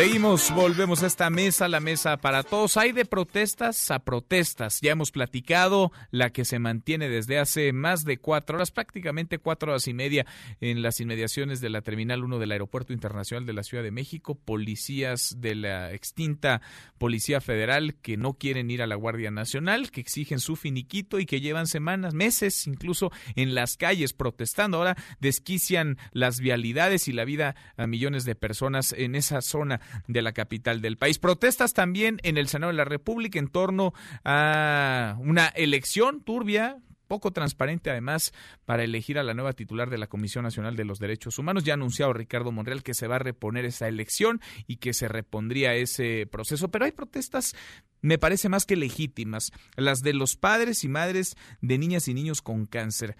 Seguimos, 0.00 0.50
volvemos 0.54 1.02
a 1.02 1.06
esta 1.06 1.28
mesa, 1.28 1.68
la 1.68 1.78
mesa 1.78 2.16
para 2.16 2.42
todos. 2.42 2.78
Hay 2.78 2.92
de 2.92 3.04
protestas 3.04 3.90
a 3.90 3.98
protestas. 3.98 4.78
Ya 4.80 4.92
hemos 4.92 5.10
platicado 5.10 5.92
la 6.10 6.30
que 6.30 6.46
se 6.46 6.58
mantiene 6.58 7.10
desde 7.10 7.38
hace 7.38 7.74
más 7.74 8.04
de 8.04 8.16
cuatro 8.16 8.56
horas, 8.56 8.70
prácticamente 8.70 9.36
cuatro 9.36 9.72
horas 9.72 9.86
y 9.88 9.92
media, 9.92 10.24
en 10.62 10.80
las 10.80 11.00
inmediaciones 11.00 11.60
de 11.60 11.68
la 11.68 11.82
Terminal 11.82 12.24
1 12.24 12.38
del 12.38 12.52
Aeropuerto 12.52 12.94
Internacional 12.94 13.44
de 13.44 13.52
la 13.52 13.62
Ciudad 13.62 13.82
de 13.82 13.90
México. 13.90 14.36
Policías 14.36 15.34
de 15.36 15.54
la 15.54 15.92
extinta 15.92 16.62
Policía 16.96 17.42
Federal 17.42 17.94
que 18.00 18.16
no 18.16 18.32
quieren 18.32 18.70
ir 18.70 18.80
a 18.80 18.86
la 18.86 18.94
Guardia 18.94 19.30
Nacional, 19.30 19.90
que 19.90 20.00
exigen 20.00 20.40
su 20.40 20.56
finiquito 20.56 21.18
y 21.18 21.26
que 21.26 21.42
llevan 21.42 21.66
semanas, 21.66 22.14
meses, 22.14 22.66
incluso 22.66 23.12
en 23.36 23.54
las 23.54 23.76
calles 23.76 24.14
protestando. 24.14 24.78
Ahora 24.78 24.96
desquician 25.20 25.98
las 26.12 26.40
vialidades 26.40 27.06
y 27.06 27.12
la 27.12 27.26
vida 27.26 27.54
a 27.76 27.86
millones 27.86 28.24
de 28.24 28.34
personas 28.34 28.94
en 28.96 29.14
esa 29.14 29.42
zona 29.42 29.82
de 30.06 30.22
la 30.22 30.32
capital 30.32 30.80
del 30.80 30.96
país. 30.96 31.18
Protestas 31.18 31.74
también 31.74 32.18
en 32.22 32.38
el 32.38 32.48
Senado 32.48 32.72
de 32.72 32.76
la 32.76 32.84
República 32.84 33.38
en 33.38 33.48
torno 33.48 33.92
a 34.24 35.16
una 35.20 35.48
elección 35.48 36.22
turbia, 36.22 36.78
poco 37.10 37.32
transparente 37.32 37.90
además 37.90 38.32
para 38.64 38.84
elegir 38.84 39.18
a 39.18 39.24
la 39.24 39.34
nueva 39.34 39.52
titular 39.52 39.90
de 39.90 39.98
la 39.98 40.06
Comisión 40.06 40.44
Nacional 40.44 40.76
de 40.76 40.84
los 40.84 41.00
Derechos 41.00 41.40
Humanos. 41.40 41.64
Ya 41.64 41.72
ha 41.72 41.74
anunciado 41.74 42.12
Ricardo 42.12 42.52
Monreal 42.52 42.84
que 42.84 42.94
se 42.94 43.08
va 43.08 43.16
a 43.16 43.18
reponer 43.18 43.64
esa 43.64 43.88
elección 43.88 44.40
y 44.68 44.76
que 44.76 44.94
se 44.94 45.08
repondría 45.08 45.74
ese 45.74 46.28
proceso, 46.30 46.70
pero 46.70 46.84
hay 46.84 46.92
protestas 46.92 47.56
me 48.02 48.16
parece 48.16 48.48
más 48.48 48.64
que 48.64 48.76
legítimas, 48.76 49.52
las 49.76 50.00
de 50.00 50.14
los 50.14 50.36
padres 50.36 50.84
y 50.84 50.88
madres 50.88 51.36
de 51.60 51.78
niñas 51.78 52.08
y 52.08 52.14
niños 52.14 52.40
con 52.42 52.66
cáncer 52.66 53.16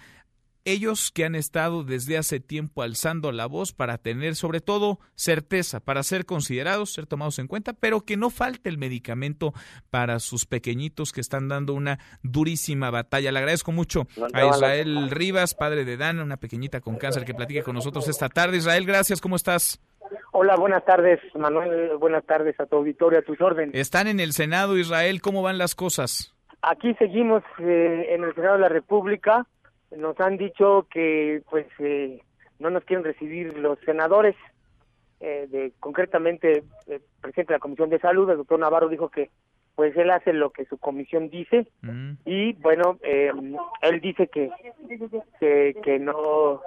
ellos 0.65 1.11
que 1.11 1.24
han 1.24 1.35
estado 1.35 1.85
desde 1.85 2.19
hace 2.19 2.41
tiempo 2.41 2.82
alzando 2.82 3.32
la 3.32 3.47
voz 3.47 3.73
para 3.73 3.99
tener 3.99 4.35
sobre 4.35 4.61
todo 4.61 4.99
certeza, 5.15 5.81
para 5.81 6.03
ser 6.03 6.27
considerados, 6.27 6.93
ser 6.93 7.07
tomados 7.07 7.39
en 7.39 7.47
cuenta, 7.47 7.73
pero 7.73 8.03
que 8.03 8.16
no 8.16 8.31
falte 8.31 8.69
el 8.69 8.78
medicamento 8.78 9.53
para 9.91 10.19
sus 10.19 10.47
pequeñitos 10.47 11.12
que 11.12 11.20
están 11.20 11.49
dando 11.49 11.74
una 11.74 11.99
durísima 12.23 12.91
batalla. 12.91 13.32
Le 13.32 13.39
agradezco 13.39 13.73
mucho 13.73 14.07
a 14.32 14.47
Israel 14.47 15.11
Rivas, 15.11 15.55
padre 15.55 15.85
de 15.85 15.97
Dana, 15.97 16.23
una 16.23 16.37
pequeñita 16.37 16.81
con 16.81 16.97
cáncer 16.97 17.24
que 17.24 17.35
platique 17.35 17.62
con 17.62 17.74
nosotros 17.74 18.09
esta 18.09 18.28
tarde. 18.28 18.59
Israel, 18.59 18.85
gracias, 18.87 19.20
¿cómo 19.20 19.37
estás? 19.37 19.81
Hola, 20.32 20.57
buenas 20.57 20.85
tardes, 20.85 21.20
Manuel, 21.35 21.97
buenas 21.99 22.24
tardes 22.24 22.59
a 22.61 22.66
tu 22.66 22.77
auditorio, 22.77 23.19
a 23.19 23.23
tus 23.23 23.41
órdenes. 23.41 23.74
Están 23.74 24.07
en 24.07 24.20
el 24.20 24.32
Senado, 24.32 24.77
Israel, 24.77 25.20
¿cómo 25.20 25.43
van 25.43 25.59
las 25.59 25.74
cosas? 25.74 26.35
Aquí 26.62 26.95
seguimos 26.95 27.43
eh, 27.59 28.07
en 28.11 28.24
el 28.24 28.35
Senado 28.35 28.55
de 28.55 28.61
la 28.61 28.69
República 28.69 29.47
nos 29.97 30.19
han 30.21 30.37
dicho 30.37 30.87
que 30.91 31.43
pues 31.51 31.67
eh, 31.79 32.21
no 32.59 32.71
nos 32.71 32.85
quieren 32.85 33.05
recibir 33.05 33.57
los 33.59 33.79
senadores 33.81 34.37
eh, 35.21 35.47
de 35.51 35.73
concretamente 35.81 36.62
el 36.87 37.01
presidente 37.21 37.53
de 37.53 37.57
la 37.57 37.61
comisión 37.61 37.91
de 37.91 37.99
salud 37.99 38.31
el 38.31 38.39
doctor 38.39 38.59
Navarro 38.61 38.89
dijo 38.89 39.09
que 39.11 39.31
pues 39.75 39.97
él 39.97 40.11
hace 40.11 40.33
lo 40.33 40.51
que 40.51 40.65
su 40.67 40.79
comisión 40.79 41.29
dice 41.31 41.67
Mm. 41.83 42.12
y 42.25 42.53
bueno 42.55 42.99
eh, 43.03 43.31
él 43.83 44.01
dice 44.01 44.29
que 44.29 44.51
que, 45.41 45.75
que 45.83 45.99
no 45.99 46.61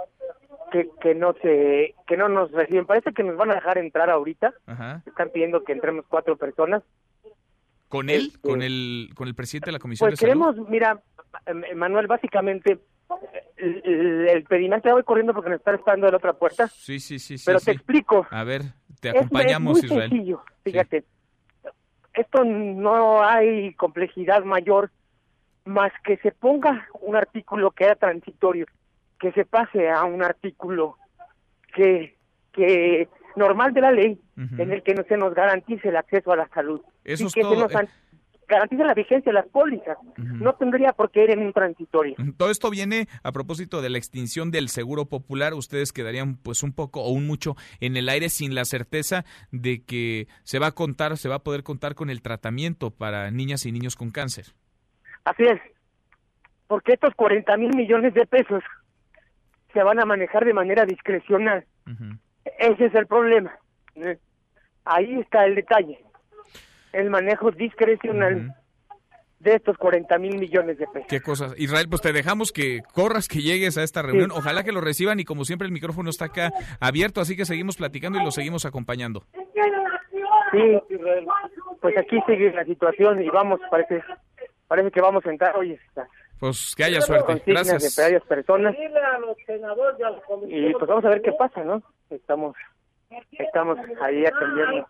que, 0.72 0.90
que 1.02 1.14
no 1.16 1.34
se 1.42 1.94
que 2.08 2.18
no 2.18 2.30
nos 2.30 2.52
reciben 2.52 2.86
parece 2.86 3.14
que 3.14 3.24
nos 3.24 3.36
van 3.38 3.52
a 3.52 3.56
dejar 3.56 3.78
entrar 3.78 4.10
ahorita 4.10 4.54
Ajá. 4.66 5.02
están 5.06 5.30
pidiendo 5.30 5.64
que 5.64 5.74
entremos 5.74 6.06
cuatro 6.08 6.36
personas 6.38 6.84
¿Con 7.90 8.10
él? 8.10 8.32
Este- 8.34 8.40
¿Con 8.50 8.64
el, 8.64 9.10
con 9.14 9.28
el 9.28 9.36
presidente 9.36 9.68
de 9.68 9.74
la 9.74 9.78
Comisión 9.80 10.10
Pues 10.10 10.20
de 10.20 10.28
Salud? 10.28 10.56
queremos, 10.56 10.68
mira, 10.70 11.00
eh, 11.46 11.76
Manuel, 11.76 12.08
básicamente, 12.08 12.80
el, 13.58 13.82
el, 13.86 14.30
el 14.30 14.44
pedimento, 14.44 14.88
ya 14.90 14.94
voy 14.94 15.04
corriendo 15.04 15.34
porque 15.34 15.50
nos 15.50 15.60
está 15.60 15.74
esperando 15.76 16.06
de 16.08 16.12
la 16.12 16.18
otra 16.18 16.34
puerta, 16.34 16.68
Sí, 16.68 17.00
sí, 17.00 17.20
sí. 17.20 17.36
pero 17.46 17.60
sí. 17.60 17.66
te 17.66 17.72
explico. 17.72 18.28
A 18.30 18.44
ver, 18.44 18.62
te 19.00 19.10
acompañamos, 19.10 19.78
es, 19.78 19.84
muy 19.84 19.92
Israel. 19.92 20.10
sencillo, 20.10 20.44
fíjate. 20.64 21.04
Esto 22.14 22.44
no 22.44 23.24
hay 23.24 23.74
complejidad 23.74 24.44
mayor 24.44 24.92
más 25.66 25.92
que 26.04 26.18
se 26.18 26.32
ponga 26.32 26.88
un 27.02 27.16
artículo 27.16 27.72
que 27.72 27.86
era 27.86 27.96
transitorio, 27.96 28.66
que 29.20 29.32
se 29.32 29.46
pase 29.46 29.90
a 29.90 30.04
un 30.04 30.22
artículo 30.24 30.98
que, 31.74 32.16
que 32.52 33.08
normal 33.36 33.74
de 33.74 33.82
la 33.82 33.92
ley, 33.92 34.20
en 34.38 34.72
el 34.72 34.84
que 34.84 34.94
no 34.94 35.04
se 35.04 35.18
nos 35.18 35.34
garantice 35.34 35.90
el 35.90 35.96
acceso 35.96 36.32
a 36.32 36.36
la 36.36 36.48
salud 36.50 36.82
Eso 37.04 37.24
y 37.24 37.28
es 37.28 37.34
que 37.34 37.42
todo, 37.42 37.56
se 37.56 37.62
nos 37.62 37.72
an- 38.54 38.60
garantice 38.62 38.84
la 38.84 38.94
vigencia 38.94 39.32
de 39.32 39.34
las 39.34 39.48
pólizas. 39.48 39.98
No 40.18 40.54
tendría 40.56 40.94
por 40.94 41.12
qué 41.12 41.24
ir 41.26 41.32
en 41.32 41.40
un 41.40 41.54
transitorio. 41.54 42.16
Todo 42.38 42.50
esto 42.52 42.70
viene 42.70 43.08
a 43.24 43.32
propósito 43.32 43.82
de 43.82 43.90
la 43.90 43.98
extinción 43.98 44.52
del 44.52 44.70
seguro 44.70 45.06
popular. 45.06 45.54
Ustedes 45.54 45.92
quedarían 45.92 46.38
pues 46.38 46.64
un 46.64 46.74
poco 46.74 47.02
o 47.02 47.12
un 47.12 47.28
mucho 47.28 47.56
en 47.80 47.98
el 47.98 48.10
aire 48.10 48.30
sin 48.30 48.56
la 48.56 48.66
certeza 48.66 49.26
de 49.52 49.84
que 49.84 50.28
se 50.44 50.60
va 50.60 50.68
a 50.68 50.72
contar, 50.72 51.18
se 51.18 51.30
va 51.30 51.36
a 51.36 51.44
poder 51.44 51.64
contar 51.64 51.96
con 51.96 52.10
el 52.10 52.22
tratamiento 52.22 52.92
para 52.92 53.30
niñas 53.32 53.66
y 53.66 53.72
niños 53.72 53.96
con 53.96 54.12
cáncer. 54.12 54.46
Así 55.26 55.44
es, 55.44 55.60
porque 56.68 56.94
estos 56.94 57.14
40 57.16 57.56
mil 57.58 57.76
millones 57.76 58.14
de 58.14 58.26
pesos 58.26 58.64
se 59.74 59.82
van 59.84 60.00
a 60.00 60.06
manejar 60.06 60.46
de 60.46 60.54
manera 60.54 60.86
discrecional. 60.86 61.66
Ese 62.60 62.86
es 62.86 62.96
el 62.96 63.08
problema. 63.08 63.52
¿eh? 63.96 64.18
Ahí 64.86 65.20
está 65.20 65.46
el 65.46 65.56
detalle. 65.56 66.00
El 66.94 67.10
manejo 67.10 67.52
discrecional 67.52 68.56
de 69.40 69.56
estos 69.56 69.78
40 69.78 70.18
mil 70.20 70.38
millones 70.40 70.78
de 70.78 70.88
pesos. 70.88 71.08
Qué 71.10 71.20
cosas. 71.20 71.54
Israel, 71.58 71.88
pues 71.90 72.02
te 72.02 72.14
dejamos 72.14 72.52
que 72.52 72.82
corras, 72.94 73.28
que 73.28 73.42
llegues 73.42 73.78
a 73.78 73.84
esta 73.84 74.02
reunión. 74.02 74.32
Ojalá 74.32 74.64
que 74.64 74.72
lo 74.72 74.80
reciban 74.80 75.20
y 75.20 75.26
como 75.26 75.44
siempre 75.44 75.66
el 75.66 75.74
micrófono 75.74 76.10
está 76.10 76.26
acá 76.26 76.52
abierto, 76.80 77.20
así 77.20 77.36
que 77.36 77.46
seguimos 77.46 77.76
platicando 77.76 78.20
y 78.20 78.24
lo 78.24 78.32
seguimos 78.32 78.66
acompañando. 78.66 79.24
Sí, 80.52 80.80
pues 81.82 81.98
aquí 81.98 82.20
sigue 82.26 82.54
la 82.54 82.64
situación 82.64 83.22
y 83.22 83.30
vamos, 83.30 83.60
parece, 83.70 84.02
parece 84.68 84.92
que 84.92 85.02
vamos 85.02 85.26
a 85.26 85.30
entrar 85.30 85.58
hoy. 85.58 85.78
Pues 86.40 86.74
que 86.76 86.84
haya 86.86 87.02
suerte. 87.02 87.42
Gracias. 87.46 87.96
De 87.96 88.04
varias 88.04 88.24
personas. 88.24 88.76
Y 90.48 90.74
pues 90.74 90.88
vamos 90.88 91.06
a 91.06 91.10
ver 91.10 91.22
qué 91.22 91.32
pasa, 91.34 91.64
¿no? 91.64 91.82
Estamos 92.10 92.56
estamos 93.32 93.78
ahí 94.02 94.26
atendiendo 94.26 94.86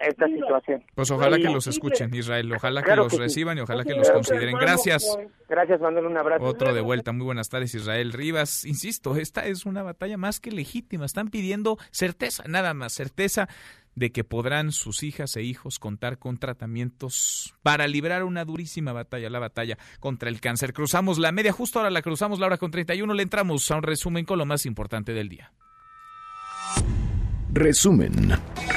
esta 0.00 0.26
situación. 0.26 0.84
Pues 0.94 1.10
ojalá 1.10 1.36
que 1.36 1.44
los 1.44 1.66
escuchen, 1.66 2.14
Israel, 2.14 2.52
ojalá 2.52 2.82
que 2.82 2.96
los 2.96 3.12
reciban 3.18 3.58
y 3.58 3.60
ojalá 3.60 3.84
que 3.84 3.94
los 3.94 4.10
consideren. 4.10 4.56
Gracias. 4.58 5.18
Gracias, 5.48 5.80
Manuel, 5.80 6.06
un 6.06 6.16
abrazo. 6.16 6.44
Otro 6.44 6.74
de 6.74 6.80
vuelta, 6.80 7.12
muy 7.12 7.24
buenas 7.24 7.48
tardes, 7.48 7.74
Israel 7.74 8.12
Rivas. 8.12 8.64
Insisto, 8.64 9.16
esta 9.16 9.46
es 9.46 9.66
una 9.66 9.82
batalla 9.82 10.16
más 10.16 10.40
que 10.40 10.50
legítima, 10.50 11.06
están 11.06 11.28
pidiendo 11.28 11.78
certeza, 11.90 12.44
nada 12.46 12.74
más, 12.74 12.92
certeza 12.92 13.48
de 13.98 14.12
que 14.12 14.24
podrán 14.24 14.70
sus 14.72 15.02
hijas 15.02 15.36
e 15.36 15.42
hijos 15.42 15.78
contar 15.78 16.18
con 16.18 16.38
tratamientos 16.38 17.54
para 17.62 17.88
librar 17.88 18.22
una 18.22 18.44
durísima 18.44 18.92
batalla, 18.92 19.28
la 19.28 19.40
batalla 19.40 19.76
contra 20.00 20.28
el 20.28 20.40
cáncer. 20.40 20.72
Cruzamos 20.72 21.18
la 21.18 21.32
media, 21.32 21.52
justo 21.52 21.78
ahora 21.78 21.90
la 21.90 22.02
cruzamos 22.02 22.38
la 22.38 22.46
hora 22.46 22.58
con 22.58 22.70
31, 22.70 23.12
le 23.12 23.22
entramos 23.22 23.68
a 23.70 23.76
un 23.76 23.82
resumen 23.82 24.24
con 24.24 24.38
lo 24.38 24.46
más 24.46 24.66
importante 24.66 25.12
del 25.12 25.28
día. 25.28 25.52
Resumen. 27.52 28.12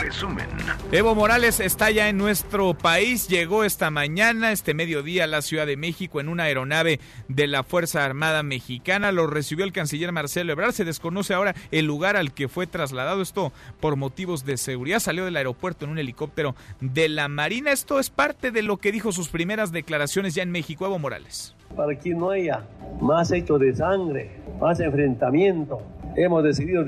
Resumen. 0.01 0.47
Evo 0.93 1.13
Morales 1.13 1.59
está 1.59 1.91
ya 1.91 2.07
en 2.07 2.17
nuestro 2.17 2.73
país. 2.73 3.27
Llegó 3.27 3.65
esta 3.65 3.91
mañana, 3.91 4.53
este 4.53 4.73
mediodía, 4.73 5.25
a 5.25 5.27
la 5.27 5.41
Ciudad 5.41 5.67
de 5.67 5.75
México 5.75 6.21
en 6.21 6.29
una 6.29 6.43
aeronave 6.43 7.01
de 7.27 7.47
la 7.47 7.63
Fuerza 7.63 8.05
Armada 8.05 8.43
Mexicana. 8.43 9.11
Lo 9.11 9.27
recibió 9.27 9.65
el 9.65 9.73
canciller 9.73 10.13
Marcelo 10.13 10.53
Ebrard. 10.53 10.71
Se 10.71 10.85
desconoce 10.85 11.33
ahora 11.33 11.53
el 11.71 11.85
lugar 11.85 12.15
al 12.15 12.33
que 12.33 12.47
fue 12.47 12.65
trasladado. 12.65 13.21
Esto 13.21 13.51
por 13.81 13.97
motivos 13.97 14.45
de 14.45 14.55
seguridad. 14.55 14.99
Salió 14.99 15.25
del 15.25 15.35
aeropuerto 15.35 15.83
en 15.83 15.91
un 15.91 15.99
helicóptero 15.99 16.55
de 16.79 17.09
la 17.09 17.27
Marina. 17.27 17.71
Esto 17.71 17.99
es 17.99 18.09
parte 18.09 18.51
de 18.51 18.61
lo 18.61 18.77
que 18.77 18.93
dijo 18.93 19.11
sus 19.11 19.27
primeras 19.27 19.73
declaraciones 19.73 20.33
ya 20.33 20.43
en 20.43 20.51
México. 20.51 20.85
Evo 20.85 20.97
Morales. 20.97 21.55
Para 21.75 21.93
que 21.97 22.13
no 22.13 22.29
haya 22.31 22.65
más 23.01 23.31
hechos 23.31 23.59
de 23.59 23.75
sangre, 23.75 24.31
más 24.59 24.79
enfrentamiento, 24.79 25.81
hemos 26.15 26.43
decidido 26.43 26.83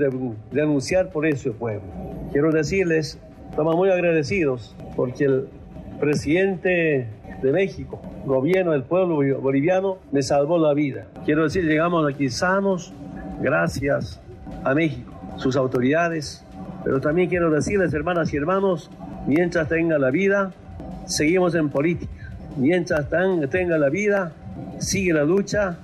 denunciar 0.51 1.09
por 1.09 1.25
eso 1.25 1.53
pueblo. 1.53 1.83
Quiero 2.31 2.51
decirles, 2.51 3.19
estamos 3.49 3.75
muy 3.75 3.89
agradecidos 3.89 4.75
porque 4.95 5.25
el 5.25 5.47
presidente 5.99 7.07
de 7.41 7.51
México, 7.51 8.01
gobierno 8.25 8.71
del 8.71 8.83
pueblo 8.83 9.39
boliviano, 9.39 9.97
me 10.11 10.21
salvó 10.21 10.57
la 10.57 10.73
vida. 10.73 11.07
Quiero 11.25 11.43
decir, 11.43 11.65
llegamos 11.65 12.11
aquí 12.11 12.29
sanos 12.29 12.93
gracias 13.41 14.21
a 14.63 14.73
México, 14.73 15.11
sus 15.37 15.55
autoridades, 15.55 16.45
pero 16.83 16.99
también 16.99 17.29
quiero 17.29 17.49
decirles, 17.49 17.93
hermanas 17.93 18.33
y 18.33 18.37
hermanos, 18.37 18.89
mientras 19.27 19.67
tenga 19.67 19.97
la 19.97 20.09
vida, 20.09 20.51
seguimos 21.05 21.55
en 21.55 21.69
política. 21.69 22.11
Mientras 22.55 23.07
tenga 23.49 23.77
la 23.77 23.89
vida, 23.89 24.31
sigue 24.79 25.13
la 25.13 25.23
lucha 25.23 25.77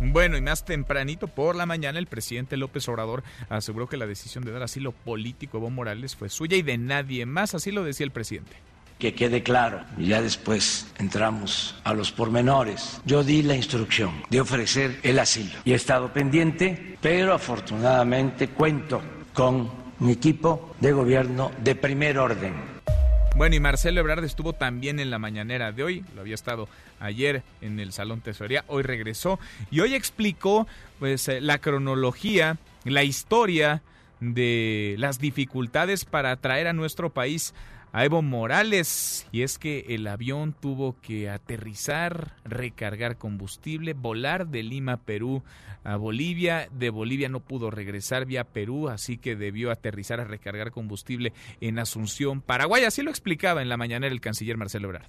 bueno, 0.00 0.36
y 0.36 0.40
más 0.40 0.64
tempranito 0.64 1.28
por 1.28 1.56
la 1.56 1.66
mañana, 1.66 1.98
el 1.98 2.06
presidente 2.06 2.56
López 2.56 2.88
Obrador 2.88 3.24
aseguró 3.48 3.88
que 3.88 3.96
la 3.96 4.06
decisión 4.06 4.44
de 4.44 4.52
dar 4.52 4.62
asilo 4.62 4.92
político 4.92 5.56
a 5.56 5.60
Evo 5.60 5.70
Morales 5.70 6.16
fue 6.16 6.28
suya 6.28 6.56
y 6.56 6.62
de 6.62 6.78
nadie 6.78 7.26
más, 7.26 7.54
así 7.54 7.70
lo 7.70 7.84
decía 7.84 8.04
el 8.04 8.12
presidente. 8.12 8.56
Que 8.98 9.14
quede 9.14 9.42
claro, 9.42 9.84
y 9.96 10.06
ya 10.06 10.20
después 10.20 10.88
entramos 10.98 11.76
a 11.84 11.94
los 11.94 12.10
pormenores. 12.10 13.00
Yo 13.04 13.22
di 13.22 13.42
la 13.42 13.54
instrucción 13.54 14.10
de 14.28 14.40
ofrecer 14.40 14.98
el 15.04 15.18
asilo 15.20 15.54
y 15.64 15.72
he 15.72 15.76
estado 15.76 16.12
pendiente, 16.12 16.96
pero 17.00 17.32
afortunadamente 17.32 18.48
cuento 18.48 19.00
con 19.32 19.70
mi 20.00 20.12
equipo 20.12 20.74
de 20.80 20.92
gobierno 20.92 21.52
de 21.62 21.74
primer 21.76 22.18
orden 22.18 22.78
bueno, 23.38 23.54
y 23.54 23.60
Marcelo 23.60 24.00
Ebrard 24.00 24.24
estuvo 24.24 24.52
también 24.52 24.98
en 24.98 25.10
la 25.10 25.20
mañanera 25.20 25.70
de 25.70 25.84
hoy, 25.84 26.04
lo 26.16 26.22
había 26.22 26.34
estado 26.34 26.68
ayer 27.00 27.42
en 27.60 27.80
el 27.80 27.92
Salón 27.92 28.20
Tesorería, 28.20 28.64
hoy 28.68 28.82
regresó 28.82 29.38
y 29.70 29.80
hoy 29.80 29.94
explicó 29.94 30.66
pues 30.98 31.28
eh, 31.28 31.40
la 31.40 31.58
cronología, 31.58 32.58
la 32.84 33.04
historia 33.04 33.82
de 34.20 34.96
las 34.98 35.18
dificultades 35.18 36.04
para 36.04 36.36
traer 36.36 36.66
a 36.66 36.72
nuestro 36.72 37.10
país 37.10 37.54
a 37.92 38.04
Evo 38.04 38.22
Morales. 38.22 39.26
Y 39.32 39.42
es 39.42 39.58
que 39.58 39.86
el 39.88 40.06
avión 40.06 40.54
tuvo 40.58 41.00
que 41.00 41.28
aterrizar, 41.30 42.34
recargar 42.44 43.16
combustible, 43.16 43.94
volar 43.94 44.48
de 44.48 44.62
Lima, 44.62 44.98
Perú 44.98 45.42
a 45.84 45.96
Bolivia, 45.96 46.68
de 46.72 46.90
Bolivia 46.90 47.28
no 47.28 47.40
pudo 47.40 47.70
regresar 47.70 48.26
vía 48.26 48.44
Perú, 48.44 48.88
así 48.88 49.16
que 49.16 49.36
debió 49.36 49.70
aterrizar 49.70 50.20
a 50.20 50.24
recargar 50.24 50.70
combustible 50.70 51.32
en 51.60 51.78
Asunción, 51.78 52.42
Paraguay, 52.42 52.84
así 52.84 53.02
lo 53.02 53.10
explicaba 53.10 53.62
en 53.62 53.68
la 53.68 53.76
mañana 53.76 54.06
el 54.06 54.20
canciller 54.20 54.56
Marcelo 54.56 54.88
Ebrard 54.88 55.08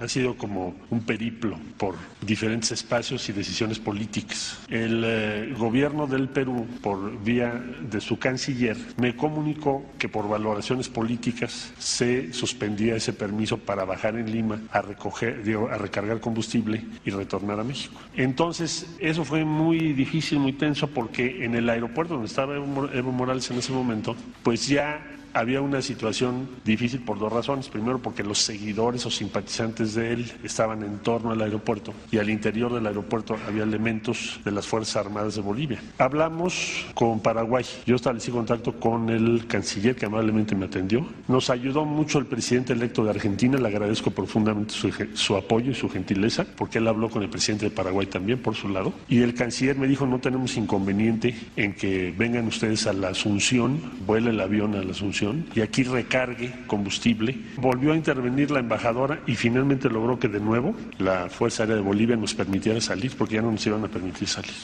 ha 0.00 0.08
sido 0.08 0.34
como 0.36 0.74
un 0.88 1.00
periplo 1.00 1.58
por 1.76 1.94
diferentes 2.22 2.72
espacios 2.72 3.28
y 3.28 3.32
decisiones 3.32 3.78
políticas. 3.78 4.58
El 4.68 5.02
eh, 5.04 5.54
gobierno 5.56 6.06
del 6.06 6.28
Perú, 6.28 6.66
por 6.80 7.22
vía 7.22 7.52
de 7.52 8.00
su 8.00 8.18
canciller, 8.18 8.76
me 8.96 9.14
comunicó 9.14 9.84
que 9.98 10.08
por 10.08 10.28
valoraciones 10.28 10.88
políticas 10.88 11.72
se 11.78 12.32
suspendía 12.32 12.96
ese 12.96 13.12
permiso 13.12 13.58
para 13.58 13.84
bajar 13.84 14.16
en 14.16 14.32
Lima 14.32 14.60
a 14.70 14.80
recoger, 14.80 15.42
a 15.70 15.76
recargar 15.76 16.20
combustible 16.20 16.82
y 17.04 17.10
retornar 17.10 17.60
a 17.60 17.64
México. 17.64 18.00
Entonces, 18.16 18.86
eso 18.98 19.24
fue 19.24 19.44
muy 19.44 19.92
difícil, 19.92 20.38
muy 20.38 20.54
tenso, 20.54 20.88
porque 20.88 21.44
en 21.44 21.54
el 21.54 21.68
aeropuerto 21.68 22.14
donde 22.14 22.28
estaba 22.28 22.56
Evo 22.56 23.12
Morales 23.12 23.50
en 23.50 23.58
ese 23.58 23.72
momento, 23.72 24.16
pues 24.42 24.66
ya 24.66 25.00
había 25.34 25.60
una 25.60 25.82
situación 25.82 26.48
difícil 26.64 27.00
por 27.00 27.18
dos 27.18 27.32
razones. 27.32 27.68
Primero, 27.68 28.00
porque 28.00 28.22
los 28.22 28.38
seguidores 28.38 29.04
o 29.06 29.10
simpatizantes 29.10 29.94
de 29.94 30.12
él 30.12 30.32
estaban 30.42 30.82
en 30.82 30.98
torno 30.98 31.30
al 31.30 31.40
aeropuerto 31.40 31.92
y 32.10 32.18
al 32.18 32.30
interior 32.30 32.72
del 32.72 32.86
aeropuerto 32.86 33.36
había 33.46 33.62
elementos 33.62 34.40
de 34.44 34.50
las 34.50 34.66
Fuerzas 34.66 34.96
Armadas 34.96 35.34
de 35.36 35.42
Bolivia. 35.42 35.80
Hablamos 35.98 36.86
con 36.94 37.20
Paraguay. 37.20 37.64
Yo 37.86 37.96
establecí 37.96 38.30
contacto 38.30 38.78
con 38.78 39.10
el 39.10 39.46
canciller 39.46 39.96
que 39.96 40.06
amablemente 40.06 40.54
me 40.54 40.66
atendió. 40.66 41.06
Nos 41.28 41.50
ayudó 41.50 41.84
mucho 41.84 42.18
el 42.18 42.26
presidente 42.26 42.72
electo 42.72 43.04
de 43.04 43.10
Argentina. 43.10 43.58
Le 43.58 43.68
agradezco 43.68 44.10
profundamente 44.10 44.74
su, 44.74 44.92
su 45.14 45.36
apoyo 45.36 45.70
y 45.70 45.74
su 45.74 45.88
gentileza, 45.88 46.44
porque 46.56 46.78
él 46.78 46.88
habló 46.88 47.08
con 47.10 47.22
el 47.22 47.28
presidente 47.28 47.66
de 47.66 47.70
Paraguay 47.70 48.06
también, 48.06 48.38
por 48.38 48.54
su 48.54 48.68
lado. 48.68 48.92
Y 49.08 49.22
el 49.22 49.34
canciller 49.34 49.76
me 49.76 49.86
dijo, 49.86 50.06
no 50.06 50.18
tenemos 50.18 50.56
inconveniente 50.56 51.34
en 51.56 51.74
que 51.74 52.14
vengan 52.16 52.46
ustedes 52.46 52.86
a 52.86 52.92
la 52.92 53.08
Asunción, 53.10 53.80
vuela 54.06 54.30
el 54.30 54.40
avión 54.40 54.74
a 54.74 54.82
la 54.82 54.92
Asunción 54.92 55.19
y 55.54 55.60
aquí 55.60 55.82
recargue 55.82 56.52
combustible. 56.66 57.36
Volvió 57.56 57.92
a 57.92 57.96
intervenir 57.96 58.50
la 58.50 58.60
embajadora 58.60 59.20
y 59.26 59.34
finalmente 59.34 59.88
logró 59.88 60.18
que 60.18 60.28
de 60.28 60.40
nuevo 60.40 60.74
la 60.98 61.28
Fuerza 61.28 61.62
Aérea 61.62 61.76
de 61.76 61.82
Bolivia 61.82 62.16
nos 62.16 62.34
permitiera 62.34 62.80
salir 62.80 63.12
porque 63.16 63.36
ya 63.36 63.42
no 63.42 63.52
nos 63.52 63.66
iban 63.66 63.84
a 63.84 63.88
permitir 63.88 64.28
salir. 64.28 64.54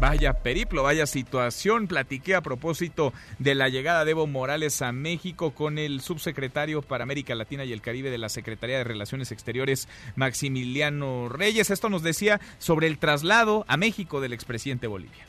Vaya 0.00 0.34
periplo, 0.34 0.82
vaya 0.82 1.06
situación. 1.06 1.86
Platiqué 1.86 2.34
a 2.34 2.42
propósito 2.42 3.12
de 3.38 3.54
la 3.54 3.68
llegada 3.68 4.04
de 4.04 4.10
Evo 4.10 4.26
Morales 4.26 4.82
a 4.82 4.92
México 4.92 5.52
con 5.52 5.78
el 5.78 6.00
subsecretario 6.00 6.82
para 6.82 7.04
América 7.04 7.34
Latina 7.34 7.64
y 7.64 7.72
el 7.72 7.80
Caribe 7.80 8.10
de 8.10 8.18
la 8.18 8.28
Secretaría 8.28 8.78
de 8.78 8.84
Relaciones 8.84 9.32
Exteriores, 9.32 9.88
Maximiliano 10.16 11.28
Reyes. 11.28 11.70
Esto 11.70 11.88
nos 11.88 12.02
decía 12.02 12.40
sobre 12.58 12.86
el 12.86 12.98
traslado 12.98 13.64
a 13.68 13.76
México 13.76 14.20
del 14.20 14.32
expresidente 14.32 14.88
Bolivia. 14.88 15.26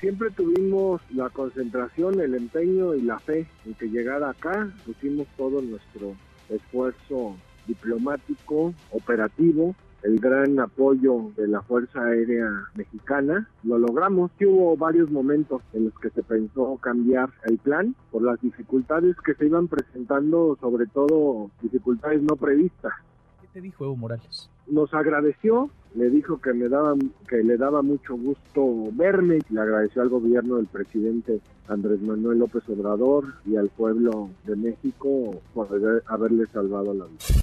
Siempre 0.00 0.30
tuvimos 0.30 1.00
la 1.10 1.30
concentración, 1.30 2.20
el 2.20 2.34
empeño 2.34 2.94
y 2.94 3.00
la 3.00 3.18
fe 3.18 3.46
en 3.64 3.74
que 3.74 3.88
llegara 3.88 4.28
acá. 4.28 4.70
Pusimos 4.84 5.26
todo 5.38 5.62
nuestro 5.62 6.14
esfuerzo 6.50 7.34
diplomático, 7.66 8.74
operativo, 8.92 9.74
el 10.02 10.20
gran 10.20 10.60
apoyo 10.60 11.32
de 11.36 11.48
la 11.48 11.62
Fuerza 11.62 12.04
Aérea 12.04 12.48
Mexicana. 12.74 13.48
Lo 13.64 13.78
logramos. 13.78 14.30
Sí 14.38 14.44
hubo 14.44 14.76
varios 14.76 15.10
momentos 15.10 15.62
en 15.72 15.86
los 15.86 15.94
que 15.98 16.10
se 16.10 16.22
pensó 16.22 16.76
cambiar 16.76 17.30
el 17.44 17.56
plan 17.56 17.96
por 18.10 18.22
las 18.22 18.38
dificultades 18.42 19.16
que 19.24 19.34
se 19.34 19.46
iban 19.46 19.66
presentando, 19.66 20.58
sobre 20.60 20.86
todo 20.86 21.50
dificultades 21.62 22.22
no 22.22 22.36
previstas. 22.36 22.92
¿Qué 23.40 23.48
te 23.54 23.60
dijo 23.62 23.84
Evo 23.84 23.96
Morales? 23.96 24.50
Nos 24.66 24.92
agradeció, 24.92 25.70
le 25.96 26.10
dijo 26.10 26.38
que 26.40 26.52
me 26.52 26.68
daba 26.68 26.94
que 27.28 27.42
le 27.42 27.56
daba 27.56 27.82
mucho 27.82 28.14
gusto 28.14 28.90
verme, 28.92 29.38
le 29.48 29.60
agradeció 29.60 30.02
al 30.02 30.10
gobierno 30.10 30.56
del 30.56 30.66
presidente 30.66 31.40
Andrés 31.68 32.00
Manuel 32.02 32.38
López 32.38 32.62
Obrador 32.68 33.24
y 33.46 33.56
al 33.56 33.70
pueblo 33.70 34.30
de 34.44 34.56
México 34.56 35.40
por 35.54 35.68
haberle 36.06 36.46
salvado 36.52 36.92
la 36.92 37.06
vida. 37.06 37.42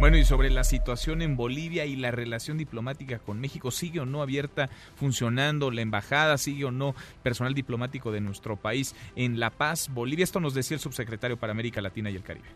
Bueno, 0.00 0.16
y 0.16 0.24
sobre 0.24 0.48
la 0.48 0.62
situación 0.62 1.22
en 1.22 1.36
Bolivia 1.36 1.84
y 1.84 1.96
la 1.96 2.12
relación 2.12 2.56
diplomática 2.56 3.18
con 3.18 3.40
México, 3.40 3.72
¿sigue 3.72 3.98
o 3.98 4.06
no 4.06 4.22
abierta, 4.22 4.70
funcionando 4.94 5.72
la 5.72 5.82
embajada? 5.82 6.38
¿Sigue 6.38 6.66
o 6.66 6.70
no 6.70 6.94
personal 7.24 7.52
diplomático 7.52 8.12
de 8.12 8.20
nuestro 8.20 8.54
país 8.54 8.94
en 9.16 9.40
La 9.40 9.50
Paz, 9.50 9.92
Bolivia? 9.92 10.22
Esto 10.22 10.38
nos 10.38 10.54
decía 10.54 10.76
el 10.76 10.80
subsecretario 10.80 11.36
para 11.36 11.50
América 11.50 11.80
Latina 11.80 12.12
y 12.12 12.14
el 12.14 12.22
Caribe. 12.22 12.46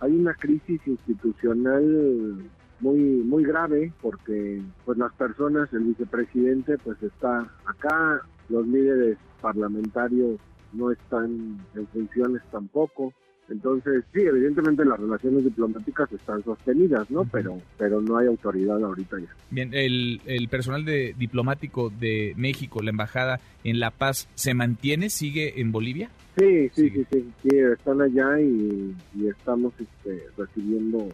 hay 0.00 0.10
una 0.10 0.34
crisis 0.34 0.80
institucional 0.86 2.50
muy 2.80 2.98
muy 2.98 3.44
grave 3.44 3.92
porque 4.00 4.62
pues 4.84 4.98
las 4.98 5.12
personas 5.14 5.72
el 5.72 5.84
vicepresidente 5.84 6.78
pues 6.78 7.02
está 7.02 7.50
acá 7.66 8.22
los 8.48 8.66
líderes 8.66 9.18
parlamentarios 9.40 10.40
no 10.72 10.90
están 10.90 11.58
en 11.74 11.86
funciones 11.88 12.42
tampoco 12.50 13.12
entonces, 13.50 14.04
sí, 14.14 14.20
evidentemente 14.20 14.84
las 14.84 14.98
relaciones 14.98 15.42
diplomáticas 15.44 16.10
están 16.12 16.42
sostenidas, 16.44 17.10
¿no? 17.10 17.24
Pero, 17.24 17.60
pero 17.76 18.00
no 18.00 18.16
hay 18.16 18.28
autoridad 18.28 18.82
ahorita 18.82 19.18
ya. 19.18 19.34
Bien, 19.50 19.70
el, 19.74 20.20
el 20.26 20.48
personal 20.48 20.84
de, 20.84 21.14
diplomático 21.18 21.90
de 21.90 22.32
México, 22.36 22.80
la 22.80 22.90
embajada 22.90 23.40
en 23.64 23.80
La 23.80 23.90
Paz, 23.90 24.28
¿se 24.34 24.54
mantiene? 24.54 25.10
¿Sigue 25.10 25.60
en 25.60 25.72
Bolivia? 25.72 26.10
Sí, 26.38 26.68
sí, 26.72 26.90
sí, 26.90 27.04
sí, 27.42 27.56
están 27.56 28.00
allá 28.00 28.40
y, 28.40 28.94
estamos 29.28 29.74
este, 29.80 30.22
recibiendo 30.38 31.08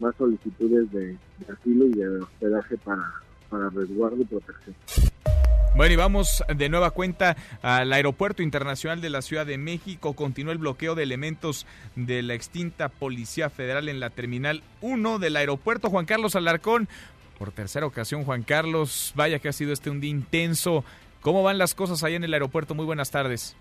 más 0.00 0.14
solicitudes 0.16 0.90
de, 0.92 1.06
de 1.06 1.52
asilo 1.52 1.86
y 1.86 1.92
de 1.92 2.20
hospedaje 2.20 2.76
para, 2.78 3.04
para 3.48 3.70
resguardo 3.70 4.20
y 4.20 4.24
protección. 4.24 4.74
Bueno, 5.74 5.94
y 5.94 5.96
vamos 5.96 6.44
de 6.54 6.68
nueva 6.68 6.90
cuenta 6.90 7.34
al 7.62 7.92
Aeropuerto 7.94 8.42
Internacional 8.42 9.00
de 9.00 9.08
la 9.08 9.22
Ciudad 9.22 9.46
de 9.46 9.56
México. 9.56 10.12
Continúa 10.12 10.52
el 10.52 10.58
bloqueo 10.58 10.94
de 10.94 11.02
elementos 11.02 11.66
de 11.96 12.22
la 12.22 12.34
extinta 12.34 12.90
Policía 12.90 13.48
Federal 13.48 13.88
en 13.88 13.98
la 13.98 14.10
Terminal 14.10 14.62
1 14.82 15.18
del 15.18 15.34
aeropuerto. 15.34 15.88
Juan 15.88 16.04
Carlos 16.04 16.36
Alarcón, 16.36 16.88
por 17.38 17.52
tercera 17.52 17.86
ocasión, 17.86 18.24
Juan 18.24 18.42
Carlos, 18.42 19.14
vaya 19.16 19.38
que 19.38 19.48
ha 19.48 19.52
sido 19.52 19.72
este 19.72 19.88
un 19.88 20.00
día 20.00 20.10
intenso. 20.10 20.84
¿Cómo 21.22 21.42
van 21.42 21.56
las 21.56 21.74
cosas 21.74 22.04
ahí 22.04 22.16
en 22.16 22.24
el 22.24 22.34
aeropuerto? 22.34 22.74
Muy 22.74 22.84
buenas 22.84 23.10
tardes. 23.10 23.56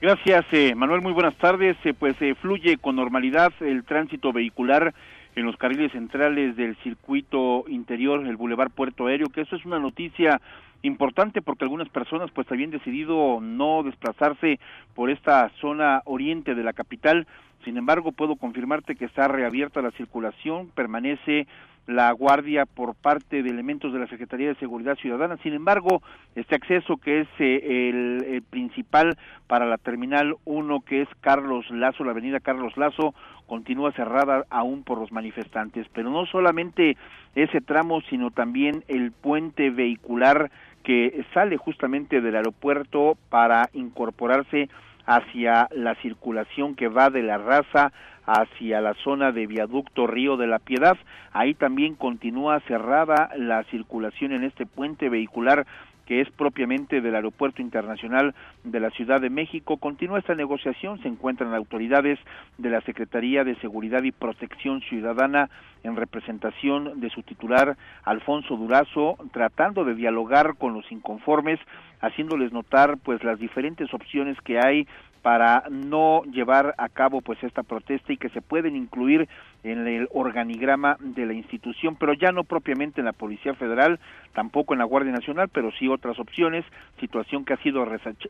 Gracias, 0.00 0.46
eh, 0.52 0.74
Manuel. 0.74 1.02
Muy 1.02 1.12
buenas 1.12 1.36
tardes. 1.36 1.76
Eh, 1.84 1.92
pues 1.92 2.16
eh, 2.22 2.34
fluye 2.40 2.78
con 2.78 2.96
normalidad 2.96 3.52
el 3.60 3.84
tránsito 3.84 4.32
vehicular 4.32 4.94
en 5.40 5.46
los 5.46 5.56
carriles 5.56 5.92
centrales 5.92 6.54
del 6.56 6.76
circuito 6.76 7.64
interior, 7.68 8.26
el 8.26 8.36
Boulevard 8.36 8.70
Puerto 8.70 9.06
Aéreo, 9.06 9.28
que 9.28 9.40
eso 9.40 9.56
es 9.56 9.64
una 9.64 9.78
noticia 9.78 10.40
importante 10.82 11.42
porque 11.42 11.64
algunas 11.64 11.88
personas 11.88 12.30
pues 12.30 12.50
habían 12.50 12.70
decidido 12.70 13.40
no 13.40 13.82
desplazarse 13.82 14.60
por 14.94 15.10
esta 15.10 15.50
zona 15.60 16.02
oriente 16.04 16.54
de 16.54 16.62
la 16.62 16.72
capital. 16.72 17.26
Sin 17.64 17.76
embargo, 17.76 18.12
puedo 18.12 18.36
confirmarte 18.36 18.96
que 18.96 19.04
está 19.04 19.28
reabierta 19.28 19.82
la 19.82 19.90
circulación, 19.92 20.68
permanece 20.74 21.46
la 21.86 22.12
guardia 22.12 22.66
por 22.66 22.94
parte 22.94 23.42
de 23.42 23.50
elementos 23.50 23.92
de 23.92 23.98
la 23.98 24.06
Secretaría 24.06 24.48
de 24.48 24.54
Seguridad 24.56 24.96
Ciudadana. 24.96 25.36
Sin 25.42 25.54
embargo, 25.54 26.02
este 26.34 26.54
acceso 26.54 26.96
que 26.96 27.22
es 27.22 27.28
eh, 27.38 27.90
el, 27.90 28.42
principal 28.48 29.16
para 29.46 29.66
la 29.66 29.78
Terminal 29.78 30.36
1, 30.44 30.80
que 30.82 31.02
es 31.02 31.08
Carlos 31.20 31.68
Lazo, 31.70 32.04
la 32.04 32.12
avenida 32.12 32.40
Carlos 32.40 32.76
Lazo, 32.76 33.14
continúa 33.46 33.92
cerrada 33.92 34.44
aún 34.50 34.84
por 34.84 34.98
los 34.98 35.10
manifestantes. 35.10 35.86
Pero 35.92 36.10
no 36.10 36.26
solamente 36.26 36.96
ese 37.34 37.60
tramo, 37.60 38.00
sino 38.02 38.30
también 38.30 38.84
el 38.88 39.12
puente 39.12 39.70
vehicular 39.70 40.50
que 40.84 41.24
sale 41.34 41.56
justamente 41.56 42.20
del 42.20 42.36
aeropuerto 42.36 43.16
para 43.28 43.68
incorporarse 43.72 44.68
hacia 45.10 45.66
la 45.72 45.96
circulación 45.96 46.76
que 46.76 46.86
va 46.86 47.10
de 47.10 47.24
la 47.24 47.36
raza 47.36 47.92
hacia 48.26 48.80
la 48.80 48.94
zona 48.94 49.32
de 49.32 49.48
viaducto 49.48 50.06
Río 50.06 50.36
de 50.36 50.46
la 50.46 50.60
Piedad. 50.60 50.96
Ahí 51.32 51.54
también 51.54 51.96
continúa 51.96 52.60
cerrada 52.68 53.30
la 53.36 53.64
circulación 53.64 54.30
en 54.32 54.44
este 54.44 54.66
puente 54.66 55.08
vehicular 55.08 55.66
que 56.10 56.20
es 56.20 56.30
propiamente 56.32 57.00
del 57.00 57.14
Aeropuerto 57.14 57.62
Internacional 57.62 58.34
de 58.64 58.80
la 58.80 58.90
Ciudad 58.90 59.20
de 59.20 59.30
México. 59.30 59.76
Continúa 59.76 60.18
esta 60.18 60.34
negociación, 60.34 61.00
se 61.02 61.06
encuentran 61.06 61.54
autoridades 61.54 62.18
de 62.58 62.68
la 62.68 62.80
Secretaría 62.80 63.44
de 63.44 63.54
Seguridad 63.60 64.02
y 64.02 64.10
Protección 64.10 64.80
Ciudadana 64.80 65.48
en 65.84 65.94
representación 65.94 66.98
de 66.98 67.10
su 67.10 67.22
titular 67.22 67.76
Alfonso 68.02 68.56
Durazo, 68.56 69.18
tratando 69.32 69.84
de 69.84 69.94
dialogar 69.94 70.56
con 70.56 70.74
los 70.74 70.90
inconformes, 70.90 71.60
haciéndoles 72.00 72.50
notar 72.50 72.98
pues 72.98 73.22
las 73.22 73.38
diferentes 73.38 73.94
opciones 73.94 74.36
que 74.40 74.58
hay 74.58 74.88
para 75.22 75.64
no 75.70 76.22
llevar 76.24 76.74
a 76.78 76.88
cabo 76.88 77.20
pues 77.20 77.42
esta 77.42 77.62
protesta 77.62 78.12
y 78.12 78.16
que 78.16 78.30
se 78.30 78.40
pueden 78.40 78.76
incluir 78.76 79.28
en 79.62 79.86
el 79.86 80.08
organigrama 80.12 80.96
de 81.00 81.26
la 81.26 81.34
institución, 81.34 81.96
pero 81.96 82.14
ya 82.14 82.32
no 82.32 82.44
propiamente 82.44 83.00
en 83.00 83.04
la 83.04 83.12
Policía 83.12 83.54
Federal, 83.54 84.00
tampoco 84.32 84.72
en 84.72 84.78
la 84.78 84.86
Guardia 84.86 85.12
Nacional, 85.12 85.48
pero 85.52 85.70
sí 85.72 85.88
otras 85.88 86.18
opciones, 86.18 86.64
situación 86.98 87.44
que 87.44 87.52
ha 87.52 87.62
sido 87.62 87.86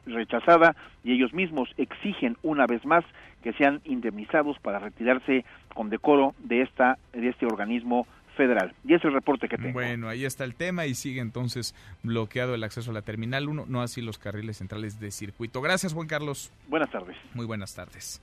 rechazada 0.07 0.75
y 1.05 1.13
ellos 1.13 1.33
mismos 1.33 1.69
exigen 1.77 2.37
una 2.43 2.67
vez 2.67 2.85
más 2.85 3.05
que 3.43 3.53
sean 3.55 3.81
indemnizados 3.85 4.59
para 4.59 4.81
retirarse 4.81 5.45
con 5.75 5.89
decoro 5.89 6.35
de 6.39 6.63
esta 6.63 6.99
de 7.13 7.29
este 7.29 7.47
organismo 7.47 8.07
federal. 8.41 8.75
Y 8.85 8.95
es 8.95 9.05
el 9.05 9.13
reporte 9.13 9.49
que 9.49 9.59
tengo. 9.59 9.75
Bueno, 9.75 10.09
ahí 10.09 10.25
está 10.25 10.45
el 10.45 10.55
tema 10.55 10.87
y 10.87 10.95
sigue 10.95 11.21
entonces 11.21 11.75
bloqueado 12.03 12.55
el 12.55 12.65
acceso 12.65 12.91
a 12.91 12.95
la 12.95 13.03
Terminal 13.03 13.47
1, 13.51 13.67
no 13.69 13.83
así 13.83 14.01
los 14.01 14.17
carriles 14.17 14.57
centrales 14.57 14.99
de 14.99 15.11
circuito. 15.11 15.61
Gracias, 15.61 15.93
Juan 15.93 16.07
Carlos. 16.07 16.51
Buenas 16.69 16.91
tardes. 16.91 17.17
Muy 17.35 17.45
buenas 17.45 17.75
tardes. 17.75 18.23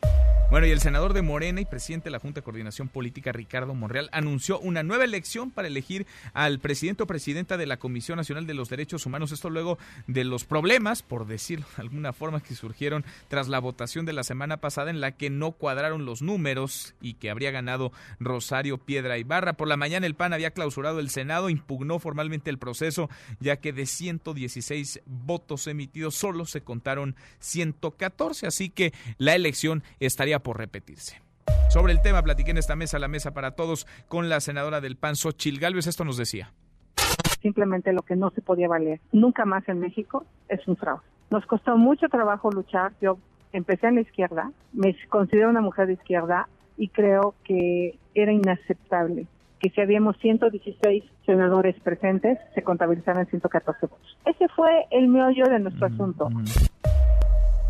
Bueno, 0.49 0.65
y 0.65 0.71
el 0.71 0.79
senador 0.79 1.13
de 1.13 1.21
Morena 1.21 1.61
y 1.61 1.65
presidente 1.65 2.05
de 2.05 2.11
la 2.11 2.19
Junta 2.19 2.39
de 2.39 2.43
Coordinación 2.43 2.87
Política, 2.87 3.31
Ricardo 3.31 3.75
Monreal, 3.75 4.09
anunció 4.11 4.59
una 4.59 4.81
nueva 4.81 5.03
elección 5.03 5.51
para 5.51 5.67
elegir 5.67 6.07
al 6.33 6.57
presidente 6.59 7.03
o 7.03 7.07
presidenta 7.07 7.57
de 7.57 7.67
la 7.67 7.77
Comisión 7.77 8.15
Nacional 8.15 8.47
de 8.47 8.55
los 8.55 8.69
Derechos 8.69 9.05
Humanos. 9.05 9.31
Esto 9.31 9.51
luego 9.51 9.77
de 10.07 10.23
los 10.23 10.45
problemas, 10.45 11.03
por 11.03 11.27
decirlo 11.27 11.67
de 11.75 11.83
alguna 11.83 12.11
forma, 12.11 12.41
que 12.41 12.55
surgieron 12.55 13.05
tras 13.27 13.49
la 13.49 13.59
votación 13.59 14.05
de 14.05 14.13
la 14.13 14.23
semana 14.23 14.57
pasada 14.57 14.89
en 14.89 14.99
la 14.99 15.11
que 15.11 15.29
no 15.29 15.51
cuadraron 15.51 16.05
los 16.05 16.23
números 16.23 16.95
y 17.01 17.15
que 17.15 17.29
habría 17.29 17.51
ganado 17.51 17.91
Rosario 18.19 18.79
Piedra 18.79 19.19
Ibarra. 19.19 19.53
Por 19.53 19.67
la 19.67 19.77
mañana 19.77 20.06
el 20.07 20.15
PAN 20.15 20.33
había 20.33 20.51
clausurado 20.51 20.99
el 20.99 21.09
Senado, 21.09 21.49
impugnó 21.49 21.99
formalmente 21.99 22.49
el 22.49 22.57
proceso, 22.57 23.09
ya 23.39 23.57
que 23.57 23.73
de 23.73 23.85
116 23.85 25.03
votos 25.05 25.67
emitidos 25.67 26.15
solo 26.15 26.45
se 26.45 26.61
contaron 26.61 27.15
114, 27.39 28.47
así 28.47 28.69
que 28.69 28.93
la 29.17 29.35
elección 29.35 29.83
estaría 29.99 30.39
por 30.39 30.57
repetirse. 30.57 31.21
Sobre 31.69 31.93
el 31.93 32.01
tema, 32.01 32.23
platiqué 32.23 32.51
en 32.51 32.57
esta 32.57 32.75
mesa, 32.75 32.97
la 32.97 33.07
mesa 33.07 33.33
para 33.33 33.51
todos, 33.51 33.85
con 34.07 34.29
la 34.29 34.39
senadora 34.39 34.81
del 34.81 34.95
PAN, 34.95 35.15
Xochil 35.15 35.59
Gálvez, 35.59 35.87
esto 35.87 36.03
nos 36.03 36.17
decía. 36.17 36.51
Simplemente 37.41 37.93
lo 37.93 38.01
que 38.01 38.15
no 38.15 38.31
se 38.31 38.41
podía 38.41 38.67
valer 38.67 38.99
nunca 39.11 39.45
más 39.45 39.67
en 39.69 39.79
México 39.79 40.25
es 40.49 40.67
un 40.67 40.75
fraude. 40.75 41.03
Nos 41.29 41.45
costó 41.45 41.77
mucho 41.77 42.07
trabajo 42.07 42.49
luchar. 42.51 42.93
Yo 43.01 43.19
empecé 43.51 43.87
en 43.87 43.95
la 43.95 44.01
izquierda, 44.01 44.51
me 44.73 44.95
considero 45.09 45.49
una 45.49 45.61
mujer 45.61 45.87
de 45.87 45.93
izquierda 45.93 46.47
y 46.77 46.89
creo 46.89 47.35
que 47.43 47.97
era 48.15 48.31
inaceptable 48.31 49.27
que 49.59 49.69
si 49.69 49.81
habíamos 49.81 50.17
116 50.17 51.03
senadores 51.25 51.75
presentes, 51.81 52.37
se 52.53 52.63
contabilizaran 52.63 53.25
114 53.27 53.87
votos. 53.87 54.17
Ese 54.25 54.47
fue 54.49 54.85
el 54.91 55.07
meollo 55.07 55.45
de 55.45 55.59
nuestro 55.59 55.87
asunto. 55.87 56.29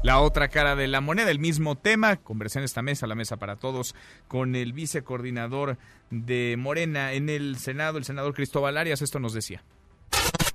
La 0.04 0.22
otra 0.22 0.48
cara 0.48 0.76
de 0.76 0.88
la 0.88 1.02
moneda, 1.02 1.32
el 1.32 1.40
mismo 1.40 1.76
tema, 1.76 2.18
conversación 2.18 2.62
en 2.62 2.66
esta 2.66 2.82
mesa, 2.82 3.08
la 3.08 3.16
mesa 3.16 3.38
para 3.38 3.56
todos, 3.56 3.96
con 4.28 4.56
el 4.56 4.72
vicecoordinador 4.72 5.78
de 6.12 6.56
Morena 6.58 7.14
en 7.14 7.30
el 7.30 7.56
Senado, 7.56 7.98
el 7.98 8.04
senador 8.04 8.34
Cristóbal 8.34 8.78
Arias, 8.78 9.02
esto 9.02 9.20
nos 9.20 9.34
decía. 9.34 9.64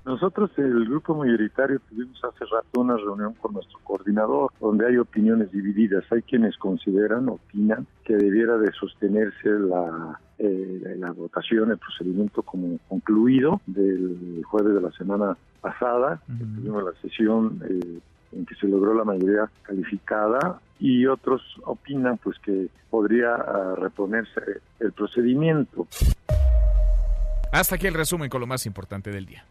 Nosotros, 0.05 0.51
el 0.57 0.85
grupo 0.87 1.15
mayoritario, 1.15 1.81
tuvimos 1.89 2.19
hace 2.25 2.45
rato 2.45 2.81
una 2.81 2.97
reunión 2.97 3.35
con 3.35 3.53
nuestro 3.53 3.79
coordinador, 3.85 4.51
donde 4.61 4.87
hay 4.87 4.97
opiniones 4.97 5.53
divididas. 5.53 6.05
Hay 6.11 6.23
quienes 6.23 6.57
consideran, 6.57 7.29
opinan, 7.29 7.87
que 8.05 8.17
debiera 8.17 8.59
de 8.59 8.73
sostenerse 8.73 9.49
la, 9.49 10.19
eh, 10.39 10.72
la 11.03 11.13
votación, 11.13 11.71
el 11.71 11.79
procedimiento 11.79 12.43
como 12.43 12.79
concluido 12.89 13.61
del 13.67 14.43
jueves 14.45 14.75
de 14.75 14.81
la 14.81 14.93
semana 14.93 15.37
pasada. 15.61 16.23
Tuvimos 16.27 16.85
la 16.85 17.01
sesión 17.01 17.61
eh, 17.69 17.99
en 18.33 18.47
que 18.47 18.55
se 18.55 18.67
logró 18.67 18.95
la 18.95 19.05
mayoría 19.05 19.51
calificada 19.63 20.61
y 20.79 21.07
otros 21.07 21.43
opinan 21.65 22.19
pues 22.19 22.39
que 22.39 22.69
podría 22.89 23.35
ah, 23.35 23.75
reponerse 23.77 24.61
el 24.81 24.93
procedimiento. 24.93 25.87
Hasta 27.53 27.75
aquí 27.75 27.87
el 27.87 27.95
resumen 27.95 28.31
con 28.31 28.41
lo 28.41 28.47
más 28.47 28.65
importante 28.65 29.11
del 29.11 29.27
día. 29.27 29.45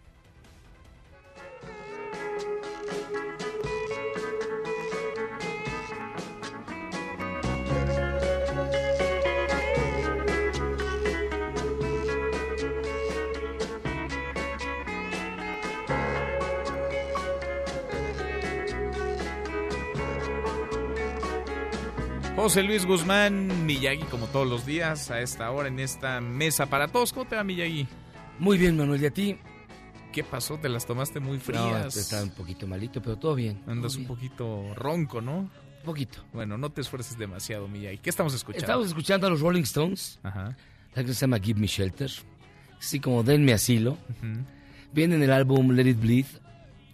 José 22.52 22.64
Luis 22.64 22.86
Guzmán, 22.86 23.66
Miyagi, 23.66 24.04
como 24.08 24.28
todos 24.28 24.46
los 24.46 24.66
días, 24.66 25.10
a 25.10 25.22
esta 25.22 25.50
hora 25.52 25.70
en 25.70 25.80
esta 25.80 26.20
mesa 26.20 26.66
para 26.66 26.90
todos. 26.90 27.14
¿Cómo 27.14 27.26
te 27.26 27.38
va, 27.38 27.46
Miyagi? 27.46 27.88
Muy 28.40 28.58
bien, 28.58 28.76
Manuel, 28.76 29.02
¿y 29.02 29.06
a 29.06 29.10
ti? 29.10 29.38
¿Qué 30.12 30.22
pasó? 30.26 30.58
¿Te 30.58 30.68
las 30.68 30.86
tomaste 30.86 31.22
muy 31.22 31.40
frías? 31.40 31.96
No, 31.96 32.02
está 32.02 32.22
un 32.22 32.32
poquito 32.32 32.68
malito, 32.68 33.02
pero 33.02 33.16
todo 33.16 33.36
bien. 33.36 33.64
Andas 33.68 33.96
un 33.96 34.06
poquito 34.06 34.74
ronco, 34.76 35.22
¿no? 35.22 35.50
Poquito. 35.86 36.26
Bueno, 36.34 36.58
no 36.58 36.70
te 36.70 36.82
esfuerces 36.82 37.18
demasiado, 37.18 37.70
Miyagi. 37.70 38.00
¿Qué 38.00 38.10
estamos 38.10 38.34
escuchando? 38.34 38.66
Estamos 38.66 38.88
escuchando 38.88 39.28
a 39.28 39.30
los 39.30 39.40
Rolling 39.40 39.64
Stones. 39.64 40.20
Ajá. 40.22 40.58
La 40.94 41.06
que 41.06 41.14
se 41.14 41.22
llama 41.22 41.40
Give 41.40 41.58
Me 41.58 41.68
Shelter. 41.68 42.12
Así 42.78 43.00
como 43.00 43.24
Denme 43.24 43.54
Asilo. 43.54 43.98
Viene 44.92 45.16
en 45.16 45.24
el 45.24 45.32
álbum 45.32 45.72
Let 45.72 45.88
It 45.88 46.02
Bleed, 46.02 46.26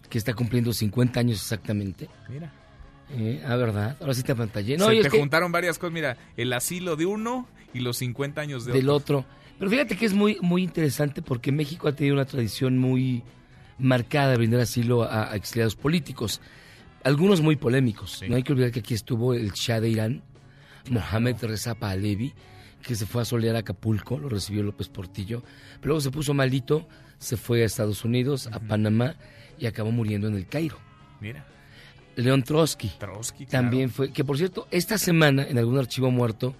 que 0.08 0.18
está 0.18 0.34
cumpliendo 0.34 0.72
50 0.72 1.18
años 1.18 1.40
exactamente. 1.40 2.08
Mira. 2.28 2.52
Eh, 3.10 3.42
ah, 3.46 3.56
¿verdad? 3.56 3.96
Ahora 4.00 4.14
sí 4.14 4.22
te 4.22 4.34
pantallé. 4.34 4.76
No, 4.76 4.88
Se 4.88 5.00
te 5.00 5.10
juntaron 5.10 5.50
varias 5.52 5.78
cosas. 5.78 5.92
Mira, 5.92 6.16
el 6.36 6.52
asilo 6.52 6.96
de 6.96 7.06
uno 7.06 7.48
y 7.72 7.80
los 7.80 7.98
50 7.98 8.40
años 8.40 8.64
de 8.64 8.72
del 8.72 8.88
otro. 8.88 9.24
Pero 9.58 9.70
fíjate 9.70 9.96
que 9.96 10.06
es 10.06 10.12
muy, 10.12 10.38
muy 10.40 10.62
interesante 10.62 11.22
porque 11.22 11.50
México 11.50 11.88
ha 11.88 11.92
tenido 11.92 12.14
una 12.14 12.24
tradición 12.24 12.78
muy 12.78 13.24
marcada 13.78 14.30
de 14.30 14.36
brindar 14.36 14.60
asilo 14.60 15.02
a, 15.02 15.34
exiliados 15.34 15.74
políticos. 15.74 16.40
Algunos 17.02 17.40
muy 17.40 17.56
polémicos. 17.56 18.22
No 18.28 18.36
hay 18.36 18.42
que 18.42 18.52
olvidar 18.52 18.70
que 18.70 18.80
aquí 18.80 18.94
estuvo 18.94 19.34
el 19.34 19.52
Shah 19.52 19.80
de 19.80 19.88
Irán, 19.88 20.22
Mohamed 20.90 21.36
Reza 21.42 21.74
Pahlavi, 21.74 22.34
que 22.82 22.94
se 22.94 23.06
fue 23.06 23.22
a 23.22 23.24
solear 23.24 23.56
a 23.56 23.60
Acapulco, 23.60 24.18
lo 24.18 24.28
recibió 24.28 24.62
López 24.62 24.88
Portillo. 24.88 25.42
Pero 25.80 25.88
luego 25.88 26.00
se 26.00 26.10
puso 26.10 26.34
malito, 26.34 26.88
se 27.18 27.36
fue 27.36 27.62
a 27.62 27.66
Estados 27.66 28.04
Unidos, 28.04 28.48
a 28.52 28.60
Panamá 28.60 29.16
y 29.58 29.66
acabó 29.66 29.90
muriendo 29.90 30.28
en 30.28 30.34
el 30.34 30.46
Cairo. 30.46 30.78
Mira. 31.20 31.44
León 32.18 32.42
Trotsky. 32.42 32.88
Trotsky 32.98 33.46
También 33.46 33.90
fue, 33.90 34.12
que 34.12 34.24
por 34.24 34.36
cierto, 34.36 34.66
esta 34.70 34.98
semana 34.98 35.44
en 35.44 35.56
algún 35.56 35.78
archivo 35.78 36.10
muerto 36.10 36.54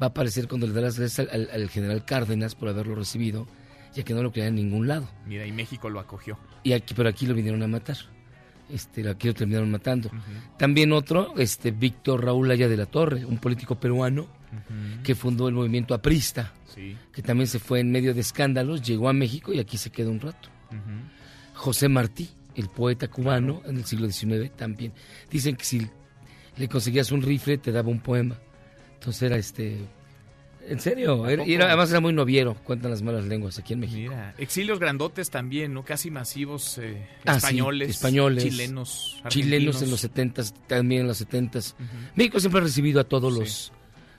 va 0.00 0.06
a 0.06 0.10
aparecer 0.10 0.48
cuando 0.48 0.66
le 0.66 0.74
da 0.74 0.82
las 0.82 0.98
gracias 0.98 1.28
al, 1.30 1.68
general 1.70 2.04
Cárdenas 2.04 2.54
por 2.54 2.68
haberlo 2.68 2.94
recibido, 2.94 3.46
ya 3.94 4.02
que 4.02 4.12
no 4.12 4.22
lo 4.22 4.32
quería 4.32 4.48
en 4.48 4.56
ningún 4.56 4.86
lado. 4.86 5.08
Mira, 5.26 5.46
y 5.46 5.52
México 5.52 5.88
lo 5.88 5.98
acogió. 5.98 6.38
Y 6.62 6.72
aquí, 6.72 6.92
pero 6.94 7.08
aquí 7.08 7.26
lo 7.26 7.34
vinieron 7.34 7.62
a 7.62 7.66
matar. 7.66 7.96
Este, 8.68 9.08
aquí 9.08 9.28
lo 9.28 9.34
terminaron 9.34 9.70
matando. 9.70 10.10
También 10.58 10.92
otro, 10.92 11.32
este, 11.38 11.70
Víctor 11.70 12.22
Raúl 12.22 12.50
Aya 12.50 12.68
de 12.68 12.76
la 12.76 12.84
Torre, 12.84 13.24
un 13.24 13.38
político 13.38 13.76
peruano 13.76 14.28
que 15.02 15.14
fundó 15.14 15.48
el 15.48 15.54
movimiento 15.54 15.94
aprista, 15.94 16.52
que 17.12 17.22
también 17.22 17.46
se 17.46 17.58
fue 17.58 17.80
en 17.80 17.90
medio 17.90 18.12
de 18.12 18.20
escándalos, 18.20 18.82
llegó 18.82 19.08
a 19.08 19.14
México 19.14 19.54
y 19.54 19.58
aquí 19.58 19.78
se 19.78 19.90
quedó 19.90 20.10
un 20.10 20.20
rato. 20.20 20.50
José 21.54 21.88
Martí, 21.88 22.28
el 22.60 22.68
poeta 22.68 23.08
cubano 23.08 23.62
en 23.64 23.76
el 23.78 23.84
siglo 23.84 24.10
XIX 24.10 24.50
también. 24.56 24.92
Dicen 25.30 25.56
que 25.56 25.64
si 25.64 25.88
le 26.56 26.68
conseguías 26.68 27.12
un 27.12 27.22
rifle 27.22 27.58
te 27.58 27.72
daba 27.72 27.88
un 27.88 28.00
poema. 28.00 28.38
Entonces 28.94 29.22
era 29.22 29.36
este... 29.36 29.78
En 30.66 30.80
serio, 30.80 31.24
y 31.46 31.54
además 31.56 31.90
era 31.90 32.00
muy 32.00 32.12
noviero, 32.12 32.54
cuentan 32.62 32.90
las 32.90 33.00
malas 33.00 33.24
lenguas 33.24 33.58
aquí 33.58 33.72
en 33.72 33.80
México. 33.80 34.10
Mira, 34.10 34.34
exilios 34.36 34.78
grandotes 34.78 35.30
también, 35.30 35.72
¿no? 35.72 35.82
Casi 35.82 36.10
masivos, 36.10 36.76
eh, 36.76 37.08
ah, 37.24 37.36
españoles, 37.36 37.88
españoles, 37.88 38.44
chilenos, 38.44 39.22
chilenos 39.28 39.80
en 39.80 39.90
los 39.90 40.00
setentas, 40.00 40.52
también 40.66 41.02
en 41.02 41.06
los 41.06 41.16
setentas. 41.16 41.74
México 42.16 42.38
siempre 42.38 42.60
ha 42.60 42.64
recibido 42.64 43.00
a 43.00 43.04
todos 43.04 43.32
los 43.32 43.72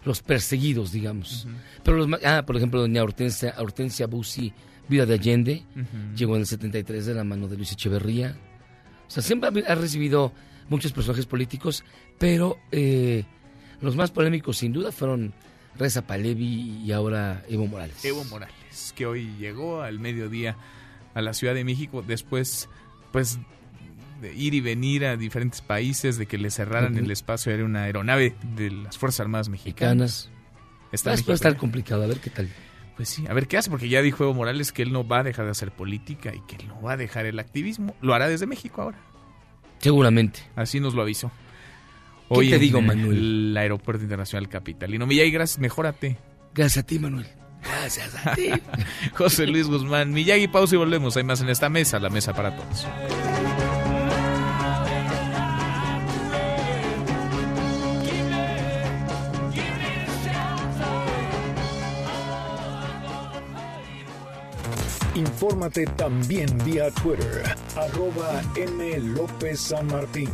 los 0.06 0.22
perseguidos, 0.22 0.92
digamos. 0.92 1.48
Pero 1.84 1.98
los 1.98 2.24
ah, 2.24 2.44
por 2.46 2.58
ejemplo, 2.58 2.82
doña 2.82 3.04
Hortensia, 3.04 3.54
Hortensia 3.58 4.08
Bussi, 4.08 4.52
vida 4.90 5.06
de 5.06 5.14
Allende, 5.14 5.64
llegó 6.16 6.36
en 6.36 6.42
el 6.42 6.48
73 6.48 7.06
de 7.06 7.14
la 7.14 7.24
mano 7.24 7.48
de 7.48 7.56
Luis 7.56 7.72
Echeverría. 7.72 8.36
O 9.08 9.12
sea, 9.12 9.24
siempre 9.24 9.64
ha 9.68 9.76
recibido 9.76 10.34
muchos 10.70 10.92
personajes 10.92 11.26
políticos, 11.26 11.84
pero 12.18 12.58
eh, 12.72 13.24
los 13.82 13.96
más 13.96 14.12
polémicos 14.12 14.58
sin 14.58 14.74
duda 14.74 14.92
fueron 14.92 15.34
Reza 15.78 16.06
Palevi 16.06 16.84
y 16.86 16.92
ahora 16.92 17.44
Evo 17.48 17.68
Morales. 17.68 18.04
Evo 18.04 18.24
Morales, 18.26 18.94
que 18.96 19.06
hoy 19.06 19.32
llegó 19.40 19.82
al 19.82 20.00
mediodía 20.00 20.58
a 21.14 21.22
la 21.22 21.34
Ciudad 21.34 21.54
de 21.54 21.64
México 21.64 22.04
después, 22.06 22.70
pues 23.12 23.40
de 24.22 24.34
ir 24.34 24.54
y 24.54 24.62
venir 24.62 25.06
a 25.06 25.16
diferentes 25.16 25.62
países, 25.62 26.18
de 26.18 26.26
que 26.26 26.38
le 26.38 26.52
cerraran 26.52 26.98
el 26.98 27.10
espacio 27.10 27.52
aéreo 27.52 27.66
una 27.66 27.84
aeronave 27.84 28.36
de 28.56 28.70
las 28.70 28.98
Fuerzas 28.98 29.22
Armadas 29.22 29.50
Mexicanas. 29.50 30.30
Está 30.92 31.16
puede 31.16 31.36
estar 31.36 31.56
complicado, 31.56 32.04
a 32.04 32.08
ver 32.08 32.20
qué 32.20 32.30
tal. 32.30 32.50
Pues 33.00 33.08
sí, 33.08 33.26
a 33.30 33.34
ver 33.34 33.48
qué 33.48 33.58
hace, 33.58 33.70
porque 33.70 33.88
ya 33.88 34.02
dijo 34.02 34.26
Evo 34.26 34.34
Morales 34.34 34.74
que 34.74 34.82
él 34.82 34.92
no 34.92 35.08
va 35.08 35.20
a 35.20 35.24
dejar 35.24 35.46
de 35.46 35.52
hacer 35.52 35.72
política 35.72 36.36
y 36.36 36.42
que 36.42 36.58
él 36.58 36.68
no 36.68 36.82
va 36.82 36.92
a 36.92 36.98
dejar 36.98 37.26
el 37.26 37.40
activismo. 37.40 37.96
Lo 38.02 38.14
hará 38.14 38.28
desde 38.28 38.46
México 38.46 38.82
ahora. 38.82 38.98
Seguramente. 39.78 40.42
Así 40.58 40.82
nos 40.82 40.96
lo 40.96 41.04
avisó. 41.04 41.32
Hoy 42.28 42.50
te 42.50 42.60
digo, 42.60 42.82
Manuel? 42.82 43.52
El 43.52 43.58
Aeropuerto 43.58 44.04
Internacional 44.04 44.50
Capitalino. 44.50 45.08
Miyagi, 45.08 45.32
gracias, 45.32 45.60
mejórate. 45.60 46.18
Gracias 46.54 46.84
a 46.84 46.86
ti, 46.86 47.00
Manuel. 47.00 47.28
Gracias 47.64 48.14
a 48.26 48.36
ti. 48.36 48.50
José 49.14 49.48
Luis 49.48 49.68
Guzmán. 49.68 50.12
Miyagi, 50.12 50.50
pausa 50.50 50.76
y 50.76 50.78
volvemos. 50.78 51.16
Hay 51.16 51.24
más 51.24 51.40
en 51.40 51.48
esta 51.48 51.70
mesa, 51.70 52.00
la 52.00 52.10
mesa 52.10 52.34
para 52.34 52.54
todos. 52.54 52.86
Infórmate 65.42 65.86
también 65.96 66.50
vía 66.66 66.92
Twitter, 66.92 67.56
arroba 67.74 68.42
M. 68.58 69.00
López 69.00 69.62
San 69.62 69.88
Martín. 69.88 70.30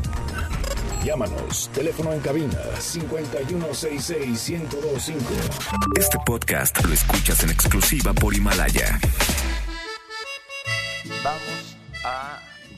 Llámanos, 1.03 1.69
teléfono 1.75 2.11
en 2.11 2.21
cabina 2.21 2.57
5166125. 2.79 5.15
Este 5.95 6.17
podcast 6.25 6.83
lo 6.83 6.91
escuchas 6.91 7.43
en 7.43 7.51
exclusiva 7.51 8.13
por 8.13 8.33
Himalaya. 8.33 8.99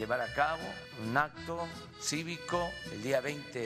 Llevar 0.07 0.21
a 0.21 0.33
cabo 0.33 0.61
un 1.05 1.17
acto 1.17 1.67
cívico 1.99 2.69
el 2.93 3.03
día 3.03 3.19
20 3.19 3.59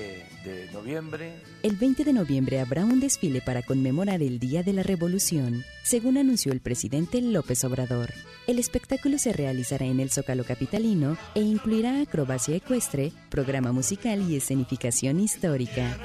de 0.44 0.70
noviembre. 0.74 1.36
El 1.62 1.76
20 1.76 2.04
de 2.04 2.14
noviembre 2.14 2.60
habrá 2.60 2.84
un 2.84 3.00
desfile 3.00 3.42
para 3.42 3.62
conmemorar 3.62 4.24
el 4.24 4.40
Día 4.40 4.64
de 4.64 4.74
la 4.74 4.82
Revolución, 4.82 5.64
según 5.84 6.18
anunció 6.18 6.52
el 6.52 6.60
presidente 6.60 7.22
López 7.22 7.64
Obrador. 7.64 8.12
El 8.48 8.58
espectáculo 8.58 9.20
se 9.20 9.34
realizará 9.34 9.86
en 9.86 10.00
el 10.00 10.10
Zócalo 10.10 10.44
Capitalino 10.44 11.16
e 11.36 11.42
incluirá 11.42 12.02
acrobacia 12.02 12.56
ecuestre, 12.56 13.12
programa 13.30 13.72
musical 13.72 14.28
y 14.28 14.38
escenificación 14.38 15.20
histórica. 15.20 15.96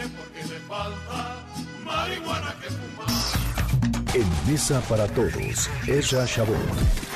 En 4.12 4.52
Mesa 4.52 4.82
para 4.82 5.06
Todos, 5.08 5.70
Esa 5.86 6.26
Chabot. 6.26 7.15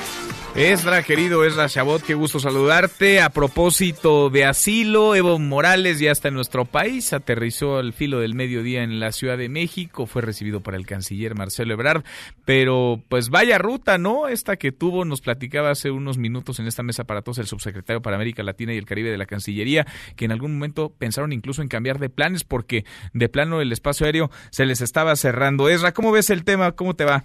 Esra, 0.56 1.04
querido 1.04 1.44
Esra 1.44 1.68
Chabot, 1.68 2.02
qué 2.02 2.14
gusto 2.14 2.40
saludarte. 2.40 3.20
A 3.20 3.30
propósito 3.30 4.30
de 4.30 4.44
asilo, 4.44 5.14
Evo 5.14 5.38
Morales 5.38 6.00
ya 6.00 6.10
está 6.10 6.26
en 6.26 6.34
nuestro 6.34 6.64
país, 6.64 7.12
aterrizó 7.12 7.78
al 7.78 7.92
filo 7.92 8.18
del 8.18 8.34
mediodía 8.34 8.82
en 8.82 8.98
la 8.98 9.12
Ciudad 9.12 9.38
de 9.38 9.48
México, 9.48 10.06
fue 10.06 10.22
recibido 10.22 10.60
por 10.60 10.74
el 10.74 10.86
canciller 10.86 11.36
Marcelo 11.36 11.72
Ebrard, 11.74 12.02
pero 12.44 13.00
pues 13.08 13.30
vaya 13.30 13.58
ruta, 13.58 13.96
¿no? 13.96 14.26
Esta 14.26 14.56
que 14.56 14.72
tuvo, 14.72 15.04
nos 15.04 15.20
platicaba 15.20 15.70
hace 15.70 15.92
unos 15.92 16.18
minutos 16.18 16.58
en 16.58 16.66
esta 16.66 16.82
mesa 16.82 17.04
para 17.04 17.22
todos 17.22 17.38
el 17.38 17.46
subsecretario 17.46 18.02
para 18.02 18.16
América 18.16 18.42
Latina 18.42 18.74
y 18.74 18.76
el 18.76 18.86
Caribe 18.86 19.10
de 19.10 19.18
la 19.18 19.26
Cancillería, 19.26 19.86
que 20.16 20.24
en 20.24 20.32
algún 20.32 20.54
momento 20.54 20.92
pensaron 20.98 21.32
incluso 21.32 21.62
en 21.62 21.68
cambiar 21.68 22.00
de 22.00 22.10
planes 22.10 22.42
porque 22.42 22.84
de 23.14 23.28
plano 23.28 23.60
el 23.60 23.70
espacio 23.70 24.04
aéreo 24.04 24.32
se 24.50 24.66
les 24.66 24.80
estaba 24.80 25.14
cerrando. 25.14 25.68
Esra, 25.68 25.94
¿cómo 25.94 26.10
ves 26.10 26.28
el 26.28 26.42
tema? 26.42 26.72
¿Cómo 26.72 26.96
te 26.96 27.04
va? 27.04 27.24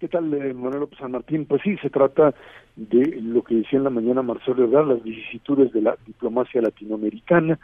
¿Qué 0.00 0.08
tal, 0.08 0.32
eh, 0.32 0.54
Manuel 0.54 0.80
López 0.80 0.98
San 0.98 1.12
Martín? 1.12 1.44
Pues 1.44 1.60
sí, 1.60 1.76
se 1.76 1.90
trata 1.90 2.32
de 2.74 3.20
lo 3.20 3.44
que 3.44 3.56
decía 3.56 3.76
en 3.76 3.84
la 3.84 3.90
mañana 3.90 4.22
Marcelo 4.22 4.64
Ebrard, 4.64 4.88
las 4.88 5.02
vicisitudes 5.02 5.74
de 5.74 5.82
la 5.82 5.94
diplomacia 6.06 6.62
latinoamericana, 6.62 7.58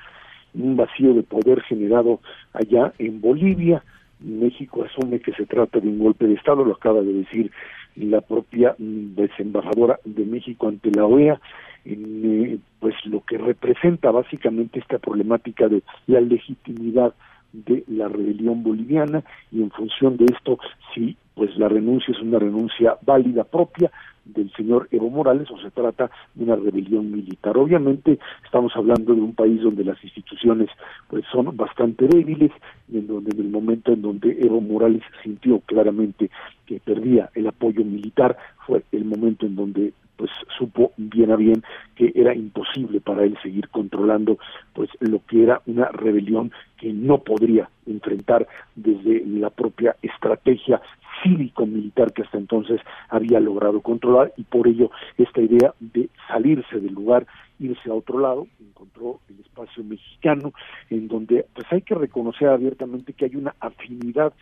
un 0.53 0.77
vacío 0.77 1.15
de 1.15 1.23
poder 1.23 1.63
generado 1.63 2.21
allá 2.53 2.93
en 2.99 3.23
Bolivia. 3.23 3.83
México 4.21 4.85
asume 4.85 5.21
que 5.21 5.33
se 5.33 5.47
trata 5.47 5.81
de 5.81 5.89
un 5.89 5.99
golpe 5.99 6.27
de 6.27 6.35
Estado, 6.35 6.63
lo 6.63 6.75
acaba 6.75 7.01
de 7.01 7.15
decir 7.15 7.51
la 7.95 8.21
propia 8.21 8.77
mm, 8.79 9.15
desembajadora 9.15 9.99
de 10.05 10.27
México 10.27 10.69
ante 10.69 10.91
la 10.91 11.07
OEA, 11.07 11.41
en, 11.87 12.23
eh, 12.23 12.59
pues 12.81 12.95
lo 13.07 13.23
que 13.23 13.39
representa 13.39 14.11
básicamente 14.11 14.79
esta 14.79 14.99
problemática 14.99 15.69
de 15.69 15.83
la 16.07 16.21
legitimidad 16.21 17.15
de 17.55 17.83
la 17.89 18.09
rebelión 18.09 18.63
boliviana 18.63 19.25
y 19.51 19.63
en 19.63 19.71
función 19.71 20.19
de 20.19 20.27
esto 20.27 20.59
si 20.95 21.17
pues 21.37 21.55
la 21.59 21.69
renuncia 21.69 22.13
es 22.13 22.21
una 22.23 22.39
renuncia 22.39 22.97
válida 23.03 23.45
propia 23.45 23.93
del 24.25 24.51
señor 24.55 24.89
Evo 24.91 25.11
Morales 25.11 25.49
o 25.51 25.59
se 25.61 25.71
trata 25.71 26.11
de 26.35 26.45
una 26.45 26.57
rebelión 26.57 27.13
militar. 27.13 27.57
Obviamente 27.59 28.19
estamos 28.43 28.73
hablando 28.75 29.15
de 29.15 29.21
un 29.21 29.35
país 29.35 29.61
donde 29.63 29.85
las 29.85 30.03
instituciones 30.03 30.71
pues 31.09 31.25
son 31.31 31.55
bastante 31.55 32.09
débiles 32.09 32.51
y 32.91 32.99
en 32.99 33.07
donde 33.07 33.37
en 33.37 33.41
el 33.41 33.51
momento 33.51 33.93
en 33.93 34.01
donde 34.01 34.37
Evo 34.41 34.63
Morales 34.63 35.03
sintió 35.23 35.61
claramente 35.61 36.31
que 36.65 36.81
perdía 36.81 37.29
el 37.35 37.47
apoyo 37.47 37.85
militar 37.85 38.37
fue 38.67 38.83
el 38.91 39.05
momento 39.05 39.45
en 39.45 39.57
donde 39.57 39.93
pues 40.17 40.31
supo 40.59 40.93
bien 40.97 41.31
a 41.31 41.37
bien 41.37 41.63
que 41.95 42.13
era 42.15 42.35
imposible 42.35 43.01
para 43.01 43.25
él 43.25 43.37
seguir 43.43 43.69
controlando 43.69 44.39
pues 44.73 44.91
lo 45.01 45.21
que 45.27 45.43
era 45.43 45.63
una 45.67 45.89
rebelión 45.89 46.53
que 46.79 46.93
no 46.93 47.19
podría 47.19 47.69
enfrentar 47.87 48.47
desde 48.75 49.25
la 49.27 49.51
propia 49.51 49.97
estrategia 50.03 50.81
cívico-militar 51.23 52.13
que 52.13 52.23
hasta 52.23 52.39
entonces 52.39 52.81
había 53.09 53.41
logrado 53.41 53.81
controlar. 53.81 54.33
Y 54.37 54.45
por 54.45 54.69
ello 54.69 54.91
esta 55.19 55.41
idea 55.41 55.75
de 55.81 56.09
salirse 56.29 56.81
del 56.81 56.95
lugar, 56.95 57.27
irse 57.59 57.91
a 57.91 57.95
otro 57.95 58.19
lado, 58.19 58.47
encontró 58.61 59.20
el 59.28 59.41
espacio 59.41 59.83
mexicano, 59.85 60.53
en 60.91 61.09
donde 61.09 61.47
pues 61.55 61.66
hay 61.70 61.83
que 61.83 61.95
reconocer 61.95 62.49
abiertamente 62.49 63.12
que 63.12 63.27
hay 63.27 63.37
una 63.37 63.55
afinidad 63.61 64.33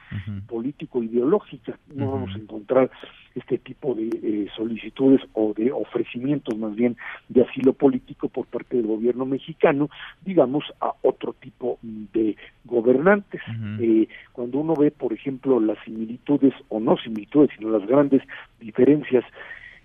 político-ideológica. 0.47 1.79
No 1.95 2.13
vamos 2.13 2.35
a 2.35 2.39
encontrar 2.39 2.91
este 3.35 3.59
tipo 3.59 3.95
de 3.95 4.09
eh, 4.23 4.47
solicitudes 4.57 5.21
o 5.33 5.53
de 5.55 5.73
ofrecimientos 5.73 6.57
más 6.57 6.75
bien 6.75 6.97
de 7.29 7.43
asilo 7.43 7.73
político 7.73 8.29
por 8.29 8.47
parte 8.47 8.77
del 8.77 8.87
gobierno 8.87 9.27
mexicano, 9.27 9.91
digamos, 10.25 10.65
a 10.81 10.93
otro 11.03 11.35
tipo 11.35 11.79
de 11.83 12.37
gobernantes. 12.65 13.41
Eh, 13.81 14.09
cuando 14.33 14.59
uno 14.59 14.75
ve, 14.75 14.91
por 14.91 15.13
ejemplo, 15.13 15.61
las 15.61 15.79
similitudes 15.85 16.55
o 16.69 16.81
no 16.81 16.97
similitudes, 16.99 17.51
sino 17.57 17.71
las 17.71 17.87
grandes 17.87 18.23
diferencias 18.61 19.25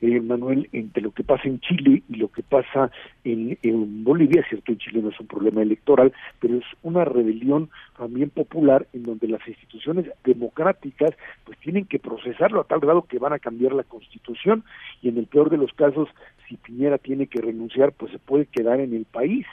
eh, 0.01 0.19
Manuel, 0.21 0.69
entre 0.71 1.01
lo 1.01 1.11
que 1.11 1.23
pasa 1.23 1.47
en 1.47 1.59
Chile 1.59 2.03
y 2.07 2.15
lo 2.15 2.30
que 2.30 2.43
pasa 2.43 2.91
en, 3.23 3.57
en, 3.61 4.03
Bolivia, 4.03 4.45
cierto, 4.47 4.71
en 4.71 4.77
Chile 4.77 5.01
no 5.01 5.09
es 5.09 5.19
un 5.19 5.27
problema 5.27 5.61
electoral, 5.61 6.13
pero 6.39 6.57
es 6.57 6.65
una 6.84 7.05
rebelión 7.05 7.69
también 7.97 8.30
popular 8.30 8.88
en 8.93 9.03
donde 9.03 9.27
las 9.27 9.45
instituciones 9.47 10.05
democráticas 10.23 11.11
pues 11.43 11.57
tienen 11.59 11.85
que 11.85 11.99
procesarlo 11.99 12.61
a 12.61 12.63
tal 12.63 12.80
grado 12.80 13.03
que 13.03 13.19
van 13.19 13.34
a 13.34 13.39
cambiar 13.39 13.73
la 13.73 13.84
constitución 13.84 14.63
y 15.01 15.09
en 15.09 15.17
el 15.17 15.26
peor 15.26 15.49
de 15.49 15.57
los 15.57 15.73
casos, 15.73 16.07
si 16.47 16.57
Piñera 16.57 16.97
tiene 16.97 17.27
que 17.27 17.41
renunciar, 17.41 17.91
pues 17.91 18.11
se 18.11 18.19
puede 18.19 18.45
quedar 18.45 18.80
en 18.80 18.93
el 18.93 19.05
país. 19.05 19.45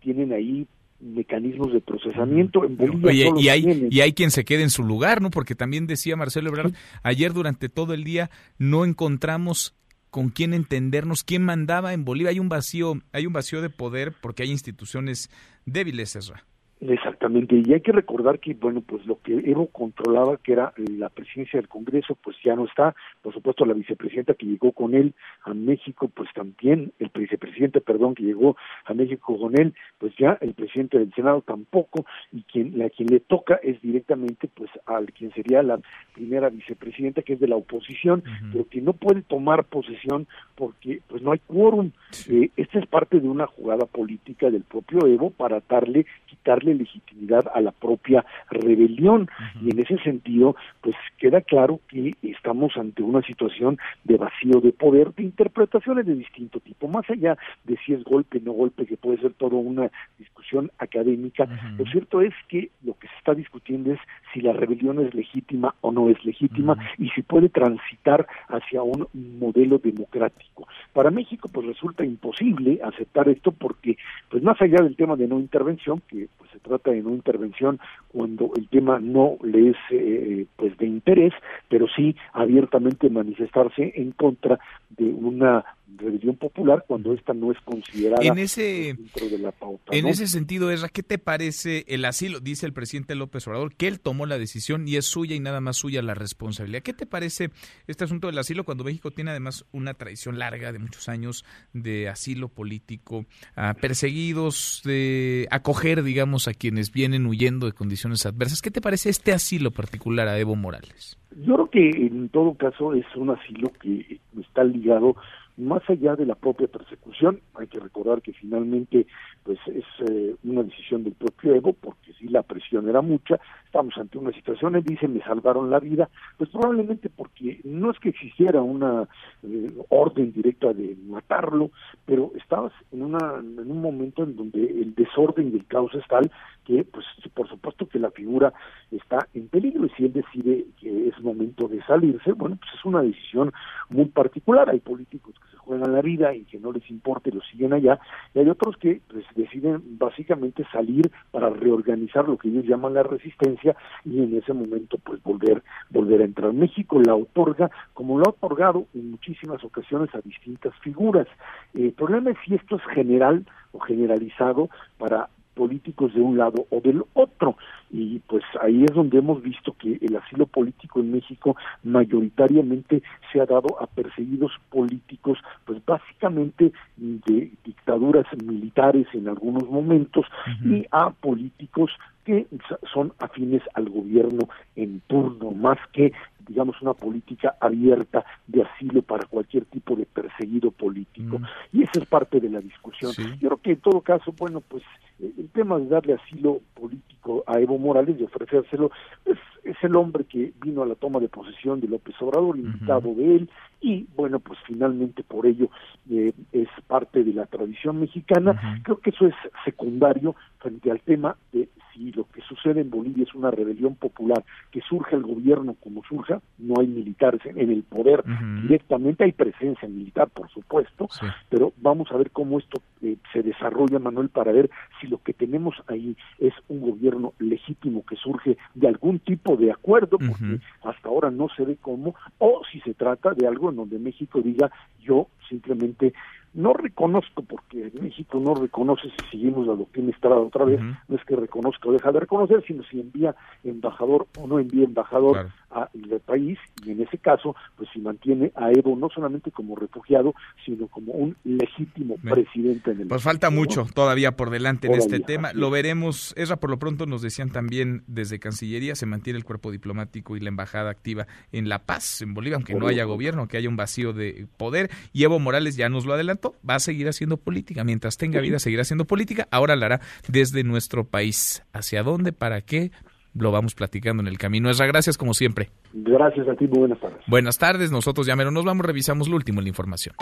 Tienen 0.00 0.32
ahí 0.32 0.66
mecanismos 1.02 1.72
de 1.72 1.80
procesamiento. 1.80 2.64
En 2.64 2.76
Bolivia 2.76 3.32
y, 3.36 3.48
hay, 3.48 3.88
y 3.90 4.00
hay 4.00 4.12
quien 4.12 4.30
se 4.30 4.44
quede 4.44 4.62
en 4.62 4.70
su 4.70 4.84
lugar, 4.84 5.20
¿no? 5.20 5.30
Porque 5.30 5.54
también 5.54 5.86
decía 5.86 6.16
Marcelo 6.16 6.48
Ebrard, 6.48 6.72
ayer 7.02 7.32
durante 7.32 7.68
todo 7.68 7.92
el 7.94 8.04
día 8.04 8.30
no 8.58 8.84
encontramos 8.84 9.74
con 10.12 10.28
quién 10.28 10.52
entendernos, 10.52 11.24
quién 11.24 11.42
mandaba 11.42 11.94
en 11.94 12.04
Bolivia. 12.04 12.30
Hay 12.30 12.38
un 12.38 12.50
vacío, 12.50 13.00
hay 13.12 13.26
un 13.26 13.32
vacío 13.32 13.62
de 13.62 13.70
poder 13.70 14.12
porque 14.20 14.42
hay 14.42 14.50
instituciones 14.50 15.30
débiles, 15.64 16.14
Ezra. 16.14 16.44
Exactamente, 16.88 17.62
y 17.64 17.72
hay 17.72 17.80
que 17.80 17.92
recordar 17.92 18.40
que, 18.40 18.54
bueno, 18.54 18.80
pues 18.80 19.06
lo 19.06 19.20
que 19.20 19.34
Evo 19.34 19.68
controlaba, 19.68 20.36
que 20.38 20.52
era 20.52 20.72
la 20.76 21.10
presidencia 21.10 21.60
del 21.60 21.68
Congreso, 21.68 22.18
pues 22.20 22.36
ya 22.44 22.56
no 22.56 22.64
está. 22.64 22.96
Por 23.22 23.32
supuesto, 23.32 23.64
la 23.64 23.72
vicepresidenta 23.72 24.34
que 24.34 24.46
llegó 24.46 24.72
con 24.72 24.96
él 24.96 25.14
a 25.44 25.54
México, 25.54 26.10
pues 26.12 26.28
también, 26.34 26.92
el 26.98 27.12
vicepresidente, 27.14 27.80
perdón, 27.80 28.16
que 28.16 28.24
llegó 28.24 28.56
a 28.84 28.94
México 28.94 29.38
con 29.38 29.56
él, 29.60 29.74
pues 29.98 30.12
ya 30.18 30.36
el 30.40 30.54
presidente 30.54 30.98
del 30.98 31.14
Senado 31.14 31.42
tampoco, 31.42 32.04
y 32.32 32.42
quien, 32.42 32.82
a 32.82 32.90
quien 32.90 33.10
le 33.10 33.20
toca 33.20 33.60
es 33.62 33.80
directamente, 33.80 34.48
pues, 34.52 34.68
al 34.86 35.12
quien 35.12 35.32
sería 35.34 35.62
la 35.62 35.78
primera 36.14 36.48
vicepresidenta, 36.48 37.22
que 37.22 37.34
es 37.34 37.40
de 37.40 37.46
la 37.46 37.56
oposición, 37.56 38.24
pero 38.52 38.66
que 38.68 38.80
no 38.80 38.92
puede 38.92 39.22
tomar 39.22 39.66
posesión 39.66 40.26
porque, 40.56 41.00
pues, 41.06 41.22
no 41.22 41.30
hay 41.30 41.38
quórum. 41.46 41.92
Eh, 42.28 42.50
esta 42.56 42.80
es 42.80 42.86
parte 42.88 43.20
de 43.20 43.28
una 43.28 43.46
jugada 43.46 43.86
política 43.86 44.50
del 44.50 44.64
propio 44.64 45.06
Evo 45.06 45.30
para 45.30 45.62
darle, 45.68 46.06
quitarle 46.26 46.71
legitimidad 46.74 47.50
a 47.54 47.60
la 47.60 47.72
propia 47.72 48.24
rebelión. 48.50 49.28
Y 49.62 49.70
en 49.70 49.78
ese 49.80 49.98
sentido, 49.98 50.56
pues 50.80 50.96
queda 51.18 51.40
claro 51.40 51.80
que 51.88 52.14
estamos 52.22 52.76
ante 52.76 53.02
una 53.02 53.22
situación 53.22 53.78
de 54.04 54.16
vacío 54.16 54.60
de 54.60 54.72
poder, 54.72 55.14
de 55.14 55.24
interpretaciones 55.24 56.06
de 56.06 56.14
distinto 56.14 56.60
tipo, 56.60 56.88
más 56.88 57.08
allá 57.10 57.36
de 57.64 57.76
si 57.84 57.92
es 57.92 58.04
golpe 58.04 58.38
o 58.38 58.40
no 58.42 58.52
golpe, 58.52 58.86
que 58.86 58.96
puede 58.96 59.18
ser 59.18 59.32
toda 59.34 59.56
una 59.56 59.90
discusión 60.18 60.70
académica. 60.78 61.46
Lo 61.78 61.84
cierto 61.86 62.20
es 62.20 62.34
que 62.48 62.70
lo 62.84 62.94
que 62.98 63.08
se 63.08 63.14
está 63.16 63.34
discutiendo 63.34 63.92
es 63.92 64.00
si 64.32 64.40
la 64.40 64.52
rebelión 64.52 65.04
es 65.04 65.14
legítima 65.14 65.74
o 65.80 65.92
no 65.92 66.08
es 66.08 66.24
legítima 66.24 66.76
y 66.98 67.08
si 67.10 67.22
puede 67.22 67.48
transitar 67.48 68.26
hacia 68.48 68.82
un 68.82 69.06
modelo 69.14 69.78
democrático. 69.78 70.68
Para 70.92 71.10
México, 71.10 71.48
pues 71.52 71.66
resulta 71.66 72.04
imposible 72.04 72.80
aceptar 72.82 73.28
esto 73.28 73.52
porque, 73.52 73.96
pues 74.30 74.42
más 74.42 74.60
allá 74.60 74.82
del 74.82 74.96
tema 74.96 75.16
de 75.16 75.28
no 75.28 75.38
intervención, 75.38 76.02
que 76.08 76.28
pues 76.38 76.50
se 76.50 76.58
trata 76.62 76.90
de 76.90 77.00
una 77.00 77.14
intervención 77.14 77.80
cuando 78.08 78.52
el 78.56 78.68
tema 78.68 78.98
no 79.00 79.36
le 79.42 79.70
es 79.70 79.76
eh, 79.90 80.46
pues 80.56 80.76
de 80.78 80.86
interés, 80.86 81.32
pero 81.68 81.86
sí 81.94 82.16
abiertamente 82.32 83.10
manifestarse 83.10 83.92
en 83.96 84.12
contra 84.12 84.58
de 84.90 85.04
una 85.04 85.64
rebelión 85.96 86.36
popular 86.36 86.84
cuando 86.86 87.12
esta 87.12 87.32
no 87.32 87.52
es 87.52 87.58
considerada 87.60 88.24
en 88.24 88.38
ese, 88.38 88.94
dentro 88.96 89.28
de 89.28 89.38
la 89.38 89.52
pauta. 89.52 89.84
En 89.90 90.06
ese 90.06 90.26
sentido, 90.26 90.70
Esra, 90.70 90.88
¿qué 90.88 91.02
te 91.02 91.18
parece 91.18 91.84
el 91.88 92.04
asilo? 92.04 92.40
Dice 92.40 92.66
el 92.66 92.72
presidente 92.72 93.14
López 93.14 93.46
Obrador 93.46 93.74
que 93.74 93.88
él 93.88 94.00
tomó 94.00 94.26
la 94.26 94.38
decisión 94.38 94.86
y 94.86 94.96
es 94.96 95.06
suya 95.06 95.34
y 95.34 95.40
nada 95.40 95.60
más 95.60 95.76
suya 95.76 96.02
la 96.02 96.14
responsabilidad. 96.14 96.82
¿Qué 96.82 96.92
te 96.92 97.06
parece 97.06 97.50
este 97.86 98.04
asunto 98.04 98.26
del 98.26 98.38
asilo 98.38 98.64
cuando 98.64 98.84
México 98.84 99.10
tiene 99.10 99.30
además 99.30 99.64
una 99.72 99.94
tradición 99.94 100.38
larga 100.38 100.72
de 100.72 100.78
muchos 100.78 101.08
años 101.08 101.44
de 101.72 102.08
asilo 102.08 102.48
político, 102.48 103.26
a 103.54 103.74
perseguidos, 103.74 104.82
de 104.84 105.46
acoger, 105.50 106.02
digamos, 106.02 106.48
a 106.48 106.54
quienes 106.54 106.92
vienen 106.92 107.26
huyendo 107.26 107.66
de 107.66 107.72
condiciones 107.72 108.26
adversas? 108.26 108.62
¿Qué 108.62 108.70
te 108.70 108.80
parece 108.80 109.10
este 109.10 109.32
asilo 109.32 109.70
particular 109.70 110.28
a 110.28 110.38
Evo 110.38 110.56
Morales? 110.56 111.18
Yo 111.36 111.54
creo 111.54 111.70
que 111.70 112.06
en 112.06 112.28
todo 112.28 112.54
caso 112.54 112.94
es 112.94 113.06
un 113.16 113.30
asilo 113.30 113.72
que 113.80 114.20
está 114.40 114.64
ligado 114.64 115.16
más 115.56 115.82
allá 115.88 116.16
de 116.16 116.26
la 116.26 116.34
propia 116.34 116.68
persecución, 116.68 117.40
hay 117.54 117.66
que 117.66 117.78
recordar 117.78 118.22
que 118.22 118.32
finalmente 118.32 119.06
pues 119.42 119.58
es 119.66 119.84
eh, 120.08 120.34
una 120.44 120.62
decisión 120.62 121.04
del 121.04 121.14
propio 121.14 121.54
Evo, 121.54 121.72
porque 121.72 122.12
si 122.14 122.28
la 122.28 122.42
presión 122.42 122.88
era 122.88 123.02
mucha, 123.02 123.38
estamos 123.72 123.96
ante 123.96 124.18
una 124.18 124.32
situación, 124.32 124.76
él 124.76 124.84
dice, 124.84 125.08
me 125.08 125.22
salvaron 125.22 125.70
la 125.70 125.80
vida, 125.80 126.10
pues 126.36 126.50
probablemente 126.50 127.08
porque 127.08 127.58
no 127.64 127.90
es 127.90 127.98
que 128.00 128.10
existiera 128.10 128.60
una 128.60 129.08
eh, 129.42 129.72
orden 129.88 130.30
directa 130.30 130.74
de 130.74 130.94
matarlo, 131.06 131.70
pero 132.04 132.32
estabas 132.36 132.74
en, 132.92 133.02
una, 133.02 133.38
en 133.38 133.70
un 133.70 133.80
momento 133.80 134.24
en 134.24 134.36
donde 134.36 134.62
el 134.62 134.94
desorden 134.94 135.52
y 135.52 135.56
el 135.56 135.64
caos 135.64 135.94
es 135.94 136.06
tal 136.06 136.30
que, 136.66 136.84
pues 136.84 137.06
por 137.32 137.48
supuesto 137.48 137.88
que 137.88 137.98
la 137.98 138.10
figura 138.10 138.52
está 138.90 139.26
en 139.32 139.48
peligro 139.48 139.86
y 139.86 139.90
si 139.96 140.04
él 140.04 140.12
decide 140.12 140.66
que 140.78 141.08
es 141.08 141.18
momento 141.22 141.66
de 141.66 141.82
salirse, 141.84 142.32
bueno, 142.32 142.56
pues 142.56 142.72
es 142.74 142.84
una 142.84 143.00
decisión 143.00 143.54
muy 143.88 144.04
particular, 144.04 144.68
hay 144.68 144.80
políticos 144.80 145.34
que 145.34 145.50
se 145.50 145.56
juegan 145.64 145.92
la 145.92 146.02
vida 146.02 146.34
y 146.34 146.44
que 146.44 146.58
no 146.58 146.72
les 146.72 146.88
importe 146.90 147.32
lo 147.32 147.40
siguen 147.42 147.72
allá, 147.72 147.98
y 148.34 148.40
hay 148.40 148.48
otros 148.48 148.76
que 148.76 149.00
pues, 149.08 149.24
deciden 149.34 149.82
básicamente 149.98 150.64
salir 150.72 151.10
para 151.30 151.50
reorganizar 151.50 152.28
lo 152.28 152.36
que 152.36 152.48
ellos 152.48 152.64
llaman 152.64 152.94
la 152.94 153.02
resistencia 153.02 153.76
y 154.04 154.22
en 154.22 154.36
ese 154.36 154.52
momento 154.52 154.98
pues 154.98 155.22
volver 155.22 155.62
volver 155.90 156.22
a 156.22 156.24
entrar. 156.24 156.52
México 156.52 157.00
la 157.00 157.14
otorga 157.14 157.70
como 157.94 158.18
lo 158.18 158.26
ha 158.26 158.30
otorgado 158.30 158.86
en 158.94 159.12
muchísimas 159.12 159.62
ocasiones 159.64 160.14
a 160.14 160.20
distintas 160.20 160.74
figuras. 160.80 161.26
El 161.74 161.92
problema 161.92 162.30
es 162.30 162.38
si 162.44 162.54
esto 162.54 162.76
es 162.76 162.82
general 162.94 163.44
o 163.72 163.80
generalizado 163.80 164.68
para 164.98 165.28
políticos 165.54 166.14
de 166.14 166.20
un 166.20 166.38
lado 166.38 166.66
o 166.70 166.80
del 166.80 167.02
otro. 167.14 167.56
Y 167.90 168.20
pues 168.20 168.42
ahí 168.60 168.84
es 168.84 168.94
donde 168.94 169.18
hemos 169.18 169.42
visto 169.42 169.74
que 169.78 169.98
el 170.00 170.16
asilo 170.16 170.46
político 170.46 171.00
en 171.00 171.12
México 171.12 171.56
mayoritariamente 171.82 173.02
se 173.32 173.40
ha 173.40 173.46
dado 173.46 173.80
a 173.80 173.86
perseguidos 173.86 174.52
políticos, 174.70 175.38
pues 175.64 175.84
básicamente 175.84 176.72
de 176.96 177.50
dictaduras 177.64 178.26
militares 178.44 179.06
en 179.12 179.28
algunos 179.28 179.68
momentos 179.68 180.26
y 180.64 180.86
a 180.90 181.10
políticos 181.10 181.90
que 182.24 182.46
son 182.92 183.12
afines 183.18 183.62
al 183.74 183.88
gobierno 183.88 184.48
en 184.76 185.00
turno, 185.06 185.50
más 185.50 185.78
que 185.92 186.12
digamos 186.48 186.80
una 186.82 186.94
política 186.94 187.56
abierta 187.60 188.24
de 188.46 188.62
asilo 188.62 189.02
para 189.02 189.26
cualquier 189.26 189.64
tipo 189.66 189.96
de 189.96 190.06
perseguido 190.06 190.70
político. 190.70 191.40
Y 191.72 191.82
esa 191.82 192.00
es 192.00 192.06
parte 192.06 192.40
de 192.40 192.48
la 192.48 192.60
discusión. 192.60 193.12
Yo 193.40 193.48
creo 193.48 193.56
que 193.58 193.70
en 193.72 193.80
todo 193.80 194.00
caso, 194.00 194.32
bueno, 194.38 194.60
pues 194.60 194.82
el 195.20 195.48
tema 195.50 195.78
de 195.78 195.86
darle 195.86 196.14
asilo 196.14 196.60
político 196.74 197.44
a 197.46 197.60
Evo 197.60 197.78
Morales, 197.78 198.18
de 198.18 198.24
ofrecérselo, 198.24 198.90
es, 199.24 199.38
es 199.64 199.76
el 199.82 199.94
hombre 199.96 200.24
que 200.24 200.52
vino 200.60 200.82
a 200.82 200.86
la 200.86 200.94
toma 200.94 201.20
de 201.20 201.28
posesión 201.28 201.80
de 201.80 201.88
López 201.88 202.14
Obrador, 202.20 202.56
invitado 202.56 203.14
de 203.14 203.36
él, 203.36 203.50
y 203.82 204.06
bueno, 204.16 204.38
pues 204.38 204.58
finalmente 204.64 205.22
por 205.24 205.44
ello 205.44 205.68
eh, 206.08 206.32
es 206.52 206.68
parte 206.86 207.24
de 207.24 207.34
la 207.34 207.46
tradición 207.46 208.00
mexicana. 208.00 208.80
Creo 208.84 208.98
que 208.98 209.10
eso 209.10 209.26
es 209.26 209.34
secundario 209.64 210.36
frente 210.58 210.90
al 210.90 211.00
tema 211.00 211.36
de 211.52 211.68
si 211.92 212.12
lo 212.12 212.24
que 212.24 212.40
sucede 212.42 212.80
en 212.80 212.90
Bolivia 212.90 213.24
es 213.24 213.34
una 213.34 213.50
rebelión 213.50 213.96
popular, 213.96 214.42
que 214.70 214.80
surge 214.80 215.16
el 215.16 215.22
gobierno 215.22 215.76
como 215.82 216.02
surja, 216.04 216.40
no 216.58 216.80
hay 216.80 216.86
militares 216.86 217.40
en 217.44 217.70
el 217.70 217.82
poder 217.82 218.24
directamente, 218.62 219.24
hay 219.24 219.32
presencia 219.32 219.88
militar, 219.88 220.28
por 220.30 220.48
supuesto, 220.50 221.08
pero 221.50 221.72
vamos 221.78 222.10
a 222.10 222.16
ver 222.16 222.30
cómo 222.30 222.58
esto 222.58 222.80
eh, 223.02 223.16
se 223.32 223.42
desarrolla, 223.42 223.98
Manuel, 223.98 224.28
para 224.28 224.52
ver 224.52 224.70
si 225.00 225.06
lo 225.06 225.22
que 225.22 225.32
tenemos 225.32 225.74
ahí 225.86 226.16
es 226.38 226.54
un 226.68 226.80
gobierno 226.80 227.34
legítimo 227.38 228.04
que 228.04 228.16
surge 228.16 228.56
de 228.74 228.88
algún 228.88 229.18
tipo 229.18 229.56
de 229.56 229.70
acuerdo, 229.70 230.18
porque 230.18 230.60
hasta 230.84 231.08
ahora 231.08 231.30
no 231.30 231.48
se 231.56 231.64
ve 231.64 231.76
cómo, 231.80 232.14
o 232.38 232.62
si 232.70 232.80
se 232.80 232.94
trata 232.94 233.34
de 233.34 233.46
algo 233.46 233.71
donde 233.76 233.98
México 233.98 234.40
diga 234.40 234.70
yo 235.00 235.28
simplemente 235.52 236.14
no 236.54 236.74
reconozco, 236.74 237.42
porque 237.42 237.90
México 238.00 238.38
no 238.38 238.54
reconoce 238.54 239.08
si 239.08 239.30
seguimos 239.30 239.66
la 239.66 239.74
doctrina 239.74 240.10
Estrada 240.10 240.36
otra 240.36 240.64
vez, 240.64 240.80
no 241.08 241.16
es 241.16 241.24
que 241.24 241.34
reconozca 241.34 241.88
o 241.88 241.92
deja 241.92 242.12
de 242.12 242.20
reconocer, 242.20 242.62
sino 242.66 242.82
si 242.84 243.00
envía 243.00 243.34
embajador 243.64 244.26
o 244.38 244.46
no 244.46 244.58
envía 244.58 244.84
embajador 244.84 245.48
al 245.70 246.20
país 246.26 246.58
y 246.84 246.90
en 246.90 247.00
ese 247.00 247.16
caso, 247.16 247.56
pues 247.76 247.88
si 247.94 248.00
mantiene 248.00 248.52
a 248.54 248.70
Evo 248.70 248.94
no 248.96 249.08
solamente 249.08 249.50
como 249.50 249.74
refugiado, 249.76 250.34
sino 250.64 250.86
como 250.88 251.12
un 251.12 251.34
legítimo 251.44 252.16
presidente 252.16 252.90
en 252.90 253.02
el 253.02 253.08
Pues 253.08 253.22
falta 253.22 253.48
mucho 253.48 253.86
todavía 253.94 254.36
por 254.36 254.50
delante 254.50 254.88
en 254.88 254.94
este 254.94 255.20
tema. 255.20 255.52
Lo 255.54 255.70
veremos. 255.70 256.34
Esra, 256.36 256.56
por 256.56 256.68
lo 256.68 256.78
pronto 256.78 257.06
nos 257.06 257.22
decían 257.22 257.50
también 257.50 258.02
desde 258.06 258.38
Cancillería, 258.38 258.94
se 258.94 259.06
mantiene 259.06 259.38
el 259.38 259.44
cuerpo 259.44 259.70
diplomático 259.70 260.36
y 260.36 260.40
la 260.40 260.50
embajada 260.50 260.90
activa 260.90 261.26
en 261.52 261.70
La 261.70 261.78
Paz, 261.78 262.20
en 262.20 262.34
Bolivia, 262.34 262.56
aunque 262.56 262.74
no 262.74 262.86
haya 262.86 263.04
gobierno, 263.04 263.48
que 263.48 263.56
haya 263.56 263.70
un 263.70 263.76
vacío 263.76 264.12
de 264.12 264.46
poder. 264.58 264.90
Y 265.14 265.24
Evo 265.24 265.38
Morales 265.42 265.76
ya 265.76 265.88
nos 265.88 266.06
lo 266.06 266.14
adelantó, 266.14 266.54
va 266.68 266.76
a 266.76 266.80
seguir 266.80 267.08
haciendo 267.08 267.36
política. 267.36 267.84
Mientras 267.84 268.16
tenga 268.16 268.40
vida, 268.40 268.58
seguirá 268.58 268.82
haciendo 268.82 269.04
política. 269.04 269.48
Ahora 269.50 269.76
la 269.76 269.86
hará 269.86 270.00
desde 270.28 270.64
nuestro 270.64 271.04
país. 271.04 271.62
¿Hacia 271.72 272.02
dónde? 272.02 272.32
¿Para 272.32 272.62
qué? 272.62 272.90
lo 273.34 273.50
vamos 273.50 273.74
platicando 273.74 274.22
en 274.22 274.28
el 274.28 274.38
camino. 274.38 274.70
Esra, 274.70 274.86
gracias 274.86 275.16
como 275.16 275.34
siempre. 275.34 275.70
Gracias 275.92 276.48
a 276.48 276.54
ti, 276.54 276.66
muy 276.66 276.80
buenas 276.80 277.00
tardes. 277.00 277.18
Buenas 277.26 277.58
tardes, 277.58 277.90
nosotros 277.90 278.26
ya 278.26 278.36
menos 278.36 278.52
nos 278.52 278.64
vamos, 278.64 278.84
revisamos 278.84 279.28
lo 279.28 279.36
último 279.36 279.60
en 279.60 279.64
la 279.64 279.68
información. 279.70 280.14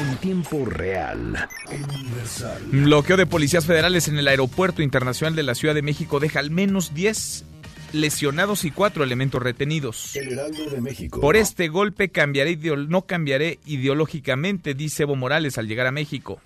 En 0.00 0.16
tiempo 0.18 0.64
real, 0.64 1.36
universal. 1.68 2.62
Bloqueo 2.70 3.16
de 3.16 3.26
policías 3.26 3.66
federales 3.66 4.08
en 4.08 4.18
el 4.18 4.28
aeropuerto 4.28 4.82
internacional 4.82 5.34
de 5.34 5.42
la 5.42 5.54
Ciudad 5.54 5.74
de 5.74 5.82
México 5.82 6.20
deja 6.20 6.38
al 6.38 6.50
menos 6.50 6.94
10 6.94 7.46
lesionados 7.92 8.64
y 8.64 8.70
cuatro 8.70 9.04
elementos 9.04 9.42
retenidos. 9.42 10.16
El 10.16 10.32
Heraldo 10.32 10.70
de 10.70 10.80
México. 10.80 11.20
Por 11.20 11.36
este 11.36 11.68
golpe 11.68 12.10
cambiaré 12.10 12.56
no 12.56 13.02
cambiaré 13.02 13.58
ideológicamente, 13.66 14.74
dice 14.74 15.04
Evo 15.04 15.16
Morales 15.16 15.58
al 15.58 15.68
llegar 15.68 15.86
a 15.86 15.92
México. 15.92 16.40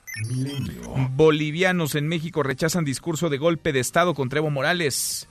Bolivianos 1.11 1.95
en 1.95 2.09
México 2.09 2.43
rechazan 2.43 2.85
discurso 2.85 3.29
de 3.29 3.39
golpe 3.39 3.73
de 3.73 3.81
Estado 3.81 4.15
contra 4.15 4.39
Evo 4.39 4.51
Morales. 4.51 5.29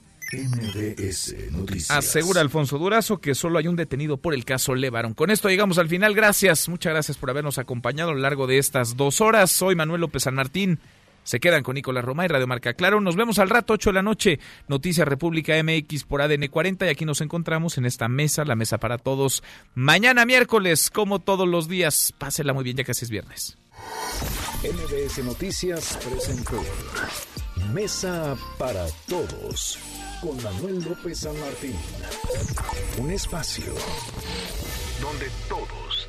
Noticias. 1.52 1.92
Asegura 1.92 2.42
Alfonso 2.42 2.78
Durazo 2.78 3.20
que 3.20 3.36
solo 3.36 3.60
hay 3.60 3.68
un 3.68 3.76
detenido 3.76 4.18
por 4.18 4.34
el 4.34 4.44
caso 4.44 4.76
Levaron. 4.76 5.14
Con 5.14 5.30
esto 5.30 5.50
llegamos 5.50 5.78
al 5.78 5.88
final. 5.88 6.14
Gracias, 6.16 6.68
muchas 6.68 6.94
gracias 6.94 7.18
por 7.18 7.30
habernos 7.30 7.58
acompañado 7.58 8.12
a 8.12 8.14
lo 8.14 8.20
largo 8.20 8.48
de 8.48 8.58
estas 8.58 8.98
dos 8.98 9.22
horas. 9.22 9.52
Soy 9.52 9.76
Manuel 9.76 10.02
López 10.02 10.24
San 10.24 10.36
Martín. 10.36 10.80
Se 11.26 11.39
quedan 11.39 11.64
con 11.64 11.73
Nicolás 11.73 12.06
Roma 12.06 12.23
y 12.23 12.27
Radio 12.27 12.47
Marca 12.47 12.73
Claro. 12.73 13.02
Nos 13.02 13.15
vemos 13.15 13.39
al 13.39 13.49
rato, 13.49 13.73
8 13.73 13.89
de 13.89 13.93
la 13.93 14.02
noche. 14.03 14.39
Noticias 14.68 15.07
República 15.07 15.61
MX 15.61 16.03
por 16.06 16.22
ADN 16.22 16.47
40. 16.47 16.85
Y 16.85 16.89
aquí 16.89 17.03
nos 17.03 17.19
encontramos 17.19 17.77
en 17.77 17.85
esta 17.85 18.07
mesa, 18.07 18.45
la 18.45 18.56
mesa 18.56 18.77
para 18.77 18.97
todos. 18.97 19.43
Mañana 19.73 20.26
miércoles, 20.26 20.89
como 20.89 21.19
todos 21.19 21.47
los 21.47 21.68
días. 21.68 22.14
Pásela 22.18 22.53
muy 22.53 22.64
bien, 22.64 22.77
ya 22.77 22.84
que 22.84 22.91
es 22.91 23.10
viernes. 23.10 23.57
MBS 24.64 25.23
Noticias 25.26 25.99
presentó 26.07 26.64
Mesa 27.73 28.38
para 28.57 28.85
Todos 29.07 29.80
con 30.22 30.41
Manuel 30.43 30.84
López 30.84 31.19
San 31.19 31.39
Martín. 31.39 31.76
Un 32.99 33.11
espacio 33.11 33.73
donde 35.02 35.30
todos 35.49 35.85